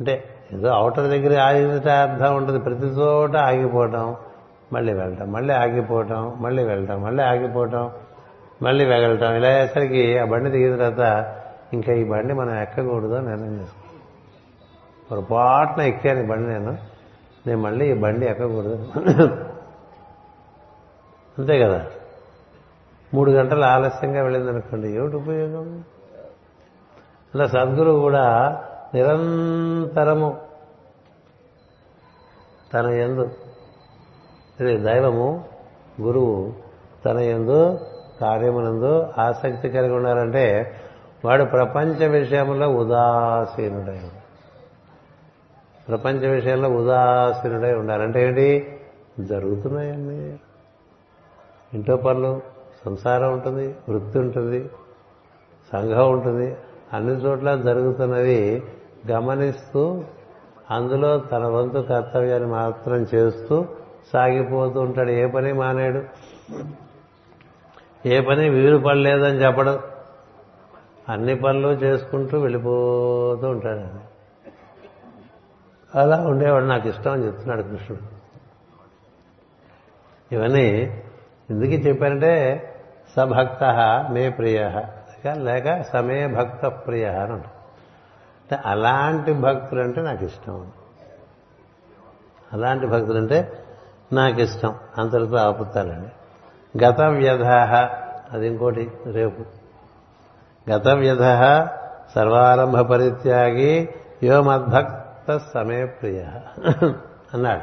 అంటే 0.00 0.24
ఏదో 0.52 0.68
అవుటర్ 0.68 1.10
దగ్గర 1.10 1.40
ఆగితే 1.40 1.90
అర్థం 1.90 2.36
ఉంటుంది. 2.36 2.58
ప్రతి 2.58 2.86
చోట 2.86 3.36
ఆగిపోవటం 3.36 4.16
మళ్ళీ 4.74 4.92
వెళ్ళటం 4.92 5.32
మళ్ళీ 5.32 5.54
ఆగిపోవటం 5.54 6.36
మళ్ళీ 6.40 6.64
వెళ్ళటం 6.64 7.02
మళ్ళీ 7.02 7.22
ఆగిపోవటం 7.22 7.90
మళ్ళీ 8.62 8.84
వెగలటం. 8.84 9.34
ఇలా 9.34 9.48
అయ్యేసరికి 9.48 10.18
ఆ 10.18 10.24
బండి 10.24 10.50
దిగిన 10.50 10.76
తర్వాత 10.76 11.36
ఇంకా 11.72 11.92
ఈ 11.92 12.04
బండి 12.04 12.34
మనం 12.34 12.60
ఎక్కకూడదు 12.60 13.14
అని 13.14 13.26
నిర్ణయం 13.26 13.54
చేసుకుంటాం 13.54 13.84
పొరపాటున 15.10 15.82
ఎక్కాను 15.82 16.20
ఈ 16.20 16.26
బండి 16.26 16.48
నేను. 16.48 16.78
నేను 17.46 17.60
మళ్ళీ 17.60 17.90
ఈ 17.90 17.94
బండి 17.94 18.26
ఎక్కకూడదు. 18.26 18.92
అంతే 21.38 21.58
కదా. 21.58 21.86
మూడు 23.14 23.30
గంటలు 23.30 23.64
ఆలస్యంగా 23.64 24.22
వెళ్ళిందనుకోండి 24.22 24.96
ఏమిటి 24.96 25.16
ఉపయోగం? 25.16 25.84
అలా 27.34 27.46
సద్గురువు 27.46 28.00
కూడా 28.00 28.24
నిరంతరము 28.94 30.40
తన 32.74 32.86
ఎందు 32.86 33.30
దైవము 34.60 35.44
గురువు 36.00 36.52
తన 37.06 37.18
ఎందు 37.18 37.78
కార్యమునందు 38.20 39.06
ఆసక్తి 39.18 39.68
కలిగి 39.68 39.92
ఉండాలంటే 39.92 40.74
వాడు 41.24 41.44
ప్రపంచ 41.44 42.06
విషయంలో 42.06 42.68
ఉదాసీనుడై 42.68 44.00
ప్రపంచ 45.88 46.28
విషయంలో 46.28 46.68
ఉదాసీనుడై 46.68 47.74
ఉండాలంటే 47.74 48.28
ఏంటి? 48.28 48.80
జరుగుతున్నాయండి. 49.20 50.38
ఇంట్లో 51.74 51.96
పనులు 51.96 52.40
సంసారం 52.84 53.32
ఉంటుంది 53.32 53.76
వృత్తి 53.88 54.18
ఉంటుంది 54.18 54.70
సంఘం 55.72 56.10
ఉంటుంది 56.10 56.56
అన్ని 56.92 57.12
చోట్ల 57.12 57.56
జరుగుతున్నవి 57.56 58.62
గమనిస్తూ 59.10 60.04
అందులో 60.70 61.18
తన 61.18 61.46
వంతు 61.46 61.78
కర్తవ్యాన్ని 61.78 62.50
మాత్రం 62.50 63.06
చేస్తూ 63.14 63.64
సాగిపోతూ 64.12 64.80
ఉంటాడు. 64.80 65.10
ఏ 65.10 65.26
పని 65.26 65.52
మానేడు? 65.52 66.04
ఏ 68.08 68.20
పని 68.20 68.48
వీలు 68.48 68.78
పడలేదని 68.78 69.36
చెప్పడం. 69.36 69.78
అన్ని 71.08 71.34
పనులు 71.36 71.68
చేసుకుంటూ 71.68 72.38
వెళ్ళిపోతూ 72.38 73.48
ఉంటాడు 73.48 74.14
అలా 75.98 76.16
ఉండేవాడు. 76.16 76.64
నాకు 76.64 76.88
ఇష్టం 76.88 77.12
అని 77.12 77.26
చెప్తున్నాడు 77.26 77.62
కృష్ణుడు. 77.62 78.14
ఇవన్నీ 80.34 81.02
ఎందుకు 81.50 81.70
చెప్పారంటే 81.70 82.60
సభక్త 83.16 83.64
మే 84.10 84.30
ప్రియ 84.30 84.82
లేక 85.32 85.82
సమే 85.82 86.26
భక్త 86.26 86.66
ప్రియ 86.66 87.06
అని 87.06 87.32
అంటే 87.32 88.58
అలాంటి 88.66 89.32
భక్తులు 89.32 89.80
అంటే 89.80 90.02
నాకు 90.02 90.24
ఇష్టం. 90.24 90.72
అలాంటి 92.52 92.86
భక్తులు 92.86 93.18
అంటే 93.18 93.63
నాకు 94.14 94.40
ఇష్టం 94.40 94.74
అంతటితో 94.98 95.36
ఆపుతానండి. 95.36 96.08
గత 96.84 97.00
వ్యధ 97.00 97.44
అది 98.32 98.46
ఇంకోటి 98.46 98.92
రేపు. 99.06 99.42
గత 100.70 100.88
వ్యధ 100.88 101.22
సర్వారంభ 102.14 102.78
పరిత్యాగి 102.78 103.88
యో 104.22 104.42
మద్భక్త 104.42 105.38
సమే 105.54 105.86
ప్రియ. 105.86 106.22
అన్నాడు. 107.34 107.60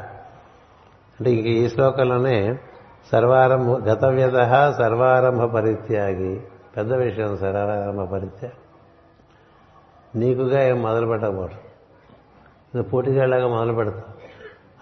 అంటే 1.20 1.30
ఇంక 1.30 1.46
ఈ 1.46 1.68
శ్లోకంలోనే 1.68 2.58
సర్వారంభ 3.12 3.88
గత 3.88 4.04
వ్యధ 4.04 4.36
సర్వారంభ 4.78 5.42
పరిత్యాగి. 5.42 6.42
పెద్ద 6.76 6.92
విషయం 6.92 7.36
సర్వారంభ 7.36 8.12
పరిత్యాగి. 8.12 8.54
నీకుగా 10.18 10.62
ఏం 10.62 10.82
మొదలు 10.82 11.06
పెట్టకపోవడం 11.06 11.58
నువ్వు 12.74 12.90
పోటీగాళ్ళగా 12.90 13.48
మొదలు 13.48 13.72
పెడతావు. 13.72 14.22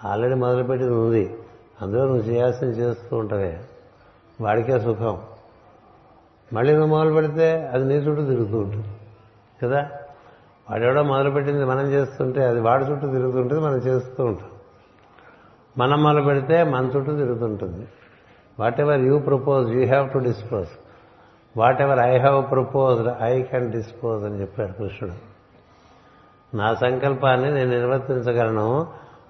ఆల్రెడీ 0.07 0.35
మొదలుపెట్టింది 0.35 0.93
ఉంది. 0.93 1.37
అందులో 1.81 2.05
నువ్వు 2.05 2.21
చేయాల్సింది 2.21 2.77
చేస్తూ 2.77 3.17
ఉంటావే. 3.17 3.59
వాడికే 4.41 4.79
సుఖం. 4.79 5.21
మళ్ళీ 6.53 6.73
నువ్వు 6.73 6.89
మొదలు 6.89 7.13
పెడితే 7.13 7.67
అది 7.73 7.85
నీ 7.85 7.95
చుట్టూ 7.95 8.25
తిరుగుతూ 8.25 8.57
ఉంటుంది. 8.57 8.87
కదా? 9.63 9.89
వాడెవడో 10.69 11.03
మొదలుపెట్టింది 11.03 11.65
మనం 11.65 11.87
చేస్తుంటే 11.87 12.45
అది 12.45 12.61
వాడి 12.61 12.85
చుట్టూ 12.85 13.07
తిరుగుతుంటుంది 13.07 13.61
మనం 13.61 13.77
చేస్తూ 13.77 14.25
ఉంటాం. 14.25 14.49
మనం 15.77 16.03
మొదలు 16.03 16.21
పెడితే 16.21 16.63
మన 16.63 16.85
చుట్టూ 16.85 17.17
తిరుగుతుంటుంది. 17.17 17.87
Whatever 18.79 18.99
you 18.99 19.19
propose 19.19 19.69
you 19.69 19.87
have 19.87 20.13
to 20.13 20.17
dispose 20.17 20.69
whatever 21.81 21.99
I 21.99 22.19
have 22.19 22.51
proposed 22.51 23.13
I 23.21 23.43
can 23.43 23.71
dispose 23.71 24.23
అని 24.23 24.41
చెప్పాడు 24.41 24.71
కృష్ణుడు. 24.71 25.31
నా 26.57 26.73
సంకల్పాన్ని 26.75 27.53
నేను 27.53 27.69
నిర్వర్తించగలను. 27.69 28.87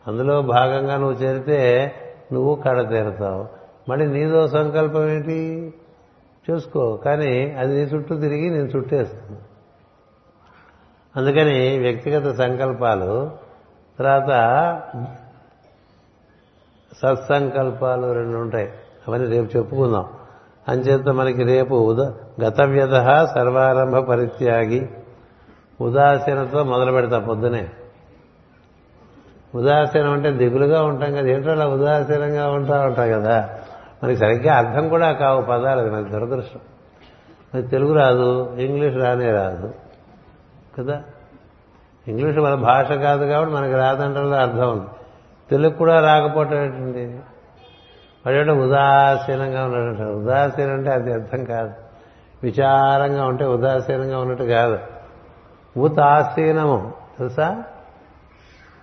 అందులో 0.08 0.42
భాగంగా 0.42 0.98
నువ్వు 0.98 1.14
చేరితే 1.14 1.92
నువ్వు 2.34 2.56
కడ 2.56 2.90
తీరుతావు. 2.90 3.48
మళ్ళీ 3.90 4.06
నీదో 4.06 4.48
సంకల్పం 4.48 5.10
ఏంటి? 5.10 5.74
చూసుకో. 6.52 6.98
కానీ 6.98 7.52
అది 7.52 7.76
నీ 7.76 7.82
చుట్టూ 7.82 8.20
తిరిగి 8.20 8.50
నేను 8.50 8.66
చుట్టేస్తుంది 8.66 9.40
అందుకని 11.16 11.80
వ్యక్తిగత 11.80 12.36
సంకల్పాలు 12.36 13.32
తర్వాత 14.00 14.82
సత్సంకల్పాలు 17.02 18.12
రెండు 18.12 18.38
ఉంటాయి. 18.38 18.74
అవన్నీ 19.08 19.28
రేపు 19.28 19.58
చెప్పుకుందాం. 19.58 20.06
అంచేత 20.68 21.10
మనకి 21.10 21.44
రేపు 21.44 21.76
ఉద 21.76 22.00
గతవ్యత 22.44 23.26
సర్వారంభ 23.36 23.98
పరిత్యాగి. 23.98 24.90
ఉదాసీనతో 25.82 26.64
మొదలు 26.64 26.92
పెడతా 26.92 27.20
పొద్దునే. 27.20 27.70
ఉదాసీనం 29.56 30.12
అంటే 30.12 30.32
దిగులుగా 30.32 30.84
ఉంటాం 30.84 31.12
కదా. 31.12 31.28
ఏంటో 31.28 31.52
అలా 31.52 31.68
ఉదాసీనంగా 31.68 32.52
ఉంటా 32.52 32.86
ఉంటాం 32.86 33.12
కదా? 33.12 33.50
మనకి 34.04 34.18
సరిగ్గా 34.18 34.56
అర్థం 34.56 34.90
కూడా 34.90 35.12
కావు 35.12 35.42
పదాలు 35.42 35.80
అది 35.80 35.90
మనకి 35.90 36.10
దురదృష్టం. 36.10 36.60
మనకి 37.56 37.68
తెలుగు 37.68 37.94
రాదు 37.94 38.56
ఇంగ్లీష్ 38.60 38.96
రానే 38.96 39.32
రాదు 39.32 39.74
కదా? 40.80 41.04
ఇంగ్లీష్ 42.08 42.38
మన 42.38 42.56
భాష 42.56 42.92
కాదు 42.92 43.26
కాబట్టి 43.26 43.56
మనకి 43.56 43.74
రాదంటే 43.74 44.20
అర్థం 44.20 44.72
ఉంది. 44.72 44.88
తెలుగు 45.50 45.74
కూడా 45.74 46.02
రాకపోవటండి 46.02 47.00
ఏంటండి? 47.00 48.52
ఉదాసీనంగా 48.52 49.66
ఉన్నాడంట 49.66 50.02
ఉదాసీనం 50.02 50.74
అంటే 50.74 50.90
అది 50.90 51.14
అర్థం 51.14 51.44
కాదు. 51.44 51.72
విచారంగా 52.44 53.26
ఉంటే 53.26 53.46
ఉదాసీనంగా 53.46 54.20
ఉన్నట్టు 54.20 54.44
కాదు. 54.44 54.80
ఉతాసీనము 55.80 56.94
తెలుసా? 57.18 57.64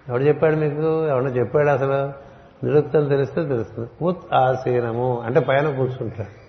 ఎవడు 0.09 0.23
చెప్పాడు 0.23 0.57
మీకు? 0.57 1.07
ఎవడో 1.07 1.27
చెప్పాడు 1.27 1.69
అసలు? 1.69 2.29
నిరుక్తం 2.67 3.09
తెలిస్తే 3.09 3.45
తెలుస్తుంది. 3.45 3.91
ఉత్ 4.03 4.35
ఆసీనము 4.35 5.23
అంటే 5.27 5.41
పైన 5.41 5.77
కూర్చుంటాడు 5.77 6.49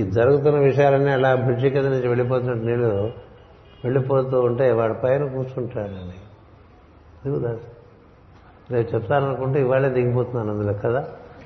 ఈ 0.00 0.10
జరుగుతున్న 0.10 0.58
విషయాలన్నీ 0.58 1.10
అలా 1.10 1.34
బ్రిడ్జి 1.34 1.70
కింద 1.70 1.86
నుంచి 1.86 2.08
వెళ్ళిపోతున్నట్టు 2.08 2.64
నీళ్ళు 2.64 3.12
వెళ్ళిపోతూ 3.84 4.40
ఉంటే 4.40 4.72
వాడి 4.72 4.94
పైన 4.94 5.28
కూర్చుంటాడని 5.28 6.12
ఇది 7.26 7.46
రేపు 8.70 8.94
చెప్తాననుకుంటే 8.94 9.60
ఇవాళే 9.60 9.88
దిగిపోతున్నాను 9.88 10.50
అందులో 10.50 10.72
కదా 10.72 11.04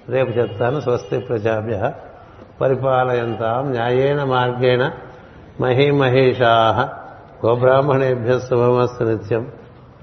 రేపు 0.09 0.31
చెప్తాను 0.31 0.81
స్వస్తి 0.81 1.19
ప్రజాభ్య 1.19 1.93
పరిపాలయంతాం 2.61 3.71
న్యాయేన 3.71 4.25
మార్గేణ 4.25 4.91
మహీమహేషా 5.61 6.89
గోబ్రాహ్మణేభ్య 7.47 8.39
శుభమస్తు 8.39 9.05
నిత్యం. 9.05 9.53